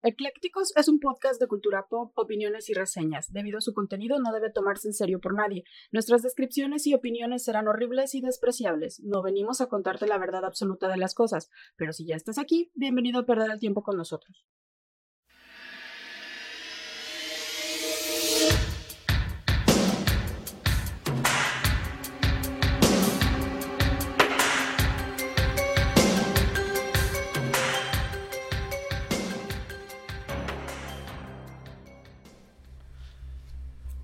Eclécticos 0.00 0.72
es 0.76 0.86
un 0.86 1.00
podcast 1.00 1.40
de 1.40 1.48
cultura 1.48 1.88
pop, 1.90 2.12
opiniones 2.14 2.70
y 2.70 2.72
reseñas. 2.72 3.32
Debido 3.32 3.58
a 3.58 3.60
su 3.60 3.74
contenido 3.74 4.20
no 4.20 4.32
debe 4.32 4.48
tomarse 4.48 4.86
en 4.86 4.94
serio 4.94 5.18
por 5.20 5.34
nadie. 5.34 5.64
Nuestras 5.90 6.22
descripciones 6.22 6.86
y 6.86 6.94
opiniones 6.94 7.42
serán 7.42 7.66
horribles 7.66 8.14
y 8.14 8.20
despreciables. 8.20 9.00
No 9.00 9.22
venimos 9.22 9.60
a 9.60 9.66
contarte 9.66 10.06
la 10.06 10.18
verdad 10.18 10.44
absoluta 10.44 10.86
de 10.88 10.98
las 10.98 11.16
cosas, 11.16 11.50
pero 11.74 11.92
si 11.92 12.06
ya 12.06 12.14
estás 12.14 12.38
aquí, 12.38 12.70
bienvenido 12.76 13.18
a 13.18 13.26
perder 13.26 13.50
el 13.50 13.58
tiempo 13.58 13.82
con 13.82 13.96
nosotros. 13.96 14.46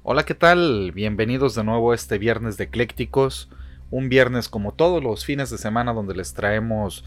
Hola, 0.07 0.27
¿qué 0.27 0.35
tal? 0.35 0.93
Bienvenidos 0.93 1.55
de 1.55 1.65
nuevo 1.65 1.93
a 1.93 1.95
este 1.95 2.19
viernes 2.19 2.59
de 2.59 2.65
Eclécticos. 2.65 3.49
Un 3.91 4.11
viernes 4.11 4.51
como 4.51 4.75
todos 4.75 5.03
los 5.03 5.25
fines 5.25 5.49
de 5.49 5.57
semana 5.57 5.95
donde 5.95 6.15
les 6.15 6.35
traemos 6.35 7.07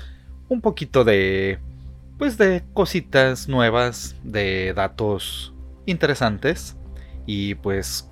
un 0.50 0.62
poquito 0.62 1.04
de 1.04 1.60
pues 2.18 2.40
de 2.40 2.64
cositas 2.74 3.48
nuevas, 3.48 4.16
de 4.24 4.74
datos 4.74 5.54
interesantes 5.86 6.76
y 7.28 7.54
pues 7.54 8.10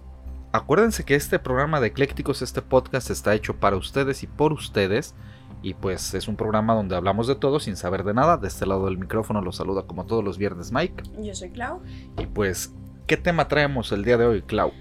acuérdense 0.52 1.04
que 1.04 1.16
este 1.16 1.40
programa 1.40 1.82
de 1.82 1.88
Eclécticos, 1.88 2.44
este 2.44 2.62
podcast 2.62 3.10
está 3.10 3.34
hecho 3.34 3.56
para 3.56 3.78
ustedes 3.78 4.22
y 4.22 4.28
por 4.28 4.54
ustedes. 4.54 5.16
Y 5.64 5.74
pues 5.74 6.14
es 6.14 6.28
un 6.28 6.36
programa 6.36 6.76
donde 6.76 6.96
hablamos 6.96 7.26
de 7.26 7.34
todo 7.34 7.60
sin 7.60 7.76
saber 7.76 8.04
de 8.04 8.14
nada. 8.14 8.38
De 8.38 8.48
este 8.48 8.68
lado 8.68 8.86
del 8.86 9.00
micrófono 9.00 9.42
los 9.42 9.56
saluda 9.56 9.88
como 9.88 10.06
todos 10.06 10.24
los 10.24 10.38
viernes 10.38 10.72
Mike. 10.72 11.06
Yo 11.24 11.34
soy 11.34 11.50
Clau. 11.50 11.82
Y 12.20 12.28
pues 12.28 12.72
¿Qué 13.08 13.18
tema 13.18 13.48
traemos 13.48 13.92
el 13.92 14.04
día 14.04 14.18
de 14.18 14.26
hoy, 14.26 14.42
Clau? 14.42 14.72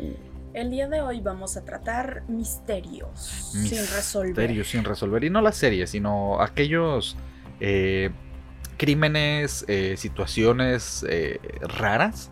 El 0.55 0.71
día 0.71 0.89
de 0.89 1.03
hoy 1.03 1.21
vamos 1.21 1.59
a 1.59 1.65
tratar 1.65 2.23
misterios, 2.27 3.19
sin 3.19 3.81
resolver. 3.95 4.29
Misterios 4.29 4.69
sin 4.69 4.85
resolver. 4.85 5.25
Y 5.25 5.31
no 5.31 5.43
las 5.43 5.57
series, 5.57 5.91
sino 5.91 6.41
aquellos 6.41 7.19
eh, 7.61 8.11
crímenes, 8.79 9.67
eh, 9.69 9.97
situaciones 9.99 11.05
eh, 11.07 11.39
raras 11.61 12.31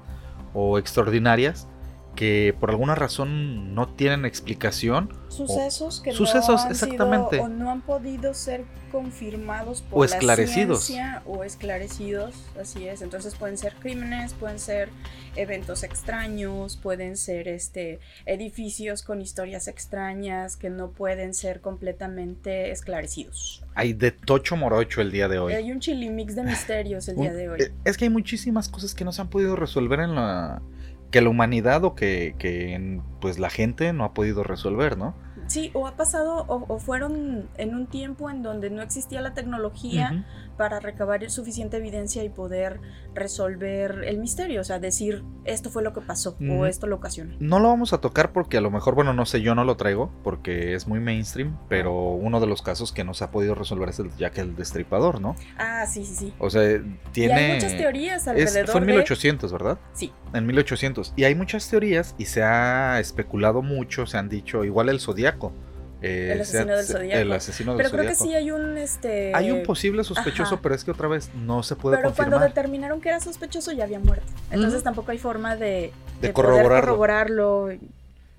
o 0.54 0.78
extraordinarias 0.78 1.68
que 2.14 2.54
por 2.58 2.70
alguna 2.70 2.94
razón 2.94 3.74
no 3.74 3.88
tienen 3.88 4.24
explicación. 4.24 5.10
Sucesos 5.28 6.00
que 6.00 6.12
sucesos, 6.12 6.56
no 6.56 6.60
han 6.60 6.70
exactamente. 6.70 7.40
o 7.40 7.48
no 7.48 7.70
han 7.70 7.80
podido 7.80 8.34
ser 8.34 8.64
confirmados 8.90 9.80
por 9.80 10.00
o 10.00 10.04
esclarecidos. 10.04 10.80
la 10.80 10.84
ciencia 10.84 11.22
o 11.24 11.42
esclarecidos, 11.42 12.34
así 12.60 12.86
es. 12.86 13.00
Entonces 13.00 13.34
pueden 13.34 13.56
ser 13.56 13.74
crímenes, 13.76 14.34
pueden 14.34 14.58
ser 14.58 14.90
eventos 15.34 15.82
extraños, 15.82 16.76
pueden 16.76 17.16
ser 17.16 17.48
este 17.48 17.98
edificios 18.26 19.02
con 19.02 19.22
historias 19.22 19.66
extrañas 19.68 20.56
que 20.56 20.68
no 20.68 20.90
pueden 20.90 21.32
ser 21.32 21.62
completamente 21.62 22.70
esclarecidos. 22.70 23.64
Hay 23.74 23.94
de 23.94 24.10
tocho 24.10 24.56
morocho 24.56 25.00
el 25.00 25.10
día 25.10 25.28
de 25.28 25.38
hoy. 25.38 25.54
Hay 25.54 25.72
un 25.72 25.80
chilimix 25.80 26.36
de 26.36 26.42
misterios 26.44 27.08
el 27.08 27.16
día 27.16 27.32
de 27.32 27.48
hoy. 27.48 27.62
Eh, 27.62 27.72
es 27.84 27.96
que 27.96 28.04
hay 28.04 28.10
muchísimas 28.10 28.68
cosas 28.68 28.94
que 28.94 29.06
no 29.06 29.12
se 29.12 29.22
han 29.22 29.28
podido 29.28 29.56
resolver 29.56 30.00
en 30.00 30.14
la 30.14 30.60
que 31.12 31.20
la 31.20 31.28
humanidad 31.28 31.84
o 31.84 31.94
que, 31.94 32.34
que 32.38 33.00
pues 33.20 33.38
la 33.38 33.50
gente 33.50 33.92
no 33.92 34.04
ha 34.04 34.14
podido 34.14 34.42
resolver, 34.42 34.98
¿no? 34.98 35.14
Sí, 35.52 35.70
o 35.74 35.86
ha 35.86 35.96
pasado 35.96 36.46
o, 36.48 36.78
fueron 36.78 37.46
en 37.58 37.74
un 37.74 37.86
tiempo 37.86 38.30
en 38.30 38.42
donde 38.42 38.70
no 38.70 38.80
existía 38.80 39.20
la 39.20 39.34
tecnología 39.34 40.24
para 40.56 40.80
recabar 40.80 41.28
suficiente 41.30 41.76
evidencia 41.76 42.24
y 42.24 42.30
poder 42.30 42.80
resolver 43.14 44.02
el 44.06 44.16
misterio, 44.16 44.62
o 44.62 44.64
sea, 44.64 44.78
decir 44.78 45.22
esto 45.44 45.68
fue 45.68 45.82
lo 45.82 45.92
que 45.92 46.00
pasó 46.00 46.38
o 46.50 46.64
esto 46.64 46.86
lo 46.86 46.96
ocasionó. 46.96 47.36
No 47.38 47.60
lo 47.60 47.68
vamos 47.68 47.92
a 47.92 47.98
tocar 47.98 48.32
porque 48.32 48.56
a 48.56 48.60
lo 48.62 48.70
mejor, 48.70 48.94
bueno, 48.94 49.12
no 49.12 49.26
sé, 49.26 49.42
yo 49.42 49.54
no 49.54 49.64
lo 49.64 49.76
traigo 49.76 50.10
porque 50.24 50.72
es 50.74 50.86
muy 50.86 51.00
mainstream, 51.00 51.58
pero 51.68 52.12
uno 52.12 52.40
de 52.40 52.46
los 52.46 52.62
casos 52.62 52.90
que 52.90 53.04
no 53.04 53.12
se 53.12 53.24
ha 53.24 53.30
podido 53.30 53.54
resolver 53.54 53.90
es 53.90 53.98
el 53.98 54.10
Jack 54.16 54.38
el 54.38 54.56
Destripador, 54.56 55.20
¿no? 55.20 55.36
Ah, 55.58 55.84
sí, 55.86 56.06
sí, 56.06 56.14
sí. 56.14 56.34
O 56.38 56.48
sea, 56.48 56.62
tiene... 57.12 57.42
Y 57.42 57.44
hay 57.44 57.54
muchas 57.56 57.76
teorías 57.76 58.26
alrededor 58.26 58.70
Fue 58.70 58.80
en 58.80 58.86
1800, 58.86 59.52
¿verdad? 59.52 59.78
Sí. 59.92 60.12
En 60.32 60.46
1800. 60.46 61.12
Y 61.14 61.24
hay 61.24 61.34
muchas 61.34 61.68
teorías 61.68 62.14
y 62.16 62.24
se 62.24 62.42
ha 62.42 62.98
especulado 63.00 63.60
mucho, 63.60 64.06
se 64.06 64.16
han 64.16 64.30
dicho, 64.30 64.64
igual 64.64 64.88
el 64.88 64.98
Zodíaco 64.98 65.41
el 66.02 66.40
asesino 66.40 66.76
del 66.76 66.86
zodiaco. 66.86 67.20
El 67.20 67.32
asesino 67.32 67.76
pero 67.76 67.90
creo 67.90 68.06
que 68.06 68.14
sí 68.14 68.34
hay 68.34 68.50
un 68.50 68.76
este 68.76 69.32
hay 69.34 69.50
un 69.50 69.62
posible 69.62 70.04
sospechoso, 70.04 70.60
pero 70.60 70.74
es 70.74 70.84
que 70.84 70.90
otra 70.90 71.08
vez 71.08 71.30
no 71.34 71.62
se 71.62 71.76
puede 71.76 71.96
pero 71.96 72.12
cuando 72.14 72.38
determinaron 72.38 73.00
que 73.00 73.08
era 73.08 73.20
sospechoso 73.20 73.72
ya 73.72 73.84
había 73.84 74.00
muerto. 74.00 74.26
Entonces 74.50 74.82
tampoco 74.82 75.10
hay 75.12 75.18
forma 75.18 75.56
de, 75.56 75.92
de, 76.20 76.32
corroborarlo. 76.32 76.80
corroborarlo. 76.80 77.68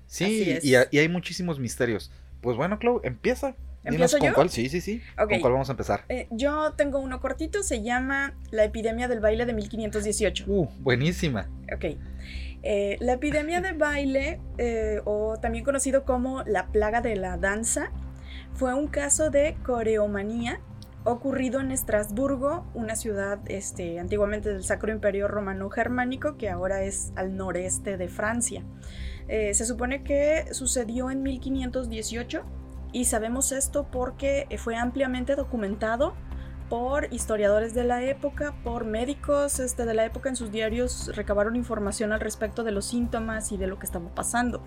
Sí, 0.06 0.58
y, 0.62 0.74
hay 0.74 1.08
muchísimos 1.08 1.58
misterios. 1.58 2.10
Pues 2.40 2.56
bueno, 2.56 2.78
Clau, 2.78 3.00
empieza. 3.02 3.54
¿Empiezo 3.82 4.18
con 4.18 4.28
yo? 4.28 4.34
cuál, 4.34 4.48
sí, 4.48 4.70
sí, 4.70 4.80
sí. 4.80 5.02
¿Con 5.16 5.40
cuál 5.40 5.52
vamos 5.52 5.68
a 5.68 5.72
empezar? 5.72 6.04
Eh, 6.08 6.26
yo 6.30 6.72
tengo 6.72 7.00
uno 7.00 7.20
cortito, 7.20 7.62
se 7.62 7.82
llama 7.82 8.34
La 8.50 8.64
epidemia 8.64 9.08
del 9.08 9.20
baile 9.20 9.44
de 9.44 9.52
1518. 9.52 10.44
Uh, 10.46 10.68
buenísima. 10.80 11.48
Ok. 11.74 11.96
Eh, 12.66 12.96
la 13.00 13.12
epidemia 13.12 13.60
de 13.60 13.72
baile, 13.72 14.40
eh, 14.56 15.02
o 15.04 15.36
también 15.38 15.66
conocido 15.66 16.04
como 16.04 16.42
la 16.44 16.68
plaga 16.68 17.02
de 17.02 17.14
la 17.14 17.36
danza, 17.36 17.90
fue 18.54 18.72
un 18.72 18.88
caso 18.88 19.28
de 19.28 19.54
coreomanía 19.62 20.60
ocurrido 21.04 21.60
en 21.60 21.70
Estrasburgo, 21.70 22.64
una 22.72 22.96
ciudad 22.96 23.38
este, 23.48 24.00
antiguamente 24.00 24.48
del 24.48 24.64
Sacro 24.64 24.90
Imperio 24.90 25.28
Romano 25.28 25.68
Germánico, 25.68 26.38
que 26.38 26.48
ahora 26.48 26.82
es 26.84 27.12
al 27.16 27.36
noreste 27.36 27.98
de 27.98 28.08
Francia. 28.08 28.64
Eh, 29.28 29.52
se 29.52 29.66
supone 29.66 30.02
que 30.02 30.46
sucedió 30.52 31.10
en 31.10 31.22
1518 31.22 32.44
y 32.92 33.04
sabemos 33.04 33.52
esto 33.52 33.90
porque 33.90 34.46
fue 34.56 34.76
ampliamente 34.76 35.36
documentado 35.36 36.14
por 36.74 37.06
historiadores 37.12 37.72
de 37.72 37.84
la 37.84 38.02
época, 38.02 38.52
por 38.64 38.84
médicos 38.84 39.60
este, 39.60 39.84
de 39.84 39.94
la 39.94 40.06
época 40.06 40.28
en 40.28 40.34
sus 40.34 40.50
diarios 40.50 41.14
recabaron 41.14 41.54
información 41.54 42.12
al 42.12 42.18
respecto 42.18 42.64
de 42.64 42.72
los 42.72 42.86
síntomas 42.86 43.52
y 43.52 43.56
de 43.56 43.68
lo 43.68 43.78
que 43.78 43.86
estaba 43.86 44.12
pasando. 44.12 44.60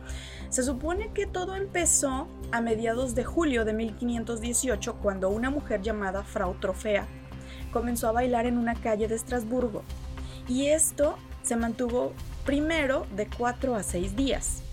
Se 0.48 0.64
supone 0.64 1.12
que 1.12 1.26
todo 1.26 1.54
empezó 1.56 2.30
a 2.54 2.62
mediados 2.62 3.14
de 3.14 3.26
julio 3.26 3.66
de 3.66 3.74
1518 3.74 5.00
cuando 5.02 5.28
una 5.28 5.50
mujer 5.50 5.82
llamada 5.82 6.24
Frau 6.24 6.54
Trofea 6.62 7.06
comenzó 7.74 8.08
a 8.08 8.14
bailar 8.14 8.46
en 8.46 8.58
una 8.58 8.76
calle 8.76 9.10
de 9.10 9.16
Estrasburgo 9.16 9.84
y 10.48 10.68
esto 10.68 11.18
se 11.44 11.58
mantuvo 11.58 12.14
primero 12.46 13.06
de 13.18 13.28
4 13.28 13.76
a 13.76 13.84
6 13.84 14.16
días. 14.16 14.64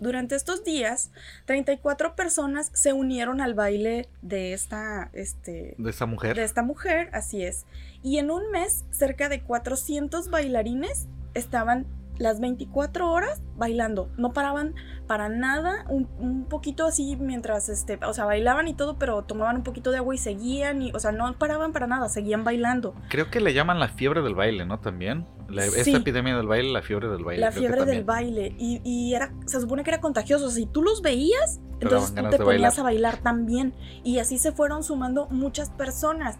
Durante 0.00 0.34
estos 0.34 0.64
días, 0.64 1.10
34 1.46 2.16
personas 2.16 2.70
se 2.74 2.92
unieron 2.92 3.40
al 3.40 3.54
baile 3.54 4.08
de 4.22 4.52
esta, 4.52 5.10
este, 5.12 5.74
de 5.78 5.90
esta 5.90 6.06
mujer. 6.06 6.36
De 6.36 6.44
esta 6.44 6.62
mujer, 6.62 7.10
así 7.12 7.44
es. 7.44 7.64
Y 8.02 8.18
en 8.18 8.30
un 8.30 8.50
mes, 8.50 8.84
cerca 8.90 9.28
de 9.28 9.42
400 9.42 10.30
bailarines 10.30 11.06
estaban 11.34 11.86
las 12.18 12.40
24 12.40 13.10
horas 13.10 13.42
bailando. 13.56 14.10
No 14.16 14.32
paraban 14.32 14.74
para 15.06 15.28
nada, 15.28 15.84
un, 15.88 16.46
poquito 16.48 16.86
así 16.86 17.16
mientras, 17.16 17.68
este, 17.68 17.98
o 18.04 18.12
sea, 18.12 18.24
bailaban 18.24 18.68
y 18.68 18.74
todo, 18.74 18.98
pero 18.98 19.22
tomaban 19.22 19.56
un 19.56 19.62
poquito 19.62 19.90
de 19.90 19.98
agua 19.98 20.14
y 20.14 20.18
seguían, 20.18 20.82
y, 20.82 20.92
o 20.92 20.98
sea, 20.98 21.12
no 21.12 21.32
paraban 21.38 21.72
para 21.72 21.86
nada, 21.86 22.08
seguían 22.08 22.44
bailando. 22.44 22.94
Creo 23.08 23.30
que 23.30 23.40
le 23.40 23.52
llaman 23.52 23.78
la 23.78 23.88
fiebre 23.88 24.22
del 24.22 24.34
baile, 24.34 24.64
¿no? 24.64 24.80
También. 24.80 25.26
Esta 25.50 25.98
epidemia 25.98 26.36
del 26.36 26.46
baile, 26.46 26.72
la 26.72 26.82
fiebre 26.82 27.08
del 27.08 27.22
baile. 27.22 27.40
La 27.40 27.52
fiebre 27.52 27.84
del 27.84 28.04
baile. 28.04 28.54
Y, 28.58 28.80
y, 28.82 29.14
era, 29.14 29.32
se 29.46 29.60
supone 29.60 29.84
que 29.84 29.90
era 29.90 30.00
contagioso. 30.00 30.50
si 30.50 30.66
tú 30.66 30.82
los 30.82 31.02
veías, 31.02 31.60
entonces 31.80 32.14
tú 32.14 32.30
te 32.30 32.38
ponías 32.38 32.78
a 32.78 32.82
bailar 32.82 33.18
también. 33.18 33.74
Y 34.02 34.18
así 34.18 34.38
se 34.38 34.52
fueron 34.52 34.82
sumando 34.82 35.26
muchas 35.28 35.70
personas. 35.70 36.38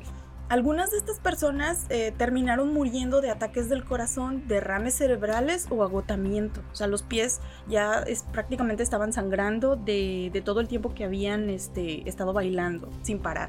Algunas 0.51 0.91
de 0.91 0.99
estas 0.99 1.21
personas 1.21 1.87
eh, 1.89 2.13
terminaron 2.17 2.73
muriendo 2.73 3.23
de 3.23 3.31
ataques 3.31 3.71
del 3.71 3.83
corazón, 3.83 4.47
derrames 4.47 4.95
cerebrales 4.95 5.67
o 5.71 5.83
agotamiento. 5.83 6.61
O 6.71 6.75
sea, 6.75 6.87
los 6.87 7.03
pies 7.03 7.41
ya 7.67 8.01
es, 8.01 8.25
prácticamente 8.25 8.83
estaban 8.83 9.15
sangrando 9.15 9.75
de, 9.75 10.31
de, 10.33 10.43
todo 10.43 10.61
el 10.61 10.69
tiempo 10.69 10.93
que 10.93 11.05
habían 11.05 11.49
este, 11.49 12.07
estado 12.09 12.35
bailando 12.35 12.91
sin 13.03 13.21
parar. 13.21 13.49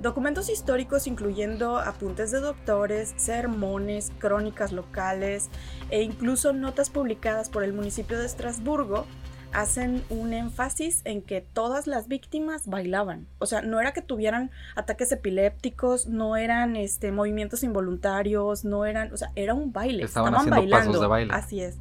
Documentos 0.00 0.48
históricos 0.48 1.06
incluyendo 1.06 1.78
apuntes 1.78 2.30
de 2.30 2.40
doctores, 2.40 3.14
sermones, 3.16 4.12
crónicas 4.18 4.72
locales 4.72 5.48
e 5.90 6.02
incluso 6.02 6.52
notas 6.52 6.90
publicadas 6.90 7.50
por 7.50 7.62
el 7.62 7.72
municipio 7.72 8.18
de 8.18 8.26
Estrasburgo 8.26 9.06
hacen 9.52 10.02
un 10.10 10.32
énfasis 10.32 11.02
en 11.04 11.22
que 11.22 11.40
todas 11.40 11.86
las 11.86 12.08
víctimas 12.08 12.66
bailaban. 12.66 13.26
O 13.38 13.46
sea, 13.46 13.62
no 13.62 13.80
era 13.80 13.92
que 13.92 14.02
tuvieran 14.02 14.50
ataques 14.74 15.12
epilépticos, 15.12 16.06
no 16.06 16.36
eran 16.36 16.76
este, 16.76 17.12
movimientos 17.12 17.62
involuntarios, 17.62 18.64
no 18.64 18.84
eran, 18.84 19.12
o 19.12 19.16
sea, 19.16 19.30
era 19.34 19.54
un 19.54 19.72
baile. 19.72 20.04
Estaban, 20.04 20.34
haciendo 20.34 20.56
bailando. 20.56 20.86
pasos 20.88 21.00
de 21.00 21.06
baile. 21.06 21.32
Así 21.34 21.60
es. 21.60 21.78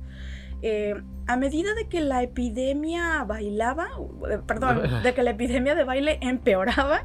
eh, 0.62 1.01
a 1.27 1.38
medida 1.38 1.73
de 1.73 1.88
que 1.88 2.01
la 2.01 2.23
epidemia 2.23 3.23
bailaba, 3.23 3.88
eh, 4.29 4.39
perdón, 4.45 4.81
de 5.03 5.13
que 5.13 5.23
la 5.23 5.31
epidemia 5.31 5.75
de 5.75 5.83
baile 5.83 6.19
empeoraba, 6.21 7.03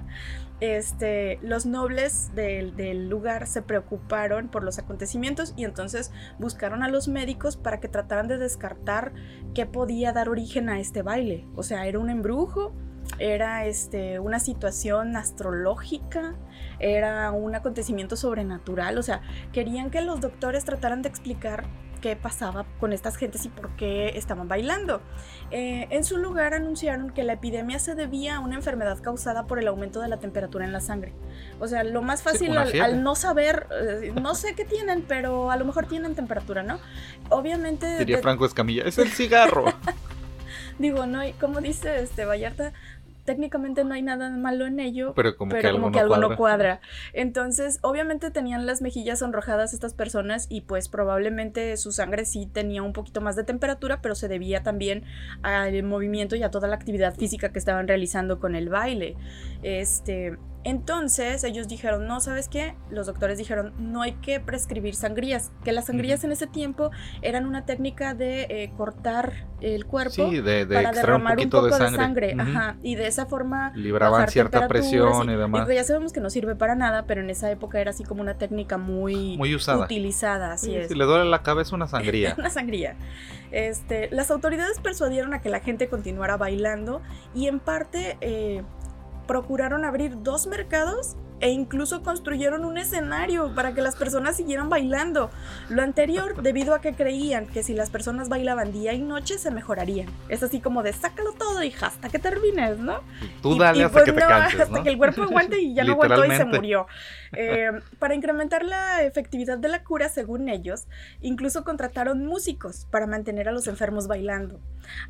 este, 0.61 1.39
los 1.43 1.65
nobles 1.65 2.35
del, 2.35 3.09
lugar 3.09 3.47
se 3.47 3.63
preocuparon 3.63 4.49
por 4.49 4.63
los 4.63 4.79
acontecimientos 4.79 5.55
y 5.57 5.65
entonces 5.65 6.13
buscaron 6.39 6.83
a 6.83 6.89
los 6.89 7.09
médicos 7.09 7.57
para 7.57 7.81
que 7.81 7.89
trataran 7.89 8.29
de 8.29 8.39
descartar 8.39 9.13
qué 9.55 9.67
podía 9.67 10.13
dar 10.13 10.29
origen 10.29 10.69
a 10.69 10.79
este 10.79 11.03
baile. 11.03 11.47
O 11.57 11.63
sea, 11.63 11.87
era 11.87 11.99
un 11.99 12.11
embrujo, 12.11 12.73
era 13.19 13.67
este, 13.67 14.21
una 14.21 14.39
situación 14.39 15.17
astrológica, 15.17 16.35
era 16.79 17.31
un 17.33 17.55
acontecimiento 17.55 18.17
sobrenatural. 18.17 18.99
O 18.99 19.03
sea, 19.03 19.23
querían 19.53 19.91
que 19.91 20.03
los 20.03 20.21
doctores 20.21 20.65
trataran 20.65 21.03
de 21.03 21.09
explicar 21.09 21.65
qué 22.01 22.17
pasaba 22.17 22.67
con 22.79 22.93
estas 22.93 23.17
gentes 23.17 23.45
y 23.45 23.49
por 23.49 23.71
qué 23.77 24.13
estaban 24.17 24.49
bailando. 24.49 25.01
Eh, 25.51 25.87
en 25.91 26.05
su 26.05 26.17
lugar 26.17 26.55
anunciaron 26.55 27.11
que 27.11 27.23
la 27.25 27.35
epidemia 27.35 27.79
se 27.79 27.95
debía 27.95 28.37
a 28.37 28.41
una 28.41 28.57
enfermedad 28.57 29.01
causada 29.01 29.47
por 29.47 29.59
el 29.59 29.69
aumento 29.69 30.01
de 30.01 30.09
la 30.09 30.19
temperatura 30.19 30.65
en 30.65 30.73
la 30.73 30.81
sangre. 30.81 31.13
O 31.59 31.69
sea, 31.69 31.85
lo 31.85 32.03
más 32.03 32.23
fácil 32.23 32.57
al, 32.57 33.03
no 33.03 33.15
saber, 33.15 33.67
eh, 33.73 34.13
no 34.21 34.35
sé 34.35 34.55
qué 34.55 34.65
tienen, 34.65 35.03
pero 35.07 35.51
a 35.51 35.57
lo 35.57 35.65
mejor 35.65 35.87
tienen 35.87 36.15
temperatura, 36.15 36.63
¿no? 36.63 36.79
Obviamente... 37.29 37.99
Diría 37.99 38.19
Franco 38.19 38.47
Escamilla, 38.47 38.85
es 38.85 38.99
el 38.99 39.09
cigarro. 39.09 39.67
Digo, 40.79 41.05
no, 41.05 41.21
como 41.39 41.61
dice 41.61 42.01
este 42.01 42.25
Vallarta, 42.25 42.73
técnicamente 43.31 43.85
no 43.85 43.95
hay 43.95 44.03
nada 44.03 44.29
malo 44.31 44.67
en 44.67 44.81
ello, 44.81 45.13
pero 45.15 45.37
como 45.37 45.55
que, 45.55 45.65
algo, 45.65 46.17
no 46.17 46.37
cuadra. 46.37 46.81
Entonces, 47.13 47.79
obviamente 47.81 48.33
tenían 48.33 48.67
las 48.67 48.83
mejillas 48.83 49.21
sonrojadas 49.21 49.73
estas 49.73 49.95
personas 49.95 50.49
y 50.51 50.63
pues 50.63 50.89
probablemente 50.89 51.77
su 51.77 51.93
sangre 51.93 52.25
sí 52.25 52.47
tenía 52.53 52.83
un 52.83 52.93
poquito 52.93 53.21
más 53.21 53.37
de 53.37 53.45
temperatura, 53.45 54.01
pero 54.03 54.17
se 54.17 54.27
debía 54.27 54.65
también 54.65 55.05
al 55.43 55.81
movimiento 55.85 56.35
y 56.35 56.43
a 56.43 56.51
toda 56.51 56.67
la 56.67 56.75
actividad 56.75 57.15
física 57.15 57.53
que 57.53 57.61
estaban 57.61 57.87
realizando 57.87 58.41
con 58.41 58.57
el 58.57 58.69
baile. 58.69 59.15
Este, 59.63 60.37
entonces 60.63 61.43
ellos 61.45 61.69
dijeron, 61.69 62.07
no, 62.07 62.21
¿sabes 62.21 62.49
qué? 62.49 62.75
Los 62.91 63.07
doctores 63.07 63.39
dijeron, 63.39 63.73
no 63.79 64.03
hay 64.03 64.13
que 64.15 64.41
prescribir 64.41 64.95
sangrías, 64.95 65.53
que 65.65 65.73
las 65.73 65.87
sangrías 65.87 66.23
en 66.25 66.33
ese 66.33 66.47
tiempo 66.47 66.91
eran 67.23 67.47
una 67.47 67.65
técnica 67.65 68.15
de 68.15 68.43
eh, 68.43 68.73
cortar 68.77 69.47
el 69.61 69.87
cuerpo 69.87 70.31
para 70.69 70.93
derramar 70.93 71.39
un, 71.39 71.51
poco 71.51 71.67
de 71.67 71.91
sangre, 71.91 72.35
Ajá, 72.39 72.77
y 72.83 72.95
de 72.95 73.07
esa 73.07 73.27
forma 73.27 73.73
libraban 73.75 74.29
cierta 74.29 74.69
presión 74.69 75.31
y, 75.31 75.37
demás. 75.37 75.69
ya 75.69 75.85
sabemos 75.85 76.13
que 76.13 76.21
no 76.21 76.31
sirve 76.31 76.57
para 76.57 76.75
nada, 76.75 77.05
pero 77.07 77.21
en 77.21 77.31
esa 77.31 77.51
época 77.51 77.81
era 77.81 77.91
así 77.91 78.05
como 78.05 78.21
una 78.21 78.35
técnica 78.35 78.79
muy, 78.79 79.37
muy 79.37 79.55
usada. 79.55 79.85
utilizada, 79.85 80.53
así 80.53 80.75
es. 80.75 80.89
Si 80.89 80.95
le 80.95 81.05
duele 81.05 81.25
la 81.29 81.43
cabeza 81.43 81.75
una 81.75 81.87
sangría. 81.87 82.35
una 82.39 82.51
sangría. 82.51 82.97
Este, 83.51 84.09
las 84.13 84.31
autoridades 84.31 84.79
persuadieron 84.81 85.35
a 85.35 85.41
que 85.41 85.49
la 85.49 85.61
gente 85.61 85.89
continuara 85.89 86.37
bailando 86.37 87.03
y 87.35 87.49
en 87.49 87.61
parte 87.61 88.17
eh, 88.21 88.63
procuraron 89.31 89.85
abrir 89.85 90.21
dos 90.25 90.49
mercados 90.49 91.15
e 91.41 91.51
incluso 91.51 92.03
construyeron 92.03 92.65
un 92.65 92.79
escenario 92.79 93.55
para 93.55 93.75
que 93.75 93.83
las 93.83 93.97
personas 93.97 94.37
siguieran 94.37 94.69
bailando. 94.69 95.31
Lo 95.69 95.83
anterior 95.83 96.43
debido 96.43 96.75
a 96.75 96.81
que 96.81 96.95
creían 96.95 97.47
que 97.47 97.63
si 97.63 97.75
las 97.75 97.91
personas 97.91 98.29
bailaban 98.29 98.73
día 98.73 98.93
y 98.93 99.01
noche 99.01 99.39
se 99.39 99.51
mejorarían. 99.51 100.09
Es 100.29 100.43
así 100.43 100.61
como 100.61 100.83
de 100.83 100.93
sácalo 100.93 101.33
todo, 101.33 101.63
hija, 101.63 101.87
hasta 101.87 102.09
que 102.09 102.19
termines, 102.19 102.79
¿no? 102.79 103.01
Tú 103.43 103.57
dale 103.57 103.85
hasta 103.85 103.93
pues 103.93 104.05
que 104.05 104.13
te 104.13 104.21
canses, 104.21 104.61
Hasta 104.61 104.83
que 104.83 104.91
el 104.91 104.99
cuerpo 104.99 105.23
aguante 105.23 105.61
y 105.61 105.75
ya 105.75 105.85
no 105.85 105.93
aguantó 105.93 106.25
y 106.25 106.37
se 106.37 106.45
murió. 106.45 106.87
Eh, 107.33 107.71
para 107.99 108.15
incrementar 108.15 108.65
la 108.65 109.03
efectividad 109.03 109.59
de 109.59 109.69
la 109.69 109.85
cura, 109.85 110.09
según 110.09 110.49
ellos, 110.49 110.87
incluso 111.21 111.65
contrataron 111.65 112.27
músicos 112.27 112.87
para 112.91 113.07
mantener 113.07 113.49
a 113.49 113.53
los 113.53 113.67
enfermos 113.67 114.09
bailando. 114.09 114.61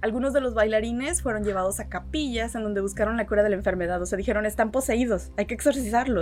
Algunos 0.00 0.33
de 0.33 0.41
los 0.41 0.55
bailarines 0.55 1.23
fueron 1.23 1.44
llevados 1.44 1.81
a 1.81 1.88
capillas 1.88 2.55
en 2.55 2.62
donde 2.62 2.81
buscaron 2.81 3.17
la 3.17 3.26
cura 3.26 3.43
de 3.43 3.50
la 3.50 3.56
enfermedad. 3.56 4.00
O 4.03 4.06
sea, 4.06 4.19
dijeron, 4.19 4.47
están 4.47 4.71
poseídos, 4.71 5.31
hay 5.37 5.47
que 5.47 5.55
exorcizarlos. 5.55 6.19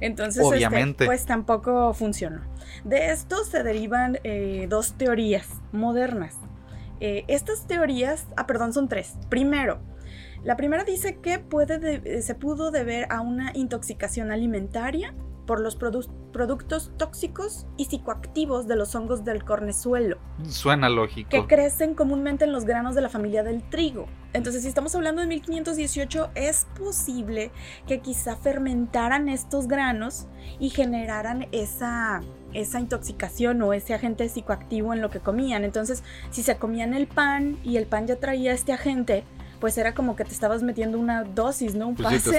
Entonces, 0.00 0.44
este, 0.52 1.06
pues 1.06 1.26
tampoco 1.26 1.92
funcionó. 1.94 2.42
De 2.84 3.10
esto 3.10 3.44
se 3.44 3.62
derivan 3.62 4.18
eh, 4.24 4.66
dos 4.68 4.94
teorías 4.94 5.48
modernas. 5.72 6.36
Eh, 7.00 7.24
estas 7.28 7.66
teorías, 7.66 8.26
ah, 8.36 8.46
perdón, 8.46 8.72
son 8.72 8.88
tres. 8.88 9.14
Primero, 9.28 9.80
la 10.42 10.56
primera 10.56 10.84
dice 10.84 11.16
que 11.16 11.38
puede 11.38 12.22
se 12.22 12.34
pudo 12.34 12.70
deber 12.70 13.06
a 13.10 13.20
una 13.20 13.52
intoxicación 13.54 14.30
alimentaria 14.30 15.14
por 15.46 15.60
los 15.60 15.76
productos 15.76 16.90
tóxicos 16.96 17.66
y 17.76 17.86
psicoactivos 17.86 18.66
de 18.66 18.76
los 18.76 18.94
hongos 18.94 19.24
del 19.24 19.44
cornezuelo. 19.44 20.18
Suena 20.48 20.88
lógico. 20.88 21.30
Que 21.30 21.46
crecen 21.46 21.94
comúnmente 21.94 22.44
en 22.44 22.52
los 22.52 22.64
granos 22.64 22.94
de 22.94 23.02
la 23.02 23.08
familia 23.08 23.42
del 23.42 23.62
trigo. 23.62 24.06
Entonces, 24.32 24.62
si 24.62 24.68
estamos 24.68 24.94
hablando 24.94 25.20
de 25.20 25.28
1518, 25.28 26.30
es 26.34 26.66
posible 26.78 27.52
que 27.86 28.00
quizá 28.00 28.36
fermentaran 28.36 29.28
estos 29.28 29.68
granos 29.68 30.26
y 30.58 30.70
generaran 30.70 31.46
esa, 31.52 32.20
esa 32.52 32.80
intoxicación 32.80 33.62
o 33.62 33.72
ese 33.72 33.94
agente 33.94 34.28
psicoactivo 34.28 34.92
en 34.92 35.00
lo 35.00 35.10
que 35.10 35.20
comían. 35.20 35.64
Entonces, 35.64 36.02
si 36.30 36.42
se 36.42 36.56
comían 36.56 36.94
el 36.94 37.06
pan 37.06 37.58
y 37.62 37.76
el 37.76 37.86
pan 37.86 38.06
ya 38.06 38.16
traía 38.16 38.52
este 38.52 38.72
agente, 38.72 39.24
pues 39.60 39.78
era 39.78 39.94
como 39.94 40.16
que 40.16 40.24
te 40.24 40.32
estabas 40.32 40.62
metiendo 40.62 40.98
una 40.98 41.24
dosis, 41.24 41.74
¿no? 41.74 41.88
Un 41.88 41.94
pues 41.94 42.22
pase 42.22 42.36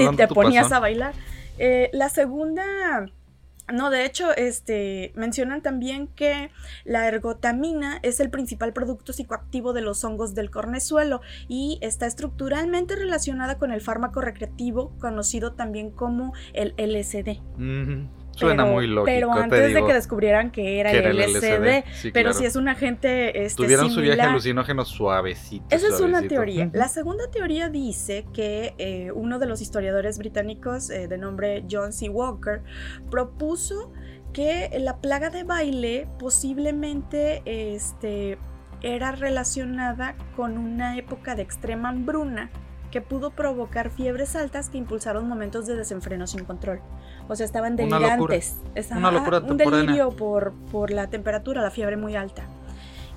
y, 0.00 0.16
te 0.16 0.26
ponías 0.26 0.72
a 0.72 0.80
bailar. 0.80 1.14
Eh, 1.58 1.90
la 1.92 2.08
segunda, 2.08 2.64
no, 3.72 3.90
de 3.90 4.04
hecho, 4.04 4.34
este, 4.36 5.12
mencionan 5.16 5.62
también 5.62 6.06
que 6.08 6.50
la 6.84 7.08
ergotamina 7.08 7.98
es 8.02 8.20
el 8.20 8.30
principal 8.30 8.72
producto 8.72 9.12
psicoactivo 9.12 9.72
de 9.72 9.80
los 9.80 10.04
hongos 10.04 10.34
del 10.34 10.50
cornezuelo 10.50 11.20
y 11.48 11.78
está 11.80 12.06
estructuralmente 12.06 12.94
relacionada 12.94 13.58
con 13.58 13.72
el 13.72 13.80
fármaco 13.80 14.20
recreativo 14.20 14.92
conocido 14.98 15.54
también 15.54 15.90
como 15.90 16.32
el 16.52 16.74
LSD. 16.76 17.40
Suena 18.36 18.64
muy 18.64 18.86
lógico. 18.86 19.06
Pero 19.06 19.32
antes 19.32 19.74
de 19.74 19.84
que 19.84 19.92
descubrieran 19.92 20.50
que 20.50 20.80
era, 20.80 20.90
el 20.90 21.16
LSD. 21.16 22.12
pero 22.12 22.32
si 22.32 22.44
es 22.44 22.56
un 22.56 22.68
agente. 22.68 23.44
Este, 23.44 23.62
Tuvieron 23.62 23.90
su 23.90 24.00
viaje 24.00 24.20
alucinógeno 24.20 24.84
suavecito. 24.84 25.64
Esa 25.70 25.88
es 25.88 26.00
una 26.00 26.22
teoría. 26.22 26.70
La 26.72 26.88
segunda 26.88 27.30
teoría 27.30 27.68
dice 27.68 28.26
que 28.32 28.74
eh, 28.78 29.10
uno 29.12 29.38
de 29.38 29.46
los 29.46 29.60
historiadores 29.60 30.18
británicos 30.18 30.90
eh, 30.90 31.08
de 31.08 31.18
nombre 31.18 31.64
John 31.70 31.92
C. 31.92 32.08
Walker 32.08 32.62
propuso 33.10 33.92
que 34.32 34.70
la 34.78 34.98
plaga 34.98 35.30
de 35.30 35.44
baile 35.44 36.08
posiblemente 36.18 37.42
este, 37.44 38.38
era 38.82 39.12
relacionada 39.12 40.14
con 40.36 40.58
una 40.58 40.98
época 40.98 41.34
de 41.34 41.42
extrema 41.42 41.88
hambruna 41.88 42.50
que 42.90 43.00
pudo 43.00 43.30
provocar 43.30 43.90
fiebres 43.90 44.36
altas 44.36 44.68
que 44.68 44.78
impulsaron 44.78 45.28
momentos 45.28 45.66
de 45.66 45.76
desenfreno 45.76 46.26
sin 46.26 46.44
control. 46.44 46.80
O 47.28 47.36
sea, 47.36 47.46
estaban 47.46 47.76
delirantes. 47.76 48.56
Una 48.90 49.10
locura, 49.10 49.40
un 49.40 49.56
delirio 49.56 50.10
por, 50.10 50.52
por 50.70 50.90
la 50.90 51.08
temperatura, 51.08 51.62
la 51.62 51.70
fiebre 51.70 51.96
muy 51.96 52.16
alta. 52.16 52.44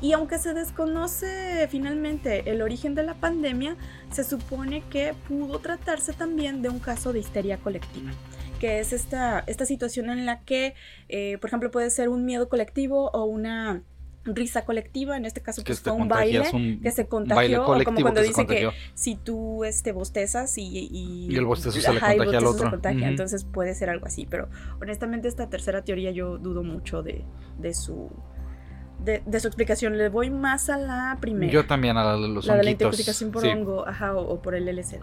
Y 0.01 0.13
aunque 0.13 0.37
se 0.37 0.53
desconoce 0.53 1.67
finalmente 1.69 2.49
el 2.49 2.61
origen 2.61 2.95
de 2.95 3.03
la 3.03 3.15
pandemia, 3.15 3.75
se 4.11 4.23
supone 4.23 4.81
que 4.89 5.13
pudo 5.27 5.59
tratarse 5.59 6.13
también 6.13 6.61
de 6.61 6.69
un 6.69 6.79
caso 6.79 7.11
de 7.11 7.19
histeria 7.19 7.57
colectiva, 7.57 8.11
que 8.61 8.79
es 8.79 8.93
esta, 8.93 9.43
esta 9.45 9.65
situación 9.65 10.09
en 10.09 10.25
la 10.25 10.39
que, 10.41 10.73
eh, 11.09 11.37
por 11.41 11.49
ejemplo, 11.49 11.69
puede 11.69 11.89
ser 11.89 12.07
un 12.07 12.23
miedo 12.23 12.47
colectivo 12.47 13.09
o 13.11 13.25
una 13.25 13.83
risa 14.35 14.65
colectiva, 14.65 15.17
en 15.17 15.25
este 15.25 15.41
caso 15.41 15.63
pues 15.63 15.81
fue 15.81 15.93
un 15.93 16.07
baile 16.07 16.79
que 16.81 16.91
se 16.91 17.07
contagió, 17.07 17.65
o 17.65 17.83
como 17.83 18.01
cuando 18.01 18.21
dicen 18.21 18.47
que 18.47 18.69
si 18.93 19.15
tú 19.15 19.63
este, 19.63 19.91
bostezas 19.91 20.57
y, 20.57 20.89
y, 20.91 21.35
el 21.35 21.45
bostezo 21.45 21.79
se 21.79 21.93
le 21.93 21.99
contagia 21.99 22.37
al 22.37 22.45
otro. 22.45 22.79
Entonces 22.83 23.43
puede 23.45 23.73
ser 23.75 23.89
algo 23.89 24.05
así, 24.05 24.25
pero 24.29 24.49
honestamente 24.81 25.27
esta 25.27 25.49
tercera 25.49 25.83
teoría 25.83 26.11
yo 26.11 26.37
dudo 26.37 26.63
mucho 26.63 27.03
de, 27.03 27.23
de 27.57 27.73
su... 27.73 28.09
De, 28.99 29.39
su 29.39 29.47
explicación, 29.47 29.97
le 29.97 30.09
voy 30.09 30.29
más 30.29 30.69
a 30.69 30.77
la 30.77 31.17
primera. 31.21 31.49
Yo 31.49 31.65
también 31.65 31.95
a 31.95 32.03
la 32.03 32.13
de 32.17 32.27
los 32.27 32.45
La 32.45 32.57
de 32.57 32.63
la 32.63 32.71
intoxicación 32.71 33.31
por 33.31 33.45
hongo, 33.45 33.87
ajá, 33.87 34.13
o, 34.13 34.41
por 34.41 34.55
el 34.55 34.65
LSD. 34.65 34.97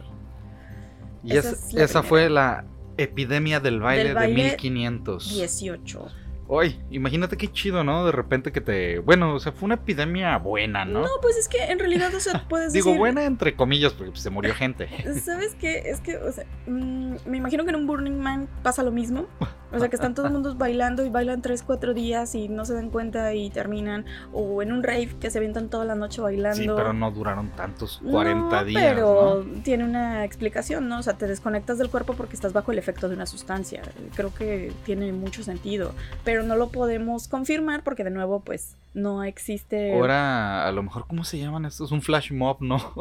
Y 1.24 1.34
esa, 1.34 2.02
fue 2.02 2.28
la 2.28 2.66
epidemia 2.98 3.58
del 3.58 3.80
baile, 3.80 4.04
del 4.04 4.14
baile 4.14 4.42
de 4.42 4.50
1518. 4.50 6.25
Uy, 6.48 6.80
imagínate 6.90 7.36
qué 7.36 7.50
chido, 7.50 7.82
¿no? 7.82 8.06
De 8.06 8.12
repente 8.12 8.52
que 8.52 8.60
te. 8.60 9.00
Bueno, 9.00 9.34
o 9.34 9.40
sea, 9.40 9.52
fue 9.52 9.66
una 9.66 9.74
epidemia 9.74 10.38
buena, 10.38 10.84
¿no? 10.84 11.02
No, 11.02 11.08
pues 11.20 11.36
es 11.36 11.48
que 11.48 11.64
en 11.64 11.78
realidad, 11.78 12.14
o 12.14 12.20
sea, 12.20 12.44
puedes 12.48 12.72
Digo, 12.72 12.94
buena 12.94 13.24
entre 13.24 13.56
comillas, 13.56 13.92
porque 13.92 14.12
pues, 14.12 14.22
se 14.22 14.30
murió 14.30 14.54
gente. 14.54 14.88
¿Sabes 15.20 15.56
qué? 15.56 15.82
Es 15.86 16.00
que, 16.00 16.16
o 16.18 16.30
sea, 16.30 16.44
mm, 16.66 17.16
me 17.26 17.36
imagino 17.38 17.64
que 17.64 17.70
en 17.70 17.76
un 17.76 17.86
Burning 17.86 18.18
Man 18.18 18.48
pasa 18.62 18.82
lo 18.82 18.92
mismo. 18.92 19.26
O 19.72 19.78
sea, 19.78 19.88
que 19.88 19.96
están 19.96 20.14
todos 20.14 20.30
mundo 20.30 20.54
bailando 20.54 21.04
y 21.04 21.08
bailan 21.10 21.42
3, 21.42 21.62
4 21.62 21.92
días 21.94 22.34
y 22.34 22.48
no 22.48 22.64
se 22.64 22.74
dan 22.74 22.90
cuenta 22.90 23.34
y 23.34 23.50
terminan. 23.50 24.04
O 24.32 24.62
en 24.62 24.72
un 24.72 24.82
rave 24.82 25.10
que 25.20 25.30
se 25.30 25.38
avientan 25.38 25.68
toda 25.68 25.84
la 25.84 25.94
noche 25.94 26.20
bailando. 26.20 26.56
Sí, 26.56 26.68
pero 26.74 26.92
no 26.92 27.10
duraron 27.10 27.50
tantos 27.50 28.00
40 28.08 28.64
días. 28.64 28.82
Pero 28.94 29.44
tiene 29.64 29.84
una 29.84 30.24
explicación, 30.24 30.88
¿no? 30.88 30.98
O 30.98 31.02
sea, 31.02 31.14
te 31.14 31.26
desconectas 31.26 31.78
del 31.78 31.90
cuerpo 31.90 32.14
porque 32.14 32.34
estás 32.34 32.52
bajo 32.52 32.70
el 32.72 32.78
efecto 32.78 33.08
de 33.08 33.16
una 33.16 33.26
sustancia. 33.26 33.82
Creo 34.14 34.32
que 34.34 34.72
tiene 34.84 35.12
mucho 35.12 35.42
sentido. 35.42 35.92
Pero 36.24 36.42
no 36.42 36.56
lo 36.56 36.68
podemos 36.68 37.28
confirmar 37.28 37.82
porque, 37.82 38.04
de 38.04 38.10
nuevo, 38.10 38.40
pues 38.40 38.76
no 38.94 39.24
existe. 39.24 39.92
Ahora, 39.92 40.66
a 40.66 40.72
lo 40.72 40.82
mejor, 40.82 41.06
¿cómo 41.06 41.24
se 41.24 41.38
llaman 41.38 41.66
estos? 41.66 41.92
Un 41.92 42.00
flash 42.00 42.32
mob, 42.32 42.58
¿no? 42.60 42.76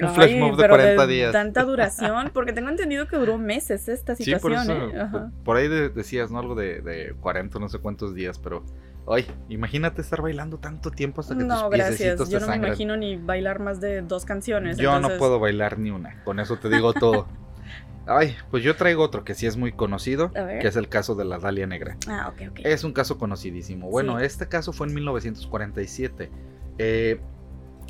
un 0.00 0.04
Ay, 0.06 0.14
flash 0.14 0.36
mob 0.36 0.56
de 0.56 0.62
pero 0.62 0.74
40 0.74 1.06
días. 1.06 1.32
Tanta 1.32 1.62
duración, 1.64 2.30
porque 2.34 2.52
tengo 2.52 2.68
entendido 2.68 3.06
que 3.06 3.16
duró 3.16 3.38
meses 3.38 3.88
esta 3.88 4.16
Sí, 4.16 4.24
por 4.36 4.50
situación, 4.52 4.90
eso. 4.92 5.18
¿eh? 5.18 5.30
Por 5.44 5.56
ahí 5.56 5.68
de- 5.68 5.89
decías, 5.94 6.30
¿no? 6.30 6.38
Algo 6.38 6.54
de, 6.54 6.80
de 6.80 7.14
40, 7.20 7.58
no 7.58 7.68
sé 7.68 7.78
cuántos 7.78 8.14
días, 8.14 8.38
pero. 8.38 8.64
Ay, 9.08 9.26
imagínate 9.48 10.02
estar 10.02 10.20
bailando 10.22 10.58
tanto 10.58 10.90
tiempo 10.90 11.20
hasta 11.22 11.36
que 11.36 11.42
No, 11.42 11.62
tus 11.68 11.70
gracias. 11.70 12.18
Yo 12.28 12.38
te 12.38 12.44
no 12.44 12.48
me 12.50 12.56
imagino 12.56 12.96
ni 12.96 13.16
bailar 13.16 13.58
más 13.58 13.80
de 13.80 14.02
dos 14.02 14.24
canciones. 14.24 14.76
Yo 14.76 14.94
entonces- 14.94 15.12
no 15.12 15.18
puedo 15.18 15.40
bailar 15.40 15.78
ni 15.78 15.90
una, 15.90 16.22
con 16.22 16.38
eso 16.38 16.58
te 16.58 16.68
digo 16.68 16.92
todo. 16.92 17.26
Ay, 18.06 18.36
pues 18.50 18.62
yo 18.62 18.76
traigo 18.76 19.02
otro 19.02 19.24
que 19.24 19.34
sí 19.34 19.46
es 19.46 19.56
muy 19.56 19.72
conocido, 19.72 20.30
que 20.32 20.66
es 20.66 20.76
el 20.76 20.88
caso 20.88 21.14
de 21.14 21.24
la 21.24 21.38
Dalia 21.38 21.66
Negra. 21.66 21.96
Ah, 22.08 22.32
ok, 22.32 22.50
ok. 22.50 22.60
Es 22.64 22.82
un 22.84 22.92
caso 22.92 23.18
conocidísimo. 23.18 23.88
Bueno, 23.88 24.18
Sí. 24.18 24.24
este 24.26 24.48
caso 24.48 24.72
fue 24.72 24.86
en 24.88 24.94
1947. 24.94 26.30
Eh, 26.78 27.20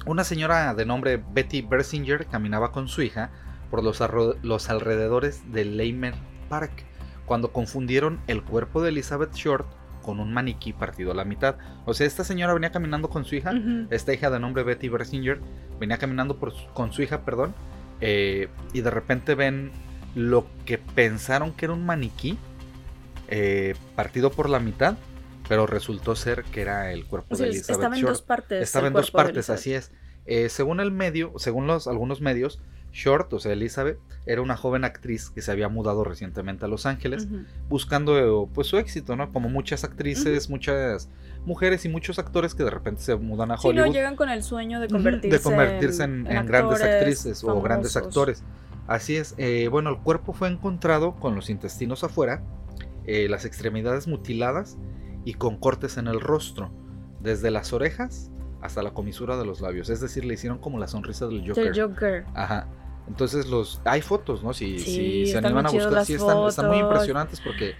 una 0.06 0.24
señora 0.24 0.74
de 0.74 0.84
nombre 0.86 1.22
Betty 1.32 1.62
Bersinger 1.62 2.26
caminaba 2.26 2.72
con 2.72 2.88
su 2.88 3.02
hija 3.02 3.30
por 3.70 3.82
los, 3.84 4.02
los 4.42 4.70
alrededores 4.70 5.52
de 5.52 5.64
Lehman 5.64 6.14
Park 6.48 6.84
cuando 7.30 7.52
confundieron 7.52 8.18
el 8.26 8.42
cuerpo 8.42 8.82
de 8.82 8.88
Elizabeth 8.88 9.32
Short 9.36 9.64
con 10.02 10.18
un 10.18 10.32
maniquí 10.32 10.72
partido 10.72 11.12
a 11.12 11.14
la 11.14 11.24
mitad. 11.24 11.58
O 11.84 11.94
sea, 11.94 12.04
esta 12.04 12.24
señora 12.24 12.52
venía 12.54 12.72
caminando 12.72 13.08
con 13.08 13.24
su 13.24 13.36
hija, 13.36 13.52
esta 13.90 14.12
hija 14.12 14.30
de 14.30 14.40
nombre 14.40 14.64
Betty 14.64 14.88
Bersinger, 14.88 15.40
venía 15.78 15.96
caminando 15.98 16.40
por 16.40 16.50
su- 16.52 16.66
con 16.74 16.92
su 16.92 17.02
hija, 17.02 17.24
perdón, 17.24 17.54
eh, 18.00 18.48
y 18.72 18.80
de 18.80 18.90
repente 18.90 19.36
ven 19.36 19.70
lo 20.16 20.44
que 20.64 20.78
pensaron 20.78 21.52
que 21.52 21.66
era 21.66 21.74
un 21.74 21.86
maniquí 21.86 22.36
eh, 23.28 23.76
partido 23.94 24.32
por 24.32 24.50
la 24.50 24.58
mitad, 24.58 24.96
pero 25.48 25.68
resultó 25.68 26.16
ser 26.16 26.42
que 26.42 26.62
era 26.62 26.90
el 26.92 27.06
cuerpo 27.06 27.34
O 27.34 27.36
sea, 27.36 27.46
de 27.46 27.52
Elizabeth 27.52 27.76
estaba 27.78 27.94
en 27.94 28.00
Short. 28.02 28.12
dos 28.14 28.22
partes. 28.22 28.62
Estaba 28.64 28.88
en 28.88 28.92
dos 28.92 29.12
partes, 29.12 29.50
así 29.50 29.72
es. 29.72 29.92
Eh, 30.26 30.48
según 30.48 30.80
el 30.80 30.90
medio, 30.90 31.32
según 31.36 31.68
los 31.68 31.86
algunos 31.86 32.20
medios, 32.20 32.60
Short, 32.92 33.32
o 33.32 33.38
sea, 33.38 33.52
Elizabeth, 33.52 33.98
era 34.26 34.42
una 34.42 34.56
joven 34.56 34.84
actriz 34.84 35.30
que 35.30 35.42
se 35.42 35.50
había 35.50 35.68
mudado 35.68 36.04
recientemente 36.04 36.64
a 36.64 36.68
Los 36.68 36.86
Ángeles, 36.86 37.28
buscando 37.68 38.48
pues 38.52 38.66
su 38.66 38.78
éxito, 38.78 39.16
¿no? 39.16 39.32
Como 39.32 39.48
muchas 39.48 39.84
actrices, 39.84 40.50
muchas 40.50 41.08
mujeres 41.44 41.84
y 41.84 41.88
muchos 41.88 42.18
actores 42.18 42.54
que 42.54 42.64
de 42.64 42.70
repente 42.70 43.02
se 43.02 43.16
mudan 43.16 43.50
a 43.50 43.56
Sí, 43.56 43.68
no, 43.68 43.82
Hollywood 43.82 43.94
llegan 43.94 44.16
con 44.16 44.28
el 44.28 44.42
sueño 44.42 44.80
de 44.80 44.88
convertirse, 44.88 45.38
de 45.38 45.42
convertirse 45.42 46.04
en, 46.04 46.26
en 46.26 46.46
grandes 46.46 46.80
actores 46.80 46.82
actrices 46.82 47.44
o 47.44 47.60
grandes 47.62 47.96
actores. 47.96 48.44
Así 48.86 49.16
es. 49.16 49.34
eh, 49.38 49.68
bueno, 49.68 49.90
el 49.90 49.98
cuerpo 49.98 50.32
fue 50.32 50.48
encontrado 50.48 51.14
con 51.14 51.34
los 51.34 51.48
intestinos 51.48 52.02
afuera, 52.02 52.42
eh, 53.06 53.28
las 53.28 53.44
extremidades 53.44 54.08
mutiladas 54.08 54.76
y 55.24 55.34
con 55.34 55.56
cortes 55.58 55.96
en 55.96 56.08
el 56.08 56.20
rostro, 56.20 56.72
desde 57.20 57.50
las 57.50 57.72
orejas 57.72 58.30
hasta 58.60 58.82
la 58.82 58.90
comisura 58.92 59.36
de 59.36 59.46
los 59.46 59.60
labios. 59.60 59.88
Es 59.90 60.00
decir, 60.00 60.24
le 60.24 60.34
hicieron 60.34 60.58
como 60.58 60.78
la 60.78 60.88
sonrisa 60.88 61.26
del 61.26 61.46
Joker. 61.46 61.72
Del 61.72 61.82
Joker. 61.82 62.24
Ajá. 62.34 62.68
Entonces 63.10 63.48
los 63.48 63.80
hay 63.84 64.02
fotos, 64.02 64.42
¿no? 64.44 64.54
Si, 64.54 64.78
Sí, 64.78 65.24
si 65.26 65.32
se 65.32 65.38
animan 65.38 65.66
a 65.66 65.70
buscar, 65.70 66.06
sí 66.06 66.14
están, 66.14 66.46
están 66.46 66.68
muy 66.68 66.78
impresionantes 66.78 67.40
porque 67.40 67.74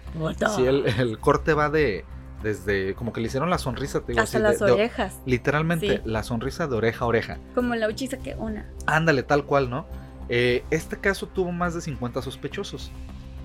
si 0.56 0.66
el, 0.66 0.86
el 0.86 1.18
corte 1.18 1.54
va 1.54 1.70
de 1.70 2.04
desde 2.42 2.94
como 2.94 3.12
que 3.12 3.20
le 3.20 3.26
hicieron 3.28 3.48
la 3.50 3.58
sonrisa, 3.58 4.00
te 4.00 4.12
digo, 4.12 4.22
Hasta 4.22 4.38
así, 4.38 4.42
las 4.42 4.58
de- 4.58 4.66
de- 4.66 4.72
orejas. 4.72 5.20
literalmente 5.26 5.96
Sí. 5.98 6.02
la 6.06 6.22
sonrisa 6.22 6.66
de 6.66 6.74
oreja 6.74 7.04
a 7.04 7.08
oreja. 7.08 7.38
Como 7.54 7.74
la 7.76 7.86
uchiza 7.88 8.16
que 8.18 8.34
una. 8.34 8.66
Ándale, 8.86 9.22
tal 9.22 9.44
cual, 9.44 9.68
¿no? 9.70 9.86
Eh, 10.30 10.64
este 10.70 10.96
caso 10.96 11.26
tuvo 11.28 11.52
más 11.52 11.74
de 11.74 11.80
50 11.82 12.22
sospechosos. 12.22 12.90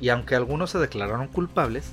Y 0.01 0.09
aunque 0.09 0.35
algunos 0.35 0.71
se 0.71 0.79
declararon 0.79 1.27
culpables, 1.27 1.89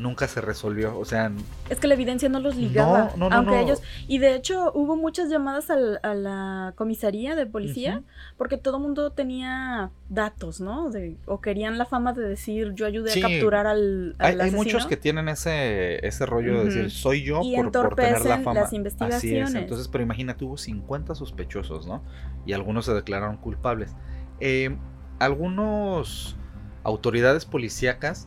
nunca 0.00 0.26
se 0.26 0.40
resolvió. 0.40 0.98
O 0.98 1.04
sea, 1.04 1.30
Es 1.68 1.78
que 1.78 1.86
la 1.86 1.94
evidencia 1.94 2.28
no 2.28 2.40
los 2.40 2.56
ligaba. 2.56 3.10
No, 3.16 3.28
no, 3.28 3.30
no, 3.30 3.36
aunque 3.36 3.60
ellos. 3.60 3.82
Y 4.08 4.18
de 4.18 4.34
hecho, 4.34 4.72
hubo 4.74 4.96
muchas 4.96 5.28
llamadas 5.30 5.70
al- 5.70 6.00
a 6.02 6.14
la 6.14 6.72
comisaría 6.76 7.36
de 7.36 7.46
policía. 7.46 8.02
Porque 8.36 8.56
todo 8.56 8.76
el 8.78 8.82
mundo 8.82 9.10
tenía 9.12 9.90
datos, 10.08 10.60
¿no? 10.60 10.90
De- 10.90 11.16
o 11.26 11.40
querían 11.40 11.78
la 11.78 11.84
fama 11.84 12.12
de 12.12 12.22
decir, 12.22 12.72
yo 12.74 12.86
ayudé 12.86 13.10
Sí. 13.10 13.20
a 13.22 13.28
capturar 13.28 13.66
al, 13.66 14.16
hay, 14.18 14.32
al 14.34 14.40
hay 14.40 14.48
asesino". 14.48 14.56
muchos 14.62 14.86
que 14.86 14.96
tienen 14.96 15.28
ese, 15.28 16.04
ese 16.06 16.26
rollo 16.26 16.58
de 16.58 16.64
decir, 16.64 16.90
soy 16.90 17.22
yo 17.22 17.40
Y 17.44 17.54
por, 17.56 17.70
por 17.70 17.94
tener 17.94 18.12
la 18.12 18.16
entorpecen 18.36 18.44
fama. 18.44 18.54
las 18.54 18.64
Así 18.66 18.76
es, 18.76 18.78
investigaciones. 18.78 19.54
entonces, 19.54 19.88
pero 19.88 20.02
imagínate, 20.02 20.44
hubo 20.44 20.56
50 20.56 21.14
sospechosos, 21.14 21.86
¿no? 21.86 22.02
Y 22.46 22.54
algunos 22.54 22.86
se 22.86 22.94
declararon 22.94 23.36
culpables. 23.36 23.94
Eh, 24.40 24.74
algunos 25.18 26.36
autoridades 26.82 27.44
policíacas 27.44 28.26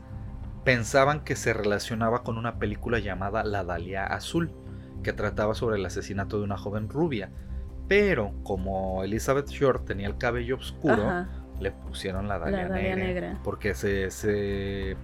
pensaban 0.64 1.24
que 1.24 1.36
se 1.36 1.54
relacionaba 1.54 2.24
con 2.24 2.38
una 2.38 2.58
película 2.60 3.00
llamada 3.00 3.44
La 3.44 3.64
Dalia 3.64 4.06
Azul, 4.06 4.52
que 5.04 5.14
trataba 5.14 5.54
sobre 5.56 5.78
el 5.78 5.86
asesinato 5.86 6.38
de 6.38 6.44
una 6.44 6.58
joven 6.58 6.90
rubia. 6.90 7.30
Pero 7.88 8.34
como 8.44 9.04
Elizabeth 9.04 9.50
Short 9.50 9.86
tenía 9.86 10.08
el 10.08 10.18
cabello 10.18 10.56
oscuro, 10.56 11.04
Ajá. 11.04 11.30
le 11.60 11.72
pusieron 11.72 12.28
la 12.28 12.40
Dalia, 12.40 12.64
La 12.64 12.70
Dalia 12.70 12.96
negra, 12.96 13.08
negra. 13.08 13.40
Porque 13.44 13.74
se, 13.76 14.10
se- 14.12 14.96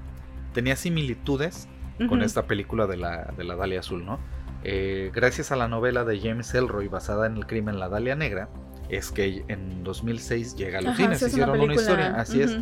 tenía 0.54 0.76
similitudes 0.76 1.68
con 2.08 2.22
esta 2.22 2.44
película 2.48 2.88
de 2.88 2.96
la, 2.96 3.34
de 3.36 3.44
la 3.44 3.58
Dalia 3.58 3.82
Azul, 3.82 4.06
¿no? 4.06 4.20
Eh, 4.64 5.12
gracias 5.14 5.52
a 5.52 5.58
la 5.58 5.68
novela 5.68 6.06
de 6.06 6.20
James 6.20 6.54
Elroy 6.54 6.88
basada 6.88 7.28
en 7.28 7.36
el 7.36 7.46
crimen 7.46 7.78
La 7.80 7.90
Dalia 7.90 8.16
Negra, 8.16 8.48
es 8.88 9.12
que 9.12 9.44
en 9.50 9.84
2006 9.84 10.56
llega 10.56 10.80
a 10.80 10.82
los 10.82 10.92
Ajá, 10.94 11.04
cines, 11.04 11.22
una 11.22 11.30
hicieron 11.32 11.60
una, 11.62 11.74
historia, 11.74 12.16
así 12.16 12.42
es. 12.42 12.58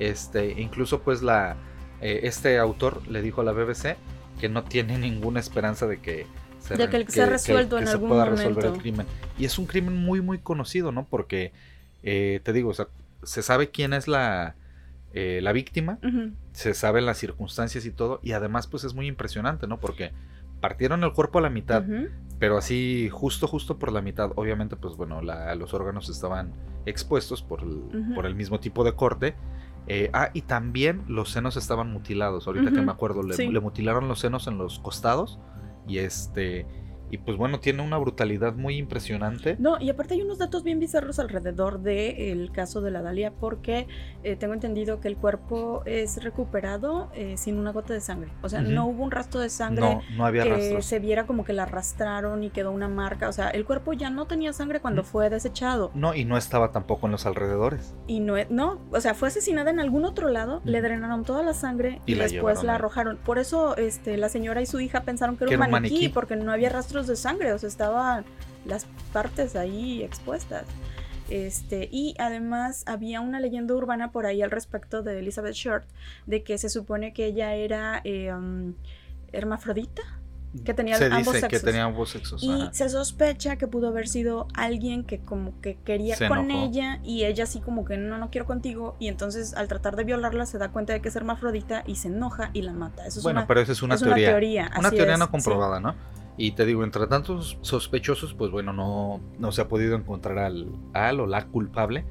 Este, 0.00 0.60
incluso 0.60 1.02
pues 1.02 1.22
la 1.22 1.56
eh, 2.00 2.20
este 2.24 2.58
autor 2.58 3.06
le 3.08 3.22
dijo 3.22 3.40
a 3.40 3.44
la 3.44 3.52
BBC 3.52 3.96
que 4.40 4.48
no 4.48 4.64
tiene 4.64 4.98
ninguna 4.98 5.40
esperanza 5.40 5.86
de 5.86 5.98
que 6.00 6.26
se, 6.60 6.76
De 6.76 6.88
que 6.90 6.96
el- 6.96 7.08
sea 7.08 7.26
resuelto 7.26 7.78
en 7.78 7.86
se 7.86 7.98
pueda 8.08 8.24
resolver 8.24 8.64
el 8.66 8.72
crimen. 8.80 9.06
Y 9.38 9.44
es 9.44 9.58
un 9.58 9.66
crimen 9.66 9.96
muy 9.96 10.20
muy 10.20 10.38
conocido, 10.38 10.92
¿no? 10.92 11.06
Porque 11.06 11.52
eh, 12.02 12.40
te 12.42 12.52
digo, 12.52 12.70
o 12.70 12.74
sea, 12.74 12.88
se 13.22 13.42
sabe 13.42 13.70
quién 13.70 13.92
es 13.92 14.08
la 14.08 14.54
eh, 15.12 15.40
la 15.42 15.52
víctima, 15.52 15.98
se 16.52 16.72
saben 16.72 17.04
las 17.04 17.18
circunstancias 17.18 17.84
y 17.84 17.90
todo, 17.90 18.20
y 18.22 18.32
además 18.32 18.66
pues 18.68 18.84
es 18.84 18.94
muy 18.94 19.06
impresionante, 19.08 19.66
¿no? 19.66 19.78
Porque 19.80 20.12
partieron 20.60 21.02
el 21.04 21.12
cuerpo 21.12 21.38
a 21.38 21.42
la 21.42 21.50
mitad, 21.50 21.82
pero 22.38 22.56
así 22.56 23.08
justo 23.10 23.46
justo 23.48 23.76
por 23.78 23.90
la 23.92 24.02
mitad, 24.02 24.30
obviamente 24.36 24.76
pues 24.76 24.94
bueno, 24.96 25.20
la- 25.20 25.54
los 25.56 25.74
órganos 25.74 26.08
estaban 26.08 26.52
expuestos 26.86 27.42
por 27.42 27.60
el, 27.62 27.82
por 28.14 28.24
el 28.26 28.34
mismo 28.34 28.60
tipo 28.60 28.84
de 28.84 28.92
corte. 28.94 29.34
Eh, 29.92 30.08
ah, 30.12 30.30
y 30.32 30.42
también 30.42 31.02
los 31.08 31.30
senos 31.30 31.56
estaban 31.56 31.90
mutilados, 31.90 32.46
ahorita 32.46 32.70
que 32.70 32.80
me 32.80 32.92
acuerdo, 32.92 33.24
le, 33.24 33.34
sí. 33.34 33.48
le 33.48 33.58
mutilaron 33.58 34.06
los 34.06 34.20
senos 34.20 34.46
en 34.46 34.56
los 34.56 34.78
costados 34.78 35.40
y 35.88 35.98
este... 35.98 36.64
Y 37.10 37.18
pues 37.18 37.36
bueno, 37.36 37.60
tiene 37.60 37.82
una 37.82 37.98
brutalidad 37.98 38.54
muy 38.54 38.76
impresionante. 38.76 39.56
No, 39.58 39.80
y 39.80 39.90
aparte 39.90 40.14
hay 40.14 40.22
unos 40.22 40.38
datos 40.38 40.62
bien 40.62 40.78
bizarros 40.78 41.18
alrededor 41.18 41.80
del 41.80 42.52
caso 42.52 42.80
de 42.80 42.90
la 42.90 43.02
Dalia, 43.02 43.32
porque 43.32 43.86
eh, 44.22 44.36
tengo 44.36 44.54
entendido 44.54 45.00
que 45.00 45.08
el 45.08 45.16
cuerpo 45.16 45.82
es 45.86 46.22
recuperado 46.22 47.10
eh, 47.14 47.36
sin 47.36 47.58
una 47.58 47.72
gota 47.72 47.92
de 47.94 48.00
sangre. 48.00 48.30
O 48.42 48.48
sea, 48.48 48.62
no 48.62 48.86
hubo 48.86 49.02
un 49.02 49.10
rastro 49.10 49.40
de 49.40 49.50
sangre 49.50 49.80
No, 49.96 50.02
no 50.16 50.26
había 50.26 50.44
que 50.44 50.50
rastros. 50.50 50.86
se 50.86 50.98
viera 51.00 51.26
como 51.26 51.44
que 51.44 51.52
la 51.52 51.64
arrastraron 51.64 52.44
y 52.44 52.50
quedó 52.50 52.70
una 52.72 52.88
marca. 52.88 53.28
O 53.28 53.32
sea, 53.32 53.48
el 53.50 53.64
cuerpo 53.64 53.92
ya 53.92 54.10
no 54.10 54.26
tenía 54.26 54.52
sangre 54.52 54.80
cuando 54.80 55.02
Ujú. 55.02 55.10
fue 55.10 55.30
desechado. 55.30 55.90
No, 55.94 56.14
y 56.14 56.24
no 56.24 56.36
estaba 56.36 56.70
tampoco 56.72 57.06
en 57.06 57.12
los 57.12 57.26
alrededores. 57.26 57.94
Y 58.06 58.20
no, 58.20 58.36
e- 58.36 58.46
no, 58.50 58.80
o 58.92 59.00
sea, 59.00 59.14
fue 59.14 59.28
asesinada 59.28 59.70
en 59.70 59.80
algún 59.80 60.04
otro 60.04 60.28
lado, 60.28 60.60
le 60.64 60.80
drenaron 60.80 61.24
toda 61.24 61.42
la 61.42 61.54
sangre 61.54 62.00
Y 62.06 62.12
y, 62.12 62.14
la 62.14 62.24
después 62.24 62.40
llevaron 62.58 62.66
la 62.66 62.74
arrojaron. 62.76 63.16
Por 63.18 63.38
eso 63.38 63.76
este, 63.76 64.16
la 64.16 64.28
señora 64.28 64.62
y 64.62 64.66
su 64.66 64.80
hija 64.80 65.02
pensaron 65.02 65.36
que 65.36 65.44
era, 65.44 65.48
Que 65.50 65.56
un, 65.56 65.62
era 65.62 65.66
un 65.66 65.72
maniquí, 65.72 65.94
maniquí. 65.94 66.08
porque 66.14 66.36
no 66.36 66.52
había 66.52 66.68
rastros 67.00 67.06
de 67.06 67.16
sangre, 67.16 67.52
o 67.52 67.58
sea, 67.58 67.68
estaban 67.68 68.24
las 68.64 68.86
partes 69.12 69.56
ahí 69.56 70.02
expuestas. 70.02 70.64
Este, 71.28 71.88
y 71.92 72.14
además 72.18 72.82
había 72.86 73.20
una 73.20 73.38
leyenda 73.38 73.74
urbana 73.74 74.10
por 74.10 74.26
ahí 74.26 74.42
al 74.42 74.50
respecto 74.50 75.02
de 75.02 75.20
Elizabeth 75.20 75.54
Short, 75.54 75.84
de 76.26 76.42
que 76.42 76.58
se 76.58 76.68
supone 76.68 77.12
que 77.12 77.26
ella 77.26 77.54
era 77.54 78.00
eh, 78.04 78.32
um, 78.34 78.74
hermafrodita, 79.32 80.02
que 80.64 80.74
tenía 80.74 80.96
Se 80.96 81.04
ambos 81.04 81.32
que 81.34 81.40
sexos. 81.42 81.62
tenía 81.62 81.84
ambos 81.84 82.10
sexos. 82.10 82.42
Y 82.42 82.50
ajá. 82.50 82.72
se 82.72 82.88
sospecha 82.88 83.54
que 83.54 83.68
pudo 83.68 83.86
haber 83.86 84.08
sido 84.08 84.48
alguien 84.54 85.04
que 85.04 85.20
como 85.20 85.60
que 85.60 85.76
quería 85.84 86.16
Se 86.16 86.26
con 86.26 86.50
enojó. 86.50 86.66
ella 86.66 86.98
y 87.04 87.22
ella 87.24 87.44
así 87.44 87.60
como 87.60 87.84
que 87.84 87.96
no, 87.96 88.18
no 88.18 88.30
quiero 88.30 88.46
contigo 88.48 88.96
y 88.98 89.06
entonces 89.06 89.54
al 89.54 89.68
tratar 89.68 89.94
de 89.94 90.02
violarla 90.02 90.46
se 90.46 90.58
da 90.58 90.72
cuenta 90.72 90.92
de 90.92 91.00
que 91.00 91.08
es 91.10 91.14
hermafrodita 91.14 91.84
y 91.86 91.94
se 91.94 92.08
enoja 92.08 92.50
y 92.54 92.62
la 92.62 92.72
mata. 92.72 93.06
Eso 93.06 93.20
es 93.20 93.22
Bueno, 93.22 93.38
una, 93.40 93.46
pero 93.46 93.60
esa 93.60 93.70
es 93.70 93.82
una 93.82 93.94
es 93.94 94.00
teoría. 94.02 94.30
una 94.30 94.32
teoría. 94.32 94.70
Una 94.76 94.88
así 94.88 94.96
teoría 94.96 95.12
es, 95.14 95.18
no 95.20 95.26
sí. 95.26 95.30
comprobada, 95.30 95.78
¿no? 95.78 95.94
Y 96.42 96.52
te 96.52 96.64
digo, 96.64 96.84
entre 96.84 97.06
tantos 97.06 97.58
sospechosos, 97.60 98.32
pues 98.34 98.50
bueno, 98.50 98.72
no, 98.72 99.20
no 99.38 99.52
se 99.52 99.60
ha 99.60 99.68
podido 99.68 99.94
encontrar 99.94 100.38
al, 100.38 100.68
al 100.94 101.20
o 101.20 101.26
la 101.26 101.46
culpable 101.46 102.04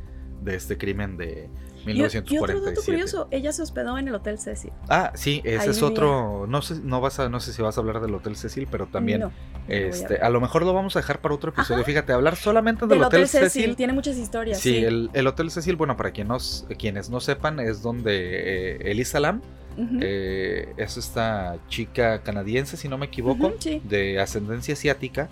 de 0.44 0.56
este 0.56 0.78
crimen 0.78 1.18
de 1.18 1.50
Y, 1.86 1.92
y 1.92 2.02
otro 2.04 2.20
1947. 2.20 2.70
dato 2.70 2.82
curioso, 2.86 3.28
ella 3.32 3.52
se 3.52 3.62
hospedó 3.64 3.98
en 3.98 4.08
el 4.08 4.14
Hotel 4.16 4.38
Cecil. 4.38 4.72
Ah, 4.88 5.12
sí, 5.16 5.42
ese 5.44 5.64
Ahí 5.64 5.70
es 5.70 5.78
vivía. 5.78 5.90
otro. 5.90 6.46
No 6.48 6.62
sé, 6.62 6.76
no 6.84 7.02
vas 7.02 7.20
a, 7.20 7.28
no 7.28 7.40
sé 7.40 7.54
si 7.54 7.62
vas 7.62 7.78
a 7.78 7.82
hablar 7.82 8.02
del 8.02 8.14
Hotel 8.14 8.36
Cecil, 8.36 8.68
pero 8.70 8.86
también, 8.88 9.22
No, 9.22 9.28
a 9.28 9.32
este, 9.68 10.18
a, 10.20 10.30
lo 10.30 10.40
mejor 10.42 10.64
lo 10.64 10.74
vamos 10.74 10.96
a 10.96 11.00
dejar 11.00 11.20
para 11.22 11.34
otro 11.34 11.50
episodio. 11.52 11.78
Ajá. 11.82 11.86
Fíjate, 11.86 12.14
hablar 12.14 12.36
solamente 12.36 12.82
del, 12.82 12.90
Del 12.90 13.04
Hotel, 13.04 13.22
Hotel 13.24 13.28
Cecil, 13.28 13.62
Cecil. 13.62 13.76
tiene 13.76 13.94
muchas 13.94 14.16
historias. 14.18 14.60
Sí, 14.60 14.76
Sí, 14.76 14.84
El, 14.86 15.10
el 15.14 15.26
Hotel 15.28 15.50
Cecil, 15.50 15.76
bueno, 15.76 15.98
para 15.98 16.12
quien 16.12 16.28
no 16.28 16.38
s- 16.38 16.66
quienes 16.78 17.10
no 17.10 17.20
sepan, 17.20 17.60
es 17.60 17.82
donde 17.82 18.76
eh, 18.76 18.92
Elisa 18.92 19.20
Lam 19.20 19.42
eh, 20.02 20.74
es 20.78 20.98
esta 20.98 21.58
chica 21.68 22.22
canadiense, 22.22 22.78
si 22.78 22.88
no 22.88 22.98
me 22.98 23.06
equivoco, 23.08 23.54
de 23.84 24.20
ascendencia 24.20 24.74
asiática. 24.74 25.30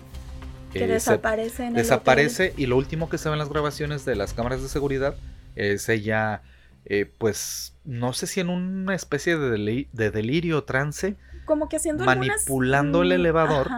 Que 0.72 0.86
desaparece 0.86 1.66
en 1.66 1.74
Desaparece 1.74 2.52
y 2.56 2.66
lo 2.66 2.76
último 2.76 3.08
que 3.08 3.18
se 3.18 3.28
ve 3.28 3.34
en 3.34 3.38
las 3.38 3.48
grabaciones 3.48 4.04
de 4.04 4.16
las 4.16 4.34
cámaras 4.34 4.62
de 4.62 4.68
seguridad 4.68 5.14
es 5.56 5.88
ella, 5.88 6.42
eh, 6.84 7.10
pues, 7.18 7.74
no 7.84 8.12
sé 8.12 8.26
si 8.26 8.40
en 8.40 8.50
una 8.50 8.94
especie 8.94 9.36
de, 9.36 9.88
de 9.90 10.10
delirio 10.10 10.64
trance. 10.64 11.16
Como 11.44 11.68
que 11.68 11.76
haciendo 11.76 12.04
Manipulando 12.04 13.02
el 13.02 13.08
mm, 13.08 13.12
elevador. 13.12 13.68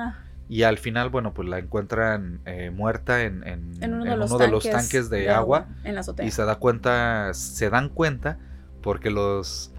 Y 0.49 0.65
al 0.65 0.79
final, 0.79 1.11
bueno, 1.11 1.33
pues 1.33 1.49
la 1.49 1.61
encuentran 1.61 2.41
eh, 2.45 2.71
muerta 2.71 3.23
en, 3.23 3.45
uno, 3.85 4.37
de, 4.37 4.49
los 4.49 4.69
tanques 4.69 5.09
de, 5.09 5.31
agua, 5.31 5.69
en 5.85 5.95
la 5.95 6.01
azotea. 6.01 6.27
y 6.27 6.33
se 6.33 6.43
da 6.43 6.57
cuenta, 6.57 7.33
se 7.35 7.71
dan 7.71 7.89
cuenta 7.89 8.37
porque 8.83 9.11
los 9.11 9.73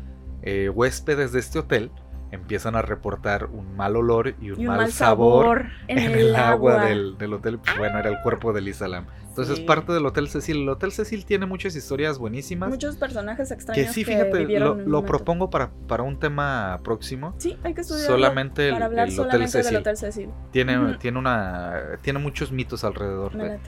eh, 0.43 0.69
huéspedes 0.69 1.31
de 1.31 1.39
este 1.39 1.59
hotel 1.59 1.91
empiezan 2.31 2.75
a 2.75 2.81
reportar 2.81 3.45
un 3.45 3.75
mal 3.75 3.95
olor 3.95 4.35
y 4.41 4.51
un, 4.51 4.65
mal, 4.65 4.91
sabor, 4.91 5.65
en, 5.87 5.99
el, 5.99 6.35
agua, 6.35 6.85
Del, 6.85 7.33
hotel. 7.33 7.59
Pues, 7.59 7.77
bueno, 7.77 7.99
era 7.99 8.09
el 8.09 8.21
cuerpo 8.23 8.53
de 8.53 8.61
Lisa 8.61 8.87
Lam. 8.87 9.05
Entonces, 9.27 9.61
parte 9.61 9.93
del 9.93 10.05
Hotel 10.05 10.27
Cecil. 10.27 10.63
El 10.63 10.69
Hotel 10.69 10.91
Cecil 10.91 11.25
tiene 11.25 11.45
muchas 11.45 11.75
historias 11.75 12.17
buenísimas. 12.17 12.69
Muchos 12.69 12.97
personajes 12.97 13.51
extraños. 13.51 13.85
Que 13.85 13.93
sí, 13.93 14.03
fíjate, 14.03 14.45
lo, 14.59 15.05
propongo 15.05 15.49
para, 15.49 15.71
para 15.87 16.03
un 16.03 16.19
tema 16.19 16.81
próximo. 16.83 17.33
Sí, 17.37 17.57
hay 17.63 17.73
que 17.73 17.81
estudiar. 17.81 18.07
Solamente, 18.07 18.71
para 18.71 18.85
hablar 18.85 19.07
el, 19.07 19.13
solamente 19.13 19.59
Hotel 19.59 19.63
del 19.63 19.75
Hotel 19.77 19.97
Cecil. 19.97 20.29
Tiene, 20.51 20.97
tiene, 20.99 21.19
una, 21.19 21.97
tiene 22.01 22.19
muchos 22.19 22.51
mitos 22.51 22.83
alrededor. 22.83 23.33
De... 23.33 23.59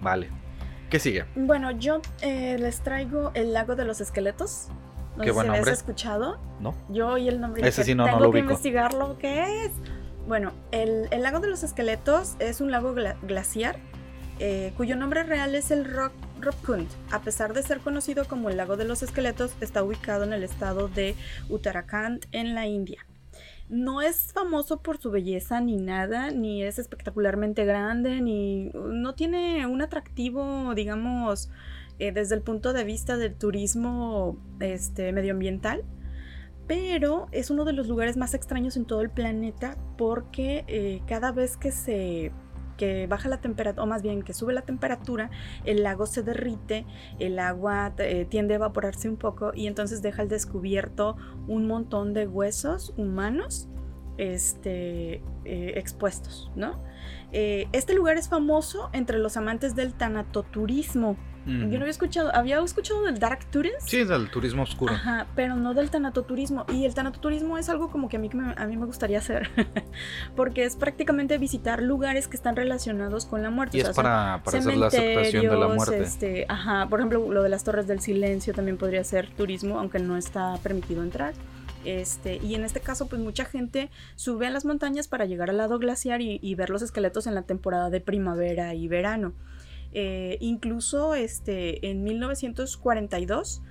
Vale. 0.00 0.30
¿Qué 0.88 0.98
sigue? 0.98 1.24
Bueno, 1.36 1.70
yo 1.70 2.00
eh, 2.20 2.56
les 2.58 2.80
traigo 2.80 3.30
el 3.34 3.52
lago 3.52 3.76
de 3.76 3.84
los 3.84 4.00
esqueletos. 4.00 4.68
No 5.20 5.24
Qué 5.24 5.32
sé 5.32 5.42
si 5.42 5.48
has 5.48 5.68
escuchado. 5.68 6.38
No. 6.60 6.74
Yo 6.88 7.08
oí 7.08 7.28
el 7.28 7.40
nombre 7.40 7.66
Ese 7.66 7.84
sí 7.84 7.94
no, 7.94 8.04
tengo 8.04 8.18
no 8.18 8.24
lo 8.26 8.32
que 8.32 8.38
investigar 8.40 8.94
lo 8.94 9.18
que 9.18 9.64
es. 9.64 9.72
Bueno, 10.26 10.52
el, 10.70 11.08
el, 11.10 11.22
lago 11.22 11.40
de 11.40 11.48
los 11.48 11.62
esqueletos 11.62 12.36
es 12.38 12.60
un 12.60 12.70
lago 12.70 12.94
glaciar 13.22 13.76
eh, 14.42 14.72
cuyo 14.78 14.96
nombre 14.96 15.22
real 15.22 15.54
es 15.54 15.70
el 15.70 15.84
Rock. 15.84 16.12
A 17.10 17.20
pesar 17.20 17.52
de 17.52 17.62
ser 17.62 17.80
conocido 17.80 18.24
como 18.24 18.48
el 18.48 18.56
lago 18.56 18.78
de 18.78 18.86
los 18.86 19.02
esqueletos, 19.02 19.52
está 19.60 19.82
ubicado 19.82 20.24
en 20.24 20.32
el 20.32 20.42
estado 20.42 20.88
de 20.88 21.14
Uttarakhand, 21.50 22.24
en 22.32 22.54
la 22.54 22.66
India. 22.66 23.06
No 23.68 24.00
es 24.00 24.32
famoso 24.32 24.80
por 24.80 24.96
su 24.96 25.10
belleza 25.10 25.60
ni 25.60 25.76
nada, 25.76 26.30
ni 26.30 26.62
es 26.62 26.78
espectacularmente 26.78 27.66
grande, 27.66 28.22
ni 28.22 28.70
no 28.72 29.14
tiene 29.14 29.66
un 29.66 29.82
atractivo, 29.82 30.74
digamos, 30.74 31.50
eh, 32.00 32.12
desde 32.12 32.34
el 32.34 32.40
punto 32.40 32.72
de 32.72 32.82
vista 32.82 33.18
del 33.18 33.34
turismo 33.34 34.38
este, 34.58 35.12
medioambiental 35.12 35.84
pero 36.66 37.28
es 37.30 37.50
uno 37.50 37.66
de 37.66 37.74
los 37.74 37.88
lugares 37.88 38.16
más 38.16 38.32
extraños 38.32 38.78
en 38.78 38.86
todo 38.86 39.02
el 39.02 39.10
planeta 39.10 39.76
porque 39.98 40.64
eh, 40.66 41.02
cada 41.06 41.30
vez 41.30 41.58
que 41.58 41.72
se 41.72 42.32
que 42.78 43.06
baja 43.06 43.28
la 43.28 43.42
temperatura, 43.42 43.82
o 43.82 43.86
más 43.86 44.00
bien 44.00 44.22
que 44.22 44.32
sube 44.32 44.54
la 44.54 44.62
temperatura, 44.62 45.30
el 45.66 45.82
lago 45.82 46.06
se 46.06 46.22
derrite, 46.22 46.86
el 47.18 47.38
agua 47.38 47.92
eh, 47.98 48.24
tiende 48.24 48.54
a 48.54 48.56
evaporarse 48.56 49.10
un 49.10 49.18
poco 49.18 49.52
y 49.54 49.66
entonces 49.66 50.00
deja 50.00 50.22
al 50.22 50.30
descubierto 50.30 51.18
un 51.46 51.66
montón 51.66 52.14
de 52.14 52.26
huesos 52.26 52.94
humanos 52.96 53.68
este, 54.16 55.22
expuestos, 55.44 56.50
¿no? 56.56 56.82
Este 57.30 57.92
lugar 57.92 58.16
es 58.16 58.30
famoso 58.30 58.88
entre 58.94 59.18
los 59.18 59.36
amantes 59.36 59.74
del 59.74 59.92
tanatoturismo, 59.92 61.18
yo 61.46 61.54
no 61.56 61.80
había 61.80 61.90
escuchado, 61.90 62.34
había 62.34 62.60
escuchado 62.60 63.02
del 63.04 63.18
dark 63.18 63.44
tourism. 63.50 63.76
Sí, 63.86 64.04
del 64.04 64.30
turismo 64.30 64.62
oscuro. 64.62 64.92
Ajá, 64.92 65.26
pero 65.34 65.56
no 65.56 65.74
del 65.74 65.90
tanatoturismo. 65.90 66.66
Y 66.72 66.84
el 66.84 66.94
tanatoturismo 66.94 67.56
es 67.58 67.68
algo 67.68 67.90
como 67.90 68.08
que 68.08 68.16
a 68.16 68.20
mí, 68.20 68.30
a 68.56 68.66
mí 68.66 68.76
me 68.76 68.86
gustaría 68.86 69.18
hacer. 69.18 69.50
porque 70.36 70.64
es 70.64 70.76
prácticamente 70.76 71.38
visitar 71.38 71.82
lugares 71.82 72.28
que 72.28 72.36
están 72.36 72.56
relacionados 72.56 73.26
con 73.26 73.42
la 73.42 73.50
muerte. 73.50 73.78
Y 73.78 73.80
es 73.80 73.90
para, 73.90 74.34
hacer 74.34 74.76
la 74.76 74.88
aceptación 74.88 75.48
de 75.48 75.56
la 75.56 75.68
muerte. 75.68 76.02
Este, 76.02 76.46
ajá, 76.48 76.86
por 76.88 77.00
ejemplo, 77.00 77.32
lo 77.32 77.42
de 77.42 77.48
las 77.48 77.64
torres 77.64 77.86
del 77.86 78.00
silencio 78.00 78.52
también 78.52 78.76
podría 78.76 79.02
ser 79.04 79.30
turismo, 79.30 79.78
aunque 79.78 79.98
no 79.98 80.16
está 80.16 80.56
permitido 80.62 81.02
entrar. 81.02 81.34
Este, 81.84 82.36
y 82.36 82.54
en 82.54 82.64
este 82.64 82.80
caso, 82.80 83.06
pues 83.06 83.22
mucha 83.22 83.46
gente 83.46 83.88
sube 84.14 84.46
a 84.46 84.50
las 84.50 84.66
montañas 84.66 85.08
para 85.08 85.24
llegar 85.24 85.48
al 85.48 85.56
lado 85.56 85.78
glaciar 85.78 86.20
y 86.20 86.54
ver 86.54 86.68
los 86.68 86.82
esqueletos 86.82 87.26
en 87.26 87.34
la 87.34 87.42
temporada 87.42 87.88
de 87.88 88.02
primavera 88.02 88.74
y 88.74 88.86
verano. 88.86 89.32
Eh, 89.92 90.38
incluso 90.40 91.14
este, 91.14 91.90
en 91.90 92.04
1942, 92.04 93.62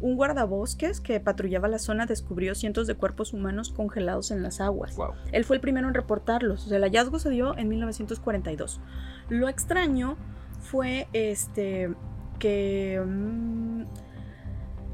un 0.00 0.16
guardabosques 0.16 1.00
que 1.00 1.20
patrullaba 1.20 1.68
la 1.68 1.78
zona 1.78 2.06
descubrió 2.06 2.54
cientos 2.54 2.86
de 2.86 2.94
cuerpos 2.94 3.32
humanos 3.32 3.70
congelados 3.70 4.30
en 4.30 4.42
las 4.42 4.60
aguas. 4.60 4.96
Él 5.32 5.44
fue 5.44 5.56
el 5.56 5.60
primero 5.60 5.88
en 5.88 5.94
reportarlos. 5.94 6.70
el 6.70 6.82
hallazgo 6.82 7.18
se 7.18 7.30
dio 7.30 7.56
en 7.56 7.68
1942. 7.68 8.80
Lo 9.28 9.48
extraño 9.48 10.16
fue 10.60 11.08
este, 11.12 11.94
que 12.38 13.02
mm, 13.04 13.84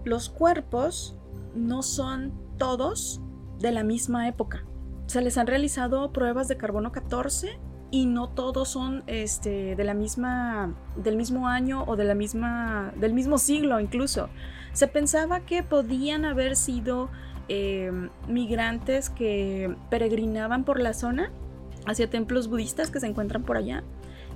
los 0.04 0.28
cuerpos 0.28 1.16
no 1.54 1.82
son 1.82 2.32
todos 2.58 3.20
de 3.58 3.72
la 3.72 3.82
misma 3.82 4.28
época. 4.28 4.64
Se 5.06 5.20
les 5.20 5.36
han 5.36 5.46
realizado 5.46 6.12
pruebas 6.12 6.48
de 6.48 6.56
carbono 6.56 6.92
14 6.92 7.58
y 7.92 8.06
no 8.06 8.26
todos 8.26 8.70
son 8.70 9.04
este, 9.06 9.76
de 9.76 9.84
la 9.84 9.92
misma, 9.92 10.74
del 10.96 11.14
mismo 11.14 11.46
año 11.46 11.84
o 11.86 11.94
de 11.94 12.04
la 12.04 12.14
misma, 12.14 12.90
del 12.96 13.12
mismo 13.12 13.36
siglo 13.36 13.78
incluso. 13.78 14.30
Se 14.72 14.88
pensaba 14.88 15.40
que 15.40 15.62
podían 15.62 16.24
haber 16.24 16.56
sido 16.56 17.10
em, 17.48 18.08
migrantes 18.26 19.10
que 19.10 19.76
peregrinaban 19.90 20.64
por 20.64 20.80
la 20.80 20.94
zona 20.94 21.30
hacia 21.84 22.08
templos 22.08 22.48
budistas 22.48 22.90
que 22.90 22.98
se 22.98 23.06
encuentran 23.06 23.42
por 23.42 23.58
allá. 23.58 23.84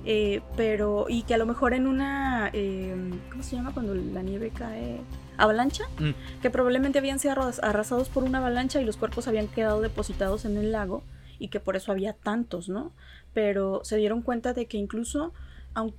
Eh, 0.05 0.41
pero 0.55 1.07
y 1.09 1.23
que 1.23 1.33
a 1.33 1.37
lo 1.37 1.47
mejor 1.47 1.73
en 1.73 1.87
una 1.87 2.49
em, 2.53 3.19
¿cómo 3.31 3.41
se 3.41 3.55
llama 3.55 3.73
cuando 3.73 3.95
la 3.95 4.21
nieve 4.21 4.51
cae? 4.55 5.01
avalancha, 5.39 5.83
mm. 5.99 6.41
que 6.41 6.49
probablemente 6.49 6.97
habían 6.97 7.19
sido 7.19 7.35
arrasados 7.61 8.09
por 8.09 8.23
una 8.23 8.39
avalancha 8.39 8.81
y 8.81 8.85
los 8.85 8.97
cuerpos 8.97 9.27
habían 9.27 9.47
quedado 9.47 9.81
depositados 9.81 10.45
en 10.45 10.57
el 10.57 10.71
lago 10.71 11.03
y 11.39 11.49
que 11.49 11.59
por 11.59 11.75
eso 11.75 11.91
había 11.91 12.13
tantos, 12.13 12.69
¿no? 12.69 12.93
pero 13.37 13.81
se 13.83 13.97
dieron 13.97 14.23
cuenta 14.23 14.53
de 14.53 14.65
que 14.65 14.77
incluso 14.77 15.31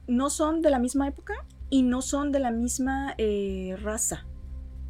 no 0.08 0.28
son 0.28 0.60
de 0.60 0.70
la 0.70 0.80
misma 0.80 1.06
época 1.06 1.34
y 1.70 1.82
no 1.82 2.02
son 2.02 2.32
de 2.32 2.40
la 2.40 2.50
misma 2.50 3.14
eh, 3.16 3.76
raza. 3.80 4.24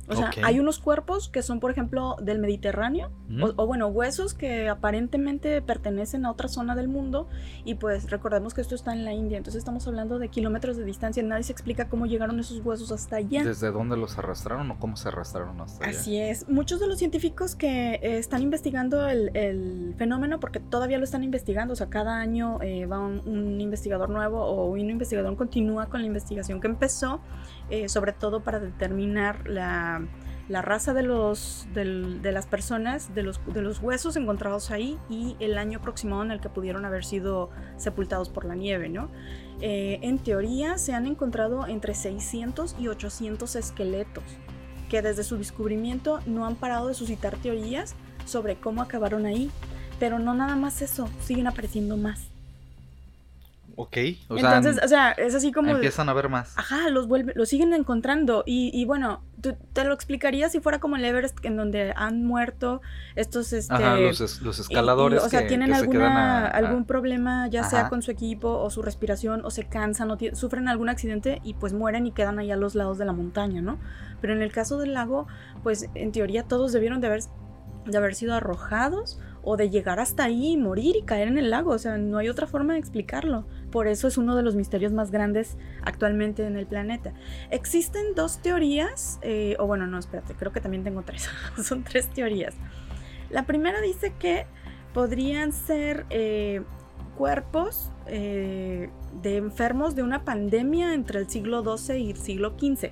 O 0.08 0.16
sea, 0.16 0.30
hay 0.42 0.58
unos 0.60 0.78
cuerpos 0.78 1.28
que 1.28 1.42
son, 1.42 1.60
por 1.60 1.70
ejemplo, 1.70 2.16
del 2.20 2.38
Mediterráneo, 2.38 3.10
o, 3.56 3.66
bueno, 3.66 3.88
huesos 3.88 4.34
que 4.34 4.68
aparentemente 4.68 5.60
pertenecen 5.62 6.24
a 6.24 6.30
otra 6.30 6.48
zona 6.48 6.74
del 6.74 6.88
mundo, 6.88 7.28
y 7.64 7.74
pues 7.74 8.10
recordemos 8.10 8.54
que 8.54 8.60
esto 8.60 8.74
está 8.74 8.92
en 8.92 9.04
la 9.04 9.12
India, 9.12 9.38
entonces 9.38 9.58
estamos 9.58 9.86
hablando 9.86 10.18
de 10.18 10.28
kilómetros 10.28 10.76
de 10.76 10.84
distancia, 10.84 11.22
nadie 11.22 11.44
se 11.44 11.52
explica 11.52 11.88
cómo 11.88 12.06
llegaron 12.06 12.38
esos 12.40 12.64
huesos 12.64 12.92
hasta 12.92 13.16
allá. 13.16 13.44
¿Desde 13.44 13.70
dónde 13.70 13.96
los 13.96 14.18
arrastraron 14.18 14.70
o 14.70 14.78
cómo 14.78 14.96
se 14.96 15.08
arrastraron 15.08 15.60
hasta 15.60 15.84
allá? 15.84 15.98
Así 15.98 16.18
es, 16.18 16.48
muchos 16.48 16.80
de 16.80 16.86
los 16.86 16.98
científicos 16.98 17.54
que 17.54 17.94
eh, 17.94 18.18
están 18.18 18.42
investigando 18.42 19.06
el, 19.08 19.94
fenómeno, 19.96 20.40
porque 20.40 20.60
todavía 20.60 20.98
lo 20.98 21.04
están 21.04 21.24
investigando, 21.24 21.72
o 21.72 21.76
sea, 21.76 21.88
cada 21.88 22.18
año 22.18 22.58
eh, 22.62 22.86
va 22.86 22.98
un, 23.00 23.60
investigador 23.60 24.10
nuevo 24.10 24.44
o 24.44 24.66
un 24.66 24.90
investigador 24.90 25.36
continúa 25.36 25.86
con 25.86 26.00
la 26.00 26.06
investigación 26.06 26.60
que 26.60 26.68
empezó, 26.68 27.20
eh, 27.70 27.88
sobre 27.88 28.12
todo 28.12 28.40
para 28.40 28.60
determinar 28.60 29.48
la, 29.48 30.02
raza 30.48 30.94
de, 30.94 31.02
los, 31.02 31.66
de, 31.74 32.32
las 32.32 32.46
personas, 32.46 33.14
de 33.14 33.22
los, 33.22 33.40
de 33.52 33.62
los 33.62 33.80
huesos 33.80 34.16
encontrados 34.16 34.70
ahí 34.70 34.98
y 35.10 35.36
el 35.40 35.58
año 35.58 35.78
aproximado 35.78 36.22
en 36.22 36.30
el 36.30 36.40
que 36.40 36.48
pudieron 36.48 36.84
haber 36.84 37.04
sido 37.04 37.50
sepultados 37.76 38.28
por 38.30 38.44
la 38.44 38.54
nieve, 38.54 38.88
¿no? 38.88 39.10
Eh, 39.60 39.98
en 40.02 40.18
teoría 40.18 40.78
se 40.78 40.94
han 40.94 41.06
encontrado 41.06 41.66
entre 41.66 41.94
600 41.94 42.76
y 42.78 42.88
800 42.88 43.56
esqueletos 43.56 44.24
que 44.88 45.02
desde 45.02 45.22
su 45.22 45.36
descubrimiento 45.36 46.20
no 46.26 46.46
han 46.46 46.56
parado 46.56 46.88
de 46.88 46.94
suscitar 46.94 47.36
teorías 47.36 47.94
sobre 48.24 48.56
cómo 48.56 48.82
acabaron 48.82 49.26
ahí. 49.26 49.50
Pero 49.98 50.18
no 50.18 50.34
nada 50.34 50.56
más 50.56 50.80
eso, 50.80 51.08
siguen 51.20 51.48
apareciendo 51.48 51.96
más. 51.96 52.30
Ok, 53.80 53.96
o 54.26 54.36
Entonces, 54.36 54.80
o 54.82 54.88
sea, 54.88 55.12
es 55.12 55.36
así 55.36 55.52
como... 55.52 55.70
Empiezan 55.70 56.08
a 56.08 56.12
ver 56.12 56.28
más. 56.28 56.52
Ajá, 56.58 56.90
los, 56.90 57.06
vuelve, 57.06 57.32
los 57.36 57.48
siguen 57.48 57.72
encontrando. 57.72 58.42
Y, 58.44 58.72
y 58.74 58.84
bueno, 58.86 59.22
te 59.72 59.84
lo 59.84 59.94
explicaría 59.94 60.48
si 60.48 60.58
fuera 60.58 60.80
como 60.80 60.96
el 60.96 61.04
Everest, 61.04 61.44
en 61.44 61.56
donde 61.56 61.92
han 61.94 62.24
muerto 62.24 62.80
estos... 63.14 63.52
Este, 63.52 63.72
Ajá, 63.72 63.94
los, 63.94 64.42
los 64.42 64.58
escaladores. 64.58 65.22
o 65.22 65.28
sea, 65.28 65.46
tienen 65.46 65.72
alguna, 65.72 66.48
algún 66.48 66.86
problema, 66.86 67.46
ya 67.46 67.62
sea 67.62 67.88
con 67.88 68.02
su 68.02 68.10
equipo 68.10 68.48
o 68.48 68.68
su 68.68 68.82
respiración, 68.82 69.44
o 69.44 69.50
se 69.52 69.68
cansan, 69.68 70.10
o 70.10 70.18
sufren 70.32 70.66
algún 70.66 70.88
accidente 70.88 71.40
y 71.44 71.54
pues 71.54 71.72
mueren 71.72 72.04
y 72.04 72.10
quedan 72.10 72.40
ahí 72.40 72.50
a 72.50 72.56
los 72.56 72.74
lados 72.74 72.98
de 72.98 73.04
la 73.04 73.12
montaña, 73.12 73.62
¿no? 73.62 73.78
Pero 74.20 74.32
en 74.32 74.42
el 74.42 74.50
caso 74.50 74.78
del 74.78 74.92
lago, 74.92 75.28
pues 75.62 75.88
en 75.94 76.10
teoría 76.10 76.42
todos 76.42 76.72
debieron 76.72 77.00
de 77.00 77.06
haber, 77.06 77.22
de 77.86 77.96
haber 77.96 78.16
sido 78.16 78.34
arrojados 78.34 79.20
o 79.50 79.56
de 79.56 79.70
llegar 79.70 79.98
hasta 79.98 80.24
ahí 80.24 80.52
y 80.52 80.56
morir 80.58 80.94
y 80.94 81.02
caer 81.04 81.26
en 81.26 81.38
el 81.38 81.48
lago. 81.48 81.70
O 81.70 81.78
sea, 81.78 81.96
no 81.96 82.18
hay 82.18 82.28
otra 82.28 82.46
forma 82.46 82.74
de 82.74 82.80
explicarlo. 82.80 83.46
Por 83.70 83.88
eso 83.88 84.06
es 84.06 84.18
uno 84.18 84.36
de 84.36 84.42
los 84.42 84.54
misterios 84.54 84.92
más 84.92 85.10
grandes 85.10 85.56
actualmente 85.82 86.44
en 86.44 86.58
el 86.58 86.66
planeta. 86.66 87.14
Existen 87.50 88.14
dos 88.14 88.42
teorías, 88.42 89.18
eh, 89.22 89.56
o 89.58 89.66
bueno, 89.66 89.86
no, 89.86 89.98
espérate, 89.98 90.34
creo 90.34 90.52
que 90.52 90.60
también 90.60 90.84
tengo 90.84 91.00
tres. 91.00 91.30
Son 91.64 91.82
tres 91.82 92.08
teorías. 92.08 92.56
La 93.30 93.46
primera 93.46 93.80
dice 93.80 94.12
que 94.18 94.44
podrían 94.92 95.52
ser 95.52 96.04
eh, 96.10 96.60
cuerpos 97.16 97.90
eh, 98.06 98.90
de 99.22 99.36
enfermos 99.38 99.94
de 99.94 100.02
una 100.02 100.26
pandemia 100.26 100.92
entre 100.92 101.20
el 101.20 101.30
siglo 101.30 101.64
XII 101.64 101.96
y 101.96 102.10
el 102.10 102.18
siglo 102.18 102.50
XV, 102.58 102.90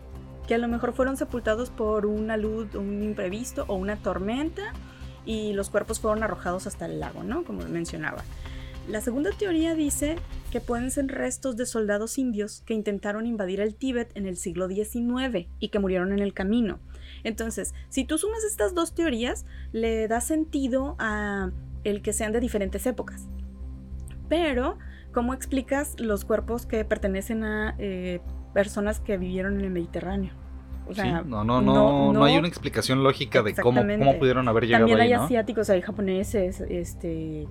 que 0.48 0.54
a 0.54 0.58
lo 0.58 0.68
mejor 0.68 0.94
fueron 0.94 1.18
sepultados 1.18 1.68
por 1.68 2.06
una 2.06 2.38
luz, 2.38 2.74
un 2.74 3.02
imprevisto 3.02 3.66
o 3.68 3.74
una 3.74 3.96
tormenta 3.96 4.72
y 5.26 5.52
los 5.52 5.68
cuerpos 5.68 6.00
fueron 6.00 6.22
arrojados 6.22 6.66
hasta 6.66 6.86
el 6.86 7.00
lago, 7.00 7.22
¿no? 7.22 7.44
Como 7.44 7.62
mencionaba. 7.64 8.24
La 8.88 9.00
segunda 9.00 9.30
teoría 9.32 9.74
dice 9.74 10.16
que 10.52 10.60
pueden 10.60 10.92
ser 10.92 11.08
restos 11.08 11.56
de 11.56 11.66
soldados 11.66 12.18
indios 12.18 12.62
que 12.64 12.72
intentaron 12.72 13.26
invadir 13.26 13.60
el 13.60 13.74
Tíbet 13.74 14.16
en 14.16 14.26
el 14.26 14.36
siglo 14.36 14.68
XIX 14.68 15.48
y 15.58 15.68
que 15.70 15.80
murieron 15.80 16.12
en 16.12 16.20
el 16.20 16.32
camino. 16.32 16.78
Entonces, 17.24 17.74
si 17.88 18.04
tú 18.04 18.16
sumas 18.16 18.44
estas 18.44 18.74
dos 18.74 18.94
teorías, 18.94 19.44
le 19.72 20.06
da 20.06 20.20
sentido 20.20 20.94
a 21.00 21.50
el 21.82 22.00
que 22.00 22.12
sean 22.12 22.32
de 22.32 22.38
diferentes 22.38 22.86
épocas. 22.86 23.26
Pero, 24.28 24.78
¿cómo 25.12 25.34
explicas 25.34 25.98
los 25.98 26.24
cuerpos 26.24 26.64
que 26.64 26.84
pertenecen 26.84 27.42
a 27.42 27.74
eh, 27.78 28.20
personas 28.54 29.00
que 29.00 29.18
vivieron 29.18 29.58
en 29.58 29.62
el 29.62 29.70
Mediterráneo? 29.70 30.45
O 30.88 30.94
sea, 30.94 31.22
no, 31.22 31.44
no, 31.44 31.60
no, 31.60 32.12
no, 32.12 32.24
hay 32.24 32.36
una 32.36 32.48
explicación 32.48 33.02
lógica 33.02 33.42
de 33.42 33.54
cómo, 33.54 33.82
cómo 33.82 34.18
pudieron 34.18 34.48
haber 34.48 34.66
llegado 34.66 34.86
También 34.86 35.00
hay 35.00 35.12
asiáticos, 35.12 35.68
hay 35.68 35.82
japoneses, 35.82 36.60
este, 36.60 37.48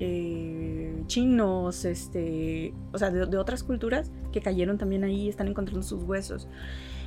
eh, 0.00 1.02
chinos, 1.06 1.84
este, 1.84 2.74
o 2.92 2.98
sea, 2.98 3.10
de, 3.10 3.26
de, 3.26 3.38
otras 3.38 3.62
culturas 3.62 4.10
que 4.32 4.40
cayeron 4.40 4.76
también 4.76 5.04
ahí, 5.04 5.28
están 5.28 5.48
encontrando 5.48 5.82
sus 5.82 6.02
huesos. 6.02 6.48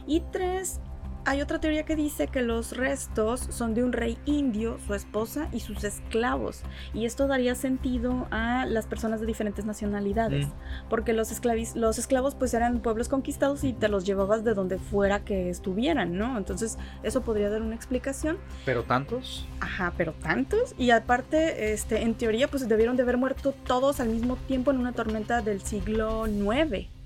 Y 0.08 0.24
tres, 0.32 0.80
hay 1.28 1.42
otra 1.42 1.60
teoría 1.60 1.84
que 1.84 1.98
dice 1.98 2.28
que 2.30 2.42
los 2.42 2.78
restos 2.78 3.42
son 3.50 3.74
de 3.74 3.84
un 3.84 3.92
rey 3.92 4.18
indio, 4.26 4.80
su 4.88 4.94
esposa 4.94 5.50
y 5.52 5.60
sus 5.60 5.84
esclavos. 5.84 6.62
Y 6.94 7.06
esto 7.06 7.28
daría 7.28 7.54
sentido 7.54 8.28
a 8.32 8.66
las 8.66 8.86
personas 8.86 9.20
de 9.20 9.26
diferentes 9.26 9.66
nacionalidades. 9.66 10.48
Mm. 10.48 10.52
Porque 10.90 11.12
los, 11.12 11.30
esclavis, 11.34 11.76
los 11.76 12.00
esclavos 12.00 12.34
pues 12.34 12.54
eran 12.54 12.80
pueblos 12.80 13.10
conquistados 13.10 13.66
y 13.66 13.74
te 13.74 13.90
los 13.90 14.06
llevabas 14.06 14.46
de 14.46 14.54
donde 14.54 14.80
fuera 14.80 15.26
que 15.26 15.50
estuvieran, 15.50 16.18
¿no? 16.18 16.38
Entonces 16.38 16.78
eso 17.04 17.22
podría 17.24 17.50
dar 17.50 17.62
una 17.62 17.76
explicación. 17.76 18.38
¿Pero 18.64 18.84
tantos? 18.84 19.46
Ajá, 19.60 19.94
pero 19.98 20.14
tantos. 20.14 20.76
Y 20.78 20.92
aparte, 20.92 21.74
este, 21.74 22.04
en 22.04 22.16
teoría 22.16 22.48
pues 22.48 22.70
debieron 22.70 22.96
de 22.96 23.04
haber 23.04 23.18
muerto 23.18 23.54
todos 23.66 24.00
al 24.00 24.08
mismo 24.08 24.38
tiempo 24.48 24.72
en 24.72 24.78
una 24.78 24.94
tormenta 24.94 25.42
del 25.42 25.62
siglo 25.62 26.26
IX. 26.26 26.97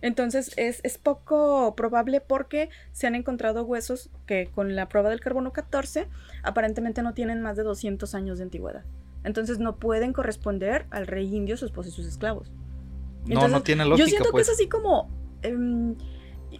Entonces 0.00 0.52
es, 0.56 0.80
es, 0.84 0.96
poco 0.98 1.74
probable 1.74 2.20
porque 2.20 2.70
se 2.92 3.06
han 3.06 3.14
encontrado 3.14 3.64
huesos 3.64 4.10
que 4.26 4.48
con 4.54 4.76
la 4.76 4.88
prueba 4.88 5.10
del 5.10 5.20
carbono 5.20 5.52
14 5.52 6.06
aparentemente 6.44 7.02
no 7.02 7.14
tienen 7.14 7.42
más 7.42 7.56
de 7.56 7.64
200 7.64 8.14
años 8.14 8.38
de 8.38 8.44
antigüedad. 8.44 8.84
Entonces 9.24 9.58
no 9.58 9.76
pueden 9.76 10.12
corresponder 10.12 10.86
al 10.90 11.06
rey 11.06 11.34
indio, 11.34 11.56
su 11.56 11.66
esposa 11.66 11.88
y 11.88 11.92
sus 11.92 12.06
esclavos. 12.06 12.52
Entonces, 13.24 13.50
no, 13.50 13.58
no 13.58 13.62
tiene 13.62 13.84
lógica. 13.84 14.04
Yo 14.04 14.08
siento 14.08 14.30
pues. 14.30 14.46
que 14.46 14.52
es 14.52 14.56
así 14.56 14.68
como... 14.68 15.10
Eh, 15.42 15.56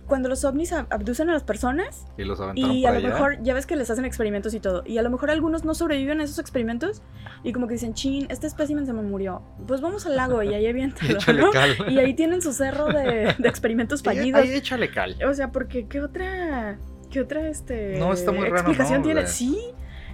cuando 0.08 0.28
los 0.28 0.44
ovnis 0.44 0.72
abducen 0.72 1.30
a 1.30 1.34
las 1.34 1.44
personas 1.44 2.06
y, 2.16 2.24
los 2.24 2.40
y 2.54 2.84
a 2.86 2.90
lo 2.90 2.98
allá. 2.98 3.08
mejor 3.08 3.42
ya 3.42 3.54
ves 3.54 3.66
que 3.66 3.76
les 3.76 3.90
hacen 3.90 4.04
experimentos 4.04 4.54
y 4.54 4.60
todo 4.60 4.82
y 4.84 4.98
a 4.98 5.02
lo 5.02 5.10
mejor 5.10 5.30
algunos 5.30 5.64
no 5.64 5.74
sobreviven 5.74 6.20
a 6.20 6.24
esos 6.24 6.38
experimentos 6.38 7.02
y 7.44 7.52
como 7.52 7.68
que 7.68 7.74
dicen 7.74 7.94
chin 7.94 8.26
este 8.30 8.46
espécimen 8.46 8.86
se 8.86 8.92
me 8.92 9.02
murió 9.02 9.42
pues 9.66 9.80
vamos 9.80 10.06
al 10.06 10.16
lago 10.16 10.42
y 10.42 10.54
ahí 10.54 10.66
aviéntalo 10.66 11.18
¿no? 11.52 11.90
y 11.90 11.98
ahí 11.98 12.14
tienen 12.14 12.42
su 12.42 12.52
cerro 12.52 12.86
de, 12.86 13.34
de 13.38 13.48
experimentos 13.48 14.02
fallidos. 14.02 14.40
ahí 14.42 14.52
échale 14.52 14.90
cal. 14.90 15.16
O 15.24 15.34
sea 15.34 15.52
porque 15.52 15.86
qué 15.86 16.00
otra 16.00 16.78
qué 17.10 17.20
otra 17.20 17.48
este 17.48 17.98
no 17.98 18.12
está 18.12 18.32
muy 18.32 18.44
raro 18.44 18.56
explicación 18.56 19.00
no, 19.00 19.04
tiene 19.04 19.26
sí. 19.26 19.58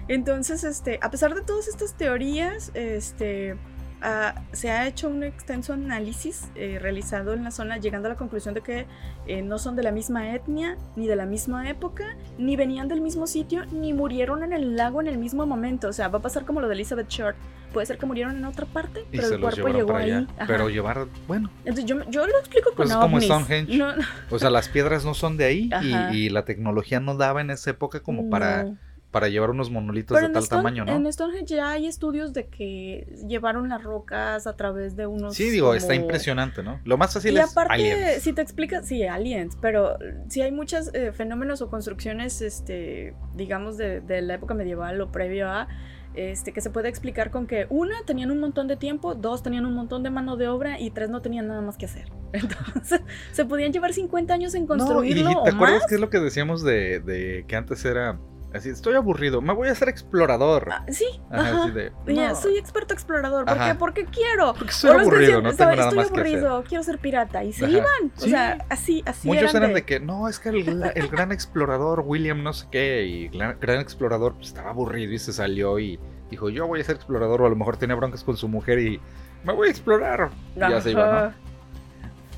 Entonces 0.09 0.65
este 0.65 0.99
a 1.01 1.11
pesar 1.11 1.35
de 1.35 1.43
todas 1.43 1.69
estas 1.69 1.97
teorías 1.97 2.71
este 2.75 3.57
Uh, 4.05 4.39
se 4.53 4.71
ha 4.71 4.87
hecho 4.87 5.09
un 5.09 5.23
extenso 5.23 5.73
análisis 5.73 6.51
eh, 6.57 6.79
realizado 6.79 7.33
en 7.33 7.43
la 7.43 7.51
zona, 7.51 7.79
llegando 7.79 8.07
a 8.07 8.11
la 8.11 8.19
conclusión 8.19 8.53
de 8.53 8.61
que 8.61 8.87
eh, 9.27 9.41
no 9.41 9.59
son 9.59 9.77
de 9.77 9.83
la 9.83 9.93
misma 9.93 10.35
etnia, 10.35 10.77
ni 10.95 11.07
de 11.07 11.17
la 11.17 11.25
misma 11.25 11.71
época, 11.71 12.15
ni 12.37 12.55
venían 12.55 12.87
del 12.87 13.01
mismo 13.01 13.27
sitio, 13.27 13.65
ni 13.73 13.95
murieron 13.95 14.43
en 14.43 14.53
el 14.53 14.77
lago 14.77 15.01
en 15.01 15.07
el 15.07 15.17
mismo 15.17 15.47
momento. 15.47 15.89
O 15.89 15.93
sea, 15.95 16.09
va 16.09 16.19
a 16.19 16.23
pasar 16.23 16.45
como 16.45 16.61
lo 16.61 16.69
de 16.69 16.75
Elizabeth 16.75 17.09
Short. 17.09 17.37
Puede 17.73 17.87
ser 17.87 17.97
que 17.97 18.05
murieron 18.05 18.37
en 18.37 18.45
otra 18.45 18.67
parte, 18.67 19.07
pero 19.11 19.27
el 19.27 19.41
cuerpo 19.41 19.69
llegó 19.69 19.97
ahí. 19.97 20.11
Ajá. 20.13 20.47
Pero 20.47 20.69
llevar, 20.69 21.07
bueno. 21.27 21.51
Entonces 21.61 21.87
yo, 21.87 22.05
yo 22.11 22.27
lo 22.27 22.39
explico 22.41 22.75
con 22.75 22.77
pues 22.77 22.91
es 22.91 22.97
como 22.97 23.19
Stonehenge. 23.23 23.75
No, 23.75 23.95
o 24.29 24.39
sea, 24.39 24.51
las 24.51 24.69
piedras 24.69 25.07
no 25.07 25.15
son 25.15 25.39
de 25.39 25.47
ahí 25.47 25.71
y, 25.83 26.17
y, 26.17 26.29
la 26.29 26.45
tecnología 26.45 27.01
no 27.01 27.17
daba 27.17 27.41
en 27.41 27.51
esa 27.51 27.71
época 27.71 28.01
como 28.01 28.29
para 28.29 28.67
para 29.15 29.29
llevar 29.29 29.51
unos 29.51 29.71
monolitos 29.71 30.13
Pero 30.13 30.27
de 30.27 30.35
tal 30.35 30.43
Stone, 30.43 30.59
tamaño, 30.59 30.85
¿no? 30.85 30.91
En 30.91 31.13
Stonehenge 31.13 31.55
ya 31.55 31.71
hay 31.71 31.87
estudios 31.87 32.33
de 32.33 32.49
que 32.49 33.07
llevaron 33.29 33.69
las 33.69 33.81
rocas 33.81 34.49
a 34.49 34.57
través 34.57 34.97
de 34.97 35.07
unos. 35.07 35.37
Sí, 35.37 35.51
digo, 35.51 35.69
como... 35.69 35.77
está 35.77 35.95
impresionante, 35.95 36.65
¿no? 36.65 36.81
Lo 36.83 36.99
más 36.99 37.15
fácil 37.15 37.35
y 37.35 37.39
es 37.39 37.53
aparte, 37.53 37.75
aliens. 37.75 38.23
si 38.25 38.33
te 38.33 38.43
explicas, 38.43 38.89
sí, 38.89 39.05
aliens, 39.05 39.57
pero 39.61 39.99
sí 40.29 40.43
hay 40.43 40.51
muchos 40.51 40.93
eh, 40.95 41.13
fenómenos 41.13 41.63
o 41.63 41.71
construcciones, 41.71 42.43
este, 42.43 43.15
digamos, 43.37 43.77
de, 43.77 44.01
de, 44.01 44.21
la 44.21 44.35
época 44.35 44.55
medieval 44.55 45.01
o 45.01 45.13
previo 45.13 45.49
a. 45.49 45.69
Este, 46.15 46.53
que 46.53 46.61
se 46.61 46.71
puede 46.71 46.89
explicar 46.89 47.31
con 47.31 47.47
que 47.49 47.67
una 47.71 47.95
tenían 48.07 48.31
un 48.33 48.39
montón 48.39 48.69
de 48.69 48.77
tiempo, 48.77 49.15
dos 49.15 49.43
tenían 49.43 49.65
un 49.65 49.75
montón 49.75 50.03
de 50.03 50.11
mano 50.11 50.37
de 50.37 50.47
obra 50.47 50.79
y 50.81 50.91
tres 50.91 51.11
no 51.11 51.23
tenían 51.23 51.47
nada 51.47 51.61
más 51.61 51.77
que 51.77 51.87
hacer. 51.87 52.11
Entonces, 52.33 53.01
se 53.31 53.45
podían 53.45 53.73
llevar 53.73 53.93
50 53.93 54.35
años 54.35 54.55
en 54.57 54.67
construirlo. 54.67 55.25
No, 55.25 55.31
y 55.31 55.45
¿Te 55.45 55.51
o 55.51 55.55
acuerdas 55.55 55.83
más? 55.83 55.87
qué 55.89 55.95
es 55.95 56.01
lo 56.01 56.11
que 56.11 56.19
decíamos 56.19 56.65
de, 56.65 56.99
de 56.99 57.45
que 57.47 57.55
antes 57.57 57.85
era 57.85 58.19
Así, 58.55 58.69
estoy 58.69 58.95
aburrido, 58.95 59.41
me 59.41 59.53
voy 59.53 59.67
a 59.67 59.73
hacer 59.73 59.89
explorador. 59.89 60.69
Ah, 60.71 60.87
sí, 60.89 61.07
ajá, 61.29 61.49
ajá. 61.49 61.63
Así 61.65 61.71
de, 61.73 61.93
no. 62.07 62.35
soy 62.37 62.57
experto 62.57 62.95
explorador. 62.95 63.47
¿Por 63.47 63.59
Ajá. 63.59 63.73
qué? 63.73 63.79
Porque 63.79 64.05
quiero. 64.05 64.55
Porque 64.55 64.73
soy 64.73 64.93
aburrido, 64.93 65.43
no 65.43 65.53
tengo 65.53 65.73
nada 65.73 65.89
estoy 65.89 65.97
más 65.99 66.07
aburrido, 66.07 66.63
que 66.63 66.69
quiero 66.69 66.85
ser 66.85 66.99
pirata. 66.99 67.43
Y 67.43 67.53
se 67.53 67.69
iban. 67.69 68.13
Sí. 68.17 68.27
O 68.27 68.29
sea, 68.29 68.65
así, 68.69 69.03
así. 69.07 69.27
Muchos 69.27 69.51
eran, 69.51 69.57
eran 69.57 69.69
de... 69.71 69.75
de... 69.81 69.85
que, 69.85 69.99
no, 69.99 70.29
es 70.29 70.39
que 70.39 70.51
el, 70.51 70.83
el 70.95 71.09
gran 71.09 71.33
explorador 71.33 72.05
William 72.07 72.45
no 72.45 72.53
sé 72.53 72.69
qué, 72.71 73.05
y 73.05 73.27
el 73.27 73.55
gran 73.55 73.81
explorador 73.81 74.35
pues, 74.35 74.49
estaba 74.49 74.71
aburrido 74.71 75.13
y 75.13 75.19
se 75.19 75.33
salió 75.33 75.81
y 75.81 75.99
dijo, 76.31 76.49
yo 76.49 76.69
voy 76.69 76.81
a 76.81 76.85
ser 76.85 76.95
explorador, 76.95 77.43
o 77.43 77.47
a 77.47 77.51
lo 77.51 77.57
mejor 77.57 77.77
tenía 77.77 77.97
broncas 77.97 78.23
con 78.23 78.37
su 78.37 78.47
mujer 78.47 78.79
y 78.79 79.01
me 79.43 79.53
voy 79.53 79.67
a 79.67 79.71
explorar. 79.73 80.31
Y 80.55 80.61
ya 80.61 80.81
se 80.81 80.93
iba, 80.93 81.13
¿no? 81.13 81.54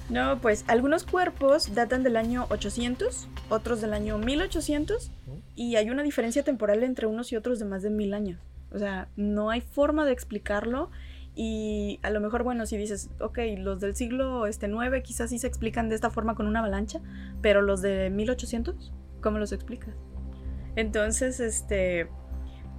No, 0.09 0.41
pues 0.41 0.65
algunos 0.69 1.05
cuerpos 1.05 1.75
datan 1.75 2.03
del 2.03 2.17
año 2.17 2.47
800, 2.51 3.29
otros 3.49 3.81
del 3.81 3.93
año 3.93 4.19
1800, 4.19 5.11
y 5.57 5.77
hay 5.77 5.91
una 5.91 6.03
diferencia 6.03 6.45
temporal 6.45 6.85
entre 6.85 7.07
unos 7.07 7.33
y 7.33 7.37
otros 7.37 7.59
de 7.59 7.65
más 7.65 7.83
de 7.83 7.91
mil 7.91 8.15
años. 8.15 8.39
O 8.73 8.79
sea, 8.79 9.09
no 9.17 9.51
hay 9.51 9.61
forma 9.61 10.05
de 10.05 10.13
explicarlo. 10.13 10.91
Y 11.35 11.99
a 12.03 12.11
lo 12.11 12.21
mejor, 12.21 12.45
bueno, 12.45 12.65
si 12.67 12.77
dices, 12.77 13.11
ok, 13.21 13.39
los 13.59 13.81
del 13.81 13.95
siglo 13.95 14.47
este, 14.47 14.69
9 14.69 15.03
quizás 15.03 15.31
sí 15.31 15.39
se 15.39 15.47
explican 15.47 15.89
de 15.89 15.95
esta 15.95 16.09
forma 16.09 16.35
con 16.35 16.47
una 16.47 16.61
avalancha, 16.61 17.01
pero 17.43 17.61
los 17.61 17.83
de 17.83 18.09
1800, 18.09 18.93
¿cómo 19.21 19.39
los 19.39 19.53
explicas? 19.53 19.95
Entonces, 20.77 21.41
este, 21.41 22.09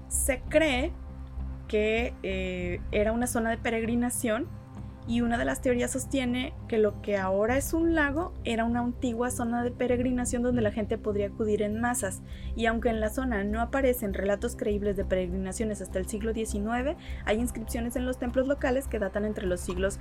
se 0.07 0.41
cree 0.49 0.91
que 1.67 2.13
eh, 2.23 2.81
era 2.91 3.11
una 3.11 3.27
zona 3.27 3.51
de 3.51 3.57
peregrinación 3.57 4.47
y 5.07 5.21
una 5.21 5.37
de 5.37 5.45
las 5.45 5.61
teorías 5.61 5.91
sostiene 5.91 6.53
que 6.67 6.77
lo 6.77 7.01
que 7.01 7.17
ahora 7.17 7.57
es 7.57 7.73
un 7.73 7.95
lago 7.95 8.33
era 8.43 8.65
una 8.65 8.81
antigua 8.81 9.31
zona 9.31 9.63
de 9.63 9.71
peregrinación 9.71 10.43
donde 10.43 10.61
la 10.61 10.71
gente 10.71 10.97
podría 10.97 11.27
acudir 11.27 11.61
en 11.61 11.79
masas. 11.79 12.21
Y 12.55 12.65
aunque 12.65 12.89
en 12.89 12.99
la 12.99 13.09
zona 13.09 13.43
no 13.45 13.61
aparecen 13.61 14.13
relatos 14.13 14.55
creíbles 14.55 14.97
de 14.97 15.05
peregrinaciones 15.05 15.81
hasta 15.81 15.99
el 15.99 16.07
siglo 16.07 16.33
XIX, 16.33 16.97
hay 17.25 17.39
inscripciones 17.39 17.95
en 17.95 18.05
los 18.05 18.19
templos 18.19 18.47
locales 18.47 18.87
que 18.87 18.99
datan 18.99 19.23
entre 19.23 19.47
los 19.47 19.61
siglos 19.61 19.99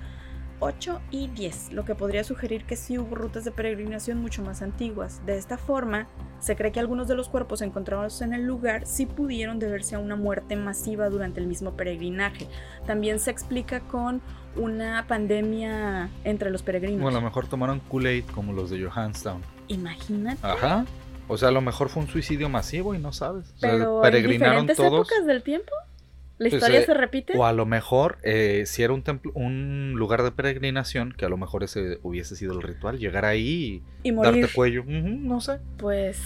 8 0.60 1.00
y 1.10 1.28
10, 1.28 1.72
lo 1.72 1.84
que 1.84 1.94
podría 1.94 2.24
sugerir 2.24 2.64
que 2.64 2.76
sí 2.76 2.98
hubo 2.98 3.14
rutas 3.14 3.44
de 3.44 3.50
peregrinación 3.50 4.20
mucho 4.20 4.42
más 4.42 4.62
antiguas. 4.62 5.24
De 5.26 5.36
esta 5.36 5.58
forma, 5.58 6.08
se 6.38 6.56
cree 6.56 6.72
que 6.72 6.80
algunos 6.80 7.08
de 7.08 7.14
los 7.14 7.28
cuerpos 7.28 7.60
encontrados 7.62 8.22
en 8.22 8.32
el 8.32 8.46
lugar 8.46 8.86
sí 8.86 9.06
pudieron 9.06 9.58
deberse 9.58 9.96
a 9.96 9.98
una 9.98 10.16
muerte 10.16 10.56
masiva 10.56 11.08
durante 11.10 11.40
el 11.40 11.46
mismo 11.46 11.76
peregrinaje. 11.76 12.48
También 12.86 13.18
se 13.18 13.30
explica 13.30 13.80
con 13.80 14.22
una 14.56 15.04
pandemia 15.06 16.08
entre 16.24 16.50
los 16.50 16.62
peregrinos. 16.62 17.00
Bueno, 17.02 17.18
a 17.18 17.20
lo 17.20 17.26
mejor 17.26 17.46
tomaron 17.48 17.80
Kool-Aid 17.80 18.24
como 18.34 18.52
los 18.52 18.70
de 18.70 18.82
Johanstown. 18.84 19.42
Imagínate. 19.68 20.38
Ajá. 20.42 20.84
O 21.28 21.36
sea, 21.36 21.48
a 21.48 21.52
lo 21.52 21.60
mejor 21.60 21.88
fue 21.88 22.02
un 22.04 22.08
suicidio 22.08 22.48
masivo 22.48 22.94
y 22.94 22.98
no 22.98 23.12
sabes. 23.12 23.52
O 23.56 23.58
sea, 23.58 23.70
Pero 23.72 24.00
peregrinaron 24.02 24.58
en 24.60 24.66
diferentes 24.68 24.76
todos. 24.76 25.08
épocas 25.10 25.26
del 25.26 25.42
tiempo. 25.42 25.72
¿La 26.38 26.50
Pues, 26.50 26.54
historia 26.54 26.80
eh, 26.80 26.84
se 26.86 26.94
repite? 26.94 27.32
O 27.36 27.46
a 27.46 27.52
lo 27.54 27.64
mejor, 27.64 28.18
eh, 28.22 28.64
si 28.66 28.82
era 28.82 28.92
un 28.92 29.02
templo, 29.02 29.32
un 29.34 29.94
lugar 29.96 30.22
de 30.22 30.30
peregrinación, 30.32 31.12
que 31.16 31.24
a 31.24 31.28
lo 31.30 31.38
mejor 31.38 31.64
ese 31.64 31.98
hubiese 32.02 32.36
sido 32.36 32.52
el 32.52 32.62
ritual, 32.62 32.98
llegar 32.98 33.24
ahí 33.24 33.82
y 34.02 34.08
y 34.08 34.12
morir. 34.12 34.42
darte 34.42 34.54
cuello. 34.54 34.84
No 34.86 35.40
sé. 35.40 35.58
Pues. 35.78 36.18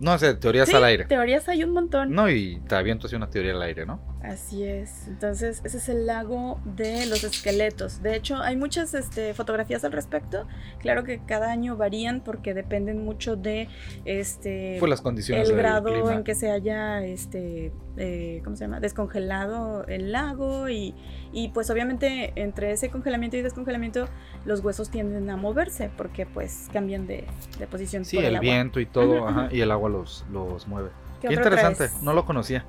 No 0.00 0.16
sé, 0.18 0.34
teorías 0.34 0.68
Sí, 0.68 0.74
al 0.76 0.84
aire. 0.84 1.04
teorías 1.06 1.48
hay 1.48 1.64
un 1.64 1.70
montón. 1.72 2.12
No, 2.12 2.30
y 2.30 2.60
te 2.68 2.74
aviento 2.76 3.06
así 3.08 3.16
una 3.16 3.30
teoría 3.30 3.52
al 3.52 3.62
aire, 3.62 3.84
¿no? 3.84 4.00
Así 4.22 4.64
es. 4.64 5.06
Entonces, 5.08 5.60
ese 5.64 5.78
es 5.78 5.88
el 5.88 6.06
lago 6.06 6.60
de 6.64 7.06
los 7.06 7.22
esqueletos. 7.24 8.02
De 8.02 8.14
hecho, 8.16 8.36
hay 8.36 8.56
muchas 8.56 8.92
este, 8.94 9.32
fotografías 9.34 9.84
al 9.84 9.92
respecto. 9.92 10.46
Claro 10.80 11.04
que 11.04 11.20
cada 11.24 11.50
año 11.50 11.76
varían 11.76 12.20
porque 12.20 12.52
dependen 12.54 13.04
mucho 13.04 13.36
de 13.36 13.68
este 14.04 14.76
Pues 14.80 14.90
las 14.90 15.00
condiciones 15.00 15.48
el 15.48 15.56
grado 15.56 15.92
clima. 15.92 16.14
en 16.14 16.24
que 16.24 16.34
se 16.34 16.50
haya 16.50 17.04
este 17.04 17.72
eh, 17.96 18.40
¿cómo 18.44 18.54
se 18.54 18.64
llama? 18.64 18.78
descongelado 18.80 19.84
el 19.86 20.12
lago 20.12 20.68
y, 20.68 20.94
y, 21.32 21.48
pues 21.48 21.68
obviamente 21.70 22.32
entre 22.36 22.70
ese 22.70 22.90
congelamiento 22.90 23.36
y 23.36 23.42
descongelamiento 23.42 24.08
los 24.44 24.60
huesos 24.60 24.88
tienden 24.90 25.28
a 25.30 25.36
moverse 25.36 25.90
porque 25.96 26.24
pues 26.24 26.68
cambian 26.72 27.06
de, 27.08 27.24
de 27.58 27.66
posición. 27.66 28.04
Sí, 28.04 28.16
por 28.16 28.24
el, 28.24 28.36
agua. 28.36 28.40
viento 28.40 28.78
y 28.80 28.86
todo, 28.86 29.26
ajá, 29.26 29.46
ujú. 29.46 29.56
y 29.56 29.60
el 29.62 29.70
agua 29.72 29.87
los, 29.88 30.24
los 30.30 30.66
mueve. 30.68 30.90
¿Qué 31.20 31.32
interesante, 31.32 31.88
traes? 31.88 32.02
no 32.02 32.12
lo 32.12 32.24
conocía. 32.24 32.64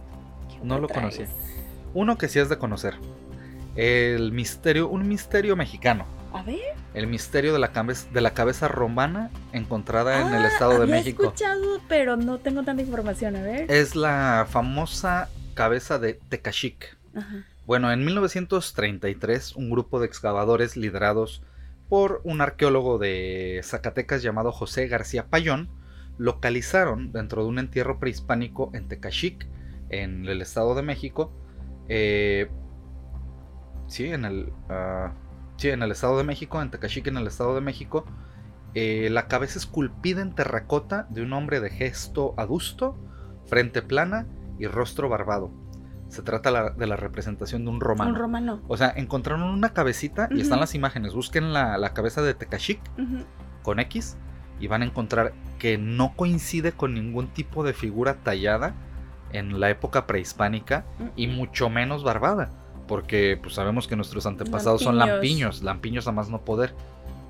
¿Qué 0.49 0.60
no 0.63 0.79
lo 0.79 0.88
conocía. 0.88 1.27
Uno 1.93 2.17
que 2.17 2.27
sí 2.27 2.39
es 2.39 2.49
de 2.49 2.58
conocer. 2.58 2.95
El 3.75 4.32
misterio, 4.32 4.88
un 4.89 5.08
misterio 5.08 5.55
mexicano. 5.55 6.05
A 6.34 6.43
ver. 6.43 6.60
El 6.93 7.08
misterio 7.08 7.53
de 7.53 7.60
la, 7.60 7.71
cabeza, 7.71 8.08
de 8.12 8.21
la 8.21 8.34
cabeza 8.34 8.67
romana 8.67 9.29
encontrada 9.53 10.21
en 10.21 10.34
el 10.34 10.45
Ah, 10.45 10.47
Estado 10.47 10.79
de 10.79 10.88
México. 10.88 11.23
escuchado, 11.23 11.79
pero 11.88 12.17
no 12.17 12.39
tengo 12.39 12.63
tanta 12.63 12.82
información. 12.82 13.36
A 13.36 13.41
ver. 13.41 13.71
Es 13.71 13.95
la 13.95 14.45
famosa 14.49 15.29
cabeza 15.53 15.97
de 15.99 16.13
Tecaxic. 16.15 16.97
Ajá. 17.15 17.45
Bueno, 17.65 17.91
en 17.91 18.03
1933 18.03 19.55
un 19.55 19.69
grupo 19.69 19.99
de 19.99 20.08
excavadores 20.08 20.75
liderados 20.75 21.41
por 21.88 22.21
un 22.23 22.41
arqueólogo 22.41 22.97
de 22.97 23.62
Zacatecas 23.63 24.21
llamado 24.21 24.51
José 24.51 24.88
García 24.88 25.27
Payón 25.27 25.69
localizaron 26.19 27.12
dentro 27.12 27.41
de 27.43 27.49
un 27.49 27.58
entierro 27.58 27.97
prehispánico 27.99 28.69
en 28.73 28.88
Tecaxic, 28.88 29.47
en 29.89 30.25
el 30.27 30.41
Estado 30.43 30.75
de 30.75 30.84
México, 30.84 31.32
eh, 31.88 32.49
sí, 33.88 34.05
en 34.08 34.25
el, 34.25 34.53
ah, 34.69 35.13
sí, 35.58 35.69
en 35.69 35.82
el 35.82 35.91
Estado 35.91 36.17
de 36.17 36.23
México, 36.23 36.62
en 36.62 36.69
Tecaxic, 36.69 37.08
en 37.08 37.17
el 37.17 37.25
Estado 37.25 37.55
de 37.55 37.62
México, 37.62 38.05
eh, 38.75 39.10
la 39.10 39.27
cabeza 39.27 39.58
esculpida 39.58 40.21
en 40.21 40.36
terracota 40.36 41.08
de 41.10 41.23
un 41.23 41.34
hombre 41.34 41.60
de 41.60 41.71
gesto 41.71 42.36
adusto, 42.38 42.95
frente 43.47 43.82
plana 43.82 44.27
y 44.60 44.67
rostro 44.67 45.10
barbado. 45.10 45.49
Se 46.10 46.21
trata 46.21 46.51
la- 46.51 46.69
de 46.71 46.86
la 46.86 46.95
representación 46.95 47.63
de 47.65 47.71
un 47.71 47.79
romano. 47.82 48.12
Un 48.12 48.17
romano. 48.17 48.62
O 48.67 48.77
sea, 48.77 48.91
encontraron 48.95 49.43
una 49.43 49.73
cabecita 49.73 50.27
y 50.32 50.41
están 50.41 50.60
las 50.60 50.75
imágenes. 50.75 51.13
Busquen 51.13 51.53
la, 51.53 51.77
la 51.77 51.93
cabeza 51.93 52.21
de 52.21 52.34
Tecaxic 52.34 52.79
Ujú. 52.97 53.23
con 53.63 53.79
X 53.79 54.17
y 54.59 54.67
van 54.67 54.81
a 54.81 54.85
encontrar 54.85 55.33
que 55.57 55.77
no 55.77 56.13
coincide 56.15 56.71
con 56.71 56.93
ningún 56.93 57.27
tipo 57.27 57.63
de 57.63 57.73
figura 57.73 58.15
tallada 58.15 58.73
en 59.31 59.59
la 59.59 59.69
época 59.69 60.07
prehispánica 60.07 60.85
y 61.15 61.27
mucho 61.27 61.69
menos 61.69 62.03
barbada. 62.03 62.49
Porque 62.87 63.39
pues 63.41 63.55
sabemos 63.55 63.87
que 63.87 63.95
nuestros 63.95 64.25
antepasados 64.25 64.81
son 64.81 64.97
Lampiños. 64.97 65.61
lampiños, 65.61 66.07
a 66.07 66.11
más 66.11 66.29
no 66.29 66.41
poder. 66.41 66.73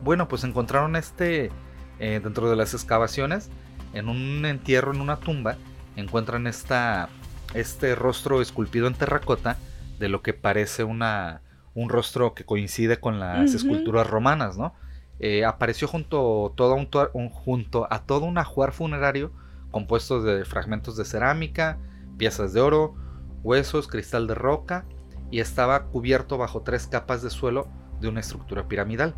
Bueno, 0.01 0.29
pues 0.29 0.43
encontraron 0.45 0.95
este 0.95 1.51
eh, 1.99 2.21
dentro 2.23 2.49
de 2.49 2.55
las 2.55 2.73
excavaciones, 2.73 3.49
en 3.93 4.07
un 4.07 4.45
entierro, 4.45 4.93
en 4.93 5.01
una 5.01 5.17
tumba, 5.17 5.57
encuentran 5.97 6.47
esta, 6.47 7.09
este 7.53 7.93
rostro 7.95 8.41
esculpido 8.41 8.87
en 8.87 8.93
terracota 8.93 9.57
de 9.99 10.07
lo 10.07 10.21
que 10.21 10.33
parece 10.33 10.85
una, 10.85 11.41
un 11.73 11.89
rostro 11.89 12.33
que 12.33 12.45
coincide 12.45 13.01
con 13.01 13.19
las 13.19 13.53
esculturas 13.53 14.07
romanas, 14.07 14.57
¿no? 14.57 14.73
Eh, 15.19 15.43
apareció 15.43 15.88
junto, 15.88 16.53
todo 16.55 16.75
un, 16.75 17.29
junto 17.29 17.88
a 17.91 18.03
todo 18.03 18.25
un 18.25 18.38
ajuar 18.38 18.71
funerario 18.71 19.32
compuesto 19.69 20.21
de 20.21 20.45
fragmentos 20.45 20.95
de 20.95 21.05
cerámica, 21.05 21.77
piezas 22.17 22.53
de 22.53 22.62
oro, 22.62 22.95
huesos, 23.43 23.88
cristal 23.88 24.27
de 24.27 24.36
roca 24.36 24.86
y 25.29 25.41
estaba 25.41 25.86
cubierto 25.86 26.38
bajo 26.38 26.62
tres 26.62 26.88
capas 26.88 27.21
de 27.21 27.29
suelo 27.29 27.67
de 27.99 28.08
una 28.08 28.21
estructura 28.21 28.67
piramidal. 28.67 29.13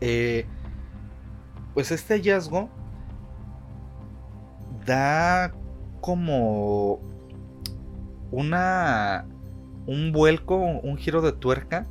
Eh, 0.00 0.46
pues 1.74 1.90
este 1.92 2.14
hallazgo 2.14 2.68
da 4.84 5.52
como 6.00 7.00
una 8.30 9.26
un 9.86 10.12
vuelco, 10.12 10.56
un 10.56 10.96
giro 10.96 11.22
de 11.22 11.32
tuerca 11.32 11.86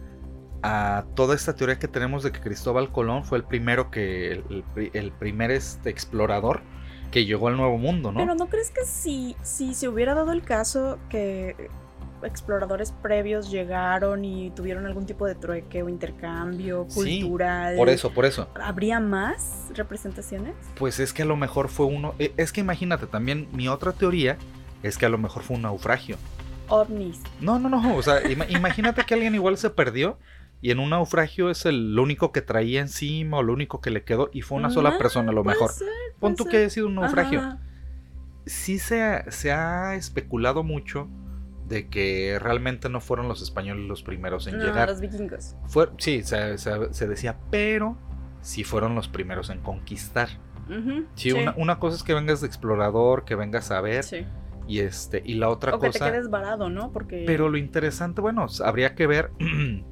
a 0.64 1.06
toda 1.16 1.36
esta 1.36 1.56
teoría 1.56 1.80
que 1.80 1.88
tenemos 1.88 2.24
de 2.24 2.32
que 2.32 2.40
Cristóbal 2.40 2.92
Colón 2.92 3.24
fue 3.26 3.38
el 3.38 3.44
primero 3.44 3.90
que 3.92 4.32
el, 4.32 4.44
el 4.50 4.64
pri- 4.64 4.92
el 4.94 5.12
primer 5.12 5.52
este 5.52 5.90
explorador 5.90 6.62
que 7.12 7.26
llegó 7.26 7.48
al 7.48 7.58
Nuevo 7.58 7.78
Mundo, 7.78 8.12
¿no? 8.12 8.20
Pero 8.20 8.36
¿no 8.36 8.48
crees 8.48 8.70
que 8.72 8.86
si, 8.86 9.36
si 9.42 9.74
se 9.74 9.90
hubiera 9.90 10.14
dado 10.14 10.32
el 10.32 10.44
caso 10.44 10.98
que 11.10 11.70
exploradores 12.24 12.92
previos 13.02 13.50
llegaron 13.50 14.24
y 14.24 14.52
tuvieron 14.52 14.86
algún 14.86 15.06
tipo 15.08 15.26
de 15.26 15.34
trueque 15.36 15.82
o 15.82 15.90
intercambio 15.90 16.86
Sí, 16.88 17.22
cultural, 17.22 17.76
Por 17.76 17.90
eso, 17.90 18.12
por 18.14 18.26
eso. 18.26 18.48
¿habría 18.62 19.00
más 19.00 19.70
representaciones? 19.74 20.54
Pues 20.76 21.00
es 21.00 21.14
que 21.14 21.24
a 21.24 21.26
lo 21.26 21.36
mejor 21.36 21.68
fue 21.70 21.88
uno. 21.88 22.14
eh, 22.20 22.32
Es 22.38 22.52
que 22.52 22.62
imagínate, 22.62 23.08
también 23.08 23.48
mi 23.54 23.68
otra 23.68 23.92
teoría 23.92 24.38
es 24.84 24.98
que 25.00 25.08
a 25.08 25.10
lo 25.10 25.18
mejor 25.18 25.42
fue 25.44 25.56
un 25.56 25.64
naufragio. 25.64 26.18
ovnis. 26.70 27.20
No, 27.42 27.60
no, 27.60 27.70
no. 27.70 27.96
O 27.98 28.02
sea, 28.04 28.22
ima- 28.24 28.46
imagínate 28.50 29.04
que 29.04 29.16
alguien 29.16 29.36
igual 29.36 29.58
se 29.58 29.70
perdió 29.72 30.18
y 30.62 30.72
en 30.72 30.80
un 30.80 30.92
naufragio 30.92 31.50
es 31.50 31.66
el 31.66 31.96
lo 31.96 32.04
único 32.04 32.32
que 32.32 32.42
traía 32.42 32.82
encima 32.82 33.38
o 33.38 33.44
lo 33.44 33.54
único 33.54 33.82
que 33.82 33.90
le 33.90 34.04
quedó 34.04 34.30
y 34.32 34.42
fue 34.44 34.58
una 34.60 34.70
sola 34.70 34.92
Ah, 34.96 34.98
persona 34.98 35.32
a 35.32 35.34
lo 35.34 35.44
mejor. 35.44 35.70
ser, 35.72 35.88
Pon 36.20 36.36
tú 36.36 36.44
ser. 36.44 36.52
que 36.52 36.58
haya 36.58 36.70
sido 36.70 36.88
un 36.88 36.96
naufragio. 36.96 37.40
Ajá. 37.40 37.60
Sí 38.46 38.80
se 38.80 39.02
ha, 39.04 39.30
se 39.32 39.52
ha 39.52 39.96
especulado 39.96 40.64
mucho 40.64 41.08
de 41.68 41.88
que 41.90 42.38
realmente 42.40 42.90
no 42.90 43.00
fueron 43.00 43.28
los 43.28 43.42
españoles 43.42 43.88
los 43.88 44.04
primeros 44.04 44.46
en 44.48 44.58
No, 44.58 44.64
llegar. 44.66 44.90
los 44.90 45.00
vikingos. 45.00 45.56
Fue, 45.68 45.90
sí, 45.98 46.22
se, 46.24 46.58
se- 46.58 46.94
se 46.94 47.08
decía, 47.08 47.38
pero 47.50 47.98
sí 48.42 48.64
fueron 48.64 48.94
los 48.96 49.08
primeros 49.08 49.50
en 49.50 49.60
conquistar. 49.62 50.30
Sí, 51.16 51.32
Una, 51.34 51.54
una 51.58 51.80
cosa 51.80 51.98
es 51.98 52.04
que 52.04 52.14
vengas 52.14 52.40
de 52.42 52.48
explorador, 52.48 53.26
que 53.26 53.36
vengas 53.36 53.72
a 53.72 53.82
ver, 53.82 54.04
sí. 54.04 54.26
y 54.68 54.80
este, 54.80 55.22
y 55.26 55.34
la 55.36 55.50
otra 55.50 55.76
O 55.76 55.80
que 55.80 55.88
te 55.90 56.00
cosa. 56.00 56.12
quedes 56.12 56.30
varado, 56.30 56.70
¿no? 56.70 56.92
Porque 56.94 57.24
Pero 57.28 57.50
lo 57.50 57.58
interesante, 57.58 58.22
bueno, 58.22 58.46
habría 58.64 58.96
que 58.96 59.06
ver 59.08 59.32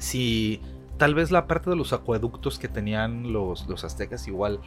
si 0.00 0.60
tal 0.98 1.14
vez 1.14 1.30
la 1.30 1.46
parte 1.46 1.70
de 1.70 1.76
los 1.76 1.92
acueductos 1.92 2.58
que 2.58 2.66
tenían 2.66 3.32
los, 3.32 3.68
los 3.68 3.84
aztecas, 3.84 4.26
igual, 4.26 4.58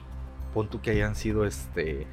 pon 0.54 0.70
tú 0.70 0.80
que 0.80 0.92
hayan 0.92 1.16
sido 1.16 1.46
este 1.46 2.08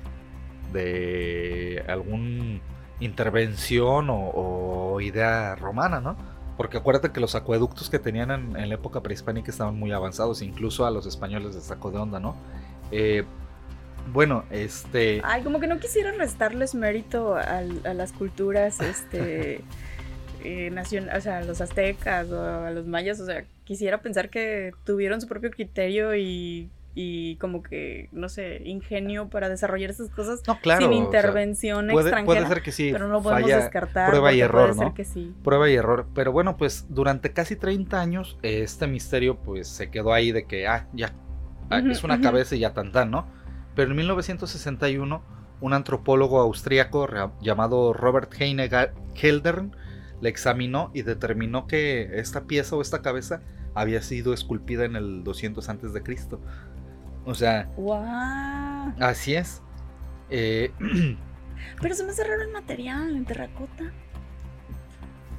de 0.72 1.84
algún 1.88 2.60
intervención 3.00 4.10
o, 4.10 4.30
o 4.34 5.00
idea 5.00 5.54
romana, 5.56 6.00
¿no? 6.00 6.16
Porque 6.56 6.76
acuérdate 6.76 7.10
que 7.12 7.20
los 7.20 7.34
acueductos 7.34 7.88
que 7.88 7.98
tenían 7.98 8.30
en, 8.30 8.56
en 8.56 8.68
la 8.68 8.74
época 8.74 9.00
prehispánica 9.02 9.50
estaban 9.50 9.78
muy 9.78 9.92
avanzados, 9.92 10.42
incluso 10.42 10.84
a 10.84 10.90
los 10.90 11.06
españoles 11.06 11.54
les 11.54 11.64
sacó 11.64 11.90
de 11.90 11.98
onda, 11.98 12.20
¿no? 12.20 12.36
Eh, 12.90 13.24
bueno, 14.12 14.44
este... 14.50 15.22
Ay, 15.24 15.42
como 15.42 15.60
que 15.60 15.66
no 15.66 15.78
quisiera 15.78 16.12
restarles 16.12 16.74
mérito 16.74 17.36
al- 17.36 17.80
a, 17.86 17.94
las 17.94 18.12
culturas, 18.12 18.80
este, 18.80 19.62
eh, 20.44 20.70
nacion- 20.72 21.14
o 21.16 21.20
sea, 21.20 21.38
a 21.38 21.42
los 21.44 21.60
aztecas 21.60 22.30
o 22.30 22.42
a 22.42 22.70
los 22.70 22.86
mayas, 22.86 23.20
o 23.20 23.26
sea, 23.26 23.44
quisiera 23.64 23.98
pensar 24.02 24.30
que 24.30 24.72
tuvieron 24.84 25.20
su 25.20 25.28
propio 25.28 25.50
criterio 25.50 26.14
y, 26.16 26.70
y 26.94 27.36
como 27.36 27.62
que, 27.62 28.08
no 28.12 28.28
sé, 28.28 28.62
ingenio 28.64 29.28
para 29.28 29.48
desarrollar 29.48 29.90
esas 29.90 30.10
cosas 30.10 30.42
No, 30.46 30.58
claro. 30.60 30.80
sin 30.80 30.90
o 30.90 30.92
sea, 30.96 31.04
intervención 31.04 31.86
puede, 31.88 32.08
extranjera. 32.08 32.24
puede 32.40 32.46
ser 32.54 32.62
que 32.62 32.72
sí. 32.72 32.90
pero 32.92 33.06
no 33.06 33.12
lo 33.14 33.22
podemos 33.22 33.42
falla- 33.50 33.58
descartar. 33.62 34.08
prueba 34.10 34.32
y 34.32 34.40
error, 34.40 34.62
puede 34.70 34.74
ser 34.78 34.86
¿no? 34.88 34.94
que 34.94 35.04
sí. 35.04 35.34
prueba 35.44 35.70
y 35.70 35.74
error. 35.74 36.06
Pero 36.14 36.32
bueno, 36.32 36.56
pues 36.56 36.86
durante 36.88 37.32
casi 37.32 37.54
30 37.56 38.00
años 38.00 38.38
este 38.42 38.86
misterio 38.86 39.36
pues 39.36 39.68
se 39.68 39.90
quedó 39.90 40.12
ahí 40.12 40.32
de 40.32 40.44
que, 40.46 40.66
ah, 40.66 40.88
ya, 40.92 41.12
ah, 41.70 41.78
es 41.78 42.02
una 42.02 42.20
cabeza 42.20 42.56
y 42.56 42.60
ya 42.60 42.72
tan 42.72 42.90
tan, 42.92 43.10
¿no? 43.12 43.26
Pero 43.76 43.90
en 43.90 43.96
1961 43.96 45.22
un 45.60 45.72
antropólogo 45.74 46.40
austríaco 46.40 47.06
llamado 47.40 47.92
Robert 47.92 48.32
Heine 48.40 48.68
Geldern 49.14 49.76
le 50.20 50.28
examinó 50.28 50.90
y 50.94 51.02
determinó 51.02 51.66
que 51.66 52.18
esta 52.20 52.44
pieza 52.46 52.76
o 52.76 52.82
esta 52.82 53.02
cabeza 53.02 53.42
había 53.74 54.02
sido 54.02 54.34
esculpida 54.34 54.84
en 54.84 54.96
el 54.96 55.24
200 55.24 55.68
antes 55.68 55.92
de 55.92 56.02
Cristo. 56.02 56.40
O 57.24 57.34
sea, 57.34 57.70
¡Guau! 57.76 58.94
así 59.00 59.34
es. 59.34 59.62
Eh, 60.30 60.72
Pero 61.80 61.94
se 61.94 62.04
me 62.04 62.10
hace 62.12 62.24
raro 62.24 62.42
el 62.42 62.50
material 62.52 63.16
en 63.16 63.24
terracota. 63.24 63.92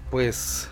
pues 0.09 0.69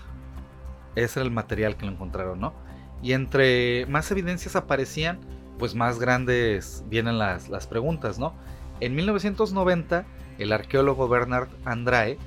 ese 0.95 1.19
era 1.19 1.25
el 1.25 1.31
material 1.33 1.77
que 1.77 1.85
lo 1.85 1.91
encontraron, 1.93 2.39
¿no? 2.39 2.53
Y 3.01 3.13
entre 3.13 3.85
más 3.87 4.11
evidencias 4.11 4.55
aparecían, 4.55 5.19
pues 5.57 5.75
más 5.75 5.99
grandes 5.99 6.83
vienen 6.89 7.17
las, 7.17 7.49
las 7.49 7.67
preguntas, 7.67 8.19
¿no? 8.19 8.33
En 8.81 8.95
1990, 8.95 10.05
el 10.37 10.51
arqueólogo 10.51 11.07
Bernard 11.07 11.49
Andrae, 11.65 12.17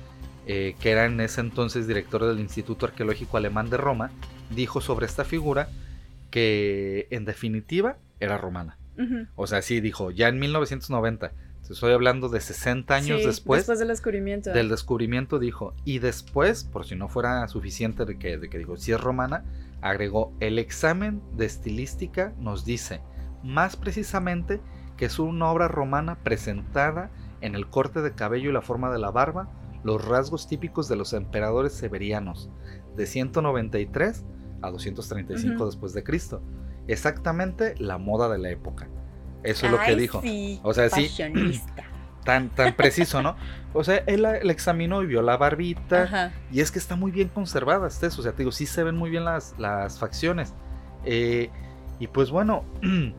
eh, 0.45 0.75
que 0.79 0.91
era 0.91 1.05
en 1.05 1.19
ese 1.21 1.41
entonces 1.41 1.87
director 1.87 2.25
del 2.25 2.39
Instituto 2.39 2.85
Arqueológico 2.85 3.37
Alemán 3.37 3.69
de 3.69 3.77
Roma, 3.77 4.11
dijo 4.49 4.81
sobre 4.81 5.05
esta 5.05 5.23
figura 5.23 5.69
que 6.31 7.07
en 7.11 7.25
definitiva 7.25 7.97
era 8.19 8.37
romana. 8.37 8.77
O 9.35 9.47
sea, 9.47 9.61
sí, 9.63 9.81
dijo, 9.81 10.11
ya 10.11 10.27
en 10.27 10.37
1990, 10.39 11.31
estoy 11.67 11.93
hablando 11.93 12.29
de 12.29 12.39
60 12.39 12.93
años 12.93 13.21
Sí, 13.21 13.25
después, 13.25 13.61
Después 13.61 13.79
del 13.79 13.87
descubrimiento. 13.87 14.51
del 14.51 14.69
descubrimiento, 14.69 15.39
dijo, 15.39 15.73
y 15.83 15.99
después, 15.99 16.63
por 16.63 16.85
si 16.85 16.95
no 16.95 17.07
fuera 17.07 17.47
suficiente 17.47 18.05
de 18.05 18.19
que, 18.19 18.37
de 18.37 18.49
que 18.49 18.59
dijo, 18.59 18.77
si 18.77 18.91
es 18.91 19.01
romana, 19.01 19.45
agregó, 19.81 20.31
el 20.39 20.59
examen 20.59 21.21
de 21.35 21.45
estilística 21.45 22.33
nos 22.39 22.65
dice, 22.65 23.01
más 23.43 23.75
precisamente, 23.75 24.61
que 24.97 25.05
es 25.05 25.17
una 25.19 25.49
obra 25.49 25.67
romana 25.67 26.19
presentada 26.19 27.09
en 27.41 27.55
el 27.55 27.67
corte 27.67 28.01
de 28.01 28.13
cabello 28.13 28.49
y 28.49 28.53
la 28.53 28.61
forma 28.61 28.91
de 28.91 28.99
la 28.99 29.11
barba, 29.11 29.49
los 29.83 30.03
rasgos 30.05 30.47
típicos 30.47 30.87
de 30.87 30.95
los 30.95 31.13
emperadores 31.13 31.73
severianos, 31.73 32.49
de 32.95 33.05
193 33.05 34.23
a 34.61 34.71
235 34.71 35.55
Ujú. 35.55 35.65
después 35.65 35.93
de 35.93 36.03
Cristo. 36.03 36.41
Exactamente 36.87 37.75
la 37.79 37.97
moda 37.97 38.29
de 38.29 38.37
la 38.37 38.49
época. 38.49 38.87
Eso 39.43 39.65
es 39.65 39.71
lo 39.71 39.79
que 39.79 39.95
dijo. 39.95 40.21
sí, 40.21 40.59
O 40.63 40.73
sea, 40.73 40.89
sí. 40.89 41.09
Tan, 42.23 42.49
tan 42.51 42.73
preciso, 42.77 43.21
¿no? 43.21 43.35
O 43.73 43.83
sea, 43.83 43.97
él 44.07 44.21
la, 44.21 44.41
la 44.41 44.51
examinó 44.53 45.03
y 45.03 45.07
vio 45.07 45.21
la 45.21 45.35
barbita. 45.35 46.03
Ajá. 46.03 46.31
Y 46.53 46.61
es 46.61 46.71
que 46.71 46.79
está 46.79 46.95
muy 46.95 47.11
bien 47.11 47.27
conservada 47.27 47.85
eso. 47.89 48.07
O 48.07 48.23
sea, 48.23 48.31
te 48.31 48.37
digo, 48.39 48.53
sí 48.53 48.65
se 48.65 48.81
ven 48.81 48.95
muy 48.95 49.09
bien 49.09 49.25
las, 49.25 49.53
las 49.57 49.99
facciones. 49.99 50.53
Eh, 51.03 51.49
y 51.99 52.07
pues 52.07 52.31
bueno, 52.31 52.63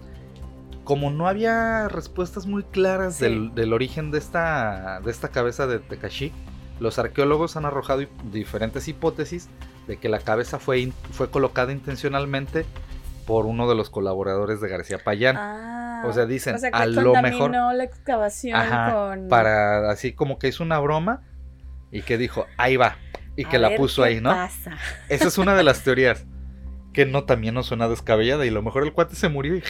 como 0.85 1.11
no 1.11 1.29
había 1.29 1.89
respuestas 1.89 2.47
muy 2.47 2.63
claras 2.63 3.17
Sí. 3.17 3.25
del, 3.25 3.55
del 3.55 3.75
origen 3.75 4.11
de 4.11 4.17
esta, 4.19 5.01
de 5.05 5.11
esta 5.11 5.29
cabeza 5.29 5.67
de 5.67 5.81
Tekashi, 5.81 6.33
los 6.81 6.99
arqueólogos 6.99 7.57
han 7.57 7.65
arrojado 7.65 8.03
diferentes 8.33 8.89
hipótesis 8.89 9.49
de 9.87 9.97
que 9.97 10.09
la 10.09 10.19
cabeza 10.19 10.59
fue, 10.59 10.91
fue 11.13 11.31
colocada 11.31 11.73
intencionalmente 11.73 12.65
por 13.27 13.47
uno 13.47 13.69
de 13.69 13.75
los 13.75 13.91
colaboradores 13.91 14.61
de 14.61 14.69
García 14.69 14.99
Payán. 15.03 15.37
Ah, 15.39 16.03
O 16.07 16.13
sea, 16.13 16.27
dicen, 16.27 16.57
o 16.57 16.59
sea, 16.59 16.71
que 16.71 16.77
a 16.77 16.87
lo 16.87 17.15
mejor- 17.23 17.51
la 17.53 17.85
excavación 17.85 18.57
Ajá, 18.57 18.93
con... 18.93 19.29
Para 19.29 19.91
así 19.91 20.13
como 20.13 20.39
que 20.39 20.49
hizo 20.49 20.63
una 20.63 20.79
broma 20.79 21.23
y 21.91 22.03
que 22.03 22.19
dijo, 22.19 22.47
ahí 22.59 22.77
va. 22.77 22.97
Y 23.37 23.47
A 23.47 23.49
que 23.49 23.59
la 23.59 23.75
puso 23.77 24.03
qué 24.03 24.09
ahí, 24.11 24.21
¿no? 24.21 24.31
pasa. 24.31 24.73
Esa 25.09 25.29
es 25.29 25.39
una 25.39 25.55
de 25.55 25.63
las 25.65 25.83
teorías. 25.85 26.27
Que 26.93 27.07
no 27.07 27.25
también 27.25 27.55
no 27.55 27.63
suena 27.65 27.89
descabellada. 27.89 28.45
Y 28.45 28.51
a 28.51 28.53
lo 28.53 28.63
mejor 28.63 28.85
el 28.85 28.93
cuate 28.93 29.17
se 29.17 29.29
murió 29.29 29.57
y, 29.57 29.63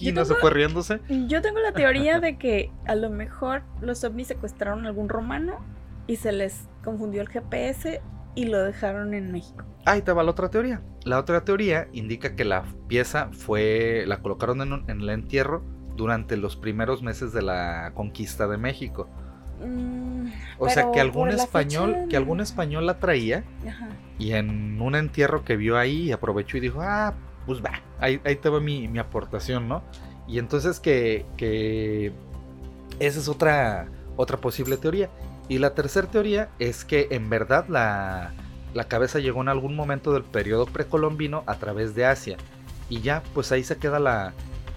y 0.00 0.06
Yo 0.06 0.12
no 0.12 0.24
se 0.24 0.34
tengo- 0.34 0.40
fue 0.40 0.50
riéndose. 0.50 1.00
Yo 1.08 1.40
tengo 1.40 1.60
la 1.60 1.72
teoría 1.72 2.18
de 2.20 2.36
que 2.38 2.70
a 2.86 2.94
lo 2.94 3.08
mejor 3.10 3.62
los 3.80 4.02
ovnis 4.04 4.26
secuestraron 4.28 4.84
a 4.84 4.88
algún 4.88 5.08
romano 5.08 5.64
y 6.06 6.16
se 6.16 6.32
les 6.32 6.68
confundió 6.84 7.20
el 7.22 7.28
GPS 7.28 8.00
y 8.34 8.46
lo 8.46 8.58
dejaron 8.62 9.14
en 9.14 9.32
México. 9.32 9.64
Ahí 9.84 10.02
te 10.02 10.12
va 10.12 10.22
la 10.22 10.30
otra 10.30 10.50
teoría. 10.50 10.82
La 11.04 11.18
otra 11.18 11.44
teoría 11.44 11.88
indica 11.92 12.36
que 12.36 12.44
la 12.44 12.64
pieza 12.88 13.28
fue. 13.32 14.04
la 14.06 14.20
colocaron 14.22 14.60
en, 14.62 14.72
un- 14.72 14.90
en 14.90 15.00
el 15.00 15.10
entierro 15.10 15.62
durante 15.96 16.36
los 16.36 16.56
primeros 16.56 17.02
meses 17.02 17.32
de 17.32 17.42
la 17.42 17.92
conquista 17.94 18.46
de 18.46 18.56
México. 18.58 19.08
Mm, 19.64 20.28
O 20.58 20.68
sea 20.68 20.90
que 20.92 21.00
algún 21.00 21.28
español, 21.30 22.06
que 22.08 22.16
algún 22.16 22.40
español 22.40 22.86
la 22.86 22.98
traía 22.98 23.44
Ajá. 23.68 23.88
y 24.18 24.32
en 24.32 24.80
un 24.80 24.94
entierro 24.94 25.44
que 25.44 25.56
vio 25.56 25.76
ahí 25.76 26.12
aprovechó 26.12 26.56
y 26.56 26.60
dijo, 26.60 26.80
ah, 26.82 27.14
pues 27.46 27.62
va, 27.62 27.72
ahí, 27.98 28.20
ahí 28.24 28.36
te 28.36 28.48
va 28.48 28.60
mi, 28.60 28.88
mi 28.88 28.98
aportación, 28.98 29.68
¿no? 29.68 29.82
Y 30.26 30.38
entonces 30.38 30.80
que, 30.80 31.26
que 31.36 32.12
esa 33.00 33.18
es 33.18 33.28
otra, 33.28 33.88
otra 34.16 34.38
posible 34.38 34.76
teoría. 34.78 35.10
Y 35.50 35.58
la 35.58 35.74
tercera 35.74 36.06
teoría 36.06 36.48
es 36.60 36.84
que 36.84 37.08
en 37.10 37.28
verdad 37.28 37.66
la, 37.68 38.32
la 38.72 38.84
cabeza 38.84 39.18
llegó 39.18 39.42
en 39.42 39.48
algún 39.48 39.74
momento 39.74 40.12
del 40.12 40.22
periodo 40.22 40.64
precolombino 40.64 41.42
a 41.46 41.56
través 41.56 41.94
de 41.96 42.06
Asia. 42.06 42.36
Y 42.88 43.00
ya, 43.00 43.22
pues 43.34 43.50
ahí 43.50 43.64
se 43.64 43.76
queda 43.76 43.98
la... 43.98 44.32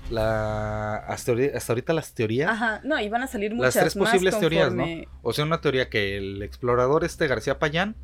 la 0.09 0.95
hasta, 0.95 1.33
hasta 1.55 1.73
ahorita 1.73 1.93
las 1.93 2.15
teorías. 2.15 2.49
Ajá, 2.49 2.81
no, 2.83 2.99
y 2.99 3.07
van 3.07 3.21
a 3.21 3.27
salir 3.27 3.51
Las 3.51 3.57
muchas 3.57 3.73
tres 3.75 3.95
más 3.95 4.09
posibles 4.09 4.39
teorías, 4.39 4.73
¿no? 4.73 4.83
O 5.21 5.31
sea, 5.31 5.45
una 5.45 5.61
teoría 5.61 5.89
que 5.89 6.17
el 6.17 6.41
explorador 6.41 7.03
este 7.03 7.27
García 7.27 7.59
Payán, 7.59 7.95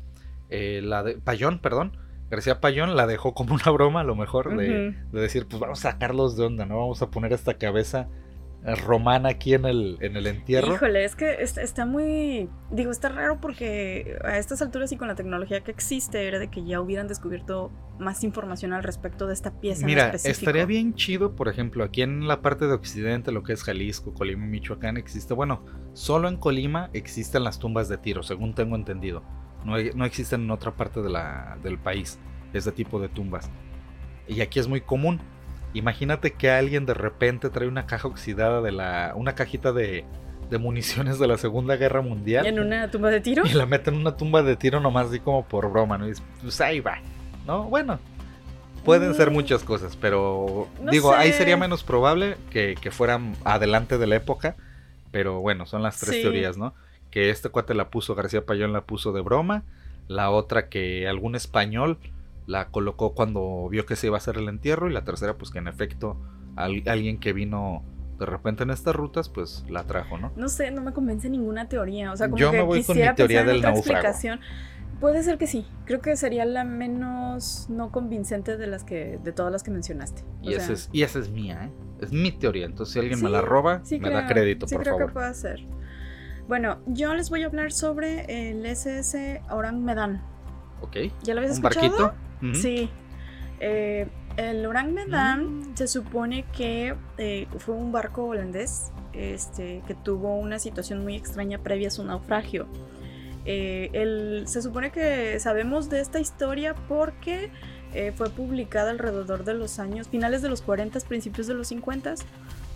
eh, 0.48 0.80
la 0.80 1.02
de 1.02 1.16
Payón, 1.16 1.58
perdón, 1.58 1.96
García 2.30 2.60
Payón 2.60 2.94
la 2.94 3.08
dejó 3.08 3.34
como 3.34 3.54
una 3.54 3.70
broma 3.72 4.02
a 4.02 4.04
lo 4.04 4.14
mejor 4.14 4.56
de, 4.56 4.94
de 5.12 5.20
decir, 5.20 5.48
pues 5.48 5.58
vamos 5.58 5.84
a 5.84 5.90
sacarlos 5.90 6.36
de 6.36 6.44
onda, 6.44 6.66
¿no? 6.66 6.78
Vamos 6.78 7.02
a 7.02 7.10
poner 7.10 7.32
esta 7.32 7.54
cabeza 7.54 8.06
romana 8.62 9.30
aquí 9.30 9.54
en 9.54 9.64
el, 9.64 9.96
en 10.00 10.16
el 10.16 10.26
entierro. 10.26 10.74
Híjole, 10.74 11.04
es 11.04 11.16
que 11.16 11.42
está, 11.42 11.62
está 11.62 11.86
muy. 11.86 12.48
Digo, 12.70 12.90
está 12.90 13.08
raro 13.08 13.40
porque 13.40 14.18
a 14.24 14.36
estas 14.38 14.60
alturas 14.62 14.92
y 14.92 14.96
con 14.96 15.08
la 15.08 15.14
tecnología 15.14 15.62
que 15.62 15.70
existe, 15.70 16.26
era 16.28 16.38
de 16.38 16.48
que 16.48 16.64
ya 16.64 16.80
hubieran 16.80 17.08
descubierto 17.08 17.70
más 17.98 18.22
información 18.24 18.72
al 18.72 18.82
respecto 18.82 19.26
de 19.26 19.32
esta 19.34 19.60
pieza. 19.60 19.84
Mira, 19.86 20.10
estaría 20.10 20.64
bien 20.66 20.94
chido, 20.94 21.36
por 21.36 21.48
ejemplo, 21.48 21.84
aquí 21.84 22.02
en 22.02 22.28
la 22.28 22.42
parte 22.42 22.66
de 22.66 22.72
Occidente, 22.72 23.32
lo 23.32 23.42
que 23.42 23.52
es 23.52 23.62
Jalisco, 23.62 24.12
Colima 24.14 24.44
y 24.44 24.48
Michoacán, 24.48 24.96
existe, 24.96 25.34
bueno, 25.34 25.64
solo 25.92 26.28
en 26.28 26.36
Colima 26.36 26.90
existen 26.92 27.44
las 27.44 27.58
tumbas 27.58 27.88
de 27.88 27.98
tiro, 27.98 28.22
según 28.22 28.54
tengo 28.54 28.76
entendido. 28.76 29.22
No, 29.64 29.74
no 29.94 30.04
existen 30.06 30.42
en 30.42 30.50
otra 30.50 30.72
parte 30.72 31.02
de 31.02 31.10
la- 31.10 31.58
del 31.62 31.78
país 31.78 32.18
ese 32.54 32.72
tipo 32.72 32.98
de 33.00 33.08
tumbas. 33.08 33.50
Y 34.26 34.40
aquí 34.40 34.58
es 34.58 34.68
muy 34.68 34.80
común. 34.80 35.20
Imagínate 35.74 36.32
que 36.32 36.50
alguien 36.50 36.84
de 36.86 36.94
repente 36.94 37.48
trae 37.50 37.68
una 37.68 37.86
caja 37.86 38.08
oxidada 38.08 38.60
de 38.60 38.72
la. 38.72 39.12
una 39.14 39.34
cajita 39.34 39.72
de, 39.72 40.04
de 40.50 40.58
municiones 40.58 41.18
de 41.18 41.28
la 41.28 41.38
Segunda 41.38 41.76
Guerra 41.76 42.02
Mundial. 42.02 42.46
En 42.46 42.58
una 42.58 42.90
tumba 42.90 43.10
de 43.10 43.20
tiro. 43.20 43.44
Y 43.46 43.52
la 43.54 43.66
meten 43.66 43.94
en 43.94 44.00
una 44.00 44.16
tumba 44.16 44.42
de 44.42 44.56
tiro 44.56 44.80
nomás 44.80 45.08
así 45.08 45.20
como 45.20 45.44
por 45.46 45.70
broma, 45.70 45.96
¿no? 45.98 46.08
Y 46.08 46.12
pues 46.42 46.60
ahí 46.60 46.80
va, 46.80 46.98
¿no? 47.46 47.64
Bueno, 47.64 48.00
pueden 48.84 49.14
ser 49.14 49.30
Mm. 49.30 49.34
muchas 49.34 49.62
cosas, 49.62 49.96
pero 49.96 50.66
No 50.82 50.90
digo, 50.90 51.12
ahí 51.14 51.32
sería 51.32 51.56
menos 51.56 51.84
probable 51.84 52.36
que, 52.50 52.74
que 52.80 52.90
fueran 52.90 53.36
adelante 53.44 53.96
de 53.98 54.06
la 54.08 54.16
época, 54.16 54.56
pero 55.12 55.40
bueno, 55.40 55.66
son 55.66 55.82
las 55.82 56.00
tres 56.00 56.16
Sí. 56.16 56.22
teorías, 56.22 56.56
¿no? 56.56 56.74
Que 57.12 57.30
este 57.30 57.48
cuate 57.48 57.74
la 57.74 57.90
puso, 57.90 58.14
García 58.16 58.44
Payón 58.44 58.72
la 58.72 58.80
puso 58.82 59.12
de 59.12 59.20
broma, 59.20 59.62
la 60.08 60.30
otra 60.30 60.68
que 60.68 61.06
algún 61.06 61.36
español 61.36 61.98
la 62.50 62.68
colocó 62.70 63.14
cuando 63.14 63.68
vio 63.70 63.86
que 63.86 63.94
se 63.94 64.08
iba 64.08 64.16
a 64.16 64.18
hacer 64.18 64.36
el 64.36 64.48
entierro 64.48 64.90
y 64.90 64.92
la 64.92 65.04
tercera 65.04 65.36
pues 65.38 65.50
que 65.52 65.58
en 65.60 65.68
efecto 65.68 66.16
al- 66.56 66.82
alguien 66.86 67.20
que 67.20 67.32
vino 67.32 67.84
de 68.18 68.26
repente 68.26 68.64
en 68.64 68.70
estas 68.70 68.94
rutas 68.96 69.28
pues 69.28 69.64
la 69.68 69.84
trajo, 69.84 70.18
¿no? 70.18 70.32
No 70.36 70.48
sé, 70.48 70.70
no 70.72 70.82
me 70.82 70.92
convence 70.92 71.30
ninguna 71.30 71.68
teoría. 71.68 72.12
O 72.12 72.16
sea, 72.16 72.26
como 72.26 72.38
Yo 72.38 72.50
que 72.50 72.56
me 72.58 72.62
voy 72.64 72.82
con 72.82 72.96
mi 72.96 73.02
quisiera 73.02 73.14
teoría 73.14 73.44
del 73.44 73.58
otra 73.58 73.70
náufrago. 73.70 73.98
explicación. 73.98 74.40
Puede 74.98 75.22
ser 75.22 75.38
que 75.38 75.46
sí. 75.46 75.64
Creo 75.86 76.00
que 76.00 76.14
sería 76.16 76.44
la 76.44 76.64
menos 76.64 77.66
no 77.70 77.90
convincente 77.92 78.56
de 78.58 78.66
las 78.66 78.84
que, 78.84 79.18
de 79.22 79.32
todas 79.32 79.50
las 79.52 79.62
que 79.62 79.70
mencionaste. 79.70 80.22
O 80.44 80.50
Y, 80.50 80.54
esa 80.54 80.72
es, 80.74 80.90
y 80.92 81.02
esa 81.04 81.20
es 81.20 81.30
mía, 81.30 81.66
¿eh? 81.66 81.70
Es 82.02 82.12
mi 82.12 82.32
teoría. 82.32 82.66
Entonces, 82.66 82.92
si 82.94 82.98
alguien 82.98 83.22
me 83.22 83.30
la 83.30 83.40
roba, 83.42 83.80
sí 83.84 83.98
me 84.00 84.08
creo, 84.08 84.20
da 84.20 84.26
crédito, 84.26 84.66
sí 84.66 84.74
por 84.74 84.82
creo 84.82 84.94
favor. 84.96 85.08
que 85.08 85.14
puede 85.14 85.34
ser. 85.34 85.60
Bueno, 86.48 86.80
yo 86.86 87.14
les 87.14 87.30
voy 87.30 87.44
a 87.44 87.46
hablar 87.46 87.70
sobre 87.72 88.50
el 88.50 88.66
SS 88.66 89.40
Orang 89.50 89.82
Medan. 89.84 90.20
Ok. 90.82 90.96
¿Ya 91.22 91.32
lo 91.34 91.40
habías 91.40 91.58
¿Un 91.58 91.64
escuchado? 91.64 91.90
barquito? 91.92 92.29
Sí. 92.54 92.88
Eh, 93.60 94.06
el 94.36 94.64
Orang 94.66 94.94
Medan 94.94 95.58
Mm. 95.72 95.76
se 95.76 95.86
supone 95.88 96.44
que 96.56 96.94
eh, 97.18 97.46
fue 97.58 97.74
un 97.74 97.92
barco 97.92 98.24
holandés 98.24 98.90
este, 99.12 99.82
que 99.86 99.94
tuvo 99.94 100.36
una 100.38 100.58
situación 100.58 101.02
muy 101.02 101.16
extraña 101.16 101.58
previa 101.58 101.88
a 101.88 101.90
su 101.90 102.04
naufragio. 102.04 102.66
Eh, 103.44 103.90
el- 103.92 104.44
se 104.46 104.62
supone 104.62 104.90
que 104.92 105.38
sabemos 105.40 105.90
de 105.90 106.00
esta 106.00 106.20
historia 106.20 106.74
porque 106.88 107.50
eh, 107.92 108.12
fue 108.14 108.30
publicada 108.30 108.90
alrededor 108.92 109.44
de 109.44 109.54
los 109.54 109.80
años, 109.80 110.06
finales 110.08 110.42
de 110.42 110.48
los 110.48 110.62
40, 110.62 111.00
principios 111.00 111.48
de 111.48 111.54
los 111.54 111.66
50, 111.68 112.14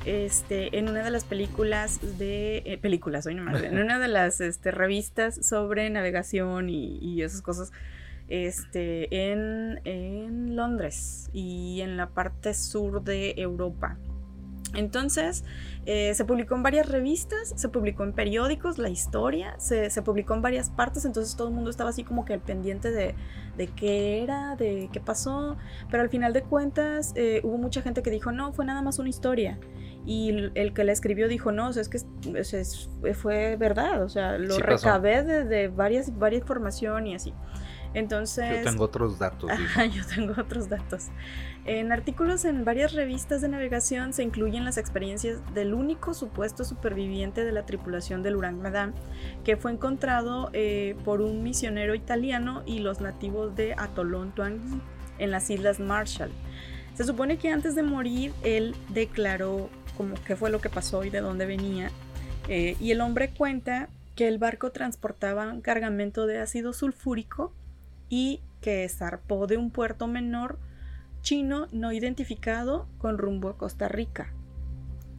este, 0.04 0.76
en 0.76 0.88
una 0.88 1.04
de 1.04 1.10
las 1.12 1.24
películas 1.24 2.00
de... 2.18 2.58
eh, 2.66 2.78
películas, 2.78 3.24
hoy 3.26 3.36
nomás, 3.36 3.62
en 3.62 3.78
una 3.78 3.98
de 4.00 4.08
las 4.08 4.40
este, 4.40 4.70
revistas 4.72 5.36
sobre 5.46 5.88
navegación 5.88 6.68
y, 6.68 6.98
y 6.98 7.22
esas 7.22 7.42
cosas 7.42 7.72
este, 8.28 9.30
en, 9.30 9.80
en 9.84 10.56
Londres 10.56 11.28
y 11.32 11.80
en 11.82 11.96
la 11.96 12.08
parte 12.08 12.54
sur 12.54 13.02
de 13.02 13.34
Europa. 13.36 13.98
Entonces, 14.76 15.44
eh, 15.86 16.14
se 16.14 16.24
publicó 16.24 16.56
en 16.56 16.64
varias 16.64 16.88
revistas, 16.88 17.52
se 17.54 17.68
publicó 17.68 18.02
en 18.02 18.12
periódicos, 18.12 18.76
la 18.78 18.88
historia, 18.88 19.54
se, 19.58 19.88
se 19.88 20.02
publicó 20.02 20.34
en 20.34 20.42
varias 20.42 20.68
partes, 20.70 21.04
entonces 21.04 21.36
todo 21.36 21.46
el 21.48 21.54
mundo 21.54 21.70
estaba 21.70 21.90
así 21.90 22.02
como 22.02 22.24
que 22.24 22.32
al 22.32 22.40
pendiente 22.40 22.90
de, 22.90 23.14
de 23.56 23.66
qué 23.68 24.22
era, 24.24 24.56
de 24.56 24.88
qué 24.92 24.98
pasó, 24.98 25.56
pero 25.90 26.02
al 26.02 26.08
final 26.08 26.32
de 26.32 26.42
cuentas 26.42 27.12
eh, 27.14 27.40
hubo 27.44 27.56
mucha 27.56 27.82
gente 27.82 28.02
que 28.02 28.10
dijo, 28.10 28.32
no, 28.32 28.52
fue 28.52 28.64
nada 28.64 28.82
más 28.82 28.98
una 28.98 29.08
historia. 29.10 29.60
Y 30.06 30.50
el- 30.54 30.74
que 30.74 30.82
la 30.84 30.90
escribió 30.92 31.28
dijo, 31.28 31.52
no, 31.52 31.68
o 31.68 31.72
sea, 31.72 31.80
es 31.80 31.88
que 31.88 31.98
o 32.38 32.44
sea, 32.44 32.62
fue 33.14 33.56
verdad, 33.56 34.02
o 34.02 34.08
sea, 34.08 34.38
lo 34.38 34.54
Sí 34.56 34.60
recabé 34.60 35.22
de, 35.22 35.44
de 35.44 35.68
varias, 35.68 36.18
varias 36.18 36.42
información 36.42 37.06
y 37.06 37.14
así. 37.14 37.32
Entonces... 37.94 38.58
Yo 38.58 38.70
tengo 38.70 38.84
otros 38.84 39.18
datos. 39.18 39.50
Ajá, 39.52 39.86
yo 39.86 40.04
tengo 40.06 40.34
otros 40.36 40.68
datos. 40.68 41.06
En 41.64 41.92
artículos 41.92 42.44
en 42.44 42.64
varias 42.64 42.92
revistas 42.92 43.40
de 43.40 43.48
navegación 43.48 44.12
se 44.12 44.22
incluyen 44.22 44.64
las 44.64 44.76
experiencias 44.76 45.40
del 45.54 45.72
único 45.72 46.12
supuesto 46.12 46.64
superviviente 46.64 47.44
de 47.44 47.52
la 47.52 47.64
tripulación 47.64 48.22
del 48.22 48.36
Urang 48.36 48.60
Medan, 48.60 48.94
que 49.44 49.56
fue 49.56 49.72
encontrado 49.72 50.50
eh, 50.52 50.94
por 51.04 51.22
un 51.22 51.42
misionero 51.42 51.94
italiano 51.94 52.62
y 52.66 52.80
los 52.80 53.00
nativos 53.00 53.56
de 53.56 53.74
Atolón 53.78 54.34
Tuangui, 54.34 54.80
en 55.18 55.30
las 55.30 55.48
Islas 55.48 55.80
Marshall. 55.80 56.30
Se 56.94 57.04
supone 57.04 57.38
que 57.38 57.48
antes 57.48 57.74
de 57.74 57.82
morir 57.82 58.32
él 58.42 58.74
declaró 58.90 59.70
como 59.96 60.16
qué 60.26 60.36
fue 60.36 60.50
lo 60.50 60.60
que 60.60 60.68
pasó 60.68 61.04
y 61.04 61.10
de 61.10 61.20
dónde 61.20 61.46
venía. 61.46 61.90
Eh, 62.48 62.76
y 62.78 62.90
el 62.90 63.00
hombre 63.00 63.30
cuenta 63.30 63.88
que 64.14 64.28
el 64.28 64.38
barco 64.38 64.70
transportaba 64.70 65.48
un 65.50 65.60
cargamento 65.60 66.26
de 66.26 66.40
ácido 66.40 66.72
sulfúrico 66.72 67.52
y 68.14 68.40
que 68.60 68.88
zarpó 68.88 69.48
de 69.48 69.56
un 69.56 69.72
puerto 69.72 70.06
menor 70.06 70.60
chino 71.22 71.66
no 71.72 71.90
identificado 71.90 72.86
con 72.98 73.18
rumbo 73.18 73.48
a 73.48 73.58
Costa 73.58 73.88
Rica. 73.88 74.32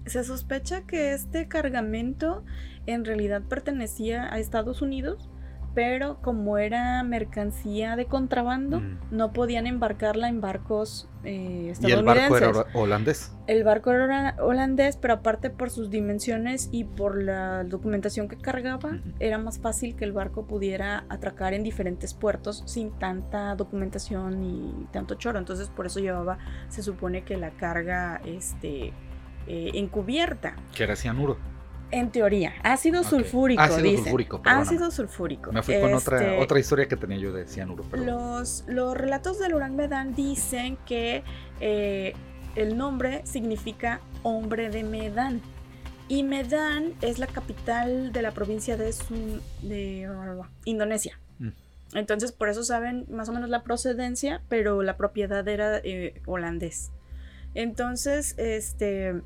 Se 0.06 0.24
sospecha 0.24 0.84
que 0.88 1.12
este 1.12 1.50
cargamento 1.50 2.46
en 2.86 3.04
realidad 3.04 3.42
pertenecía 3.50 4.32
a 4.34 4.40
Estados 4.40 4.82
Unidos 4.82 5.30
pero 5.76 6.22
como 6.22 6.58
era 6.58 7.04
mercancía 7.04 7.98
de 7.98 8.06
contrabando, 8.06 8.80
mm. 8.80 8.98
no 9.12 9.34
podían 9.34 9.68
embarcarla 9.68 10.30
en 10.30 10.40
barcos 10.40 11.10
eh, 11.26 11.68
estadounidenses. 11.72 11.82
¿Y 11.84 11.92
el 11.92 12.04
barco 12.06 12.38
era 12.38 12.80
holandés? 12.80 13.36
El 13.48 13.64
barco 13.66 13.92
era 13.92 14.36
holandés, 14.40 14.96
pero 14.96 15.16
aparte 15.16 15.50
por 15.50 15.70
sus 15.70 15.90
dimensiones 15.90 16.70
y 16.72 16.86
por 16.86 17.22
la 17.22 17.66
documentación 17.66 18.30
que 18.30 18.38
cargaba, 18.38 19.00
era 19.20 19.38
más 19.38 19.60
fácil 19.60 19.98
que 19.98 20.06
el 20.06 20.14
barco 20.14 20.48
pudiera 20.48 21.04
atracar 21.10 21.54
en 21.54 21.64
diferentes 21.64 22.14
puertos 22.14 22.64
sin 22.66 22.92
tanta 22.92 23.54
documentación 23.56 24.44
y 24.44 24.88
tanto 24.94 25.16
choro. 25.16 25.38
Entonces 25.40 25.68
por 25.68 25.88
eso 25.88 26.00
llevaba, 26.00 26.38
se 26.70 26.84
supone 26.84 27.26
que 27.26 27.36
la 27.36 27.52
carga 27.52 28.22
este, 28.24 28.94
eh, 29.48 29.72
encubierta. 29.74 30.56
Que 30.74 30.84
era 30.84 30.96
cianuro. 30.96 31.38
En 31.92 32.12
teoría, 32.12 32.54
ácido 32.64 33.04
sulfúrico. 33.04 33.62
Ácido 33.62 33.98
sulfúrico, 33.98 34.42
Ácido 34.44 34.92
sulfúrico. 34.92 35.52
Me 35.52 35.62
fui 35.62 35.80
con 35.80 35.94
otra, 35.94 36.18
este, 36.18 36.44
otra 36.44 36.60
historia 36.60 36.88
que 36.88 36.98
tenía 36.98 37.18
yo 37.18 37.32
de 37.32 37.48
cianuro. 37.48 37.86
Los, 37.94 38.64
los 38.68 38.98
relatos 38.98 39.40
del 39.40 39.54
Urán 39.54 39.76
Medan 39.76 40.16
dicen 40.16 40.78
que 40.86 41.24
eh, 41.60 42.14
el 42.56 42.78
nombre 42.78 43.22
significa 43.26 44.02
hombre 44.24 44.70
de 44.70 44.84
Medan. 44.84 45.42
Y 46.08 46.24
Medan 46.24 46.94
es 47.02 47.20
la 47.20 47.28
capital 47.28 48.12
de 48.12 48.22
la 48.22 48.32
provincia 48.32 48.78
de, 48.78 48.94
de 49.62 50.10
Indonesia. 50.66 51.20
Mm. 51.40 51.50
Entonces, 51.94 52.32
por 52.32 52.50
eso 52.50 52.64
saben 52.64 53.06
más 53.10 53.30
o 53.30 53.34
menos 53.34 53.50
la 53.50 53.64
procedencia, 53.64 54.42
pero 54.50 54.82
la 54.84 54.98
propiedad 54.98 55.48
era 55.48 55.78
eh, 55.84 56.22
holandés. 56.26 56.92
Entonces, 57.54 58.36
este 58.38 59.22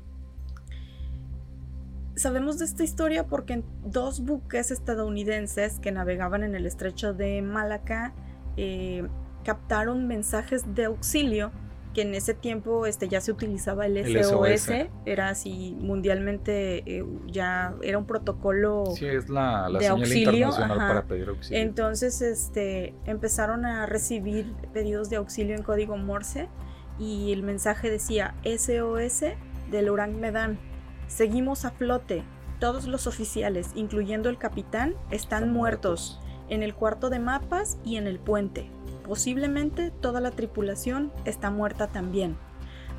Sabemos 2.20 2.58
de 2.58 2.66
esta 2.66 2.84
historia 2.84 3.26
porque 3.26 3.62
dos 3.82 4.20
buques 4.20 4.70
estadounidenses 4.70 5.78
que 5.78 5.90
navegaban 5.90 6.42
en 6.42 6.54
el 6.54 6.66
estrecho 6.66 7.14
de 7.14 7.40
Malaca 7.40 8.12
eh, 8.58 9.08
captaron 9.42 10.06
mensajes 10.06 10.74
de 10.74 10.84
auxilio 10.84 11.50
que 11.94 12.02
en 12.02 12.14
ese 12.14 12.34
tiempo 12.34 12.84
este, 12.84 13.08
ya 13.08 13.22
se 13.22 13.32
utilizaba 13.32 13.86
el 13.86 14.22
SOS, 14.22 14.70
era 15.06 15.30
así 15.30 15.74
mundialmente, 15.80 16.82
eh, 16.84 17.06
ya 17.26 17.74
era 17.80 17.96
un 17.96 18.04
protocolo 18.04 18.84
sí, 18.94 19.06
es 19.06 19.30
la, 19.30 19.70
de 19.70 19.88
auxilio. 19.88 20.50
para 20.50 21.04
pedir 21.06 21.30
auxilio. 21.30 21.62
Entonces 21.62 22.20
este, 22.20 22.92
empezaron 23.06 23.64
a 23.64 23.86
recibir 23.86 24.52
pedidos 24.74 25.08
de 25.08 25.16
auxilio 25.16 25.56
en 25.56 25.62
código 25.62 25.96
Morse 25.96 26.50
y 26.98 27.32
el 27.32 27.42
mensaje 27.42 27.88
decía 27.90 28.34
SOS 28.44 29.22
del 29.70 29.88
Urang 29.88 30.20
Medan 30.20 30.69
Seguimos 31.10 31.64
a 31.64 31.72
flote. 31.72 32.22
Todos 32.60 32.86
los 32.86 33.08
oficiales, 33.08 33.72
incluyendo 33.74 34.28
el 34.28 34.38
capitán, 34.38 34.94
están, 35.10 35.52
muertos, 35.52 36.20
en 36.48 36.62
el 36.62 36.72
cuarto 36.72 37.10
de 37.10 37.18
mapas 37.18 37.78
y 37.84 37.96
en 37.96 38.06
el 38.06 38.20
puente. 38.20 38.70
Posiblemente 39.02 39.90
toda 39.90 40.20
la 40.20 40.30
tripulación 40.30 41.12
está 41.24 41.50
muerta 41.50 41.88
también. 41.88 42.36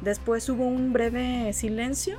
Después 0.01 0.49
hubo 0.49 0.67
un 0.67 0.91
breve 0.91 1.53
silencio 1.53 2.17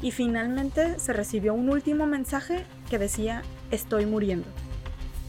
y 0.00 0.12
finalmente 0.12 1.00
se 1.00 1.12
recibió 1.12 1.52
un 1.52 1.68
último 1.68 2.06
mensaje 2.06 2.64
que 2.88 2.98
decía 2.98 3.42
estoy 3.72 4.06
muriendo. 4.06 4.46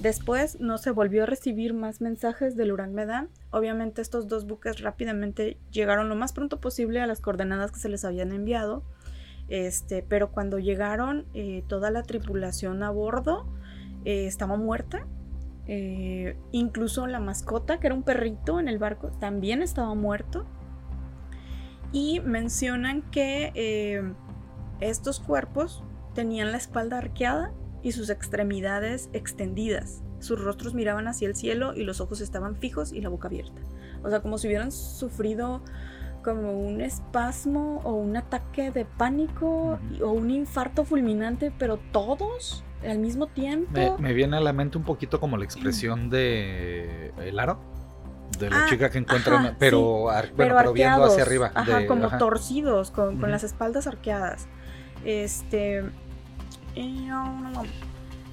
Después 0.01 0.59
no 0.59 0.77
se 0.77 0.91
volvió 0.91 1.23
a 1.23 1.25
recibir 1.25 1.73
más 1.73 1.99
mensajes 1.99 2.55
del 2.55 2.71
Urán 2.71 2.93
Medan. 2.93 3.29
Obviamente 3.49 4.03
estos 4.03 4.27
dos 4.27 4.45
buques 4.45 4.81
rápidamente 4.81 5.57
llegaron 5.71 6.09
lo 6.09 6.15
más 6.15 6.31
pronto 6.31 6.61
posible 6.61 7.01
a 7.01 7.07
las 7.07 7.21
coordenadas 7.21 7.71
que 7.71 7.79
se 7.79 7.89
les 7.89 8.05
habían 8.05 8.31
enviado 8.31 8.83
este, 9.47 10.03
pero 10.07 10.31
cuando 10.31 10.59
llegaron, 10.59 11.25
eh, 11.33 11.63
toda 11.67 11.91
la 11.91 12.03
tripulación 12.03 12.83
a 12.83 12.89
bordo 12.89 13.45
eh, 14.03 14.25
estaba 14.25 14.57
muerta. 14.57 15.05
Eh, 15.67 16.37
incluso 16.51 17.07
la 17.07 17.19
mascota, 17.19 17.79
que 17.79 17.87
era 17.87 17.95
un 17.95 18.03
perrito 18.03 18.59
en 18.59 18.67
el 18.67 18.77
barco, 18.77 19.11
también 19.19 19.61
estaba 19.61 19.93
muerto. 19.95 20.45
Y 21.91 22.19
mencionan 22.21 23.03
que 23.03 24.03
estos 24.81 25.19
cuerpos 25.21 25.81
tenían 26.13 26.51
la 26.51 26.57
espalda 26.57 26.97
arqueada 26.97 27.53
y 27.83 27.93
sus 27.93 28.09
extremidades 28.09 29.09
extendidas. 29.13 30.03
Sus 30.19 30.43
rostros 30.43 30.73
miraban 30.73 31.07
hacia 31.07 31.27
el 31.27 31.35
cielo 31.35 31.73
y 31.73 31.83
los 31.83 32.01
ojos 32.01 32.19
estaban 32.19 32.55
fijos 32.57 32.91
y 32.91 32.99
la 32.99 33.09
boca 33.09 33.27
abierta. 33.27 33.61
O 34.03 34.09
sea, 34.09 34.21
como 34.21 34.37
si 34.37 34.47
hubieran 34.47 34.71
sufrido 34.71 35.61
como 36.25 36.53
un 36.53 36.81
espasmo 36.81 37.81
o 37.83 37.93
un 37.93 38.17
ataque 38.17 38.71
de 38.71 38.83
pánico 38.83 39.79
o 40.01 40.11
un 40.11 40.31
infarto 40.31 40.83
fulminante, 40.83 41.53
pero 41.55 41.77
todos 41.91 42.63
al 42.83 42.97
mismo 42.97 43.27
tiempo. 43.27 43.97
Me, 43.99 44.13
viene 44.13 44.37
a 44.37 44.39
la 44.39 44.51
mente 44.51 44.79
un 44.79 44.83
poquito 44.83 45.19
como 45.19 45.37
la 45.37 45.45
expresión 45.45 46.09
de 46.09 47.13
el 47.19 47.37
aro. 47.37 47.59
De 48.39 48.49
la 48.49 48.65
ah, 48.65 48.67
chica 48.67 48.89
que 48.89 48.97
encuentran, 48.97 49.55
pero, 49.59 50.07
pero, 50.35 50.73
viendo 50.73 51.03
hacia 51.03 51.21
arriba. 51.21 51.51
Ajá, 51.53 51.85
como 51.85 52.09
torcidos, 52.17 52.89
con, 52.89 53.21
las 53.21 53.43
espaldas 53.43 53.85
arqueadas. 53.85 54.47
Este. 55.05 55.83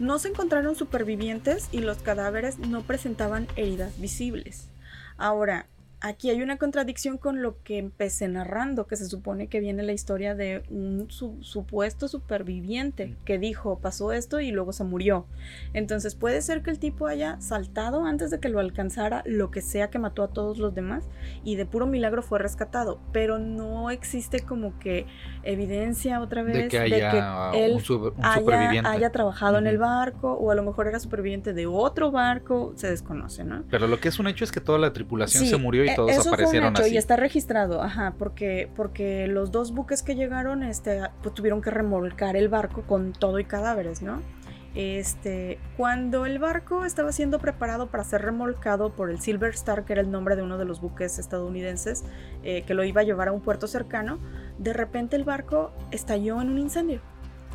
no 0.00 0.18
se 0.18 0.28
encontraron 0.28 0.76
supervivientes 0.76 1.68
y 1.72 1.80
los 1.80 1.98
cadáveres 1.98 2.58
no 2.58 2.80
presentaban 2.80 3.48
heridas 3.56 4.00
visibles. 4.00 4.70
Ahora, 5.18 5.66
aquí 6.02 6.30
hay 6.30 6.42
una 6.42 6.58
contradicción 6.58 7.16
con 7.16 7.42
lo 7.42 7.62
que 7.62 7.78
empecé 7.78 8.26
narrando, 8.26 8.88
que 8.88 8.96
se 8.96 9.06
supone 9.06 9.46
que 9.46 9.60
viene 9.60 9.84
la 9.84 9.92
historia 9.92 10.34
de 10.34 10.64
un 10.68 11.06
supuesto 11.10 12.08
superviviente 12.08 13.16
que 13.24 13.38
dijo 13.38 13.78
pasó 13.78 14.12
esto 14.12 14.40
y 14.40 14.50
luego 14.50 14.72
se 14.72 14.82
murió. 14.82 15.26
Entonces 15.72 16.16
puede 16.16 16.42
ser 16.42 16.62
que 16.62 16.70
el 16.70 16.80
tipo 16.80 17.06
haya 17.06 17.40
saltado 17.40 18.04
antes 18.04 18.30
de 18.30 18.40
que 18.40 18.48
lo 18.48 18.58
alcanzara 18.58 19.22
lo 19.26 19.52
que 19.52 19.62
sea 19.62 19.90
que 19.90 20.00
mató 20.00 20.24
a 20.24 20.28
todos 20.28 20.58
los 20.58 20.74
demás 20.74 21.04
y 21.44 21.54
de 21.54 21.66
puro 21.66 21.86
milagro 21.86 22.22
fue 22.22 22.40
rescatado, 22.40 23.00
pero 23.12 23.38
no 23.38 23.90
existe 23.90 24.40
como 24.40 24.78
que 24.80 25.06
evidencia 25.44 26.20
otra 26.20 26.42
vez 26.42 26.56
de 26.56 26.68
que, 26.68 26.78
él 26.78 26.94
haya, 28.84 29.10
trabajado 29.10 29.58
en 29.58 29.68
el 29.68 29.78
barco 29.78 30.32
o 30.32 30.50
a 30.50 30.56
lo 30.56 30.64
mejor 30.64 30.88
era 30.88 30.98
superviviente 30.98 31.52
de 31.52 31.66
otro 31.66 32.10
barco, 32.10 32.72
se 32.74 32.90
desconoce, 32.90 33.44
¿no? 33.44 33.62
Pero 33.70 33.86
lo 33.86 34.00
que 34.00 34.08
es 34.08 34.18
un 34.18 34.26
hecho 34.26 34.42
es 34.42 34.50
que 34.50 34.60
toda 34.60 34.78
la 34.78 34.92
tripulación 34.92 35.46
se 35.46 35.56
murió 35.56 35.84
y 35.84 35.91
e, 35.92 35.96
todos 35.96 36.26
aparecieron 36.26 36.74
y 36.90 36.96
está 36.96 37.16
registrado, 37.16 37.82
ajá, 37.82 38.14
porque, 38.18 38.70
porque 38.74 39.26
los 39.26 39.50
dos 39.50 39.72
buques 39.72 40.02
que 40.02 40.14
llegaron 40.14 40.62
este, 40.62 41.02
pues, 41.22 41.34
tuvieron 41.34 41.62
que 41.62 41.70
remolcar 41.70 42.36
el 42.36 42.48
barco 42.48 42.82
con 42.82 43.12
todo 43.12 43.38
y 43.38 43.44
cadáveres, 43.44 44.02
¿no? 44.02 44.20
Este, 44.74 45.58
cuando 45.76 46.24
el 46.24 46.38
barco 46.38 46.86
estaba 46.86 47.12
siendo 47.12 47.38
preparado 47.38 47.88
para 47.88 48.04
ser 48.04 48.22
remolcado 48.22 48.94
por 48.94 49.10
el 49.10 49.20
Silver 49.20 49.50
Star, 49.50 49.84
que 49.84 49.92
era 49.92 50.00
el 50.00 50.10
nombre 50.10 50.34
de 50.34 50.42
uno 50.42 50.56
de 50.56 50.64
los 50.64 50.80
buques 50.80 51.18
estadounidenses 51.18 52.04
eh, 52.42 52.62
que 52.62 52.72
lo 52.72 52.82
iba 52.82 53.02
a 53.02 53.04
llevar 53.04 53.28
a 53.28 53.32
un 53.32 53.42
puerto 53.42 53.66
cercano, 53.66 54.18
de 54.58 54.72
repente 54.72 55.16
el 55.16 55.24
barco 55.24 55.72
estalló 55.90 56.40
en 56.40 56.48
un 56.48 56.58
incendio. 56.58 57.02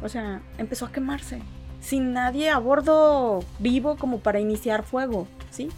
O 0.03 0.09
sea, 0.09 0.43
empezó 0.59 0.85
a 0.85 0.91
quemarse, 0.91 1.41
sin 1.79 2.13
nadie 2.13 2.49
a 2.49 2.57
bordo 2.57 3.43
vivo 3.59 3.97
como 3.97 4.19
para 4.19 4.39
iniciar 4.39 4.83
fuego, 4.83 5.27
¿sí? 5.51 5.69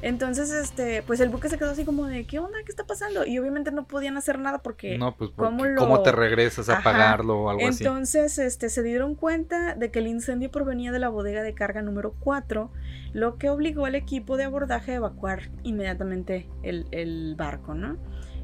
Entonces, 0.00 0.52
este, 0.52 1.02
pues 1.02 1.18
el 1.20 1.28
buque 1.28 1.48
se 1.48 1.58
quedó 1.58 1.70
así 1.70 1.84
como 1.84 2.06
de, 2.06 2.24
¿qué 2.24 2.38
onda? 2.38 2.58
¿Qué 2.64 2.70
está 2.70 2.86
pasando? 2.86 3.26
Y 3.26 3.38
obviamente 3.38 3.72
no 3.72 3.86
podían 3.86 4.16
hacer 4.16 4.38
nada 4.38 4.58
porque... 4.58 4.96
No, 4.96 5.16
pues 5.16 5.30
¿cómo, 5.34 6.02
te 6.02 6.12
regresas 6.12 6.68
a 6.68 6.78
apagarlo 6.78 7.42
o 7.42 7.50
algo 7.50 7.66
así? 7.66 7.82
Entonces, 7.82 8.38
este, 8.38 8.68
se 8.68 8.82
dieron 8.84 9.16
cuenta 9.16 9.74
de 9.74 9.90
que 9.90 9.98
el 9.98 10.06
incendio 10.06 10.50
provenía 10.50 10.92
de 10.92 11.00
la 11.00 11.08
bodega 11.08 11.42
de 11.42 11.52
carga 11.52 11.82
número 11.82 12.14
4, 12.20 12.70
lo 13.12 13.38
que 13.38 13.50
obligó 13.50 13.86
al 13.86 13.96
equipo 13.96 14.36
de 14.36 14.44
abordaje 14.44 14.92
a 14.92 14.96
evacuar 14.96 15.50
inmediatamente 15.64 16.48
el, 16.62 17.34
barco, 17.36 17.74
¿no? 17.74 17.96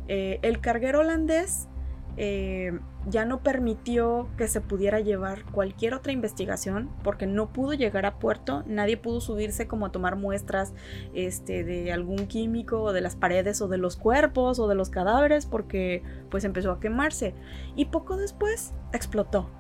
Eh, 0.09 0.41
el 0.43 0.61
carguero 0.61 1.01
holandés 1.01 1.69
eh, 2.17 2.79
ya 3.09 3.25
no 3.25 3.43
permitió 3.43 4.29
que 4.39 4.49
se 4.49 4.61
pudiera 4.61 5.01
llevar 5.01 5.45
cualquier 5.47 5.95
otra 5.95 6.13
investigación 6.13 6.91
porque 7.03 7.27
no 7.27 7.53
pudo 7.53 7.75
llegar 7.75 8.07
a 8.07 8.19
puerto, 8.19 8.63
nadie 8.67 8.97
pudo 8.97 9.21
subirse 9.21 9.67
como 9.67 9.87
a 9.87 9.93
tomar 9.93 10.17
muestras 10.17 10.75
este, 11.13 11.65
de 11.65 11.93
algún 11.93 12.27
químico 12.27 12.83
o 12.83 12.93
de 12.93 13.01
las 13.01 13.17
paredes 13.17 13.61
o 13.61 13.69
de 13.69 13.79
los 13.79 13.97
cuerpos 13.97 14.59
o 14.59 14.69
de 14.69 14.75
los 14.75 14.91
cadáveres 14.91 15.47
porque 15.47 16.03
pues 16.31 16.45
empezó 16.45 16.73
a 16.73 16.81
quemarse 16.81 17.35
y 17.77 17.87
poco 17.87 18.17
después 18.17 18.73
explotó 18.93 19.51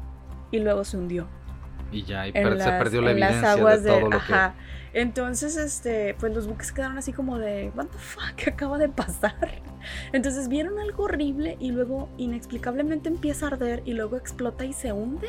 y 0.50 0.60
luego 0.60 0.84
se 0.84 0.96
hundió. 0.96 1.26
Y 1.90 2.04
ya, 2.04 2.26
y 2.26 2.32
se 2.32 2.40
perdió 2.42 3.02
la 3.02 3.10
evidencia 3.10 3.56
de 3.56 3.88
todo 3.88 4.00
lo 4.00 4.10
que 4.10 4.34
entonces, 4.94 5.56
este, 5.56 6.14
pues 6.14 6.32
los 6.32 6.46
buques 6.46 6.70
quedaron 6.70 6.96
así 6.96 7.12
como 7.12 7.38
de, 7.38 7.72
what 7.74 7.86
the 7.86 7.98
fuck, 7.98 8.34
¿qué 8.36 8.50
acaba 8.50 8.78
de 8.78 8.88
pasar? 8.88 9.60
Entonces 10.12 10.48
vieron 10.48 10.78
algo 10.78 11.04
horrible 11.04 11.56
y 11.58 11.72
luego 11.72 12.08
inexplicablemente 12.16 13.08
empieza 13.08 13.46
a 13.46 13.48
arder 13.48 13.82
y 13.84 13.92
luego 13.92 14.16
explota 14.16 14.64
y 14.64 14.72
se 14.72 14.92
hunde. 14.92 15.28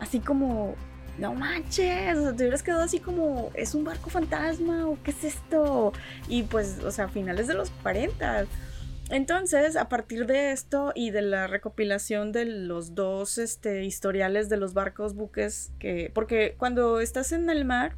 así 0.00 0.20
como, 0.20 0.74
no 1.16 1.32
manches, 1.32 2.18
o 2.18 2.22
sea, 2.22 2.36
te 2.36 2.42
hubieras 2.42 2.62
quedado 2.62 2.82
así 2.82 2.98
como, 3.00 3.50
¿es 3.54 3.74
un 3.74 3.84
barco 3.84 4.10
fantasma 4.10 4.86
o 4.86 4.98
qué 5.02 5.12
es 5.12 5.24
esto? 5.24 5.94
Y 6.28 6.42
pues, 6.42 6.80
o 6.84 6.90
sea, 6.90 7.08
finales 7.08 7.46
de 7.46 7.54
los 7.54 7.70
40. 7.82 8.46
Entonces, 9.08 9.76
a 9.76 9.88
partir 9.88 10.26
de 10.26 10.52
esto 10.52 10.92
y 10.94 11.10
de 11.10 11.22
la 11.22 11.46
recopilación 11.46 12.32
de 12.32 12.44
los 12.44 12.94
dos 12.94 13.38
este, 13.38 13.84
historiales 13.84 14.50
de 14.50 14.58
los 14.58 14.74
barcos 14.74 15.14
buques, 15.14 15.72
que, 15.78 16.10
porque 16.14 16.54
cuando 16.58 17.00
estás 17.00 17.32
en 17.32 17.48
el 17.48 17.64
mar, 17.64 17.96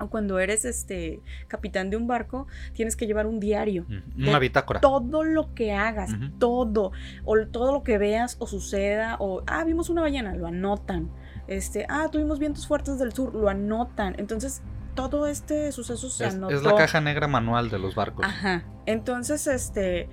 o 0.00 0.08
cuando 0.08 0.38
eres 0.38 0.64
este 0.64 1.20
capitán 1.48 1.90
de 1.90 1.96
un 1.96 2.06
barco, 2.06 2.46
tienes 2.72 2.96
que 2.96 3.06
llevar 3.06 3.26
un 3.26 3.40
diario. 3.40 3.86
Una 4.16 4.38
bitácora. 4.38 4.80
Todo 4.80 5.24
lo 5.24 5.54
que 5.54 5.72
hagas, 5.72 6.10
todo, 6.38 6.92
o 7.24 7.46
todo 7.46 7.72
lo 7.72 7.82
que 7.82 7.98
veas 7.98 8.36
o 8.38 8.46
suceda, 8.46 9.16
o 9.20 9.42
ah, 9.46 9.64
vimos 9.64 9.90
una 9.90 10.02
ballena, 10.02 10.34
lo 10.34 10.46
anotan. 10.46 11.10
Este, 11.46 11.86
ah, 11.88 12.08
tuvimos 12.10 12.38
vientos 12.38 12.66
fuertes 12.66 12.98
del 12.98 13.12
sur, 13.12 13.34
lo 13.34 13.48
anotan. 13.48 14.14
Entonces, 14.18 14.62
todo 14.94 15.26
este 15.26 15.72
suceso 15.72 16.08
se 16.08 16.26
es, 16.26 16.34
anotó. 16.34 16.54
Es 16.54 16.62
la 16.62 16.74
caja 16.74 17.00
negra 17.00 17.28
manual 17.28 17.70
de 17.70 17.78
los 17.78 17.94
barcos. 17.94 18.24
Ajá. 18.24 18.64
Entonces, 18.86 19.46
este, 19.46 20.08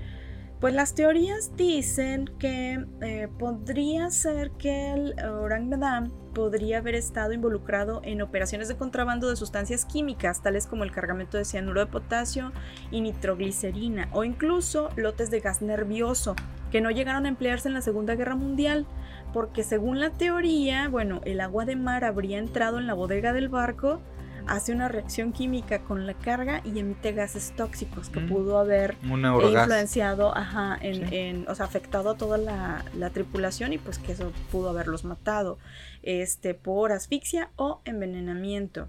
pues 0.61 0.75
las 0.75 0.93
teorías 0.93 1.55
dicen 1.57 2.29
que 2.37 2.85
eh, 3.01 3.27
podría 3.39 4.11
ser 4.11 4.51
que 4.51 4.93
el 4.93 5.15
Orang 5.25 6.11
podría 6.35 6.77
haber 6.77 6.93
estado 6.93 7.33
involucrado 7.33 7.99
en 8.03 8.21
operaciones 8.21 8.67
de 8.67 8.77
contrabando 8.77 9.27
de 9.27 9.35
sustancias 9.35 9.85
químicas, 9.85 10.43
tales 10.43 10.67
como 10.67 10.83
el 10.83 10.91
cargamento 10.91 11.39
de 11.39 11.45
cianuro 11.45 11.79
de 11.81 11.91
potasio 11.91 12.51
y 12.91 13.01
nitroglicerina, 13.01 14.09
o 14.13 14.23
incluso 14.23 14.89
lotes 14.95 15.31
de 15.31 15.39
gas 15.39 15.63
nervioso, 15.63 16.35
que 16.71 16.79
no 16.79 16.91
llegaron 16.91 17.25
a 17.25 17.29
emplearse 17.29 17.67
en 17.67 17.73
la 17.73 17.81
Segunda 17.81 18.13
Guerra 18.13 18.35
Mundial, 18.35 18.85
porque 19.33 19.63
según 19.63 19.99
la 19.99 20.11
teoría, 20.11 20.89
bueno, 20.89 21.21
el 21.25 21.41
agua 21.41 21.65
de 21.65 21.75
mar 21.75 22.03
habría 22.03 22.37
entrado 22.37 22.77
en 22.77 22.85
la 22.85 22.93
bodega 22.93 23.33
del 23.33 23.49
barco 23.49 23.99
hace 24.47 24.71
una 24.71 24.87
reacción 24.87 25.31
química 25.31 25.79
con 25.79 26.05
la 26.05 26.13
carga 26.13 26.61
y 26.63 26.79
emite 26.79 27.11
gases 27.11 27.53
tóxicos 27.55 28.09
que 28.09 28.19
mm. 28.19 28.29
pudo 28.29 28.59
haber 28.59 28.97
influenciado, 29.03 30.35
ajá, 30.35 30.77
en, 30.81 31.47
o 31.47 31.55
sea, 31.55 31.65
afectado 31.65 32.11
a 32.11 32.17
toda 32.17 32.37
la, 32.37 32.85
la, 32.97 33.09
tripulación 33.09 33.73
y 33.73 33.77
pues 33.77 33.97
que 33.99 34.13
eso 34.13 34.31
pudo 34.51 34.69
haberlos 34.69 35.03
matado, 35.03 35.57
este, 36.03 36.53
por 36.53 36.91
asfixia 36.91 37.49
o 37.55 37.81
envenenamiento. 37.85 38.87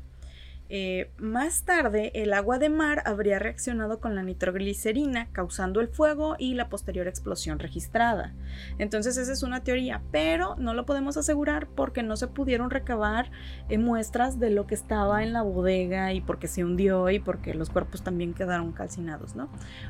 Eh, 0.75 1.11
más 1.19 1.65
tarde, 1.65 2.13
el 2.15 2.33
agua 2.33 2.59
de 2.59 2.71
mar 2.71 3.03
habría 3.05 3.39
reaccionado 3.39 4.01
con 4.01 4.15
la 4.15 4.23
nitroglicerina, 4.23 5.29
causando 5.31 5.83
el 5.83 5.89
fuego 5.89 6.35
y 6.39 6.55
la 6.55 6.71
posterior 6.71 7.07
explosión 7.07 7.59
registrada. 7.59 8.33
Entonces, 8.79 9.19
esa 9.19 9.35
es 9.35 9.43
una 9.43 9.63
teoría, 9.63 10.01
pero 10.13 10.57
no 10.57 10.73
lo 10.73 10.87
podemos 10.87 11.19
asegurar 11.19 11.69
porque 11.69 12.03
no 12.03 12.17
se 12.17 12.27
pudieron 12.27 12.71
recabar 12.71 13.31
eh, 13.69 13.77
muestras 13.77 14.41
de 14.41 14.49
lo 14.49 14.67
que 14.67 14.75
estaba 14.75 15.23
en 15.23 15.35
la 15.35 15.43
bodega 15.43 16.15
y 16.15 16.23
porque 16.23 16.49
se 16.49 16.65
hundió 16.65 17.11
y 17.11 17.19
porque 17.19 17.53
los 17.53 17.69
cuerpos 17.69 18.03
también 18.03 18.33
quedaron 18.33 18.73
calcinados. 18.73 19.35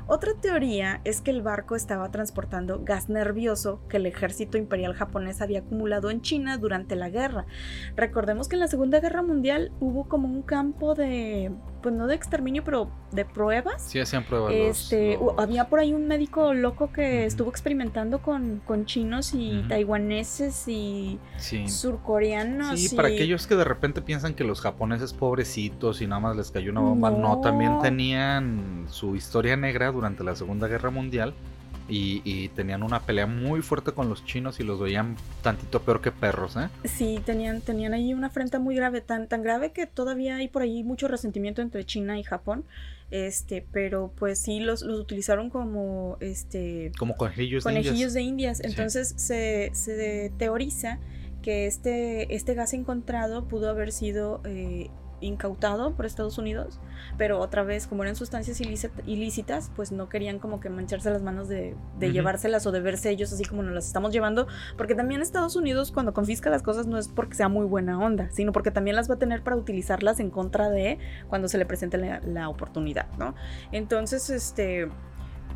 Otra 0.09 0.33
teoría 0.41 1.01
es 1.05 1.21
que 1.21 1.31
el 1.31 1.43
barco 1.43 1.77
estaba 1.77 2.11
transportando 2.11 2.83
gas 2.83 3.09
nervioso 3.09 3.87
que 3.89 3.99
el 3.99 4.07
ejército 4.07 4.59
imperial 4.59 4.95
japonés 4.95 5.43
había 5.43 5.61
acumulado 5.61 6.11
en 6.11 6.23
China 6.23 6.59
durante 6.59 6.97
la 6.97 7.09
guerra. 7.09 7.47
Recordemos 7.95 8.49
que 8.49 8.57
en 8.57 8.61
la 8.61 8.67
Segunda 8.67 8.99
Guerra 8.99 9.23
Mundial 9.23 9.71
hubo 9.79 10.09
como 10.09 10.27
un 10.27 10.43
campo 10.73 10.95
de, 10.95 11.51
pues 11.83 11.95
no 11.95 12.07
de 12.07 12.15
exterminio, 12.15 12.65
pero 12.65 12.91
de 13.13 13.25
pruebas. 13.25 13.83
Sí, 13.83 14.01
hacían 14.01 14.25
pruebas. 14.25 14.53
Este, 14.55 15.19
Había 15.37 15.69
por 15.69 15.79
ahí 15.79 15.93
un 15.93 16.07
médico 16.09 16.55
loco 16.55 16.93
que 16.93 17.27
estuvo 17.27 17.51
experimentando 17.51 18.21
con, 18.23 18.63
con 18.65 18.87
chinos 18.87 19.33
y 19.35 19.65
taiwaneses 19.69 20.67
y 20.69 21.19
surcoreanos. 21.67 22.81
Sí, 22.81 22.97
para 22.97 23.09
aquellos 23.09 23.47
que 23.47 23.55
de 23.57 23.65
repente 23.65 24.03
piensan 24.03 24.35
que 24.35 24.45
los 24.45 24.61
japoneses 24.61 25.13
pobrecitos 25.13 26.01
y 26.01 26.07
nada 26.07 26.21
más 26.21 26.37
les 26.37 26.51
cayó 26.51 26.73
una 26.73 26.81
bomba, 26.81 27.11
no 27.11 27.41
también 27.41 27.79
tenían 27.81 28.87
su 28.89 29.15
historia 29.15 29.57
negra 29.57 29.93
durante 29.93 30.25
la 30.25 30.35
Segunda 30.35 30.69
Guerra 30.69 30.91
Mundial 30.91 31.35
y, 31.89 32.49
tenían 32.51 32.83
una 32.83 33.01
pelea 33.01 33.27
muy 33.27 33.63
fuerte 33.63 33.93
con 33.93 34.09
los 34.09 34.25
chinos 34.25 34.61
y 34.61 34.65
los 34.65 34.81
veían 34.81 35.17
tantito 35.43 35.83
peor 35.83 36.01
que 36.01 36.11
perros, 36.11 36.57
¿eh? 36.57 36.69
Sí, 36.85 37.21
tenían, 37.25 37.61
tenían 37.61 37.95
ahí 37.95 38.15
una 38.15 38.29
afrenta 38.29 38.59
muy 38.59 38.75
grave, 38.75 39.01
tan, 39.01 39.29
tan 39.29 39.43
grave 39.43 39.73
que 39.73 39.87
todavía 39.87 40.37
hay 40.37 40.49
por 40.49 40.63
ahí 40.63 40.83
mucho 40.85 41.09
resentimiento 41.09 41.63
entre 41.63 41.85
China 41.85 42.19
y 42.19 42.23
Japón. 42.23 42.65
Este, 43.11 43.67
pero 43.73 44.11
pues 44.17 44.39
sí 44.39 44.61
los, 44.61 44.81
los 44.81 44.99
utilizaron 44.99 45.51
como 45.51 46.17
este. 46.21 46.93
Como 46.99 47.15
conejillos, 47.15 47.63
conejillos 47.63 48.15
de 48.15 48.23
indias. 48.23 48.61
Entonces 48.61 49.13
se, 49.19 49.71
se, 49.75 50.33
teoriza 50.39 50.99
que 51.43 51.67
este, 51.67 52.35
este 52.35 52.55
gas 52.55 52.73
encontrado 52.73 53.49
pudo 53.49 53.69
haber 53.69 53.93
sido 53.93 54.41
eh, 54.45 54.89
incautado 55.23 55.95
por 55.95 56.07
Estados 56.07 56.39
Unidos, 56.39 56.81
pero 57.17 57.39
otra 57.39 57.63
vez, 57.63 57.87
como 57.87 58.03
eran 58.03 58.17
sustancias 58.17 58.61
ilícitas, 58.61 59.71
pues 59.75 59.93
no 59.93 60.09
querían 60.09 60.39
como 60.39 60.61
que 60.61 60.69
mancharse 60.69 61.11
las 61.11 61.23
manos 61.23 61.49
de, 61.49 61.75
llevárselas 62.01 62.67
o 62.67 62.73
de 62.73 62.81
verse 62.81 63.11
ellos 63.11 63.33
así 63.33 63.45
como 63.45 63.63
nos 63.63 63.75
las 63.75 63.87
estamos 63.87 64.13
llevando, 64.13 64.47
porque 64.77 64.95
también 64.95 65.23
Estados 65.23 65.57
Unidos 65.57 65.93
cuando 65.93 66.13
confisca 66.13 66.51
las 66.51 66.63
cosas 66.63 66.87
no 66.87 66.99
es 66.99 67.09
porque 67.09 67.35
sea 67.35 67.49
muy 67.49 67.67
buena 67.67 67.99
onda, 67.99 68.29
sino 68.31 68.53
porque 68.53 68.71
también 68.71 68.97
las 68.97 69.09
va 69.11 69.15
a 69.15 69.19
tener 69.19 69.43
para 69.43 69.57
utilizarlas 69.57 70.21
en 70.21 70.31
contra 70.31 70.69
de 70.69 70.99
cuando 71.29 71.49
se 71.49 71.59
le 71.59 71.67
presente 71.67 71.99
la, 71.99 72.49
oportunidad, 72.49 73.07
¿no? 73.19 73.35
Entonces, 73.71 74.29
este 74.29 74.89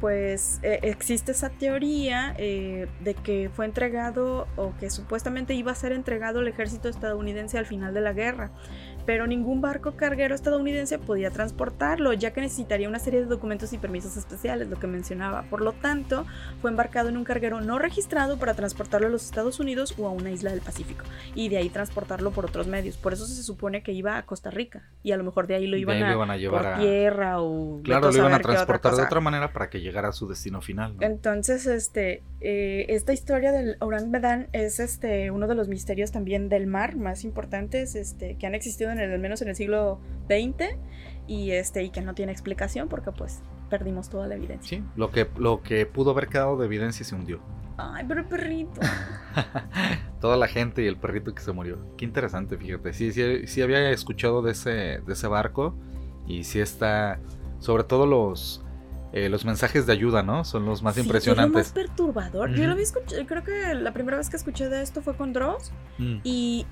pues 0.00 0.60
eh, 0.62 0.80
existe 0.82 1.32
esa 1.32 1.50
teoría 1.50 2.34
eh, 2.38 2.86
de 3.00 3.14
que 3.14 3.50
fue 3.52 3.64
entregado 3.64 4.46
o 4.56 4.74
que 4.78 4.90
supuestamente 4.90 5.54
iba 5.54 5.72
a 5.72 5.74
ser 5.74 5.92
entregado 5.92 6.40
al 6.40 6.48
ejército 6.48 6.88
estadounidense 6.88 7.58
al 7.58 7.66
final 7.66 7.94
de 7.94 8.00
la 8.00 8.12
guerra 8.12 8.50
pero 9.06 9.26
ningún 9.26 9.60
barco 9.60 9.92
carguero 9.92 10.34
estadounidense 10.34 10.98
podía 10.98 11.30
transportarlo, 11.30 12.12
ya 12.12 12.32
que 12.32 12.40
necesitaría 12.40 12.88
una 12.88 12.98
serie 12.98 13.20
de 13.20 13.26
documentos 13.26 13.72
y 13.72 13.78
permisos 13.78 14.16
especiales, 14.16 14.68
lo 14.68 14.78
que 14.78 14.88
mencionaba. 14.88 15.44
Por 15.44 15.62
lo 15.62 15.72
tanto, 15.72 16.26
fue 16.60 16.70
embarcado 16.70 17.08
en 17.08 17.16
un 17.16 17.24
carguero 17.24 17.60
no 17.60 17.78
registrado 17.78 18.36
para 18.36 18.54
transportarlo 18.54 19.06
a 19.06 19.10
los 19.10 19.24
Estados 19.24 19.60
Unidos 19.60 19.94
o 19.96 20.08
a 20.08 20.10
una 20.10 20.32
isla 20.32 20.50
del 20.50 20.60
Pacífico, 20.60 21.04
y 21.34 21.48
de 21.48 21.58
ahí 21.58 21.68
transportarlo 21.70 22.32
por 22.32 22.46
otros 22.46 22.66
medios. 22.66 22.96
Por 22.96 23.12
eso 23.12 23.26
se 23.26 23.42
supone 23.44 23.82
que 23.82 23.92
iba 23.92 24.18
a 24.18 24.26
Costa 24.26 24.50
Rica, 24.50 24.82
y 25.04 25.12
a 25.12 25.16
lo 25.16 25.22
mejor 25.22 25.46
de 25.46 25.54
ahí 25.54 25.68
lo 25.68 25.76
iban, 25.76 26.02
a, 26.02 26.36
llevar 26.36 26.74
por 26.74 26.82
tierra 26.82 27.40
o... 27.40 27.80
Claro, 27.84 28.10
lo 28.10 28.18
iban 28.18 28.34
a 28.34 28.40
transportar 28.40 28.96
de 28.96 29.02
otra 29.02 29.20
manera 29.20 29.52
para 29.52 29.70
que 29.70 29.80
llegara 29.86 30.08
a 30.08 30.12
su 30.12 30.28
destino 30.28 30.60
final. 30.60 30.96
Entonces, 31.00 31.66
este, 31.66 32.22
eh, 32.40 32.86
esta 32.88 33.12
historia 33.12 33.52
del 33.52 33.76
Orang 33.80 34.10
Medan 34.10 34.48
es 34.52 34.80
este, 34.80 35.30
uno 35.30 35.46
de 35.46 35.54
los 35.54 35.68
misterios 35.68 36.12
también 36.12 36.48
del 36.48 36.66
mar 36.66 36.96
más 36.96 37.24
importantes 37.24 37.94
este, 37.94 38.36
que 38.36 38.46
han 38.46 38.54
existido 38.54 38.90
en 38.90 38.98
al 38.98 39.18
menos 39.18 39.42
en 39.42 39.48
el 39.48 39.56
siglo 39.56 40.00
XX, 40.28 40.76
y, 41.26 41.52
este, 41.52 41.82
y 41.82 41.90
que 41.90 42.02
no 42.02 42.14
tiene 42.14 42.32
explicación 42.32 42.88
porque 42.88 43.12
pues 43.12 43.42
perdimos 43.68 44.08
toda 44.08 44.26
la 44.26 44.36
evidencia. 44.36 44.78
Sí, 44.78 44.84
lo 44.96 45.10
que, 45.10 45.28
lo 45.36 45.62
que 45.62 45.86
pudo 45.86 46.10
haber 46.10 46.28
quedado 46.28 46.56
de 46.56 46.66
evidencia 46.66 47.04
se 47.04 47.14
hundió. 47.14 47.40
Ay, 47.78 48.04
pero 48.08 48.20
el 48.20 48.26
perrito. 48.26 48.80
Toda 50.20 50.36
la 50.36 50.48
gente 50.48 50.82
y 50.82 50.86
el 50.86 50.96
perrito 50.96 51.34
que 51.34 51.42
se 51.42 51.52
murió. 51.52 51.78
Qué 51.98 52.06
interesante, 52.06 52.56
fíjate. 52.56 52.94
Sí, 52.94 53.12
sí, 53.12 53.46
sí 53.46 53.60
había 53.60 53.90
escuchado 53.90 54.40
de 54.40 54.52
ese, 54.52 54.70
de 54.70 55.12
ese 55.12 55.26
barco. 55.26 55.76
Y 56.26 56.44
sí 56.44 56.58
está. 56.60 57.20
Sobre 57.58 57.84
todo 57.84 58.06
los, 58.06 58.64
eh, 59.16 59.30
los 59.30 59.46
mensajes 59.46 59.86
de 59.86 59.94
ayuda, 59.94 60.22
¿no? 60.22 60.44
Son 60.44 60.66
los 60.66 60.82
más 60.82 60.98
impresionantes. 60.98 61.68
Es 61.68 61.74
lo 61.74 61.80
más 61.80 61.88
perturbador. 61.88 62.52
Yo 62.52 62.66
lo 62.66 62.76
vi 62.76 62.82
creo 63.24 63.42
que 63.42 63.72
la 63.72 63.94
primera 63.94 64.18
vez 64.18 64.28
que 64.28 64.36
escuché 64.36 64.68
de 64.68 64.82
esto 64.82 65.00
fue 65.00 65.16
con 65.16 65.32
Dross 65.32 65.72
mm. 65.96 66.16
y, 66.22 66.66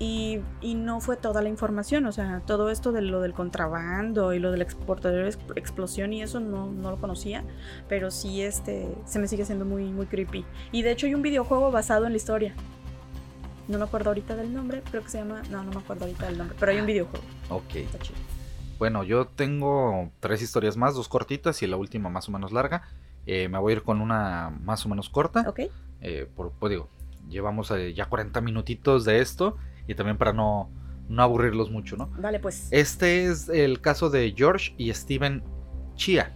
y, 0.60 0.74
no 0.74 1.00
fue 1.00 1.16
toda 1.16 1.40
la 1.40 1.48
información, 1.48 2.04
o 2.04 2.12
sea, 2.12 2.42
todo 2.44 2.68
esto 2.68 2.92
de 2.92 3.00
lo 3.00 3.22
del 3.22 3.32
contrabando 3.32 4.34
y 4.34 4.40
lo 4.40 4.50
del 4.50 4.60
exportador 4.60 5.26
explosión 5.56 6.12
y 6.12 6.20
eso 6.20 6.38
no, 6.38 6.70
no, 6.70 6.90
lo 6.90 6.98
conocía, 6.98 7.44
pero 7.88 8.10
sí 8.10 8.42
este 8.42 8.94
se 9.06 9.18
me 9.18 9.26
sigue 9.26 9.46
siendo 9.46 9.64
muy, 9.64 9.84
muy 9.84 10.04
creepy. 10.04 10.44
Y 10.70 10.82
de 10.82 10.90
hecho 10.90 11.06
hay 11.06 11.14
un 11.14 11.22
videojuego 11.22 11.70
basado 11.70 12.04
en 12.04 12.12
la 12.12 12.18
historia. 12.18 12.54
No 13.68 13.78
me 13.78 13.84
acuerdo 13.84 14.10
ahorita 14.10 14.36
del 14.36 14.52
nombre, 14.52 14.82
creo 14.90 15.02
que 15.02 15.08
se 15.08 15.16
llama... 15.16 15.40
No, 15.50 15.64
no 15.64 15.70
me 15.70 15.78
acuerdo 15.78 16.04
ahorita 16.04 16.26
del 16.26 16.36
nombre, 16.36 16.54
pero 16.60 16.72
hay 16.72 16.78
un 16.80 16.86
videojuego. 16.86 17.24
Ok. 17.48 17.76
Está 17.76 17.98
chido. 18.00 18.33
Bueno, 18.84 19.02
yo 19.02 19.28
tengo 19.28 20.10
tres 20.20 20.42
historias 20.42 20.76
más, 20.76 20.94
dos 20.94 21.08
cortitas 21.08 21.62
y 21.62 21.66
la 21.66 21.78
última 21.78 22.10
más 22.10 22.28
o 22.28 22.32
menos 22.32 22.52
larga. 22.52 22.82
Eh, 23.24 23.48
me 23.48 23.56
voy 23.56 23.72
a 23.72 23.76
ir 23.76 23.82
con 23.82 24.02
una 24.02 24.50
más 24.62 24.84
o 24.84 24.90
menos 24.90 25.08
corta. 25.08 25.46
Ok. 25.48 25.60
Eh, 26.02 26.28
por, 26.36 26.52
pues 26.52 26.68
digo, 26.68 26.90
llevamos 27.30 27.70
eh, 27.70 27.94
ya 27.94 28.10
40 28.10 28.42
minutitos 28.42 29.06
de 29.06 29.20
esto 29.20 29.56
y 29.88 29.94
también 29.94 30.18
para 30.18 30.34
no, 30.34 30.68
no 31.08 31.22
aburrirlos 31.22 31.70
mucho, 31.70 31.96
¿no? 31.96 32.10
Vale, 32.18 32.40
pues. 32.40 32.68
Este 32.72 33.24
es 33.24 33.48
el 33.48 33.80
caso 33.80 34.10
de 34.10 34.34
George 34.36 34.74
y 34.76 34.92
Steven 34.92 35.42
Chia, 35.94 36.34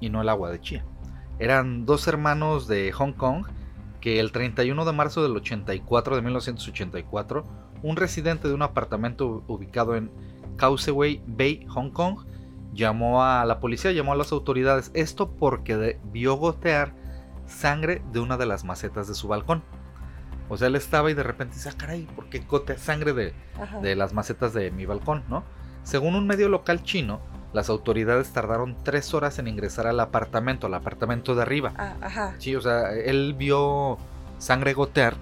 y 0.00 0.10
no 0.10 0.20
el 0.20 0.28
agua 0.30 0.50
de 0.50 0.60
Chia. 0.60 0.84
Eran 1.38 1.86
dos 1.86 2.08
hermanos 2.08 2.66
de 2.66 2.90
Hong 2.90 3.12
Kong 3.12 3.46
que 4.00 4.18
el 4.18 4.32
31 4.32 4.84
de 4.84 4.92
marzo 4.92 5.22
del 5.22 5.36
84 5.36 6.16
de 6.16 6.22
1984, 6.22 7.44
un 7.84 7.94
residente 7.94 8.48
de 8.48 8.54
un 8.54 8.62
apartamento 8.62 9.44
ubicado 9.46 9.94
en 9.94 10.10
Causeway 10.56 11.22
Bay, 11.26 11.66
Hong 11.68 11.90
Kong, 11.90 12.24
llamó 12.72 13.24
a 13.24 13.44
la 13.44 13.60
policía, 13.60 13.92
llamó 13.92 14.12
a 14.12 14.16
las 14.16 14.32
autoridades. 14.32 14.90
Esto 14.94 15.30
porque 15.30 15.98
vio 16.04 16.34
gotear 16.34 16.94
sangre 17.46 18.02
de 18.12 18.20
una 18.20 18.36
de 18.36 18.46
las 18.46 18.64
macetas 18.64 19.08
de 19.08 19.14
su 19.14 19.28
balcón. 19.28 19.62
O 20.48 20.56
sea, 20.56 20.68
él 20.68 20.76
estaba 20.76 21.10
y 21.10 21.14
de 21.14 21.22
repente 21.22 21.54
dice, 21.54 21.70
ah, 21.70 21.74
caray, 21.76 22.02
¿por 22.14 22.28
qué 22.28 22.40
gotea 22.40 22.76
sangre 22.76 23.12
de, 23.12 23.32
de 23.80 23.96
las 23.96 24.12
macetas 24.12 24.52
de 24.52 24.70
mi 24.70 24.84
balcón, 24.84 25.24
no? 25.28 25.44
Según 25.84 26.14
un 26.14 26.26
medio 26.26 26.48
local 26.48 26.82
chino, 26.82 27.20
las 27.54 27.70
autoridades 27.70 28.32
tardaron 28.32 28.76
tres 28.82 29.14
horas 29.14 29.38
en 29.38 29.48
ingresar 29.48 29.86
al 29.86 30.00
apartamento, 30.00 30.66
al 30.66 30.74
apartamento 30.74 31.34
de 31.34 31.42
arriba. 31.42 31.72
Ah, 31.78 31.94
ajá. 32.00 32.34
Sí, 32.38 32.54
o 32.56 32.60
sea, 32.60 32.92
él 32.92 33.34
vio 33.38 33.96
sangre 34.38 34.74
gotear 34.74 35.14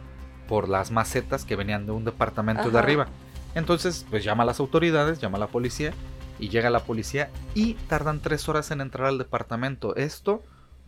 por 0.48 0.68
las 0.68 0.90
macetas 0.90 1.44
que 1.44 1.56
venían 1.56 1.86
de 1.86 1.92
un 1.92 2.04
departamento 2.04 2.70
de 2.70 2.78
arriba. 2.78 3.06
Entonces, 3.54 4.06
pues 4.10 4.24
llama 4.24 4.42
a 4.44 4.46
las 4.46 4.60
autoridades, 4.60 5.20
llama 5.20 5.36
a 5.36 5.40
la 5.40 5.46
policía 5.48 5.92
y 6.38 6.48
llega 6.48 6.70
la 6.70 6.80
policía 6.80 7.30
y 7.54 7.74
tardan 7.74 8.20
tres 8.20 8.48
horas 8.48 8.70
en 8.70 8.80
entrar 8.80 9.06
al 9.08 9.18
departamento. 9.18 9.94
Esto 9.96 10.42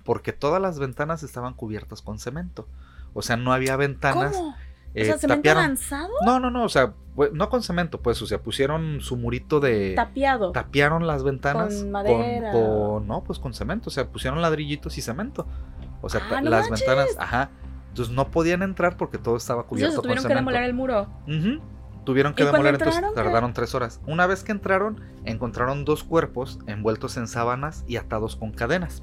porque 0.05 0.33
todas 0.33 0.61
las 0.61 0.79
ventanas 0.79 1.23
estaban 1.23 1.55
cubiertas 1.55 2.03
con 2.03 2.19
cemento. 2.19 2.67
O 3.13 3.23
sea, 3.23 3.37
no 3.37 3.53
había 3.53 3.77
ventanas. 3.77 4.35
¿Cómo? 4.37 4.55
eh, 4.95 5.03
o 5.03 5.05
sea, 5.07 5.19
cemento 5.19 5.43
tapiaron- 5.43 5.65
avanzado, 5.65 6.13
No, 6.25 6.39
no, 6.41 6.51
no, 6.51 6.65
o 6.65 6.69
sea, 6.69 6.93
pues, 7.17 7.33
no 7.33 7.49
con 7.49 7.63
cemento, 7.65 8.01
pues, 8.01 8.21
o 8.23 8.27
sea, 8.27 8.39
pusieron 8.41 9.01
su 9.01 9.17
murito 9.17 9.59
de... 9.61 9.95
tapiado. 9.97 10.53
tapiaron 10.53 11.07
las 11.07 11.25
ventanas 11.25 11.75
Con 11.75 11.91
madera. 11.91 12.53
con- 12.53 13.07
no, 13.07 13.25
pues 13.25 13.39
con 13.41 13.55
cemento, 13.55 13.89
o 13.89 13.93
sea, 13.93 14.07
pusieron 14.09 14.41
ladrillitos 14.41 14.97
y 14.99 15.03
cemento. 15.03 15.47
O 16.01 16.09
sea, 16.09 16.21
Ah, 16.31 16.41
no 16.41 16.49
las 16.51 16.71
manches. 16.71 16.87
ventanas, 16.87 17.17
ajá. 17.19 17.51
Entonces 17.89 18.15
no 18.15 18.31
podían 18.31 18.63
entrar 18.63 18.97
porque 18.97 19.19
todo 19.19 19.37
estaba 19.37 19.63
Entonces 19.63 19.79
cubierto 19.89 19.97
con 19.97 20.03
tuvieron 20.03 20.23
que 20.25 20.29
cemento. 20.29 20.41
demoler 20.51 20.63
el 20.65 20.75
muro. 20.75 21.09
Ujú. 21.27 21.61
Tuvieron 22.05 22.35
que 22.35 22.43
¿Y 22.43 22.47
cuando 22.47 22.59
demoler, 22.59 22.75
entonces 22.75 22.97
entraron, 22.97 23.15
tardaron 23.15 23.53
tres 23.55 23.75
horas. 23.75 24.01
Una 24.07 24.27
vez 24.27 24.45
que 24.45 24.53
entraron, 24.53 25.01
encontraron 25.25 25.85
dos 25.85 26.05
cuerpos 26.05 26.59
envueltos 26.67 27.17
en 27.17 27.27
sábanas 27.27 27.85
y 27.87 27.97
atados 27.97 28.37
con 28.37 28.53
cadenas. 28.53 29.03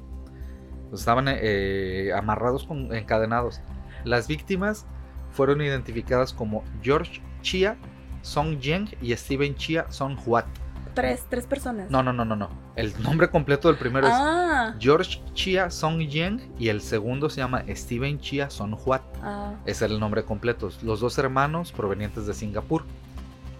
Pues 0.88 1.00
estaban 1.00 1.26
eh, 1.28 2.12
amarrados 2.14 2.64
con 2.64 2.94
encadenados. 2.94 3.60
Las 4.04 4.28
víctimas 4.28 4.86
fueron 5.30 5.60
identificadas 5.62 6.32
como 6.32 6.62
George 6.82 7.22
Chia, 7.40 7.76
Song 8.20 8.58
Yeng 8.58 8.88
y 9.00 9.16
Steven 9.16 9.54
Chia 9.56 9.86
Song 9.90 10.16
Huat. 10.24 10.46
Tres, 10.94 11.24
tres 11.28 11.46
personas. 11.46 11.90
No, 11.90 12.02
no, 12.02 12.12
no, 12.12 12.24
no, 12.24 12.36
no. 12.36 12.48
El 12.76 12.92
nombre 13.02 13.30
completo 13.30 13.68
del 13.68 13.76
primero 13.78 14.06
es 14.06 14.12
Ah, 14.14 14.74
George 14.78 15.20
Chia 15.34 15.70
Song 15.70 16.00
Yeng 16.00 16.40
y 16.58 16.68
el 16.68 16.80
segundo 16.80 17.30
se 17.30 17.38
llama 17.40 17.64
Steven 17.68 18.18
Chia 18.20 18.50
Song 18.50 18.74
Huat. 18.84 19.02
ah. 19.22 19.54
Ese 19.66 19.84
era 19.86 19.94
el 19.94 20.00
nombre 20.00 20.24
completo. 20.24 20.70
Los 20.82 21.00
dos 21.00 21.16
hermanos 21.18 21.72
provenientes 21.72 22.26
de 22.26 22.34
Singapur. 22.34 22.84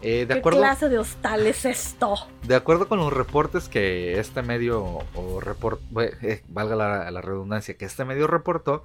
Eh, 0.04 0.26
de, 0.26 0.34
¿Qué 0.34 0.40
acuerdo, 0.40 0.58
clase 0.58 0.88
de 0.88 0.98
hostal 0.98 1.46
es 1.46 1.64
esto? 1.64 2.14
de 2.42 2.56
acuerdo 2.56 2.88
con 2.88 2.98
los 2.98 3.12
reportes 3.12 3.68
que 3.68 4.18
este 4.18 4.42
medio, 4.42 4.98
o 5.14 5.40
report, 5.40 5.80
eh, 6.00 6.42
valga 6.48 6.74
la, 6.74 7.08
la 7.12 7.20
redundancia, 7.20 7.76
que 7.76 7.84
este 7.84 8.04
medio 8.04 8.26
reportó, 8.26 8.82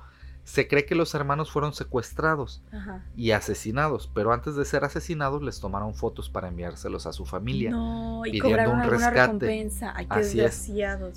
se 0.48 0.66
cree 0.66 0.86
que 0.86 0.96
los 0.96 1.14
hermanos 1.14 1.52
fueron 1.52 1.74
secuestrados 1.74 2.64
Ajá. 2.72 3.04
y 3.18 3.32
asesinados, 3.32 4.10
pero 4.14 4.32
antes 4.32 4.56
de 4.56 4.64
ser 4.64 4.86
asesinados 4.86 5.44
les 5.44 5.60
tomaron 5.60 5.94
fotos 5.94 6.30
para 6.30 6.48
enviárselos 6.48 7.06
a 7.06 7.12
su 7.12 7.26
familia. 7.26 7.70
No, 7.72 8.26
y 8.26 8.32
pidiendo 8.40 8.72
un 8.72 8.82
rescate. 8.84 9.20
recompensa. 9.24 9.94
Ay, 9.94 10.08
Así 10.10 10.40
es. 10.40 10.72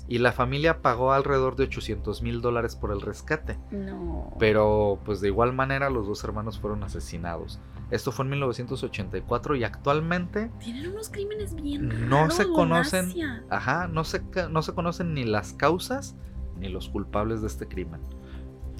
Y 0.09 0.17
la 0.17 0.33
familia 0.33 0.81
pagó 0.81 1.13
alrededor 1.13 1.55
de 1.55 1.63
800 1.63 2.21
mil 2.21 2.41
dólares 2.41 2.75
por 2.75 2.91
el 2.91 2.99
rescate. 2.99 3.57
No. 3.71 4.35
Pero 4.37 4.99
pues 5.05 5.21
de 5.21 5.29
igual 5.29 5.53
manera 5.53 5.89
los 5.89 6.07
dos 6.07 6.21
hermanos 6.25 6.59
fueron 6.59 6.83
asesinados. 6.83 7.57
Esto 7.89 8.11
fue 8.11 8.25
en 8.25 8.31
1984 8.31 9.55
y 9.55 9.63
actualmente, 9.63 10.51
Tienen 10.59 10.91
unos 10.91 11.09
crímenes 11.09 11.55
bien 11.55 11.87
No 12.09 12.17
raros, 12.23 12.35
se 12.35 12.49
conocen. 12.49 13.13
Ajá, 13.49 13.87
no 13.87 14.03
se, 14.03 14.21
no 14.49 14.61
se 14.61 14.73
conocen 14.73 15.13
ni 15.13 15.23
las 15.23 15.53
causas 15.53 16.15
ni 16.59 16.67
los 16.67 16.89
culpables 16.89 17.39
de 17.41 17.47
este 17.47 17.65
crimen. 17.67 18.01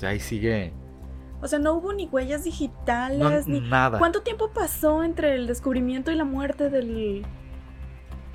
Ahí 0.04 0.20
sigue 0.20 0.74
O 1.42 1.48
sea, 1.48 1.60
no 1.60 1.74
hubo 1.74 1.94
ni 1.94 2.08
huellas 2.08 2.40
no, 2.42 2.46
digitales, 2.46 3.48
ni... 3.48 3.62
nada. 3.62 3.98
¿Cuánto 4.00 4.22
tiempo 4.22 4.52
pasó 4.54 5.04
entre 5.04 5.36
el 5.36 5.48
descubrimiento 5.48 6.12
y 6.12 6.16
la 6.16 6.26
muerte 6.26 6.70
del... 6.70 7.26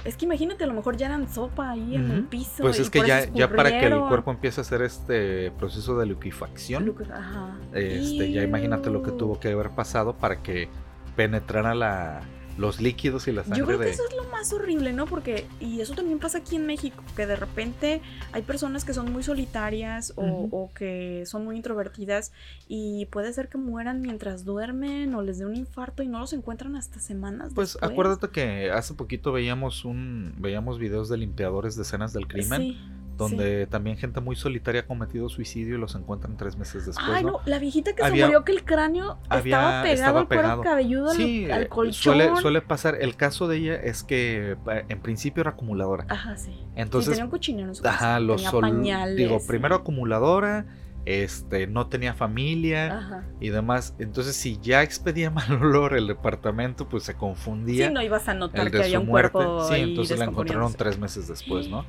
Es 0.05 0.17
que 0.17 0.25
imagínate, 0.25 0.63
a 0.63 0.67
lo 0.69 0.75
mejor 0.75 0.97
ya 0.97 1.07
eran 1.07 1.29
sopa 1.29 1.71
ahí 1.71 1.97
en 1.97 2.11
el 2.13 2.25
piso. 2.25 2.63
Pues 2.63 2.79
es 2.79 2.91
que 2.91 3.03
ya, 3.05 3.49
para 3.51 3.71
que 3.71 3.87
el 3.87 3.99
cuerpo 4.07 4.31
empiece 4.31 4.61
a 4.61 4.63
hacer 4.63 4.83
este 4.83 5.51
proceso 5.53 5.99
de 5.99 6.07
liquefacción, 6.07 6.87
Lu- 6.87 6.97
Ajá. 7.13 7.59
este, 7.73 8.31
ya 8.31 8.45
imagínate 8.45 8.91
lo 8.91 9.03
que 9.03 9.11
tuvo 9.11 9.41
que 9.41 9.51
haber 9.51 9.71
pasado 9.71 10.17
para 10.17 10.43
que 10.45 10.69
penetrara 11.17 11.75
la, 11.75 12.21
los 12.59 12.81
líquidos 12.81 13.29
y 13.29 13.33
la 13.33 13.43
sangre 13.43 13.59
Yo 13.59 13.67
creo 13.67 13.79
que 13.79 13.85
de... 13.87 13.91
eso 13.91 14.03
es 14.09 14.17
lo 14.17 14.25
más 14.31 14.53
horrible, 14.53 14.93
¿no? 14.93 15.07
Porque, 15.07 15.47
y 15.61 15.81
eso 15.81 15.95
también 15.95 16.19
pasa 16.19 16.39
aquí 16.39 16.57
en 16.57 16.67
México, 16.67 17.03
que 17.15 17.27
de 17.27 17.37
repente 17.37 18.01
hay 18.33 18.43
personas 18.43 18.85
que 18.85 18.95
son 18.95 19.13
muy 19.13 19.23
solitarias 19.23 20.13
o 20.17 20.71
que 20.75 21.25
son 21.27 21.45
muy 21.45 21.57
introvertidas 21.57 22.33
y 22.69 23.07
puede 23.07 23.33
ser 23.33 23.49
que 23.49 23.59
mueran 23.59 24.01
mientras 24.01 24.45
duermen 24.45 25.15
o 25.15 25.23
les 25.23 25.39
dé 25.39 25.47
un 25.47 25.57
infarto 25.57 26.03
y 26.03 26.09
no 26.09 26.19
los 26.19 26.33
encuentran 26.33 26.77
hasta 26.77 26.99
semanas 27.01 27.53
Pues 27.55 27.75
después. 27.75 27.91
acuérdate 27.93 28.29
que 28.31 28.71
hace 28.71 28.95
poquito 28.95 29.33
veíamos 29.33 29.85
un 29.85 30.35
veíamos 30.39 30.79
videos 30.79 31.09
de 31.09 31.17
limpiadores 31.19 31.77
de 31.77 31.83
escenas 31.83 32.13
del 32.13 32.27
crimen 32.27 32.61
Sí, 32.63 32.79
donde 33.17 33.67
también 33.67 33.97
gente 33.97 34.21
muy 34.21 34.37
solitaria 34.37 34.83
ha 34.83 34.87
cometido 34.87 35.29
suicidio 35.29 35.77
y 35.77 35.79
los 35.79 35.95
encuentran 35.95 36.37
tres 36.37 36.57
meses 36.57 36.87
después, 36.87 37.09
Ay, 37.11 37.25
¿no? 37.25 37.33
no, 37.33 37.41
la 37.47 37.59
viejita 37.59 37.95
que 37.95 38.03
Había- 38.05 38.25
se 38.25 38.27
murió 38.27 38.45
que 38.45 38.53
el 38.53 38.65
cráneo 38.65 39.19
había- 39.29 39.57
estaba 39.57 39.83
pegado 39.83 39.95
estaba 39.95 40.21
al 40.21 40.27
cuero 40.27 40.61
cabelludo 40.63 41.11
al- 41.11 41.17
Sí, 41.17 41.51
al, 41.51 41.63
eh, 41.63 41.69
colchón. 41.69 41.95
suele, 41.95 42.37
suele 42.41 42.61
pasar. 42.63 42.97
El 43.01 43.17
caso 43.17 43.49
de 43.49 43.57
ella 43.57 43.75
es 43.77 44.03
que 44.05 44.57
en 44.89 45.01
principio 45.01 45.41
era 45.41 45.51
acumuladora. 45.53 46.05
Ajá, 46.09 46.37
sí. 46.37 46.53
Entonces, 46.75 47.13
tenía 47.13 47.25
un 47.25 47.31
cochinero 47.31 47.69
en 47.69 47.75
su 47.75 47.87
ajá, 47.87 47.93
casa, 47.99 48.21
los 48.21 48.37
tenía 48.37 48.51
sol- 48.51 48.61
pañales. 48.63 49.17
digo, 49.17 49.39
primero 49.47 49.77
acumuladora, 49.77 50.67
este, 51.07 51.69
no 51.69 51.87
tenía 51.87 52.15
familia 52.15 52.99
Ajá. 52.99 53.25
y 53.41 53.51
demás. 53.51 53.95
Entonces, 54.01 54.35
si 54.37 54.59
ya 54.61 54.83
expedía 54.83 55.31
mal 55.31 55.53
olor 55.53 55.97
el 55.97 56.07
departamento, 56.09 56.89
pues 56.89 57.05
se 57.05 57.15
confundía 57.15 57.87
Sí, 57.89 57.95
no 57.95 58.03
ibas 58.03 58.29
a 58.29 58.35
notar 58.35 58.67
el 58.67 58.73
que 58.73 58.79
había 58.83 58.97
su 58.99 59.03
un 59.03 59.07
muerte. 59.09 59.31
cuerpo 59.31 59.65
Sí, 59.69 59.75
entonces 59.77 60.19
la 60.19 60.25
encontraron 60.27 60.75
tres 60.75 60.99
meses 60.99 61.29
después, 61.29 61.69
¿no? 61.69 61.85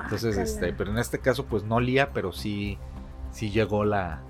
Entonces, 0.00 0.36
este, 0.36 0.72
pero 0.72 0.90
en 0.90 0.98
este 0.98 1.18
caso, 1.18 1.44
pues 1.46 1.64
no 1.64 1.80
lía, 1.80 2.10
pero 2.12 2.32
sí, 2.32 2.78
sí 3.32 3.50
llegó 3.50 3.84
la, 3.84 4.20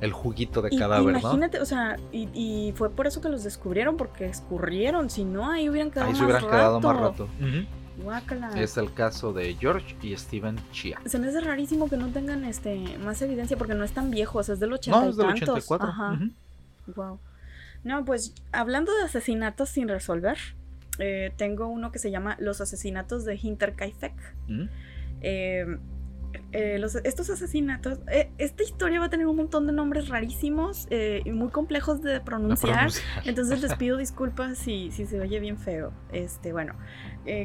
el 0.00 0.12
juguito 0.12 0.62
de 0.62 0.68
Y- 0.72 0.78
cadáver, 0.78 1.12
¿no? 1.14 1.18
Imagínate, 1.20 1.60
o 1.60 1.66
sea, 1.66 1.96
y, 2.12 2.28
y 2.34 2.72
fue 2.72 2.90
por 2.90 3.06
eso 3.06 3.20
que 3.20 3.28
los 3.28 3.44
descubrieron, 3.44 3.96
porque 3.96 4.26
escurrieron, 4.26 5.08
si 5.10 5.24
no, 5.24 5.50
ahí 5.50 5.68
hubieran 5.68 5.90
quedado 5.90 6.08
Ahí 6.10 6.16
se 6.16 6.24
hubieran 6.24 6.44
quedado 6.46 6.80
más 6.80 6.96
rato. 6.96 7.28
Guácala. 8.02 8.50
Es 8.60 8.76
el 8.76 8.92
caso 8.92 9.32
de 9.32 9.54
George 9.54 9.96
y 10.02 10.14
Steven 10.16 10.58
Chia. 10.70 11.00
Se 11.06 11.18
me 11.18 11.28
hace 11.28 11.40
rarísimo 11.40 11.88
que 11.88 11.96
no 11.96 12.08
tengan 12.08 12.44
este 12.44 12.98
más 12.98 13.22
evidencia, 13.22 13.56
porque 13.56 13.72
no 13.74 13.84
es 13.84 13.92
tan 13.92 14.10
viejo, 14.10 14.38
o 14.38 14.42
sea, 14.42 14.52
es 14.52 14.60
del 14.60 14.74
80 14.74 15.00
No, 15.00 15.08
es 15.08 15.16
del 15.16 15.26
tantos. 15.28 15.48
84. 15.48 15.88
Ajá. 15.88 16.12
ujú. 16.12 16.30
Wow. 16.94 17.18
No, 17.84 18.04
pues 18.04 18.34
hablando 18.52 18.94
de 18.94 19.04
asesinatos 19.04 19.70
sin 19.70 19.88
resolver, 19.88 20.36
eh, 20.98 21.32
tengo 21.38 21.68
uno 21.68 21.90
que 21.90 21.98
se 21.98 22.10
llama 22.10 22.36
Los 22.38 22.60
asesinatos 22.60 23.24
de 23.24 23.36
Hinterkaifeck. 23.42 24.12
Ujú. 24.44 24.68
Eh, 25.20 25.66
eh, 26.52 26.78
los- 26.78 26.96
estos 26.96 27.30
asesinatos, 27.30 28.00
eh, 28.10 28.30
esta 28.38 28.62
historia 28.62 29.00
va 29.00 29.06
a 29.06 29.10
tener 29.10 29.26
un 29.26 29.36
montón 29.36 29.66
de 29.66 29.72
nombres 29.72 30.08
rarísimos 30.08 30.86
eh, 30.90 31.22
y 31.24 31.30
muy 31.30 31.48
complejos 31.48 32.02
de 32.02 32.18
No 32.18 32.24
pronunciar. 32.24 32.90
Entonces 33.24 33.62
les 33.62 33.74
pido 33.76 33.96
disculpas 33.96 34.58
si, 34.58 34.90
si 34.90 35.06
se 35.06 35.18
oye 35.20 35.40
bien 35.40 35.56
feo. 35.58 35.92
Este, 36.12 36.52
bueno, 36.52 36.74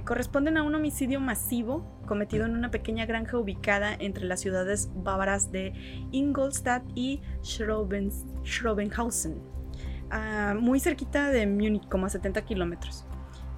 corresponden 0.06 0.58
a 0.58 0.64
un 0.64 0.76
homicidio 0.76 1.20
masivo 1.20 2.00
cometido 2.06 2.46
en 2.46 2.56
una 2.56 2.70
pequeña 2.70 3.06
granja 3.06 3.38
ubicada 3.38 3.94
entre 3.98 4.26
las 4.26 4.42
ciudades 4.42 4.92
bávaras 4.94 5.52
de 5.52 5.74
Ingolstadt 6.12 6.84
y 6.94 7.22
Schroben- 7.42 8.12
Schrobenhausen, 8.44 9.42
ah, 10.12 10.54
muy 10.60 10.80
cerquita 10.80 11.30
de 11.30 11.48
Múnich, 11.48 11.88
como 11.88 12.06
a 12.06 12.10
70 12.10 12.42
kilómetros, 12.44 13.06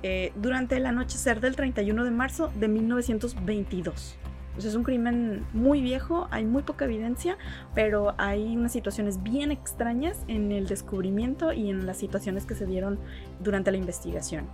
eh, 0.04 0.32
durante 0.36 0.76
el 0.78 0.86
anochecer 0.86 1.40
del 1.42 1.56
31 1.56 2.04
de 2.04 2.12
marzo 2.12 2.52
de 2.60 2.68
1922. 2.68 4.18
O 4.56 4.62
sea, 4.62 4.70
es 4.70 4.76
un 4.76 4.84
crimen 4.84 5.44
muy 5.54 5.82
viejo, 5.82 6.28
hay 6.30 6.46
muy 6.46 6.62
poca 6.62 6.86
evidencia, 6.86 7.38
pero 7.74 8.14
hay 8.20 8.56
unas 8.56 8.72
situaciones 8.72 9.24
bien 9.24 9.52
extrañas 9.52 10.20
en 10.28 10.52
el 10.52 10.68
descubrimiento 10.68 11.54
y 11.54 11.70
en 11.72 11.88
las 11.88 11.98
situaciones 11.98 12.46
que 12.46 12.54
se 12.54 12.68
dieron 12.68 13.00
durante 13.40 13.72
la 13.72 13.78
investigación. 13.78 14.46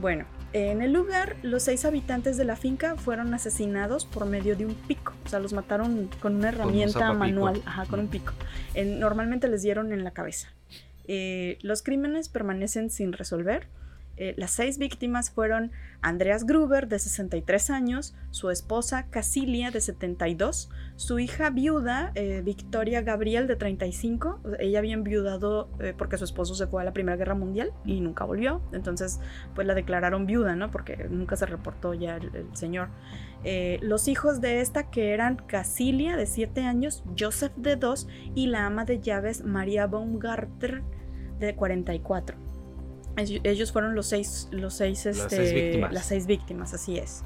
Bueno, 0.00 0.24
en 0.52 0.80
el 0.82 0.92
lugar, 0.92 1.36
los 1.42 1.64
seis 1.64 1.84
habitantes 1.84 2.36
de 2.36 2.44
la 2.44 2.56
finca 2.56 2.96
fueron 2.96 3.32
asesinados 3.34 4.06
por 4.06 4.26
medio 4.26 4.56
de 4.56 4.66
un 4.66 4.74
pico. 4.74 5.12
O 5.24 5.28
sea, 5.28 5.38
los 5.40 5.52
mataron 5.52 6.08
con 6.20 6.36
una 6.36 6.48
herramienta 6.50 6.92
zapapico. 7.00 7.18
manual, 7.18 7.62
ajá, 7.66 7.84
con 7.86 8.00
un 8.00 8.08
pico. 8.08 8.32
En- 8.74 8.98
normalmente 9.00 9.46
les 9.48 9.62
dieron 9.62 9.92
en 9.92 10.02
la 10.04 10.12
cabeza. 10.12 10.48
Eh, 11.08 11.58
los 11.62 11.82
crímenes 11.82 12.28
permanecen 12.28 12.90
sin 12.90 13.12
resolver. 13.12 13.66
Eh, 14.18 14.34
las 14.36 14.50
seis 14.50 14.78
víctimas 14.78 15.30
fueron 15.30 15.70
Andreas 16.02 16.44
Gruber, 16.44 16.88
de 16.88 16.98
63 16.98 17.70
años, 17.70 18.16
su 18.30 18.50
esposa 18.50 19.06
Casilia, 19.10 19.70
de 19.70 19.80
72, 19.80 20.70
su 20.96 21.20
hija 21.20 21.50
viuda, 21.50 22.10
eh, 22.16 22.42
Victoria 22.44 23.02
Gabriel, 23.02 23.46
de 23.46 23.54
35. 23.54 24.40
O 24.42 24.50
sea, 24.50 24.58
Ella 24.60 24.80
había 24.80 24.94
enviudado 24.94 25.70
eh, 25.78 25.94
porque 25.96 26.18
su 26.18 26.24
esposo 26.24 26.54
se 26.54 26.66
fue 26.66 26.82
a 26.82 26.84
la 26.84 26.92
Primera 26.92 27.16
Guerra 27.16 27.34
Mundial 27.34 27.72
y 27.84 28.00
nunca 28.00 28.24
volvió. 28.24 28.60
Entonces, 28.72 29.20
pues 29.54 29.66
la 29.66 29.74
declararon 29.74 30.26
viuda, 30.26 30.56
¿no? 30.56 30.70
Porque 30.72 31.06
nunca 31.08 31.36
se 31.36 31.46
reportó 31.46 31.94
ya 31.94 32.16
el, 32.16 32.34
el 32.34 32.56
señor. 32.56 32.88
Los 33.80 34.08
hijos 34.08 34.40
de 34.40 34.60
esta, 34.60 34.90
que 34.90 35.14
eran 35.14 35.36
Casilia, 35.36 36.16
de 36.16 36.26
7 36.26 36.62
años, 36.62 37.04
Joseph, 37.16 37.52
de 37.54 37.76
2, 37.76 38.08
y 38.34 38.48
la 38.48 38.66
ama 38.66 38.84
de 38.84 38.98
llaves, 38.98 39.44
María 39.44 39.86
Baumgartner, 39.86 40.82
de 41.38 41.54
44. 41.54 42.47
Ellos 43.18 43.72
fueron 43.72 43.94
los 43.94 44.06
seis, 44.06 44.48
los 44.50 44.74
seis, 44.74 45.04
Las 45.04 45.16
este, 45.18 45.36
seis 45.36 45.52
víctimas. 45.54 45.92
las 45.92 46.06
seis 46.06 46.26
víctimas, 46.26 46.74
así 46.74 46.98
es. 46.98 47.22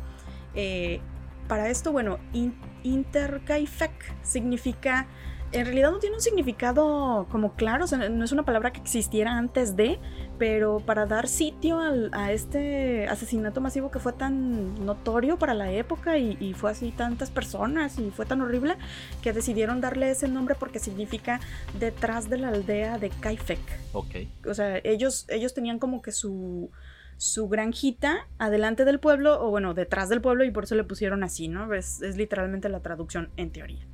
Eh, 0.55 1.01
para 1.49 1.69
esto, 1.71 1.93
bueno, 1.93 2.19
in- 2.33 2.55
Interkaifek 2.83 3.93
significa, 4.23 5.07
en 5.53 5.67
realidad 5.67 5.91
no 5.91 5.99
tiene 5.99 6.17
un 6.17 6.23
significado 6.23 7.27
como 7.31 7.55
claro, 7.55 7.85
o 7.85 7.87
sea, 7.87 8.09
no 8.09 8.25
es 8.25 8.33
una 8.33 8.45
palabra 8.45 8.73
que 8.73 8.81
existiera 8.81 9.37
antes 9.37 9.77
de, 9.77 9.99
pero 10.39 10.81
para 10.81 11.07
dar 11.07 11.29
sitio 11.29 11.79
al- 11.79 12.11
a 12.13 12.33
este 12.33 13.07
asesinato 13.09 13.61
masivo 13.61 13.91
que 13.91 13.99
fue 13.99 14.13
tan 14.13 14.85
notorio 14.87 15.39
para 15.39 15.55
la 15.55 15.71
época 15.71 16.17
y, 16.19 16.37
y 16.41 16.55
fue 16.55 16.71
así 16.71 16.91
tantas 16.91 17.31
personas 17.31 17.99
y 17.99 18.11
fue 18.11 18.25
tan 18.27 18.41
horrible 18.41 18.77
que 19.23 19.33
decidieron 19.33 19.81
darle 19.81 20.11
ese 20.11 20.27
nombre 20.29 20.55
porque 20.59 20.79
significa 20.79 21.39
detrás 21.79 22.31
de 22.31 22.39
la 22.39 22.49
aldea 22.49 22.99
de 22.99 23.11
Kaifek 23.11 23.61
Ok. 23.93 24.15
o 24.49 24.55
sea, 24.55 24.79
ellos, 24.85 25.27
ellos 25.29 25.53
tenían 25.55 25.79
como 25.79 26.01
que 26.03 26.13
su, 26.13 26.71
su 27.19 27.49
granjita 27.49 28.27
adelante 28.39 28.85
del 28.85 28.99
pueblo, 29.01 29.41
o 29.45 29.51
bueno, 29.51 29.75
detrás 29.75 30.09
del 30.09 30.21
pueblo, 30.21 30.45
y 30.45 30.51
por 30.51 30.65
eso 30.65 30.75
le 30.75 30.85
pusieron 30.85 31.23
así, 31.23 31.49
¿no? 31.49 31.73
Es, 31.75 32.01
es 32.03 32.17
literalmente 32.17 32.69
la 32.69 32.81
traducción 32.81 33.31
en 33.37 33.51
teoría. 33.53 33.87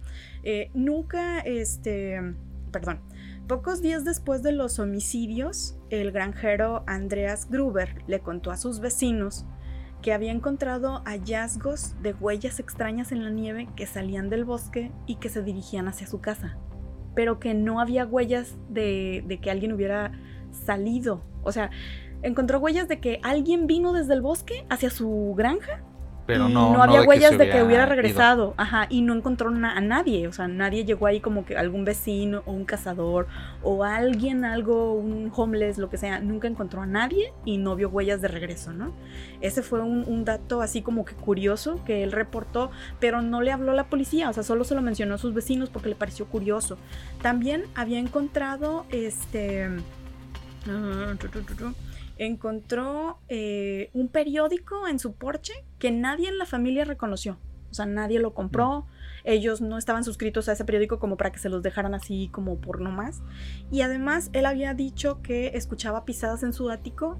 Eh, 0.43 0.71
nunca, 0.75 1.41
este, 1.41 2.21
perdón, 2.71 3.01
pocos 3.47 3.83
días 3.83 4.05
después 4.05 4.43
de 4.43 4.53
los 4.53 4.79
homicidios, 4.79 5.77
el 5.91 6.13
granjero 6.13 6.85
Andreas 6.87 7.49
Gruber 7.51 8.03
le 8.07 8.21
contó 8.21 8.51
a 8.51 8.57
sus 8.57 8.81
vecinos 8.81 9.47
que 10.03 10.13
había 10.13 10.31
encontrado 10.31 11.03
hallazgos 11.05 12.01
de 12.03 12.13
huellas 12.15 12.61
extrañas 12.61 13.11
en 13.11 13.25
la 13.25 13.31
nieve 13.31 13.69
que 13.75 13.87
salían 13.87 14.31
del 14.31 14.45
bosque 14.45 14.93
y 15.07 15.17
que 15.17 15.29
se 15.29 15.43
dirigían 15.43 15.89
hacia 15.89 16.07
su 16.07 16.21
casa, 16.21 16.57
pero 17.15 17.41
que 17.41 17.55
no 17.55 17.81
había 17.81 18.07
huellas 18.07 18.57
de, 18.69 19.25
de 19.27 19.41
que 19.41 19.51
alguien 19.51 19.73
hubiera 19.73 20.13
salido. 20.53 21.25
O 21.43 21.51
sea, 21.51 21.71
encontró 22.23 22.61
huellas 22.61 22.87
de 22.87 23.01
que 23.01 23.19
alguien 23.23 23.67
vino 23.67 23.93
desde 23.93 24.15
el 24.15 24.21
bosque 24.21 24.67
hacia 24.69 24.91
su 24.91 25.35
granja 25.37 25.83
Pero 26.29 26.47
y 26.51 26.53
no, 26.53 26.75
no, 26.75 26.83
había 26.83 27.01
huellas 27.05 27.39
de 27.39 27.49
que 27.49 27.63
hubiera 27.63 27.85
ido. 27.85 27.95
regresado. 27.95 28.53
Ajá, 28.59 28.87
y 28.91 29.01
no 29.01 29.15
encontró 29.15 29.51
na- 29.51 29.75
a 29.75 29.81
nadie. 29.81 30.29
O 30.29 30.33
sea, 30.35 30.47
nadie 30.47 30.85
llegó 30.85 31.07
ahí 31.07 31.21
como 31.21 31.47
que 31.47 31.57
algún 31.57 31.87
vecino 31.87 32.43
o 32.45 32.53
un 32.53 32.67
cazador 32.67 33.29
o 33.63 33.83
alguien, 33.83 34.45
algo, 34.45 34.93
un 34.93 35.33
homeless, 35.35 35.79
lo 35.79 35.89
que 35.89 35.97
sea. 35.97 36.21
Nunca 36.21 36.47
encontró 36.47 36.83
a 36.83 36.87
nadie 36.87 37.33
y 37.47 37.57
no 37.57 37.77
vio 37.77 37.89
huellas 37.89 38.21
de 38.21 38.29
regreso, 38.29 38.75
¿no? 38.75 38.93
Ese 39.41 39.63
fue 39.63 39.81
un, 39.81 40.05
un 40.07 40.27
dato 40.27 40.61
así 40.61 40.83
como 40.83 41.07
que 41.07 41.15
curioso 41.15 41.83
que 41.87 42.03
él 42.03 42.13
reportó, 42.13 42.71
pero 43.01 43.23
no 43.23 43.41
le 43.41 43.51
habló 43.51 43.73
a 43.73 43.75
la 43.75 43.85
policía. 43.85 44.29
O 44.29 44.35
sea, 44.35 44.43
solo 44.43 44.65
se 44.65 44.75
lo 44.75 44.83
mencionó 44.83 45.15
a 45.15 45.19
sus 45.19 45.33
vecinos 45.33 45.71
porque 45.71 45.89
le 45.89 45.95
pareció 45.95 46.27
curioso. 46.27 46.77
También 47.23 47.65
había 47.75 47.99
encontrado 48.01 48.85
este. 48.91 49.67
encontró 52.19 53.19
eh, 53.29 53.91
un 53.95 54.09
periódico 54.09 54.87
en 54.89 54.99
su 54.99 55.13
porche 55.15 55.53
que 55.79 55.91
nadie 55.91 56.29
en 56.29 56.39
la 56.39 56.47
familia 56.47 56.85
reconoció. 56.85 57.39
O 57.71 57.75
sea, 57.75 57.87
nadie 57.87 58.19
lo 58.19 58.35
compró. 58.35 58.87
Ellos 59.25 59.61
no 59.61 59.77
estaban 59.77 60.05
suscritos 60.05 60.49
a 60.49 60.53
ese 60.53 60.65
periódico 60.65 60.99
como 60.99 61.17
para 61.17 61.31
que 61.33 61.39
se 61.39 61.49
los 61.49 61.63
dejaran 61.63 61.95
así 61.95 62.29
como 62.33 62.59
por 62.59 62.81
nomás. 62.81 63.21
Y 63.71 63.83
además, 63.83 64.31
él 64.33 64.47
había 64.47 64.75
dicho 64.75 65.21
que 65.23 65.49
escuchaba 65.49 66.05
pisadas 66.05 66.43
en 66.43 66.53
su 66.53 66.71
ático 66.71 67.19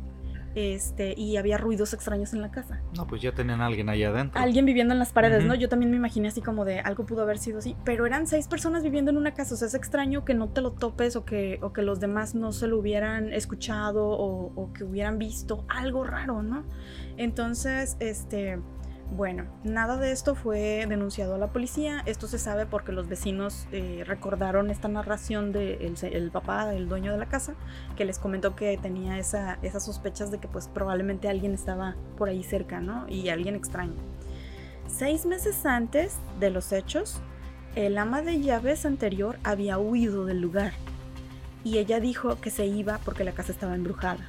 este, 0.59 1.15
y 1.17 1.37
había 1.37 1.57
ruidos 1.57 1.93
extraños 1.95 2.33
en 2.33 2.43
la 2.43 2.51
casa. 2.51 2.83
No, 2.97 3.07
pues 3.07 3.23
ya 3.23 3.33
tenían 3.33 3.61
a 3.61 3.67
alguien 3.67 3.89
ahí 3.89 4.03
adentro. 4.03 4.41
Alguien 4.41 4.65
viviendo 4.65 4.93
en 4.93 4.99
las 4.99 5.13
paredes. 5.13 5.45
¿no? 5.45 5.55
Yo 5.55 5.69
también 5.69 5.91
me 5.91 5.97
imaginé 5.97 6.29
así 6.29 6.41
como 6.41 6.65
de 6.65 6.81
algo 6.81 7.07
pudo 7.07 7.23
haber 7.23 7.39
sido 7.39 7.59
así. 7.59 7.77
Pero 7.85 8.07
eran 8.07 8.27
seis 8.27 8.49
personas 8.49 8.83
viviendo 8.83 9.11
en 9.11 9.17
una 9.17 9.35
casa. 9.35 9.55
O 9.55 9.57
sea, 9.57 9.69
es 9.69 9.75
extraño 9.75 10.25
que 10.25 10.35
no 10.35 10.49
te 10.49 10.61
lo 10.61 10.73
topes 10.73 11.17
o 11.17 11.25
que, 11.25 11.59
o 11.63 11.73
que 11.73 11.83
los 11.83 12.01
demás 12.01 12.35
no 12.35 12.53
se 12.53 12.67
lo 12.67 12.79
hubieran 12.79 13.33
escuchado 13.33 14.09
o, 14.09 14.53
o 14.55 14.73
que 14.73 14.85
hubieran 14.85 15.19
visto 15.19 15.65
algo 15.69 16.05
raro, 16.05 16.43
¿no? 16.43 16.65
Entonces, 17.17 17.97
este. 18.01 18.59
Bueno, 19.11 19.47
nada 19.65 19.97
de 19.97 20.13
esto 20.13 20.35
fue 20.35 20.85
denunciado 20.87 21.35
a 21.35 21.39
la 21.39 21.49
policía. 21.49 22.03
Esto 22.05 22.27
se 22.27 22.39
sabe 22.39 22.67
porque 22.67 22.93
los 22.93 23.09
vecinos 23.09 23.67
eh, 23.73 24.05
recordaron 24.07 24.71
esta 24.71 24.89
narración 24.89 25.51
del 25.51 25.97
el 26.03 26.31
papá, 26.31 26.75
el 26.75 26.89
dueño 26.89 27.13
de 27.13 27.19
la 27.19 27.27
casa, 27.27 27.55
que 27.97 28.05
les 28.05 28.19
comentó 28.19 28.55
que 28.55 28.77
tenía 28.77 29.19
esa, 29.19 29.59
esas 29.63 29.87
sospechas 29.87 30.31
de 30.31 30.39
que 30.39 30.47
pues 30.47 30.69
probablemente 30.69 31.29
alguien 31.29 31.55
estaba 31.55 31.97
por 32.19 32.29
ahí 32.29 32.45
cerca, 32.45 32.81
¿no? 32.81 33.09
Y 33.09 33.31
alguien 33.31 33.55
extraño. 33.55 33.97
Seis 34.87 35.25
meses 35.25 35.65
antes 35.65 36.19
de 36.39 36.51
los 36.51 36.73
hechos, 36.73 37.21
el 37.77 37.97
ama 37.97 38.21
de 38.23 38.41
llaves 38.41 38.85
anterior 38.85 39.39
había 39.43 39.79
huido 39.79 40.27
del 40.27 40.41
lugar 40.41 40.73
y 41.65 41.79
ella 41.79 41.99
dijo 41.99 42.41
que 42.41 42.51
se 42.51 42.67
iba 42.67 42.99
porque 43.05 43.25
la 43.25 43.33
casa 43.33 43.53
estaba 43.53 43.75
embrujada. 43.75 44.27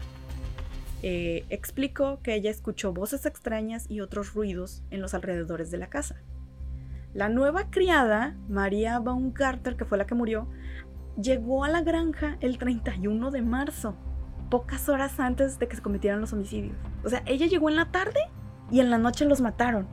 Eh, 1.02 1.46
explicó 1.50 2.22
que 2.22 2.36
ella 2.36 2.52
escuchó 2.52 2.94
voces 2.94 3.26
extrañas 3.26 3.86
y 3.90 4.02
otros 4.02 4.34
ruidos 4.34 4.84
en 4.92 5.02
los 5.02 5.14
alrededores 5.14 5.72
de 5.72 5.78
la 5.78 5.88
casa. 5.88 6.22
La 7.14 7.30
nueva 7.30 7.70
criada, 7.70 8.36
María 8.50 9.00
Baumgarter, 9.00 9.76
que 9.76 9.86
fue 9.86 9.98
la 9.98 10.06
que 10.06 10.16
murió, 10.16 10.48
llegó 11.20 11.64
a 11.64 11.70
la 11.70 11.82
granja 11.82 12.38
el 12.42 12.58
31 12.58 13.32
de 13.32 13.42
marzo, 13.42 13.96
pocas 14.50 14.90
horas 14.90 15.20
antes 15.20 15.58
de 15.58 15.68
que 15.68 15.76
se 15.76 15.82
cometieran 15.82 16.22
los 16.22 16.34
homicidios. 16.34 16.76
O 17.04 17.10
sea, 17.10 17.24
ella 17.26 17.48
llegó 17.48 17.70
en 17.70 17.78
la 17.78 17.92
tarde 17.92 18.20
y 18.72 18.80
en 18.80 18.90
la 18.90 18.98
noche 18.98 19.26
los 19.26 19.42
mataron. 19.42 19.88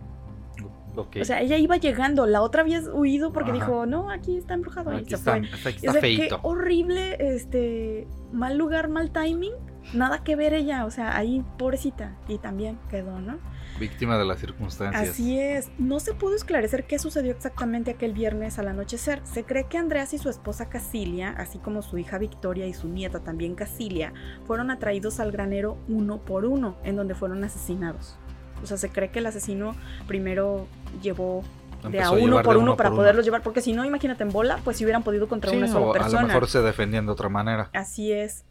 O 0.96 1.24
sea, 1.24 1.42
ella 1.42 1.58
iba 1.58 1.76
llegando, 1.76 2.26
la 2.26 2.40
otra 2.40 2.62
había 2.62 2.80
huido 2.80 3.32
porque 3.32 3.50
Ajá. 3.50 3.60
dijo, 3.60 3.86
no, 3.86 4.10
aquí 4.10 4.38
está 4.38 4.54
embrujado 4.54 4.92
y 4.94 4.96
aquí 4.96 5.10
se 5.10 5.16
está, 5.16 5.32
fue. 5.32 5.40
está, 5.46 5.68
aquí 5.68 5.78
Y, 5.82 5.88
o 5.88 5.92
sea, 5.92 6.00
qué 6.00 6.28
horrible, 6.42 7.16
este, 7.20 8.08
mal 8.32 8.56
lugar, 8.56 8.88
mal 8.88 9.10
timing, 9.10 9.52
nada 9.92 10.22
que 10.24 10.36
ver 10.36 10.54
ella, 10.54 10.84
o 10.84 10.90
sea, 10.90 11.16
ahí 11.16 11.44
pobrecita 11.58 12.16
y 12.28 12.38
también 12.38 12.78
quedó, 12.90 13.18
¿no? 13.20 13.38
Víctima 13.78 14.16
de 14.18 14.24
las 14.24 14.40
circunstancias. 14.40 15.10
Así 15.10 15.38
es, 15.38 15.68
no 15.78 16.00
se 16.00 16.14
pudo 16.14 16.34
esclarecer 16.34 16.84
qué 16.86 16.98
sucedió 16.98 17.30
exactamente 17.32 17.90
aquel 17.90 18.12
viernes 18.12 18.58
al 18.58 18.68
anochecer. 18.68 19.20
Se 19.24 19.44
cree 19.44 19.64
que 19.64 19.76
Andreas 19.78 20.14
y 20.14 20.18
su 20.18 20.30
esposa 20.30 20.68
Casilia, 20.68 21.34
así 21.36 21.58
como 21.58 21.82
su 21.82 21.98
hija 21.98 22.18
Victoria 22.18 22.66
y 22.66 22.72
su 22.74 22.88
nieta 22.88 23.20
también 23.20 23.54
Casilia, 23.54 24.12
fueron 24.46 24.70
atraídos 24.70 25.20
al 25.20 25.30
granero 25.30 25.76
uno 25.88 26.18
por 26.18 26.46
uno, 26.46 26.76
en 26.84 26.96
donde 26.96 27.14
fueron 27.14 27.44
asesinados. 27.44 28.16
O 28.62 28.66
sea, 28.66 28.78
se 28.78 28.88
cree 28.88 29.10
que 29.10 29.18
el 29.18 29.26
asesino 29.26 29.76
primero 30.06 30.66
llevó 31.02 31.42
de 31.90 32.00
a 32.00 32.10
uno 32.10 32.42
por 32.42 32.56
uno 32.56 32.76
para 32.76 32.88
por 32.88 33.00
poderlos 33.00 33.24
llevar, 33.24 33.42
porque 33.42 33.60
si 33.60 33.74
no, 33.74 33.84
imagínate 33.84 34.22
en 34.22 34.30
bola, 34.30 34.58
pues 34.64 34.78
si 34.78 34.84
hubieran 34.84 35.02
podido 35.02 35.28
contra 35.28 35.50
Sí, 35.50 35.58
una 35.58 35.68
sola 35.68 35.86
o 35.86 35.92
persona. 35.92 36.18
a 36.18 36.22
lo 36.22 36.28
mejor 36.28 36.48
se 36.48 36.62
defendían 36.62 37.04
de 37.04 37.12
otra 37.12 37.28
manera. 37.28 37.68
Así 37.74 38.10
es. 38.12 38.44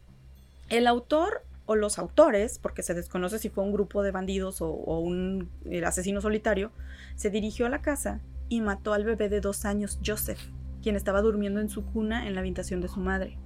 El 0.68 0.86
autor 0.86 1.44
o 1.66 1.76
los 1.76 1.98
autores, 1.98 2.58
porque 2.58 2.82
se 2.82 2.94
desconoce 2.94 3.38
si 3.38 3.50
fue 3.50 3.64
un 3.64 3.72
grupo 3.72 4.02
de 4.02 4.10
bandidos 4.10 4.60
o, 4.60 4.68
un 4.68 5.50
el 5.64 5.84
asesino 5.84 6.20
solitario, 6.20 6.72
se 7.14 7.30
dirigió 7.30 7.66
a 7.66 7.70
la 7.70 7.82
casa 7.82 8.20
y 8.48 8.60
mató 8.60 8.92
al 8.92 9.04
bebé 9.04 9.28
de 9.28 9.40
dos 9.40 9.64
años, 9.64 10.00
Joseph, 10.04 10.40
quien 10.82 10.96
estaba 10.96 11.22
durmiendo 11.22 11.60
en 11.60 11.68
su 11.68 11.84
cuna 11.84 12.26
en 12.26 12.34
la 12.34 12.40
habitación 12.40 12.80
de 12.80 12.88
su 12.88 13.00
madre. 13.00 13.38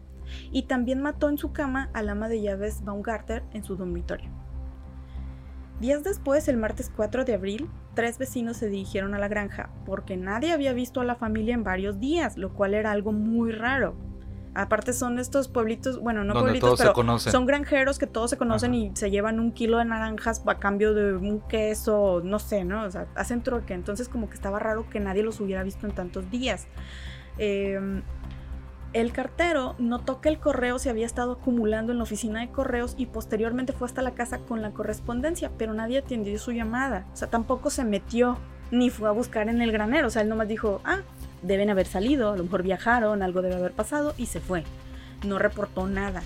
Y 0.53 0.63
también 0.65 1.01
mató 1.03 1.29
en 1.29 1.39
su 1.39 1.53
cama 1.53 1.91
al 1.93 2.09
ama 2.09 2.29
de 2.29 2.41
llaves 2.41 2.85
Baumgarter 2.85 3.43
en 3.53 3.65
su 3.65 3.77
dormitorio. 3.77 4.31
Días 5.81 6.05
después, 6.05 6.47
el 6.49 6.59
martes 6.59 6.93
4 6.95 7.25
de 7.25 7.35
abril, 7.35 7.71
tres 7.95 8.19
vecinos 8.19 8.59
se 8.59 8.69
dirigieron 8.69 9.15
a 9.15 9.19
la 9.19 9.29
granja 9.29 9.71
porque 9.87 10.17
nadie 10.17 10.53
había 10.53 10.75
visto 10.75 11.01
a 11.01 11.05
la 11.05 11.17
familia 11.17 11.55
en 11.55 11.65
varios 11.65 11.99
días, 11.99 12.37
lo 12.37 12.53
cual 12.53 12.75
era 12.75 12.93
algo 12.93 13.13
muy 13.13 13.51
raro. 13.51 13.95
Aparte 14.55 14.93
son 14.93 15.19
estos 15.19 15.49
pueblitos, 15.49 16.01
bueno, 16.01 16.25
no 16.25 16.35
donde 16.35 16.59
pueblitos, 16.61 16.81
pero 16.81 17.19
son 17.19 17.47
granjeros 17.47 17.99
que 17.99 18.07
todos 18.07 18.31
se 18.31 18.37
conocen 18.37 18.73
Ajá. 18.73 18.81
y 18.81 18.91
se 18.95 19.11
llevan 19.11 19.39
un 19.39 19.53
kilo 19.53 19.79
de 19.79 19.85
naranjas 19.85 20.43
a 20.45 20.59
cambio 20.59 20.93
de 20.93 21.15
un 21.15 21.41
queso, 21.41 22.21
no 22.25 22.39
sé, 22.39 22.65
¿no? 22.65 22.85
O 22.85 22.91
sea, 22.91 23.07
hacen 23.15 23.43
troque. 23.43 23.75
Entonces 23.75 24.09
como 24.09 24.29
que 24.29 24.35
estaba 24.35 24.59
raro 24.59 24.89
que 24.91 24.99
nadie 24.99 25.23
los 25.23 25.41
hubiera 25.41 25.63
visto 25.63 25.87
en 25.87 25.95
tantos 25.95 26.31
días. 26.31 26.67
Eh, 27.39 28.03
el 28.93 29.13
cartero 29.13 29.77
notó 29.79 30.21
que 30.21 30.29
el 30.29 30.41
correo 30.41 30.81
se 30.81 30.91
había 30.91 31.07
estado 31.07 31.33
acumulando 31.33 31.93
en 31.93 31.99
la 31.99 32.05
oficina 32.05 32.41
de 32.41 32.51
correos 32.51 32.95
y 32.99 33.07
posteriormente 33.07 33.73
fue 33.73 33.87
hasta 33.87 34.03
la 34.03 34.15
casa 34.15 34.39
con 34.41 34.63
la 34.63 34.73
correspondencia, 34.73 35.53
pero 35.57 35.73
nadie 35.75 35.99
atendió 35.99 36.37
su 36.41 36.51
llamada. 36.51 37.07
O 37.13 37.17
sea, 37.17 37.31
tampoco 37.31 37.71
se 37.71 37.85
metió 37.85 38.37
ni 38.73 38.91
fue 38.91 39.09
a 39.09 39.13
buscar 39.13 39.49
en 39.49 39.63
el 39.63 39.71
granero. 39.71 40.09
O 40.09 40.11
sea, 40.11 40.23
él 40.23 40.29
nomás 40.29 40.49
dijo, 40.49 40.81
ah, 40.85 41.03
deben 41.43 41.71
haber 41.71 41.87
salido, 41.87 42.33
a 42.33 42.37
lo 42.37 42.45
mejor 42.45 42.63
viajaron, 42.63 43.23
algo 43.23 43.43
debe 43.43 43.57
haber 43.57 43.73
pasado 43.73 44.15
y 44.17 44.27
se 44.27 44.41
fue. 44.41 44.65
No 45.27 45.39
reportó 45.39 45.87
nada. 45.87 46.23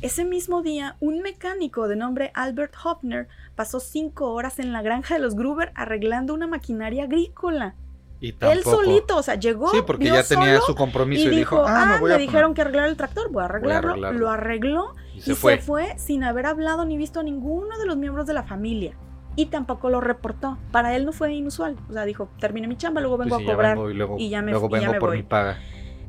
Ese 0.00 0.24
mismo 0.24 0.62
día, 0.62 0.96
un 1.00 1.22
mecánico 1.22 1.88
de 1.88 1.96
nombre 1.96 2.30
Albert 2.34 2.74
Hopner 2.84 3.26
pasó 3.56 3.80
cinco 3.80 4.32
horas 4.32 4.58
en 4.60 4.72
la 4.72 4.80
granja 4.82 5.14
de 5.14 5.20
los 5.20 5.34
Gruber 5.34 5.72
arreglando 5.74 6.34
una 6.34 6.46
maquinaria 6.46 7.04
agrícola. 7.04 7.74
Y 8.20 8.34
Él 8.40 8.64
solito, 8.64 9.16
o 9.16 9.22
sea, 9.22 9.36
llegó. 9.36 9.70
Sí, 9.70 9.78
porque 9.86 10.06
ya 10.06 10.22
tenía 10.24 10.60
su 10.60 10.74
compromiso 10.74 11.28
y 11.28 11.32
y, 11.34 11.36
dijo, 11.38 11.64
ah, 11.66 11.86
me 11.94 12.00
voy 12.00 12.08
me 12.10 12.14
a 12.16 12.18
dijeron 12.18 12.50
poner". 12.50 12.54
que 12.54 12.62
arreglar 12.62 12.88
el 12.88 12.96
tractor, 12.96 13.30
voy 13.30 13.42
a 13.42 13.46
arreglarlo. 13.46 13.90
arreglarlo. 13.90 14.18
Lo 14.18 14.30
arregló 14.30 14.94
Y 15.14 15.18
y 15.30 15.34
se 15.34 15.58
fue 15.58 15.94
sin 15.98 16.24
haber 16.24 16.46
hablado 16.46 16.84
ni 16.84 16.96
visto 16.96 17.20
a 17.20 17.22
ninguno 17.22 17.78
de 17.78 17.86
los 17.86 17.96
miembros 17.96 18.26
de 18.26 18.34
la 18.34 18.42
familia. 18.42 18.96
Y 19.38 19.46
tampoco 19.46 19.88
lo 19.88 20.00
reportó. 20.00 20.58
Para 20.72 20.96
él 20.96 21.04
no 21.06 21.12
fue 21.12 21.32
inusual. 21.32 21.76
O 21.88 21.92
sea, 21.92 22.04
dijo, 22.04 22.28
terminé 22.40 22.66
mi 22.66 22.76
chamba, 22.76 23.00
luego 23.00 23.16
vengo 23.18 23.36
Pues 23.36 23.42
sí, 23.42 23.44
a 23.44 23.48
ya 23.48 23.54
cobrar. 23.54 23.76
vengo 23.76 23.90
y 23.90 23.94
luego, 23.94 24.16
y 24.18 24.28
ya 24.30 24.42
me- 24.42 24.50
luego 24.50 24.66
y 24.66 24.70
ya 24.72 24.78
vengo 24.80 24.92
me 24.94 24.98
por 25.00 25.08
voy. 25.10 25.18
mi 25.18 25.22
paga. 25.22 25.58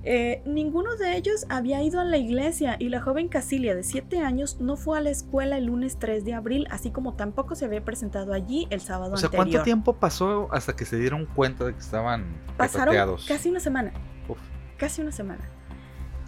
Eh, 0.03 0.41
ninguno 0.45 0.95
de 0.95 1.15
ellos 1.17 1.45
había 1.49 1.83
ido 1.83 1.99
a 1.99 2.05
la 2.05 2.17
iglesia 2.17 2.77
y 2.79 2.87
la 2.89 3.01
joven 3.01 3.27
Casilia 3.27 3.75
de 3.75 3.83
7 3.83 4.19
años 4.21 4.59
no 4.61 4.77
fue 4.77 4.97
a 4.97 5.01
la 5.01 5.09
escuela 5.11 5.57
el 5.57 5.65
lunes 5.65 5.97
3 5.99 6.23
de 6.25 6.33
abril, 6.33 6.67
así 6.71 6.89
como 6.89 7.13
tampoco 7.13 7.53
se 7.53 7.65
había 7.65 7.83
presentado 7.85 8.33
allí 8.33 8.65
el 8.71 8.79
sábado 8.81 9.13
O 9.13 9.17
sea, 9.17 9.27
anterior. 9.27 9.45
¿cuánto 9.51 9.63
tiempo 9.63 9.93
pasó 9.97 10.47
hasta 10.51 10.75
que 10.75 10.85
se 10.85 10.97
dieron 10.97 11.25
cuenta 11.27 11.65
de 11.65 11.73
que 11.73 11.79
estaban 11.79 12.23
Pasaron 12.57 12.93
petateados? 12.93 13.25
casi 13.27 13.49
una 13.49 13.59
semana. 13.59 13.91
Uf. 14.27 14.39
Casi 14.77 15.01
una 15.01 15.11
semana. 15.11 15.41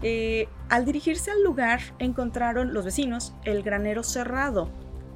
Eh, 0.03 0.47
al 0.69 0.83
dirigirse 0.85 1.31
al 1.31 1.41
lugar, 1.43 1.79
encontraron 1.99 2.73
los 2.73 2.85
vecinos 2.85 3.33
el 3.45 3.63
granero 3.63 4.03
cerrado. 4.03 4.69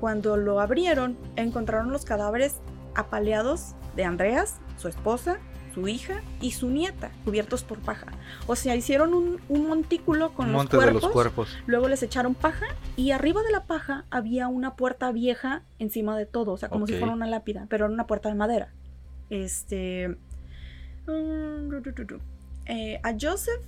Cuando 0.06 0.38
lo 0.38 0.60
abrieron, 0.60 1.18
encontraron 1.36 1.91
los 1.91 2.06
cadáveres 2.06 2.60
apaleados 2.93 3.74
de 3.95 4.03
Andreas, 4.03 4.60
su 4.78 4.88
esposa, 4.88 5.39
su 5.74 5.88
hija 5.88 6.22
y 6.39 6.51
su 6.51 6.70
nieta, 6.70 7.10
cubiertos 7.26 7.64
por 7.64 7.80
paja. 7.80 8.12
O 8.45 8.56
sea, 8.56 8.76
hicieron 8.76 9.16
un, 9.16 9.41
un 9.49 9.68
montículo 9.68 10.32
con 10.36 10.51
los 10.51 10.68
cuerpos, 10.68 10.86
de 10.86 10.93
los 10.93 11.08
cuerpos. 11.08 11.58
luego 11.66 11.88
les 11.88 12.03
echaron 12.03 12.36
paja 12.36 12.68
y 12.95 13.10
arriba 13.10 13.41
de 13.41 13.51
la 13.51 13.64
paja 13.64 14.06
había 14.12 14.47
una 14.47 14.76
puerta 14.76 15.12
vieja 15.12 15.64
encima 15.80 16.16
de 16.16 16.28
todo, 16.28 16.51
o 16.51 16.58
sea, 16.58 16.70
como 16.70 16.86
si 16.86 16.93
fuera 16.99 17.12
una 17.12 17.26
lápida, 17.26 17.66
pero 17.68 17.86
era 17.86 17.93
una 17.95 18.06
puerta 18.06 18.30
de 18.30 18.36
madera. 18.36 18.74
Este. 19.32 20.16
mm. 21.08 21.72
Eh, 22.68 22.99
a 23.01 23.16
Joseph, 23.20 23.64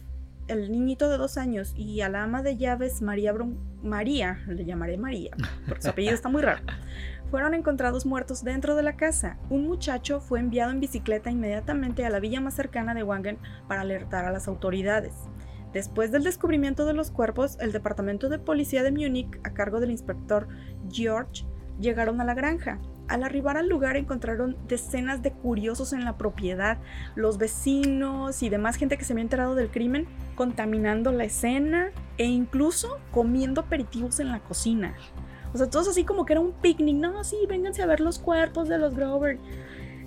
el 0.48 0.72
niñito 0.72 1.10
de 1.10 1.18
dos 1.18 1.38
años, 1.38 1.74
y 1.76 2.02
a 2.02 2.10
la 2.10 2.24
ama 2.24 2.41
de 2.41 2.58
llaves, 2.58 3.02
María 3.02 3.34
María, 3.84 4.39
le 4.48 4.66
llamaré 4.66 4.98
María, 4.98 5.32
porque 5.68 5.84
su 5.84 5.89
apellido 5.89 6.14
está 6.14 6.30
muy 6.30 6.41
raro, 6.41 6.62
fueron 7.30 7.54
encontrados 7.54 8.06
muertos 8.06 8.43
dentro 8.43 8.76
de 8.76 8.84
la 8.84 8.95
casa. 8.95 9.38
Un 9.50 9.68
muchacho 9.68 10.20
fue 10.20 10.39
enviado 10.39 10.72
en 10.72 10.80
bicicleta 10.80 11.30
inmediatamente 11.30 12.06
a 12.06 12.10
la 12.10 12.20
villa 12.20 12.41
más 12.41 12.54
cercana 12.54 12.93
de 12.93 13.04
Wangen 13.04 13.38
para 13.68 13.82
alertar 13.82 14.26
a 14.26 14.32
las 14.32 14.48
autoridades. 14.48 15.14
Después 15.74 16.12
del 16.12 16.24
descubrimiento 16.24 16.86
de 16.86 16.93
los 16.93 17.12
cuerpos, 17.12 17.58
el 17.60 17.72
departamento 17.72 18.30
de 18.30 18.39
policía 18.39 18.84
de 18.84 18.91
Múnich, 18.91 19.39
a 19.43 19.54
cargo 19.54 19.80
del 19.80 19.91
inspector 19.91 20.48
George, 20.89 21.45
llegaron 21.80 22.22
a 22.22 22.24
la 22.24 22.34
granja. 22.34 22.80
Al 23.08 23.24
arribar 23.24 23.58
al 23.58 23.70
lugar 23.70 23.95
encontraron 23.95 24.58
decenas 24.68 25.22
de 25.22 25.32
curiosos 25.32 25.93
en 25.93 26.03
la 26.03 26.18
propiedad, 26.18 26.78
los 27.16 27.38
vecinos 27.38 28.43
y 28.43 28.49
demás 28.49 28.76
gente 28.76 28.97
que 28.97 29.05
se 29.05 29.14
había 29.14 29.24
enterado 29.24 29.55
del 29.55 29.70
crimen 29.70 30.08
contaminando 30.36 31.12
la 31.12 31.24
escena 31.24 31.89
e 32.18 32.26
incluso 32.26 32.99
comiendo 33.12 33.62
aperitivos 33.62 34.20
en 34.20 34.32
la 34.32 34.39
cocina. 34.39 34.95
O 35.53 35.58
sea, 35.58 35.70
todos 35.70 35.88
así 35.88 36.03
como 36.03 36.26
que 36.26 36.34
era 36.34 36.41
un 36.41 36.51
picnic. 36.51 36.97
No, 36.97 37.24
sí, 37.24 37.38
vénganse 37.47 37.82
a 37.82 37.86
ver 37.86 37.99
los 38.01 38.20
cuerpos 38.20 38.68
de 38.68 38.78
los 38.78 38.93
Grover. 38.93 39.39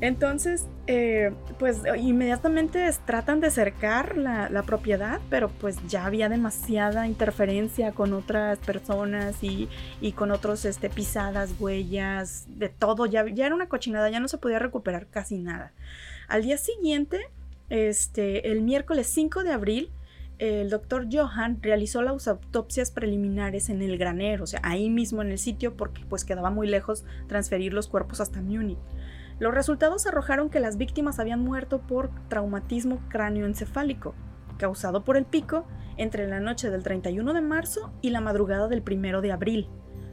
Entonces, 0.00 0.66
eh, 0.86 1.32
pues 1.58 1.82
inmediatamente 1.98 2.86
es- 2.86 3.04
tratan 3.04 3.40
de 3.40 3.50
cercar 3.50 4.16
la, 4.16 4.62
propiedad, 4.62 5.20
pero 5.28 5.48
pues 5.48 5.76
ya 5.88 6.06
había 6.06 6.28
demasiada 6.28 7.06
interferencia 7.06 7.92
con 7.92 8.12
otras 8.14 8.58
personas 8.58 9.42
y, 9.42 9.68
y 10.00 10.12
con 10.12 10.30
otros 10.30 10.64
este, 10.64 10.88
pisadas, 10.88 11.54
huellas, 11.58 12.46
de 12.48 12.68
todo. 12.70 13.06
Ya, 13.06 13.26
ya 13.28 13.46
era 13.46 13.54
una 13.54 13.68
cochinada, 13.68 14.08
ya 14.10 14.20
no 14.20 14.28
se 14.28 14.38
podía 14.38 14.58
recuperar 14.58 15.06
casi 15.08 15.36
nada. 15.38 15.72
Al 16.28 16.42
día 16.42 16.56
siguiente, 16.56 17.18
este, 17.68 18.50
el 18.50 18.62
miércoles 18.62 19.06
5 19.08 19.44
de 19.44 19.52
abril, 19.52 19.90
el 20.38 20.70
doctor 20.70 21.06
Johan 21.12 21.58
realizó 21.60 22.00
las 22.00 22.26
autopsias 22.26 22.90
preliminares 22.90 23.68
en 23.68 23.82
el 23.82 23.98
granero, 23.98 24.44
o 24.44 24.46
sea, 24.46 24.60
ahí 24.62 24.88
mismo 24.88 25.20
en 25.20 25.30
el 25.30 25.38
sitio, 25.38 25.76
porque 25.76 26.02
pues 26.08 26.24
quedaba 26.24 26.48
muy 26.50 26.66
lejos 26.66 27.04
transferir 27.28 27.74
los 27.74 27.88
cuerpos 27.88 28.20
hasta 28.20 28.40
Múnich. 28.40 28.78
Los 29.40 29.54
resultados 29.54 30.06
arrojaron 30.06 30.50
que 30.50 30.60
las 30.60 30.76
víctimas 30.76 31.18
habían 31.18 31.40
muerto 31.40 31.80
por 31.80 32.10
traumatismo 32.28 33.00
cráneoencefálico, 33.08 34.14
causado 34.58 35.02
por 35.02 35.16
el 35.16 35.24
pico 35.24 35.64
entre 35.96 36.28
la 36.28 36.40
noche 36.40 36.68
del 36.68 36.82
31 36.82 37.32
de 37.32 37.40
marzo 37.40 37.90
y 38.02 38.10
la 38.10 38.20
madrugada 38.20 38.68
del 38.68 38.84
1 38.86 39.22
de 39.22 39.32
abril. 39.32 39.70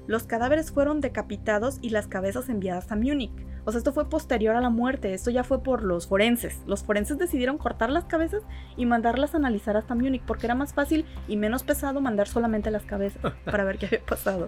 Los 0.08 0.24
cadáveres 0.24 0.72
fueron 0.72 1.02
decapitados 1.02 1.78
y 1.82 1.90
las 1.90 2.08
cabezas 2.08 2.48
enviadas 2.48 2.90
a 2.90 2.96
Múnich. 2.96 3.34
O 3.68 3.72
sea, 3.74 3.80
esto 3.80 3.92
fue 3.92 4.10
posterior 4.10 4.56
a 4.56 4.62
la 4.62 4.70
muerte, 4.70 5.14
esto 5.14 5.30
ya 5.30 5.44
fue 5.44 5.62
por 5.62 5.84
los 5.84 6.08
forenses. 6.08 6.62
Los 6.66 6.84
forenses 6.86 7.18
decidieron 7.18 7.58
cortar 7.58 7.90
las 7.90 8.06
cabezas 8.06 8.42
y 8.78 8.86
mandarlas 8.86 9.34
a 9.34 9.38
analizar 9.40 9.76
hasta 9.76 9.94
Múnich 9.94 10.22
porque 10.22 10.46
era 10.48 10.56
más 10.56 10.74
fácil 10.74 11.06
y 11.28 11.36
menos 11.36 11.64
pesado 11.64 12.00
mandar 12.00 12.30
solamente 12.30 12.72
las 12.72 12.84
cabezas 12.86 13.22
para 13.44 13.66
ver 13.66 13.78
qué 13.78 13.88
había 13.88 14.00
pasado. 14.06 14.48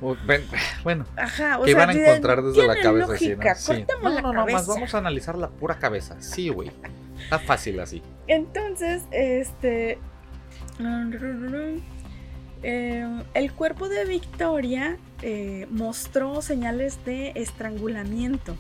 Bueno, 0.86 1.04
Ajá, 1.18 1.60
o 1.60 1.64
¿qué 1.64 1.72
sea, 1.74 1.86
van 1.86 1.90
a 1.98 2.02
encontrar 2.02 2.42
desde 2.44 2.66
la 2.66 2.76
cabeza? 2.82 3.14
así, 3.14 3.26
no? 3.28 3.36
lógica, 3.36 3.56
Sí. 3.56 3.68
cortemos 3.86 4.14
No, 4.14 4.22
no, 4.22 4.34
no, 4.34 4.46
más 4.48 4.66
vamos 4.68 4.96
a 4.96 4.98
analizar 5.00 5.38
la 5.38 5.50
pura 5.50 5.78
cabeza. 5.80 6.16
Sí, 6.22 6.48
güey. 6.48 6.72
Está 7.22 7.40
fácil 7.40 7.78
así. 7.82 8.02
Entonces, 8.28 9.04
este. 9.12 10.00
eh, 12.64 13.24
el 13.34 13.52
cuerpo 13.52 13.90
de 13.90 14.06
Victoria 14.06 14.98
eh, 15.22 15.68
mostró 15.72 16.42
señales 16.42 17.04
de 17.04 17.34
estrangulamiento. 17.36 18.56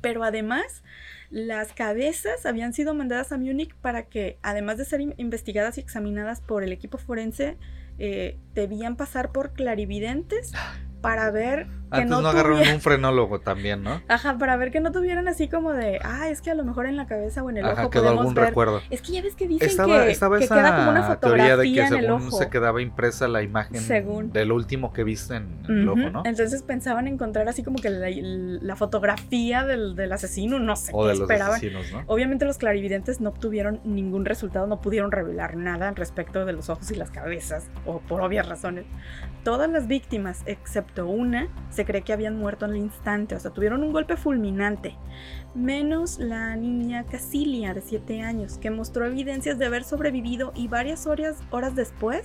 Pero 0.00 0.24
además, 0.24 0.82
las 1.30 1.72
cabezas 1.72 2.46
habían 2.46 2.72
sido 2.72 2.94
mandadas 2.94 3.32
a 3.32 3.38
Múnich 3.38 3.74
para 3.76 4.04
que, 4.06 4.38
además 4.42 4.78
de 4.78 4.84
ser 4.84 5.00
in- 5.00 5.14
investigadas 5.18 5.78
y 5.78 5.80
examinadas 5.80 6.40
por 6.40 6.62
el 6.64 6.72
equipo 6.72 6.98
forense, 6.98 7.56
eh, 7.98 8.38
debían 8.54 8.96
pasar 8.96 9.30
por 9.30 9.52
clarividentes 9.52 10.52
para 11.00 11.30
ver 11.30 11.66
que 11.90 11.96
Antes 11.96 12.10
no, 12.10 12.20
no, 12.22 12.28
agarraron 12.28 12.60
un 12.68 12.80
frenólogo 12.80 13.40
también, 13.40 13.82
¿no? 13.82 14.00
Ajá, 14.06 14.38
para 14.38 14.56
ver 14.56 14.70
que 14.70 14.78
no 14.78 14.92
tuvieran 14.92 15.26
así 15.26 15.48
como 15.48 15.72
de, 15.72 15.98
ah, 16.04 16.28
es 16.28 16.40
que 16.40 16.52
a 16.52 16.54
lo 16.54 16.62
mejor 16.62 16.86
en 16.86 16.96
la 16.96 17.06
cabeza 17.08 17.42
o 17.42 17.50
en 17.50 17.56
el 17.56 17.64
Ajá, 17.64 17.80
ojo 17.82 17.90
quedó 17.90 18.02
podemos 18.04 18.20
algún 18.20 18.34
ver. 18.34 18.44
recuerdo. 18.44 18.80
Es 18.90 19.02
que 19.02 19.10
ya 19.10 19.22
ves 19.22 19.34
que 19.34 19.48
dicen 19.48 19.68
Estaba, 19.68 20.04
que, 20.04 20.12
estaba 20.12 20.38
que 20.38 20.44
esa 20.44 20.54
queda 20.54 20.76
como 20.76 20.90
una 20.92 21.18
teoría 21.18 21.56
de 21.56 21.64
que 21.64 21.80
fotografía 21.82 21.84
el 21.98 22.04
según 22.06 22.28
ojo. 22.28 22.38
se 22.38 22.48
quedaba 22.48 22.80
impresa 22.80 23.26
la 23.26 23.42
imagen 23.42 23.80
Según. 23.80 24.30
de 24.32 24.44
lo 24.44 24.54
último 24.54 24.92
que 24.92 25.02
viste 25.02 25.34
en 25.34 25.62
el 25.68 25.88
ojo, 25.88 26.10
¿no? 26.10 26.22
Entonces 26.26 26.62
pensaban 26.62 27.08
encontrar 27.08 27.48
así 27.48 27.64
como 27.64 27.78
que 27.80 27.90
la, 27.90 28.06
la 28.12 28.76
fotografía 28.76 29.64
del, 29.64 29.96
del 29.96 30.12
asesino, 30.12 30.60
no 30.60 30.76
sé 30.76 30.92
O 30.94 31.02
qué 31.02 31.08
de 31.08 31.14
los 31.14 31.22
esperaban. 31.22 31.56
asesinos, 31.56 31.90
¿no? 31.90 32.04
Obviamente 32.06 32.44
los 32.44 32.58
clarividentes 32.58 33.20
no 33.20 33.30
obtuvieron 33.30 33.80
ningún 33.82 34.26
resultado, 34.26 34.68
no 34.68 34.80
pudieron 34.80 35.10
revelar 35.10 35.56
nada 35.56 35.88
al 35.88 35.96
respecto 35.96 36.44
de 36.44 36.52
los 36.52 36.68
ojos 36.70 36.88
y 36.92 36.94
las 36.94 37.10
cabezas, 37.10 37.68
o 37.84 37.98
por 37.98 38.20
obvias 38.20 38.48
razones. 38.48 38.84
Todas 39.42 39.68
las 39.70 39.88
víctimas, 39.88 40.42
excepto 40.46 40.89
una, 40.98 41.48
se 41.70 41.84
cree 41.84 42.02
que 42.02 42.12
habían 42.12 42.36
muerto 42.36 42.64
al 42.64 42.76
instante, 42.76 43.34
o 43.34 43.40
sea, 43.40 43.50
tuvieron 43.52 43.82
un 43.82 43.92
golpe 43.92 44.16
fulminante. 44.16 44.96
Menos 45.54 46.18
la 46.18 46.56
niña 46.56 47.04
Casilia, 47.04 47.74
de 47.74 47.80
7 47.80 48.22
años, 48.22 48.58
que 48.58 48.70
mostró 48.70 49.06
evidencias 49.06 49.58
de 49.58 49.66
haber 49.66 49.84
sobrevivido 49.84 50.52
y 50.54 50.68
varias 50.68 51.06
horas, 51.06 51.38
horas 51.50 51.74
después 51.74 52.22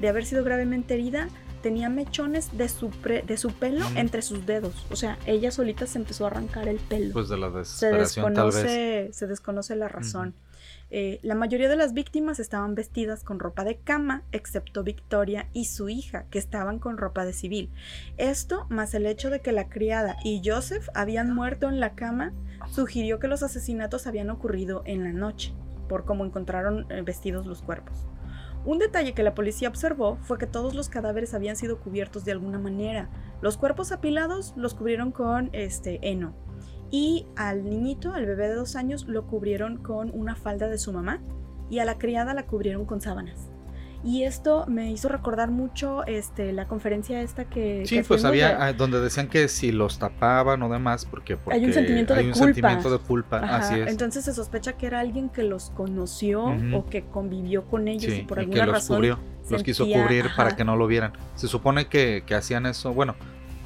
de 0.00 0.08
haber 0.08 0.24
sido 0.24 0.44
gravemente 0.44 0.94
herida, 0.94 1.28
tenía 1.62 1.88
mechones 1.88 2.56
de 2.58 2.68
su, 2.68 2.90
pre- 2.90 3.22
de 3.22 3.36
su 3.36 3.50
pelo 3.52 3.88
Mm. 3.90 3.96
entre 3.96 4.22
sus 4.22 4.44
dedos. 4.44 4.86
O 4.90 4.96
sea, 4.96 5.18
ella 5.26 5.50
solita 5.50 5.86
se 5.86 5.98
empezó 5.98 6.24
a 6.24 6.28
arrancar 6.28 6.68
el 6.68 6.76
pelo 6.78 7.12
Pues 7.12 7.28
de 7.28 7.38
la 7.38 7.50
se 7.50 7.58
desesperación, 7.58 8.34
tal 8.34 8.46
vez. 8.46 8.54
desconoce, 8.56 9.08
se 9.12 9.26
desconoce 9.26 9.76
la 9.76 9.88
razón. 9.88 10.34
Eh, 10.94 11.20
la 11.22 11.34
mayoría 11.34 11.70
de 11.70 11.76
las 11.76 11.94
víctimas 11.94 12.38
estaban 12.38 12.74
vestidas 12.74 13.24
con 13.24 13.38
ropa 13.38 13.64
de 13.64 13.76
cama, 13.78 14.24
excepto 14.30 14.82
Victoria 14.84 15.48
y 15.54 15.64
su 15.64 15.88
hija, 15.88 16.26
que 16.30 16.38
estaban 16.38 16.78
con 16.78 16.98
ropa 16.98 17.24
de 17.24 17.32
civil. 17.32 17.70
Esto, 18.18 18.66
más 18.68 18.92
el 18.92 19.06
hecho 19.06 19.30
de 19.30 19.40
que 19.40 19.52
la 19.52 19.70
criada 19.70 20.16
y 20.22 20.42
Joseph 20.44 20.88
habían 20.94 21.34
muerto 21.34 21.70
en 21.70 21.80
la 21.80 21.94
cama, 21.94 22.32
sugirió 22.70 23.18
que 23.18 23.26
los 23.28 23.42
asesinatos 23.42 24.06
habían 24.06 24.28
ocurrido 24.28 24.82
en 24.84 25.02
la 25.04 25.12
noche, 25.12 25.54
por 25.88 26.04
cómo 26.04 26.26
encontraron 26.26 26.86
eh, 26.90 27.00
vestidos 27.02 27.46
los 27.46 27.62
cuerpos. 27.62 28.04
Un 28.64 28.78
detalle 28.78 29.12
que 29.12 29.24
la 29.24 29.34
policía 29.34 29.68
observó 29.68 30.16
fue 30.22 30.38
que 30.38 30.46
todos 30.46 30.74
los 30.74 30.88
cadáveres 30.88 31.34
habían 31.34 31.56
sido 31.56 31.80
cubiertos 31.80 32.24
de 32.24 32.32
alguna 32.32 32.58
manera. 32.58 33.10
Los 33.40 33.56
cuerpos 33.56 33.90
apilados 33.90 34.54
los 34.56 34.74
cubrieron 34.74 35.10
con 35.10 35.50
este 35.52 35.98
heno 36.02 36.34
y 36.92 37.26
al 37.36 37.64
niñito, 37.64 38.12
al 38.12 38.26
bebé 38.26 38.48
de 38.48 38.54
dos 38.54 38.76
años, 38.76 39.06
lo 39.08 39.26
cubrieron 39.26 39.78
con 39.78 40.10
una 40.14 40.36
falda 40.36 40.68
de 40.68 40.78
su 40.78 40.92
mamá 40.92 41.22
y 41.70 41.78
a 41.78 41.86
la 41.86 41.98
criada 41.98 42.34
la 42.34 42.46
cubrieron 42.46 42.84
con 42.84 43.00
sábanas. 43.00 43.51
Y 44.04 44.24
esto 44.24 44.64
me 44.66 44.90
hizo 44.90 45.08
recordar 45.08 45.50
mucho 45.52 46.04
este, 46.06 46.52
la 46.52 46.66
conferencia 46.66 47.22
esta 47.22 47.44
que... 47.44 47.84
Sí, 47.86 47.96
que 47.96 48.04
pues 48.04 48.24
había 48.24 48.48
de- 48.48 48.54
ah, 48.54 48.72
donde 48.72 49.00
decían 49.00 49.28
que 49.28 49.46
si 49.46 49.70
los 49.70 49.98
tapaban 50.00 50.60
o 50.62 50.68
demás, 50.68 51.04
porque, 51.04 51.36
porque 51.36 51.58
Hay 51.58 51.64
un 51.66 51.72
sentimiento 51.72 52.12
de 52.14 52.20
hay 52.20 52.26
un 52.26 52.32
culpa. 52.32 52.44
sentimiento 52.46 52.90
de 52.90 52.98
culpa, 52.98 53.38
Ajá, 53.38 53.56
así 53.58 53.78
es. 53.80 53.88
Entonces 53.88 54.24
se 54.24 54.34
sospecha 54.34 54.72
que 54.72 54.86
era 54.86 54.98
alguien 54.98 55.28
que 55.28 55.44
los 55.44 55.70
conoció 55.70 56.44
o 56.74 56.86
que 56.90 57.04
convivió 57.04 57.64
con 57.66 57.86
ellos 57.86 58.12
Sí, 58.12 58.20
y 58.20 58.22
por 58.24 58.38
y 58.38 58.40
alguna 58.40 58.60
que 58.60 58.66
los 58.66 58.74
razón 58.74 58.96
cubrió, 58.96 59.18
los 59.48 59.62
quiso 59.62 59.84
cubrir 59.86 60.26
para 60.36 60.56
que 60.56 60.64
no 60.64 60.74
lo 60.76 60.88
vieran. 60.88 61.12
Se 61.36 61.46
supone 61.46 61.86
que, 61.86 62.24
que 62.26 62.34
hacían 62.34 62.66
eso, 62.66 62.92
bueno, 62.92 63.14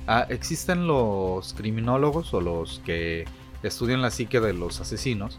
ah, 0.06 0.26
existen 0.28 0.86
los 0.86 1.54
criminólogos 1.54 2.34
o 2.34 2.42
los 2.42 2.82
que 2.84 3.24
estudian 3.62 4.02
la 4.02 4.10
psique 4.10 4.40
de 4.40 4.52
los 4.52 4.82
asesinos, 4.82 5.38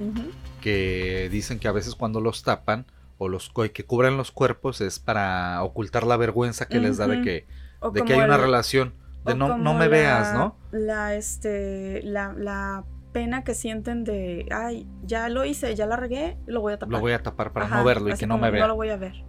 que 0.60 1.30
dicen 1.32 1.60
que 1.60 1.68
a 1.68 1.72
veces 1.72 1.94
cuando 1.96 2.20
los 2.20 2.42
tapan 2.44 2.86
o 3.18 3.30
los 3.30 3.52
que 3.74 3.86
cubren 3.86 4.18
los 4.18 4.32
cuerpos 4.32 4.82
es 4.82 5.00
para 5.00 5.64
ocultar 5.64 6.06
la 6.06 6.18
vergüenza 6.18 6.68
que 6.68 6.80
les 6.80 6.98
da 6.98 7.08
de 7.08 7.22
que, 7.22 7.48
O 7.80 7.92
de 7.92 8.04
que 8.04 8.14
hay 8.14 8.20
una 8.20 8.36
el- 8.36 8.42
relación, 8.42 8.94
de 9.26 9.36
no, 9.36 9.58
no 9.58 9.74
me 9.74 9.86
la- 9.86 9.88
veas, 9.88 10.34
¿no? 10.34 10.56
La, 10.72 11.16
este, 11.16 12.02
la, 12.04 12.34
la 12.34 12.84
pena 13.12 13.44
que 13.44 13.56
sienten 13.56 14.04
de, 14.04 14.48
ay, 14.52 14.88
ya 15.04 15.30
lo 15.30 15.44
hice, 15.46 15.74
ya 15.76 15.86
la 15.88 15.96
regué, 15.96 16.38
lo 16.46 16.62
voy 16.62 16.74
a 16.74 16.78
tapar. 16.80 16.92
Lo 16.94 17.00
voy 17.00 17.14
a 17.14 17.24
tapar 17.24 17.52
para 17.54 17.68
no 17.68 17.84
verlo 17.84 18.10
y 18.10 18.14
que 18.14 18.28
no 18.28 18.38
me 18.38 18.52
vea. 18.52 18.62
No 18.62 18.68
lo 18.68 18.76
voy 18.76 18.90
a 18.90 18.98
ver. 18.98 19.24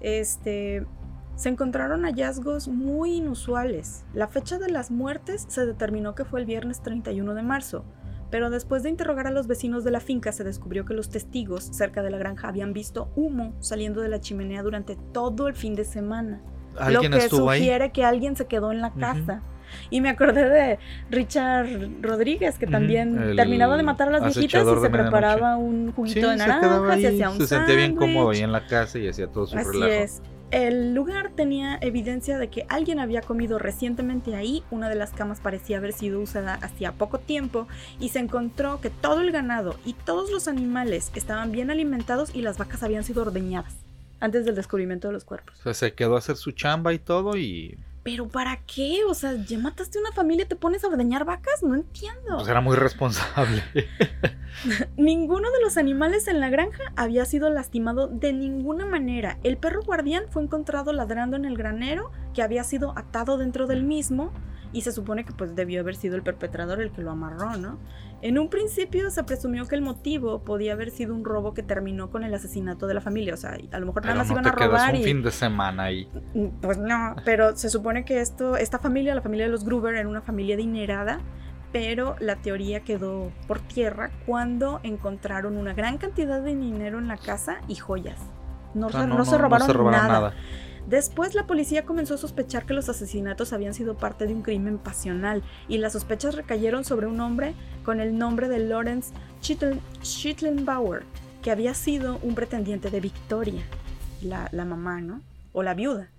Este, 0.00 0.86
se 1.34 1.48
encontraron 1.48 2.04
hallazgos 2.04 2.68
muy 2.68 3.14
inusuales. 3.16 4.04
La 4.14 4.28
fecha 4.28 4.58
de 4.58 4.70
las 4.70 4.90
muertes 4.90 5.46
se 5.48 5.66
determinó 5.66 6.14
que 6.14 6.24
fue 6.24 6.40
el 6.40 6.46
viernes 6.46 6.80
31 6.82 7.34
de 7.34 7.42
marzo, 7.42 7.84
pero 8.30 8.50
después 8.50 8.82
de 8.82 8.90
interrogar 8.90 9.26
a 9.26 9.30
los 9.30 9.46
vecinos 9.46 9.84
de 9.84 9.90
la 9.90 10.00
finca 10.00 10.32
se 10.32 10.44
descubrió 10.44 10.84
que 10.84 10.94
los 10.94 11.10
testigos 11.10 11.64
cerca 11.64 12.02
de 12.02 12.10
la 12.10 12.18
granja 12.18 12.48
habían 12.48 12.72
visto 12.72 13.10
humo 13.16 13.54
saliendo 13.60 14.00
de 14.00 14.08
la 14.08 14.20
chimenea 14.20 14.62
durante 14.62 14.96
todo 15.12 15.48
el 15.48 15.54
fin 15.54 15.74
de 15.74 15.84
semana. 15.84 16.42
Lo 16.90 17.00
que 17.00 17.28
sugiere 17.28 17.90
que 17.92 18.04
alguien 18.04 18.36
se 18.36 18.46
quedó 18.46 18.72
en 18.72 18.80
la 18.80 18.92
casa. 18.92 19.42
Y 19.90 20.00
me 20.00 20.10
acordé 20.10 20.48
de 20.48 20.78
Richard 21.10 21.66
Rodríguez, 22.00 22.58
que 22.58 22.66
también 22.66 23.34
terminaba 23.36 23.76
de 23.76 23.82
matar 23.82 24.08
a 24.08 24.10
las 24.12 24.22
viejitas 24.22 24.66
y 24.66 24.80
se 24.80 24.90
preparaba 24.90 25.56
un 25.56 25.92
juguito 25.92 26.30
de 26.30 26.36
naranja, 26.36 26.96
se 26.98 27.08
hacía 27.08 27.30
un 27.30 27.36
Se 27.38 27.46
sentía 27.46 27.74
bien 27.74 27.96
cómodo 27.96 28.30
ahí 28.30 28.40
en 28.40 28.52
la 28.52 28.66
casa 28.66 28.98
y 28.98 29.08
hacía 29.08 29.26
todo 29.26 29.46
su 29.46 29.58
Así 29.58 29.82
Es. 29.82 30.22
El 30.52 30.94
lugar 30.94 31.32
tenía 31.34 31.76
evidencia 31.80 32.38
de 32.38 32.48
que 32.48 32.66
alguien 32.68 33.00
había 33.00 33.20
comido 33.20 33.58
recientemente 33.58 34.36
ahí, 34.36 34.62
una 34.70 34.88
de 34.88 34.94
las 34.94 35.10
camas 35.10 35.40
parecía 35.40 35.78
haber 35.78 35.92
sido 35.92 36.20
usada 36.20 36.54
hacía 36.54 36.92
poco 36.92 37.18
tiempo 37.18 37.66
y 37.98 38.10
se 38.10 38.20
encontró 38.20 38.80
que 38.80 38.90
todo 38.90 39.22
el 39.22 39.32
ganado 39.32 39.76
y 39.84 39.94
todos 39.94 40.30
los 40.30 40.46
animales 40.46 41.10
estaban 41.14 41.50
bien 41.50 41.70
alimentados 41.70 42.32
y 42.32 42.42
las 42.42 42.58
vacas 42.58 42.84
habían 42.84 43.02
sido 43.02 43.22
ordeñadas 43.22 43.74
antes 44.20 44.44
del 44.44 44.54
descubrimiento 44.54 45.08
de 45.08 45.14
los 45.14 45.24
cuerpos. 45.24 45.58
Se 45.76 45.94
quedó 45.94 46.14
a 46.14 46.18
hacer 46.18 46.36
su 46.36 46.52
chamba 46.52 46.92
y 46.92 47.00
todo 47.00 47.36
y 47.36 47.76
¿Pero 48.06 48.28
para 48.28 48.60
qué? 48.68 49.00
O 49.08 49.14
sea, 49.14 49.34
ya 49.34 49.58
mataste 49.58 49.98
a 49.98 50.00
una 50.00 50.12
familia 50.12 50.44
y 50.44 50.46
te 50.46 50.54
pones 50.54 50.84
a 50.84 50.86
ordeñar 50.86 51.24
vacas? 51.24 51.64
No 51.64 51.74
entiendo. 51.74 52.36
Pues 52.36 52.46
era 52.46 52.60
muy 52.60 52.76
responsable. 52.76 53.64
Ninguno 54.96 55.50
de 55.50 55.60
los 55.60 55.76
animales 55.76 56.28
en 56.28 56.38
la 56.38 56.48
granja 56.48 56.84
había 56.94 57.24
sido 57.24 57.50
lastimado 57.50 58.06
de 58.06 58.32
ninguna 58.32 58.86
manera. 58.86 59.40
El 59.42 59.56
perro 59.56 59.82
guardián 59.82 60.26
fue 60.30 60.44
encontrado 60.44 60.92
ladrando 60.92 61.36
en 61.36 61.46
el 61.46 61.56
granero, 61.56 62.12
que 62.32 62.42
había 62.42 62.62
sido 62.62 62.96
atado 62.96 63.38
dentro 63.38 63.66
del 63.66 63.82
mismo, 63.82 64.30
y 64.76 64.82
se 64.82 64.92
supone 64.92 65.24
que 65.24 65.32
pues 65.32 65.56
debió 65.56 65.80
haber 65.80 65.96
sido 65.96 66.16
el 66.16 66.22
perpetrador 66.22 66.82
el 66.82 66.90
que 66.90 67.00
lo 67.00 67.10
amarró, 67.10 67.56
¿no? 67.56 67.78
En 68.20 68.38
un 68.38 68.50
principio 68.50 69.10
se 69.10 69.24
presumió 69.24 69.66
que 69.66 69.74
el 69.74 69.80
motivo 69.80 70.40
podía 70.40 70.74
haber 70.74 70.90
sido 70.90 71.14
un 71.14 71.24
robo 71.24 71.54
que 71.54 71.62
terminó 71.62 72.10
con 72.10 72.24
el 72.24 72.34
asesinato 72.34 72.86
de 72.86 72.92
la 72.92 73.00
familia, 73.00 73.32
o 73.32 73.38
sea, 73.38 73.56
a 73.72 73.80
lo 73.80 73.86
mejor 73.86 74.04
nada 74.04 74.18
más 74.18 74.30
iban 74.30 74.46
a 74.46 74.52
robar 74.52 74.94
un 74.94 75.02
fin 75.02 75.22
de 75.22 75.30
semana 75.30 75.84
ahí. 75.84 76.06
Mm, 76.34 76.60
pues 76.60 76.76
no, 76.76 77.16
pero 77.24 77.56
se 77.56 77.70
supone 77.70 78.04
que 78.04 78.20
esto 78.20 78.58
esta 78.58 78.78
familia, 78.78 79.14
la 79.14 79.22
familia 79.22 79.46
de 79.46 79.52
los 79.52 79.64
Gruber 79.64 79.94
era 79.94 80.06
una 80.06 80.20
familia 80.20 80.56
adinerada, 80.56 81.20
pero 81.72 82.16
la 82.20 82.36
teoría 82.36 82.80
quedó 82.80 83.32
por 83.48 83.60
tierra 83.60 84.10
cuando 84.26 84.80
encontraron 84.82 85.56
una 85.56 85.72
gran 85.72 85.96
cantidad 85.96 86.42
de 86.42 86.54
dinero 86.54 86.98
en 86.98 87.08
la 87.08 87.16
casa 87.16 87.62
y 87.66 87.76
joyas. 87.76 88.20
No, 88.74 88.90
se, 88.90 89.38
robaron 89.38 89.90
nada. 89.90 90.34
Después 90.86 91.34
la 91.34 91.46
policía 91.46 91.84
comenzó 91.84 92.14
a 92.14 92.18
sospechar 92.18 92.64
que 92.64 92.74
los 92.74 92.88
asesinatos 92.88 93.52
habían 93.52 93.74
sido 93.74 93.96
parte 93.96 94.26
de 94.26 94.34
un 94.34 94.42
crimen 94.42 94.78
pasional 94.78 95.42
y 95.68 95.78
las 95.78 95.94
sospechas 95.94 96.36
recayeron 96.36 96.84
sobre 96.84 97.08
un 97.08 97.20
hombre 97.20 97.54
con 97.84 98.00
el 98.00 98.16
nombre 98.16 98.48
de 98.48 98.60
Lawrence 98.60 99.12
Schittenbauer, 99.42 101.02
que 101.42 101.50
había 101.50 101.74
sido 101.74 102.18
un 102.22 102.36
pretendiente 102.36 102.90
de 102.90 103.00
Victoria, 103.00 103.62
la, 104.22 104.48
la 104.52 104.64
mamá, 104.64 105.00
¿no? 105.00 105.22
O 105.52 105.64
la 105.64 105.74
viuda. 105.74 106.10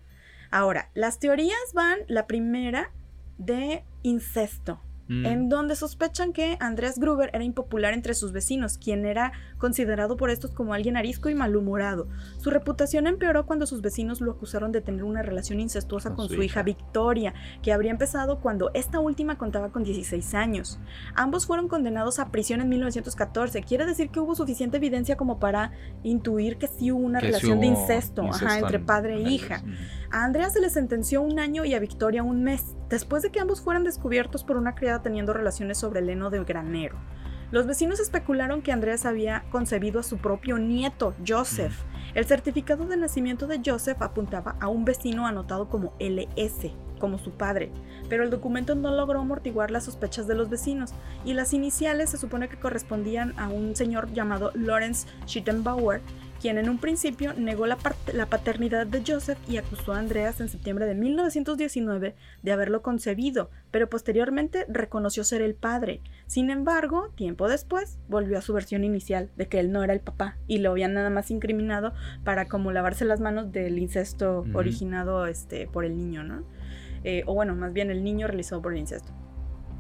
Ahora, 0.52 0.90
las 0.94 1.20
teorías 1.20 1.74
van, 1.74 2.00
la 2.08 2.28
primera, 2.28 2.92
de 3.38 3.86
incesto. 4.04 4.82
Mm. 5.10 5.26
en 5.26 5.50
donde 5.50 5.78
sospechan 5.78 6.34
que 6.34 6.58
Andreas 6.60 7.00
Gruber 7.00 7.30
era 7.32 7.44
impopular 7.44 7.94
entre 7.94 8.14
sus 8.14 8.34
vecinos, 8.34 8.78
quien 8.78 9.06
era 9.06 9.32
considerado 9.58 10.18
por 10.18 10.30
estos 10.30 10.52
como 10.52 10.74
alguien 10.74 10.98
arisco 10.98 11.30
y 11.30 11.36
malhumorado. 11.36 12.08
Su 12.38 12.50
reputación 12.50 13.08
empeoró 13.08 13.46
cuando 13.46 13.66
sus 13.66 13.82
vecinos 13.82 14.22
lo 14.22 14.32
acusaron 14.32 14.72
de 14.72 14.82
tener 14.82 15.04
una 15.04 15.22
relación 15.22 15.60
incestuosa 15.60 16.14
con, 16.14 16.28
su, 16.28 16.42
hija. 16.42 16.64
Victoria, 16.64 17.34
que 17.62 17.72
habría 17.72 17.92
empezado 17.92 18.40
cuando 18.40 18.72
esta 18.74 19.00
última 19.00 19.38
contaba 19.38 19.72
con 19.72 19.84
16 19.84 20.34
años. 20.34 20.80
Ambos 21.16 21.46
fueron 21.46 21.68
condenados 21.68 22.20
a 22.20 22.30
prisión 22.30 22.62
en 22.62 22.70
1914. 22.70 23.64
Quiere 23.64 23.86
decir 23.86 24.10
que 24.10 24.20
hubo 24.20 24.36
suficiente 24.36 24.78
evidencia 24.78 25.18
como 25.18 25.40
para 25.40 25.72
intuir 26.04 26.58
que 26.58 26.68
sí 26.68 26.92
hubo 26.92 27.06
una 27.06 27.20
relación 27.20 27.60
de 27.60 27.68
incesto, 27.68 28.24
entre 28.56 28.80
padre 28.80 29.18
e 29.18 29.30
hija. 29.30 29.64
A 30.12 30.24
Andrea 30.24 30.50
se 30.50 30.62
le 30.62 30.70
sentenció 30.70 31.22
un 31.22 31.40
año 31.40 31.66
y 31.66 31.74
a 31.74 31.80
Victoria 31.80 32.24
un 32.24 32.44
mes, 32.44 32.76
después 32.90 33.24
de 33.24 33.32
que 33.32 33.40
ambos 33.40 33.62
fueran 33.62 33.84
descubiertos 33.84 34.44
por 34.44 34.58
una 34.58 34.76
criada 34.76 35.02
teniendo 35.02 35.34
relaciones 35.34 35.78
sobre 35.78 36.00
el 36.00 36.10
heno 36.10 36.30
de 36.30 36.44
granero. 36.44 36.98
Los 37.50 37.66
vecinos 37.66 38.02
especularon 38.02 38.62
que 38.62 38.74
Andreas 38.74 39.06
había 39.06 39.46
concebido 39.52 40.02
a 40.02 40.04
su 40.04 40.18
propio 40.18 40.58
nieto, 40.58 41.14
Joseph. 41.26 41.74
El 42.14 42.26
certificado 42.26 42.86
de 42.86 42.98
nacimiento 42.98 43.48
de 43.48 43.62
Joseph 43.66 44.02
apuntaba 44.02 44.58
a 44.60 44.68
un 44.68 44.84
vecino 44.84 45.26
anotado 45.26 45.70
como 45.70 45.94
LS, 45.98 46.72
como 47.00 47.18
su 47.18 47.32
padre, 47.32 47.72
pero 48.10 48.24
el 48.24 48.32
documento 48.32 48.76
no 48.76 48.92
logró 48.92 49.22
amortiguar 49.22 49.72
las 49.72 49.86
sospechas 49.86 50.28
de 50.28 50.36
los 50.36 50.50
vecinos, 50.50 50.92
y 51.24 51.34
las 51.36 51.54
iniciales 51.54 52.10
se 52.10 52.18
supone 52.18 52.50
que 52.50 52.60
correspondían 52.60 53.34
a 53.38 53.48
un 53.48 53.78
señor 53.78 54.12
llamado 54.12 54.52
Lawrence 54.54 55.08
Schittenbauer, 55.26 56.02
quien 56.40 56.58
en 56.58 56.70
un 56.70 56.78
principio 56.78 57.34
negó 57.34 57.66
la, 57.66 57.78
paternidad 57.78 58.88
de 58.88 59.04
Joseph 59.06 59.38
y 59.48 59.58
acusó 59.58 59.94
a 59.94 60.00
Andreas 60.00 60.40
en 60.40 60.50
septiembre 60.50 60.86
de 60.86 60.96
1919 60.96 62.16
de 62.44 62.52
haberlo 62.52 62.82
concebido, 62.82 63.50
pero 63.72 63.90
posteriormente 63.90 64.66
reconoció 64.68 65.24
ser 65.24 65.42
el 65.42 65.56
padre. 65.56 66.02
Sin 66.28 66.50
embargo, 66.50 67.10
tiempo 67.16 67.48
después, 67.48 68.00
volvió 68.08 68.38
a 68.38 68.42
su 68.42 68.54
versión 68.54 68.84
inicial 68.84 69.30
de 69.36 69.48
que 69.48 69.60
él 69.60 69.72
no 69.72 69.84
era 69.84 69.94
el 69.94 70.00
papá 70.00 70.38
y 70.48 70.60
lo 70.60 70.72
habían 70.72 70.94
nada 70.94 71.10
más 71.10 71.32
incriminado 71.32 71.94
para 72.24 72.48
como 72.48 72.72
lavarse 72.72 73.06
las 73.06 73.20
manos 73.20 73.52
del 73.52 73.80
incesto 73.80 74.46
originado 74.54 75.26
este, 75.28 75.68
por 75.68 75.86
el 75.86 75.98
niño, 75.98 76.24
¿no? 76.24 76.44
Eh, 77.04 77.24
o 77.26 77.34
bueno, 77.34 77.56
más 77.56 77.74
bien 77.74 77.90
el 77.90 78.04
niño 78.04 78.28
realizado 78.28 78.62
por 78.62 78.74
el 78.74 78.80
incesto. 78.80 79.12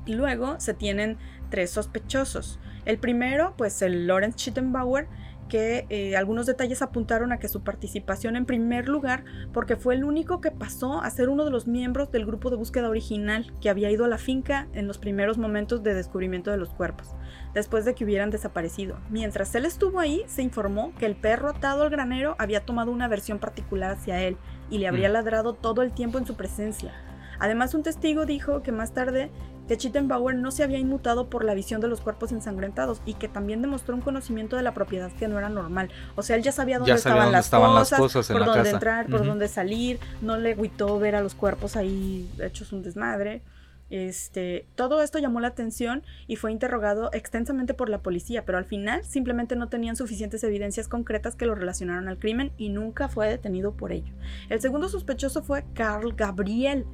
Y 0.05 0.13
luego 0.13 0.59
se 0.59 0.73
tienen 0.73 1.17
tres 1.49 1.71
sospechosos. 1.71 2.59
El 2.85 2.97
primero, 2.97 3.53
pues 3.57 3.81
el 3.81 4.07
Lawrence 4.07 4.37
Schittenbauer, 4.37 5.07
que 5.47 5.85
eh, 5.89 6.15
algunos 6.15 6.45
detalles 6.45 6.81
apuntaron 6.81 7.31
a 7.31 7.39
que 7.39 7.47
su 7.47 7.63
participación 7.63 8.35
en 8.35 8.45
primer 8.45 8.87
lugar 8.87 9.23
porque 9.53 9.75
fue 9.75 9.95
el 9.95 10.03
único 10.03 10.41
que 10.41 10.51
pasó 10.51 11.01
a 11.01 11.09
ser 11.09 11.29
uno 11.29 11.45
de 11.45 11.51
los 11.51 11.67
miembros 11.67 12.11
del 12.11 12.25
grupo 12.25 12.49
de 12.49 12.57
búsqueda 12.57 12.89
original 12.89 13.53
que 13.61 13.69
había 13.69 13.91
ido 13.91 14.05
a 14.05 14.07
la 14.07 14.17
finca 14.17 14.67
en 14.73 14.87
los 14.87 14.97
primeros 14.97 15.37
momentos 15.37 15.83
de 15.83 15.93
descubrimiento 15.93 16.51
de 16.51 16.57
los 16.57 16.73
cuerpos, 16.73 17.15
después 17.53 17.85
de 17.85 17.95
que 17.95 18.03
hubieran 18.03 18.29
desaparecido. 18.29 18.99
Mientras 19.09 19.53
él 19.55 19.65
estuvo 19.65 19.99
ahí, 19.99 20.23
se 20.27 20.41
informó 20.41 20.93
que 20.95 21.05
el 21.05 21.15
perro 21.15 21.49
atado 21.49 21.83
al 21.83 21.89
granero 21.89 22.35
había 22.39 22.65
tomado 22.65 22.91
una 22.91 23.07
versión 23.07 23.39
particular 23.39 23.91
hacia 23.91 24.21
él 24.23 24.37
y 24.69 24.79
le 24.79 24.87
habría 24.87 25.09
mm. 25.09 25.13
ladrado 25.13 25.53
todo 25.53 25.81
el 25.81 25.93
tiempo 25.93 26.17
en 26.17 26.25
su 26.25 26.35
presencia. 26.35 26.93
Además, 27.39 27.73
un 27.73 27.83
testigo 27.83 28.25
dijo 28.25 28.63
que 28.63 28.71
más 28.71 28.93
tarde 28.93 29.31
que 29.67 29.77
Chittenbauer 29.77 30.35
no 30.35 30.51
se 30.51 30.63
había 30.63 30.79
inmutado 30.79 31.29
por 31.29 31.43
la 31.43 31.53
visión 31.53 31.81
de 31.81 31.87
los 31.87 32.01
cuerpos 32.01 32.31
ensangrentados 32.31 33.01
y 33.05 33.15
que 33.15 33.27
también 33.27 33.61
demostró 33.61 33.95
un 33.95 34.01
conocimiento 34.01 34.55
de 34.55 34.63
la 34.63 34.73
propiedad 34.73 35.11
que 35.11 35.27
no 35.27 35.37
era 35.37 35.49
normal. 35.49 35.89
O 36.15 36.23
sea, 36.23 36.35
él 36.35 36.43
ya 36.43 36.51
sabía 36.51 36.79
dónde, 36.79 36.93
estaban, 36.93 37.31
las 37.31 37.49
cosas, 37.91 38.27
por 38.27 38.45
dónde 38.45 38.69
entrar, 38.69 39.07
por 39.07 39.25
dónde 39.25 39.47
salir, 39.47 39.99
no 40.21 40.37
le 40.37 40.53
agüitó 40.53 40.97
ver 40.99 41.15
a 41.15 41.21
los 41.21 41.35
cuerpos 41.35 41.75
ahí 41.75 42.29
hechos 42.39 42.71
un 42.71 42.83
desmadre. 42.83 43.41
Este, 43.89 44.65
todo 44.75 45.01
esto 45.01 45.17
llamó 45.19 45.39
la 45.39 45.47
atención 45.47 46.03
y 46.27 46.35
fue 46.35 46.51
interrogado 46.51 47.09
extensamente 47.13 47.73
por 47.73 47.89
la 47.89 47.99
policía, 47.99 48.43
pero 48.45 48.57
al 48.57 48.65
final 48.65 49.03
simplemente 49.05 49.55
no 49.55 49.69
tenían 49.69 49.95
suficientes 49.95 50.43
evidencias 50.43 50.87
concretas 50.87 51.35
que 51.35 51.45
lo 51.45 51.55
relacionaran 51.55 52.07
al 52.07 52.19
crimen 52.19 52.51
y 52.57 52.69
nunca 52.69 53.07
fue 53.07 53.29
detenido 53.29 53.73
por 53.73 53.91
ello. 53.91 54.13
El 54.49 54.59
segundo 54.59 54.89
sospechoso 54.89 55.41
fue 55.41 55.63
Carl 55.73 56.13
Gabriel. 56.13 56.85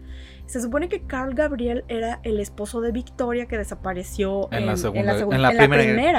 Se 0.45 0.61
supone 0.61 0.89
que 0.89 1.01
Carl 1.01 1.33
Gabriel 1.33 1.85
era 1.87 2.19
el 2.23 2.39
esposo 2.39 2.81
de 2.81 2.91
Victoria 2.91 3.47
que 3.47 3.57
desapareció 3.57 4.49
en, 4.51 4.65
la, 4.65 4.75
segunda, 4.75 5.17
en 5.17 5.41
la, 5.41 5.49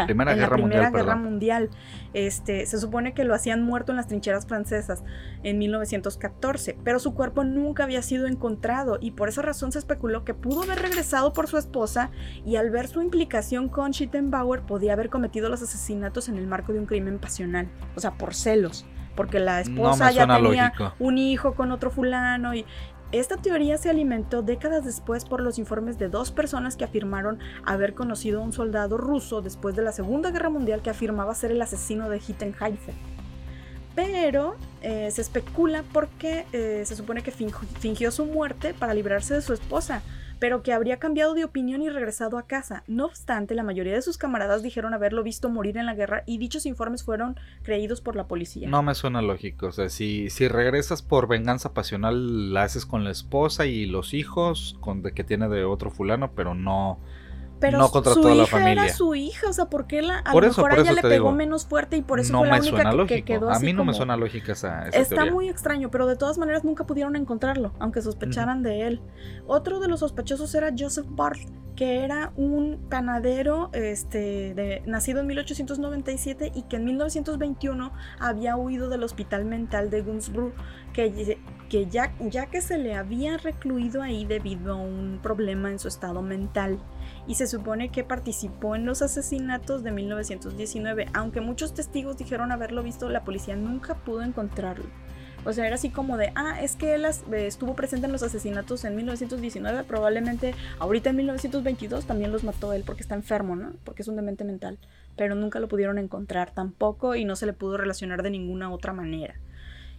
primera, 0.06 0.34
guerra, 0.34 1.16
mundial, 1.16 1.68
Este, 2.14 2.64
se 2.66 2.78
supone 2.78 3.12
que 3.12 3.24
lo 3.24 3.34
hacían 3.34 3.62
muerto 3.62 3.92
en 3.92 3.96
las 3.96 4.08
trincheras 4.08 4.46
francesas 4.46 5.04
en 5.42 5.58
1914, 5.58 6.78
pero 6.82 6.98
su 6.98 7.14
cuerpo 7.14 7.44
nunca 7.44 7.84
había 7.84 8.02
sido 8.02 8.26
encontrado 8.26 8.98
y 9.00 9.12
por 9.12 9.28
esa 9.28 9.42
razón 9.42 9.72
se 9.72 9.78
especuló 9.78 10.24
que 10.24 10.34
pudo 10.34 10.63
haber 10.64 10.82
regresado 10.82 11.32
por 11.32 11.48
su 11.48 11.56
esposa 11.56 12.10
y 12.44 12.56
al 12.56 12.70
ver 12.70 12.88
su 12.88 13.00
implicación 13.00 13.68
con 13.68 13.92
Schittenbauer 13.92 14.62
podía 14.62 14.92
haber 14.94 15.10
cometido 15.10 15.48
los 15.48 15.62
asesinatos 15.62 16.28
en 16.28 16.36
el 16.36 16.46
marco 16.46 16.72
de 16.72 16.80
un 16.80 16.86
crimen 16.86 17.18
pasional, 17.18 17.68
o 17.96 18.00
sea, 18.00 18.12
por 18.12 18.34
celos. 18.34 18.84
Porque 19.16 19.38
la 19.38 19.60
esposa 19.60 20.10
ya 20.10 20.26
tenía 20.26 20.72
un 20.98 21.18
hijo 21.18 21.54
con 21.54 21.70
otro 21.70 21.92
fulano 21.92 22.52
y, 22.52 22.66
esta 23.12 23.36
teoría 23.36 23.78
se 23.78 23.90
alimentó 23.90 24.42
décadas 24.42 24.84
después 24.84 25.24
por 25.24 25.40
los 25.40 25.60
informes 25.60 26.00
de 26.00 26.08
dos 26.08 26.32
personas 26.32 26.76
que 26.76 26.82
afirmaron 26.82 27.38
haber 27.64 27.94
conocido 27.94 28.40
a 28.40 28.42
un 28.42 28.52
soldado 28.52 28.96
ruso 28.96 29.40
después 29.40 29.76
de 29.76 29.82
la 29.82 29.92
Segunda 29.92 30.32
Guerra 30.32 30.50
Mundial 30.50 30.82
que 30.82 30.90
afirmaba 30.90 31.32
ser 31.36 31.52
el 31.52 31.62
asesino 31.62 32.08
de 32.08 32.18
Hittenheiser. 32.18 32.94
Pero 33.94 34.56
eh, 34.82 35.12
se 35.12 35.20
especula 35.20 35.84
porque 35.92 36.44
eh, 36.52 36.82
se 36.84 36.96
supone 36.96 37.22
que 37.22 37.30
fingió 37.30 38.10
su 38.10 38.26
muerte 38.26 38.74
para 38.74 38.94
librarse 38.94 39.34
de 39.34 39.42
su 39.42 39.52
esposa, 39.52 40.02
pero 40.44 40.62
que 40.62 40.74
habría 40.74 40.98
cambiado 40.98 41.32
de 41.32 41.42
opinión 41.42 41.80
y 41.80 41.88
regresado 41.88 42.36
a 42.36 42.46
casa. 42.46 42.84
No 42.86 43.06
obstante, 43.06 43.54
la 43.54 43.62
mayoría 43.62 43.94
de 43.94 44.02
sus 44.02 44.18
camaradas 44.18 44.62
dijeron 44.62 44.92
haberlo 44.92 45.22
visto 45.22 45.48
morir 45.48 45.78
en 45.78 45.86
la 45.86 45.94
guerra 45.94 46.22
y 46.26 46.36
dichos 46.36 46.66
informes 46.66 47.02
fueron 47.02 47.40
creídos 47.62 48.02
por 48.02 48.14
la 48.14 48.28
policía. 48.28 48.68
No 48.68 48.82
me 48.82 48.94
suena 48.94 49.22
lógico, 49.22 49.68
o 49.68 49.72
sea, 49.72 49.88
si, 49.88 50.28
si 50.28 50.46
regresas 50.46 51.00
por 51.00 51.28
venganza 51.28 51.72
pasional, 51.72 52.52
la 52.52 52.64
haces 52.64 52.84
con 52.84 53.04
la 53.04 53.10
esposa 53.10 53.64
y 53.64 53.86
los 53.86 54.12
hijos, 54.12 54.76
con 54.80 55.00
de 55.00 55.12
que 55.12 55.24
tiene 55.24 55.48
de 55.48 55.64
otro 55.64 55.90
fulano, 55.90 56.32
pero 56.32 56.54
no 56.54 56.98
pero 57.60 57.78
no 57.78 57.88
contra 57.90 58.12
su 58.14 58.20
toda 58.22 58.34
la 58.34 58.42
hija 58.42 58.58
familia. 58.58 58.84
era 58.84 58.92
su 58.94 59.14
hija, 59.14 59.48
o 59.48 59.52
sea, 59.52 59.66
¿por 59.66 59.86
qué 59.86 60.02
la, 60.02 60.18
a 60.18 60.32
Por 60.32 60.42
lo 60.44 60.50
eso, 60.50 60.60
mejor 60.60 60.70
por 60.70 60.78
a 60.78 60.82
ella 60.82 60.92
le 60.92 61.02
pegó 61.02 61.12
digo, 61.14 61.32
menos 61.32 61.66
fuerte 61.66 61.96
y 61.96 62.02
por 62.02 62.20
eso 62.20 62.32
no 62.32 62.40
fue 62.40 62.48
la 62.48 62.56
única 62.56 62.70
suena 62.82 63.06
que- 63.06 63.24
quedó 63.24 63.50
a 63.50 63.58
mí 63.58 63.72
no 63.72 63.84
me 63.84 63.94
suena 63.94 64.16
lógica 64.16 64.52
esa, 64.52 64.88
esa 64.88 64.98
Está 64.98 65.14
teoría. 65.16 65.32
muy 65.32 65.48
extraño, 65.48 65.90
pero 65.90 66.06
de 66.06 66.16
todas 66.16 66.36
maneras 66.38 66.64
nunca 66.64 66.84
pudieron 66.84 67.16
encontrarlo, 67.16 67.72
aunque 67.78 68.02
sospecharan 68.02 68.62
de 68.62 68.86
él. 68.86 69.00
Otro 69.46 69.80
de 69.80 69.88
los 69.88 70.00
sospechosos 70.00 70.54
era 70.54 70.70
Joseph 70.76 71.06
Barth, 71.08 71.40
que 71.76 72.04
era 72.04 72.32
un 72.36 72.86
panadero 72.88 73.70
este, 73.72 74.54
de, 74.54 74.82
nacido 74.86 75.20
en 75.20 75.26
1897 75.26 76.52
y 76.54 76.62
que 76.62 76.76
en 76.76 76.84
1921 76.84 77.92
había 78.20 78.56
huido 78.56 78.88
del 78.88 79.02
hospital 79.02 79.44
mental 79.44 79.90
de 79.90 80.02
Gunsborough, 80.02 80.52
que, 80.92 81.38
que 81.68 81.86
ya, 81.86 82.14
ya 82.20 82.46
que 82.46 82.60
se 82.60 82.78
le 82.78 82.94
había 82.94 83.38
recluido 83.38 84.02
ahí 84.02 84.24
debido 84.24 84.74
a 84.74 84.76
un 84.76 85.18
problema 85.22 85.70
en 85.70 85.78
su 85.80 85.88
estado 85.88 86.22
mental. 86.22 86.78
Y 87.26 87.36
se 87.36 87.46
supone 87.46 87.90
que 87.90 88.04
participó 88.04 88.76
en 88.76 88.84
los 88.84 89.02
asesinatos 89.02 89.82
de 89.82 89.92
1919, 89.92 91.06
aunque 91.14 91.40
muchos 91.40 91.74
testigos 91.74 92.18
dijeron 92.18 92.52
haberlo 92.52 92.82
visto, 92.82 93.08
la 93.08 93.24
policía 93.24 93.56
nunca 93.56 93.94
pudo 93.94 94.22
encontrarlo. 94.22 94.86
O 95.46 95.52
sea, 95.52 95.66
era 95.66 95.74
así 95.74 95.90
como 95.90 96.16
de, 96.16 96.32
ah, 96.34 96.62
es 96.62 96.74
que 96.74 96.94
él 96.94 97.04
eh, 97.04 97.46
estuvo 97.46 97.74
presente 97.74 98.06
en 98.06 98.12
los 98.12 98.22
asesinatos 98.22 98.84
en 98.84 98.96
1919, 98.96 99.84
probablemente 99.84 100.54
ahorita 100.78 101.10
en 101.10 101.16
1922 101.16 102.06
también 102.06 102.32
los 102.32 102.44
mató 102.44 102.72
él 102.72 102.82
porque 102.84 103.02
está 103.02 103.14
enfermo, 103.14 103.54
¿no? 103.54 103.72
Porque 103.84 104.02
es 104.02 104.08
un 104.08 104.16
demente 104.16 104.44
mental. 104.44 104.78
Pero 105.16 105.34
nunca 105.34 105.60
lo 105.60 105.68
pudieron 105.68 105.98
encontrar 105.98 106.52
tampoco 106.52 107.14
y 107.14 107.24
no 107.24 107.36
se 107.36 107.46
le 107.46 107.52
pudo 107.52 107.76
relacionar 107.76 108.22
de 108.22 108.30
ninguna 108.30 108.72
otra 108.72 108.94
manera. 108.94 109.34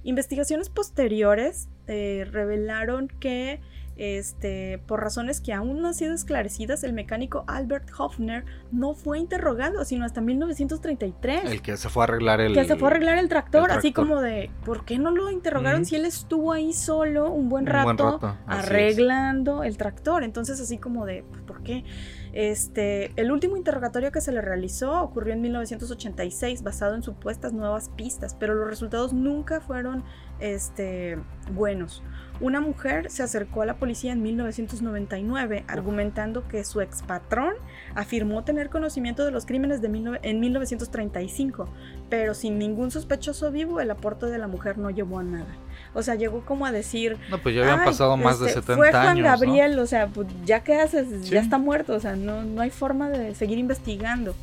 Investigaciones 0.03 0.69
posteriores 0.69 1.69
eh, 1.87 2.27
revelaron 2.31 3.07
que, 3.07 3.59
este, 3.97 4.81
por 4.85 5.01
razones 5.01 5.41
que 5.41 5.53
aún 5.53 5.81
no 5.81 5.87
han 5.87 5.93
sido 5.93 6.13
esclarecidas, 6.13 6.83
el 6.83 6.93
mecánico 6.93 7.45
Albert 7.47 7.89
Hoffner 7.97 8.45
no 8.71 8.93
fue 8.93 9.19
interrogado, 9.19 9.85
sino 9.85 10.05
hasta 10.05 10.21
1933 10.21 11.45
El 11.45 11.61
que 11.61 11.77
se 11.77 11.89
fue 11.89 12.03
a 12.03 12.05
arreglar 12.05 12.41
el. 12.41 12.53
que 12.53 12.65
se 12.65 12.75
fue 12.75 12.89
a 12.89 12.91
arreglar 12.91 13.17
el 13.17 13.29
tractor, 13.29 13.71
el 13.71 13.77
así 13.77 13.93
como 13.93 14.21
de, 14.21 14.51
¿por 14.65 14.85
qué 14.85 14.97
no 14.97 15.11
lo 15.11 15.31
interrogaron 15.31 15.85
si 15.85 15.95
él 15.95 16.05
estuvo 16.05 16.51
ahí 16.51 16.73
solo 16.73 17.31
un 17.31 17.49
buen 17.49 17.65
Un 17.65 17.67
rato, 17.67 17.85
buen 17.85 17.97
rato, 17.97 18.37
así 18.47 18.59
es. 18.59 18.65
arreglando 18.65 19.63
el 19.63 19.77
tractor? 19.77 20.23
Entonces 20.23 20.59
así 20.59 20.77
como 20.77 21.05
de, 21.05 21.23
pues, 21.31 21.41
¿por 21.43 21.63
qué? 21.63 21.83
Este, 22.33 23.13
el 23.15 23.31
último 23.31 23.55
interrogatorio 23.55 24.11
que 24.11 24.19
se 24.19 24.33
le 24.33 24.41
realizó 24.41 25.01
ocurrió 25.01 25.33
en 25.33 25.41
1986, 25.41 26.63
basado 26.63 26.93
en 26.93 27.01
supuestas 27.01 27.53
nuevas 27.53 27.89
pistas, 27.95 28.35
pero 28.37 28.55
los 28.55 28.67
resultados 28.67 29.13
nunca 29.13 29.61
fueron 29.61 30.03
este, 30.39 31.17
buenos. 31.51 32.01
Una 32.41 32.59
mujer 32.59 33.09
se 33.11 33.23
acercó 33.23 33.61
a 33.61 33.65
la 33.65 33.75
policía 33.77 34.11
en 34.11 34.21
1999 34.21 35.63
argumentando 35.69 36.45
que 36.49 36.65
su 36.65 36.81
expatrón 36.81 37.53
afirmó 37.95 38.43
tener 38.43 38.69
conocimiento 38.69 39.23
de 39.23 39.31
los 39.31 39.45
crímenes 39.45 39.81
de 39.81 39.87
mil 39.87 40.19
en 40.21 40.39
1935, 40.41 41.69
pero 42.09 42.33
sin 42.33 42.59
ningún 42.59 42.91
sospechoso 42.91 43.51
vivo 43.51 43.79
el 43.79 43.89
aporte 43.89 44.25
de 44.25 44.37
la 44.37 44.47
mujer 44.47 44.77
no 44.77 44.89
llevó 44.89 45.19
a 45.19 45.23
nada. 45.23 45.47
O 45.93 46.03
sea, 46.03 46.15
llegó 46.15 46.43
como 46.45 46.65
a 46.65 46.73
decir, 46.73 47.17
No, 47.29 47.37
pues 47.41 47.55
ya 47.55 47.61
habían 47.61 47.79
"Ay, 47.79 47.85
pasado 47.85 48.17
más 48.17 48.39
de 48.41 48.47
este, 48.47 48.59
70 48.61 48.75
fue 48.75 48.91
Juan 48.91 49.07
años. 49.07 49.23
¿no? 49.23 49.31
Gabriel, 49.31 49.79
o 49.79 49.85
sea, 49.87 50.07
pues, 50.07 50.27
ya 50.43 50.61
qué 50.61 50.75
haces, 50.75 51.07
Sí. 51.25 51.29
ya 51.31 51.39
está 51.39 51.57
muerto, 51.57 51.93
o 51.93 51.99
sea, 52.01 52.17
no, 52.17 52.43
no 52.43 52.59
hay 52.61 52.69
forma 52.69 53.09
de 53.09 53.33
seguir 53.33 53.57
investigando. 53.59 54.35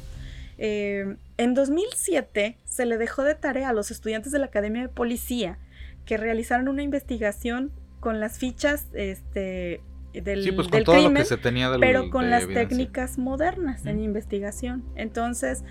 Eh, 0.56 1.16
en 1.36 1.54
2007 1.54 2.56
se 2.64 2.86
le 2.86 2.96
dejó 2.96 3.22
de 3.22 3.34
tarea 3.34 3.70
a 3.70 3.72
los 3.74 3.90
estudiantes 3.90 4.32
de 4.32 4.38
la 4.38 4.46
Academia 4.46 4.80
de 4.82 4.88
Policía 4.88 5.58
que 6.04 6.16
realizaran 6.16 6.68
una 6.68 6.82
investigación 6.82 7.70
con 8.00 8.18
las 8.20 8.38
fichas 8.38 8.88
este, 8.94 9.80
del, 10.12 10.42
Sí, 10.42 10.52
pues 10.52 10.66
con 10.68 10.72
del 10.78 10.84
todo 10.84 10.96
lo 10.96 11.02
crimen 11.02 11.22
que 11.22 11.28
se 11.28 11.36
tenía 11.36 11.70
del, 11.70 11.80
pero 11.80 12.10
con 12.10 12.24
de 12.24 12.30
las 12.30 12.42
evidencia. 12.44 12.68
técnicas 12.68 13.18
modernas 13.18 13.86
en 13.86 13.96
Ujú. 13.96 14.04
investigación. 14.04 14.84
Entonces, 14.96 15.64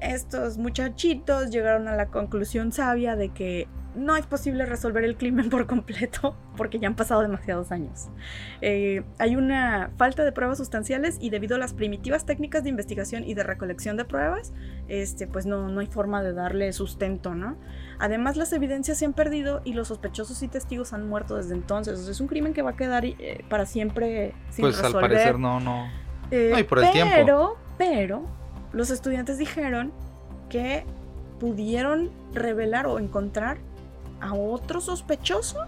estos 0.00 0.58
muchachitos 0.58 1.50
llegaron 1.50 1.88
a 1.88 1.96
la 1.96 2.06
conclusión 2.06 2.70
sabia 2.72 3.16
de 3.16 3.30
que 3.30 3.66
no 3.94 4.14
es 4.14 4.26
posible 4.26 4.66
resolver 4.66 5.02
el 5.04 5.16
crimen 5.16 5.48
por 5.50 5.66
completo 5.66 6.36
porque 6.56 6.78
ya 6.78 6.86
han 6.88 6.96
pasado 6.96 7.22
demasiados 7.22 7.72
años. 7.72 8.08
Eh, 8.60 9.02
hay 9.18 9.36
una 9.36 9.90
falta 9.96 10.22
de 10.24 10.32
pruebas 10.32 10.58
sustanciales 10.58 11.16
y 11.20 11.30
debido 11.30 11.56
a 11.56 11.58
las 11.58 11.72
primitivas 11.72 12.26
técnicas 12.26 12.62
de 12.62 12.68
investigación 12.70 13.24
y 13.24 13.32
de 13.34 13.42
recolección 13.42 13.96
de 13.96 14.04
pruebas, 14.04 14.52
este, 14.88 15.26
pues 15.26 15.46
no, 15.46 15.68
no 15.68 15.80
hay 15.80 15.86
forma 15.86 16.22
de 16.22 16.34
darle 16.34 16.72
sustento, 16.74 17.34
¿no? 17.34 17.56
Además, 17.98 18.36
las 18.36 18.52
evidencias 18.52 18.98
se 18.98 19.04
han 19.06 19.12
perdido 19.14 19.62
y 19.64 19.72
los 19.72 19.88
sospechosos 19.88 20.42
y 20.42 20.48
testigos 20.48 20.92
han 20.92 21.08
muerto 21.08 21.36
desde 21.36 21.54
entonces. 21.54 21.98
O 21.98 22.02
sea, 22.02 22.10
es 22.12 22.20
un 22.20 22.26
crimen 22.28 22.52
que 22.52 22.62
va 22.62 22.70
a 22.70 22.76
quedar 22.76 23.04
eh, 23.04 23.44
para 23.48 23.64
siempre 23.66 24.34
sin 24.50 24.62
Pues 24.64 24.76
al 24.78 24.84
resolver. 24.86 25.10
parecer 25.10 25.38
no, 25.38 25.60
no. 25.60 25.88
Eh, 26.30 26.50
No, 26.52 26.58
y 26.58 26.64
por 26.64 26.78
el 26.78 26.84
pero, 26.92 26.92
tiempo. 26.92 27.56
pero, 27.78 28.26
los 28.72 28.90
estudiantes 28.90 29.38
dijeron 29.38 29.92
que 30.50 30.84
pudieron 31.40 32.10
revelar 32.32 32.86
o 32.86 32.98
encontrar 32.98 33.58
a 34.20 34.34
otro 34.34 34.80
sospechoso 34.80 35.58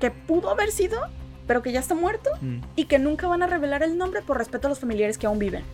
que 0.00 0.10
pudo 0.10 0.50
haber 0.50 0.70
sido, 0.70 1.00
pero 1.46 1.62
que 1.62 1.72
ya 1.72 1.80
está 1.80 1.94
muerto 1.94 2.30
Mm. 2.40 2.58
y 2.76 2.84
que 2.84 2.98
nunca 2.98 3.26
van 3.28 3.42
a 3.42 3.46
revelar 3.46 3.82
el 3.82 3.96
nombre 3.98 4.22
por 4.22 4.38
respeto 4.38 4.66
a 4.66 4.70
los 4.70 4.78
familiares 4.80 5.18
que 5.18 5.26
aún 5.26 5.38
viven. 5.38 5.64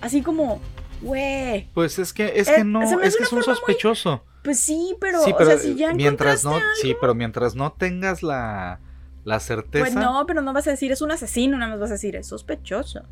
Así 0.00 0.22
como, 0.22 0.60
güey, 1.00 1.68
Pues 1.74 1.98
es 1.98 2.12
que, 2.12 2.32
es 2.36 2.48
Eh, 2.48 2.56
que 2.56 2.64
no, 2.64 2.86
se 2.86 2.96
me 2.96 3.06
es 3.06 3.16
que 3.16 3.22
es 3.24 3.32
un 3.32 3.38
muy- 3.38 3.44
sospechoso. 3.44 4.22
Pues 4.46 4.60
sí, 4.60 4.96
pero, 5.00 5.24
sí, 5.24 5.32
o 5.32 5.36
pero 5.36 5.50
sea, 5.50 5.58
si 5.58 5.74
ya 5.74 5.92
mientras 5.92 6.44
no, 6.44 6.60
sí, 6.80 6.94
pero 7.00 7.16
mientras 7.16 7.56
no 7.56 7.72
tengas 7.72 8.22
la, 8.22 8.78
la 9.24 9.40
certeza. 9.40 9.84
Pues 9.84 9.96
no, 9.96 10.24
pero 10.24 10.40
no 10.40 10.52
vas 10.52 10.68
a 10.68 10.70
decir 10.70 10.92
es 10.92 11.02
un 11.02 11.10
asesino, 11.10 11.58
nada 11.58 11.72
más 11.72 11.80
vas 11.80 11.90
a 11.90 11.94
decir 11.94 12.14
es 12.14 12.28
sospechoso. 12.28 13.02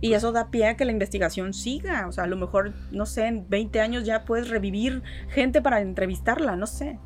Y 0.00 0.12
eso 0.12 0.30
da 0.30 0.52
pie 0.52 0.68
a 0.68 0.76
que 0.76 0.84
la 0.84 0.92
investigación 0.92 1.52
siga. 1.52 2.06
O 2.06 2.12
sea, 2.12 2.24
a 2.24 2.26
lo 2.28 2.36
mejor, 2.36 2.74
no 2.92 3.06
sé, 3.06 3.26
en 3.26 3.48
20 3.48 3.80
años 3.80 4.04
ya 4.04 4.24
puedes 4.24 4.50
revivir 4.50 5.02
gente 5.30 5.60
para 5.60 5.80
entrevistarla, 5.80 6.54
no 6.54 6.68
sé. 6.68 7.00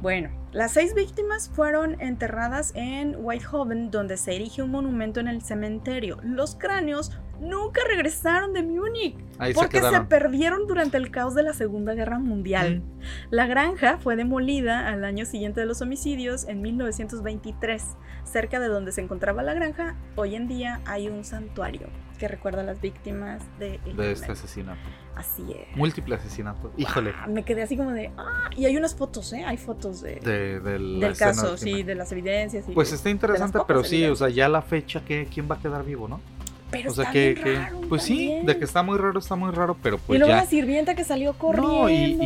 Bueno, 0.00 0.30
las 0.52 0.72
seis 0.72 0.94
víctimas 0.94 1.48
fueron 1.48 2.00
enterradas 2.00 2.72
en 2.74 3.16
Whitehaven, 3.18 3.90
donde 3.90 4.16
se 4.16 4.34
erige 4.34 4.62
un 4.62 4.70
monumento 4.70 5.20
en 5.20 5.28
el 5.28 5.42
cementerio. 5.42 6.18
Los 6.22 6.54
cráneos 6.54 7.12
nunca 7.40 7.82
regresaron 7.86 8.52
de 8.52 8.62
Múnich 8.62 9.16
se 9.38 9.54
porque 9.54 9.80
se, 9.80 10.00
perdieron 10.02 10.66
durante 10.66 10.96
el 10.96 11.10
caos 11.10 11.34
de 11.34 11.42
la 11.42 11.52
Segunda 11.52 11.94
Guerra 11.94 12.18
Mundial. 12.18 12.80
Mm. 12.80 12.82
La 13.30 13.46
granja 13.46 13.98
fue 13.98 14.16
demolida 14.16 14.88
al 14.88 15.04
año 15.04 15.24
siguiente 15.24 15.60
de 15.60 15.66
los 15.66 15.80
homicidios 15.82 16.46
en 16.48 16.62
1923. 16.62 17.82
Cerca 18.24 18.60
de 18.60 18.68
donde 18.68 18.92
se 18.92 19.00
encontraba 19.00 19.42
la 19.42 19.54
granja, 19.54 19.96
hoy 20.14 20.34
en 20.34 20.48
día 20.48 20.80
hay 20.84 21.08
un 21.08 21.24
santuario 21.24 21.88
que 22.18 22.28
recuerda 22.28 22.62
a 22.62 22.64
las 22.64 22.80
víctimas 22.80 23.42
de, 23.58 23.78
de 23.84 24.12
este 24.12 24.32
asesinato. 24.32 24.80
Así 25.16 25.42
es. 25.50 25.76
Múltiple 25.76 26.14
asesinato. 26.14 26.72
Híjole. 26.76 27.12
Ah, 27.16 27.26
me 27.26 27.42
quedé 27.44 27.62
así 27.62 27.76
como 27.76 27.90
de. 27.92 28.10
Ah, 28.18 28.50
y 28.56 28.66
hay 28.66 28.76
unas 28.76 28.94
fotos, 28.94 29.32
¿eh? 29.32 29.44
Hay 29.44 29.56
fotos 29.56 30.02
de, 30.02 30.16
De, 30.16 30.60
de 30.60 30.78
la 30.78 31.08
del 31.08 31.16
caso, 31.16 31.56
sí, 31.56 31.82
de 31.82 31.94
las 31.94 32.12
evidencias. 32.12 32.68
Y 32.68 32.72
Pues 32.72 32.92
está 32.92 33.08
interesante, 33.10 33.58
pero 33.66 33.82
sí, 33.82 34.04
o 34.04 34.14
sea, 34.14 34.28
ya 34.28 34.48
la 34.48 34.62
fecha, 34.62 35.04
que 35.04 35.26
¿quién 35.32 35.48
va 35.50 35.54
a 35.56 35.58
quedar 35.58 35.84
vivo, 35.84 36.06
no? 36.06 36.20
Pero 36.70 36.90
o 36.90 36.94
sea, 36.94 37.04
está 37.04 37.12
que, 37.12 37.32
bien 37.32 37.44
que- 37.44 37.54
raro 37.54 37.80
pues 37.88 38.02
sí, 38.02 38.40
de 38.44 38.58
que 38.58 38.64
está 38.64 38.82
muy 38.82 38.98
raro, 38.98 39.20
está 39.20 39.36
muy 39.36 39.52
raro, 39.52 39.76
pero 39.82 39.98
pues 39.98 40.16
y 40.16 40.18
luego 40.18 40.34
ya. 40.34 40.40
la 40.42 40.46
sirvienta 40.46 40.96
que 40.96 41.04
salió 41.04 41.32
corriendo. 41.34 41.82
No, 41.84 41.88
y, 41.88 42.18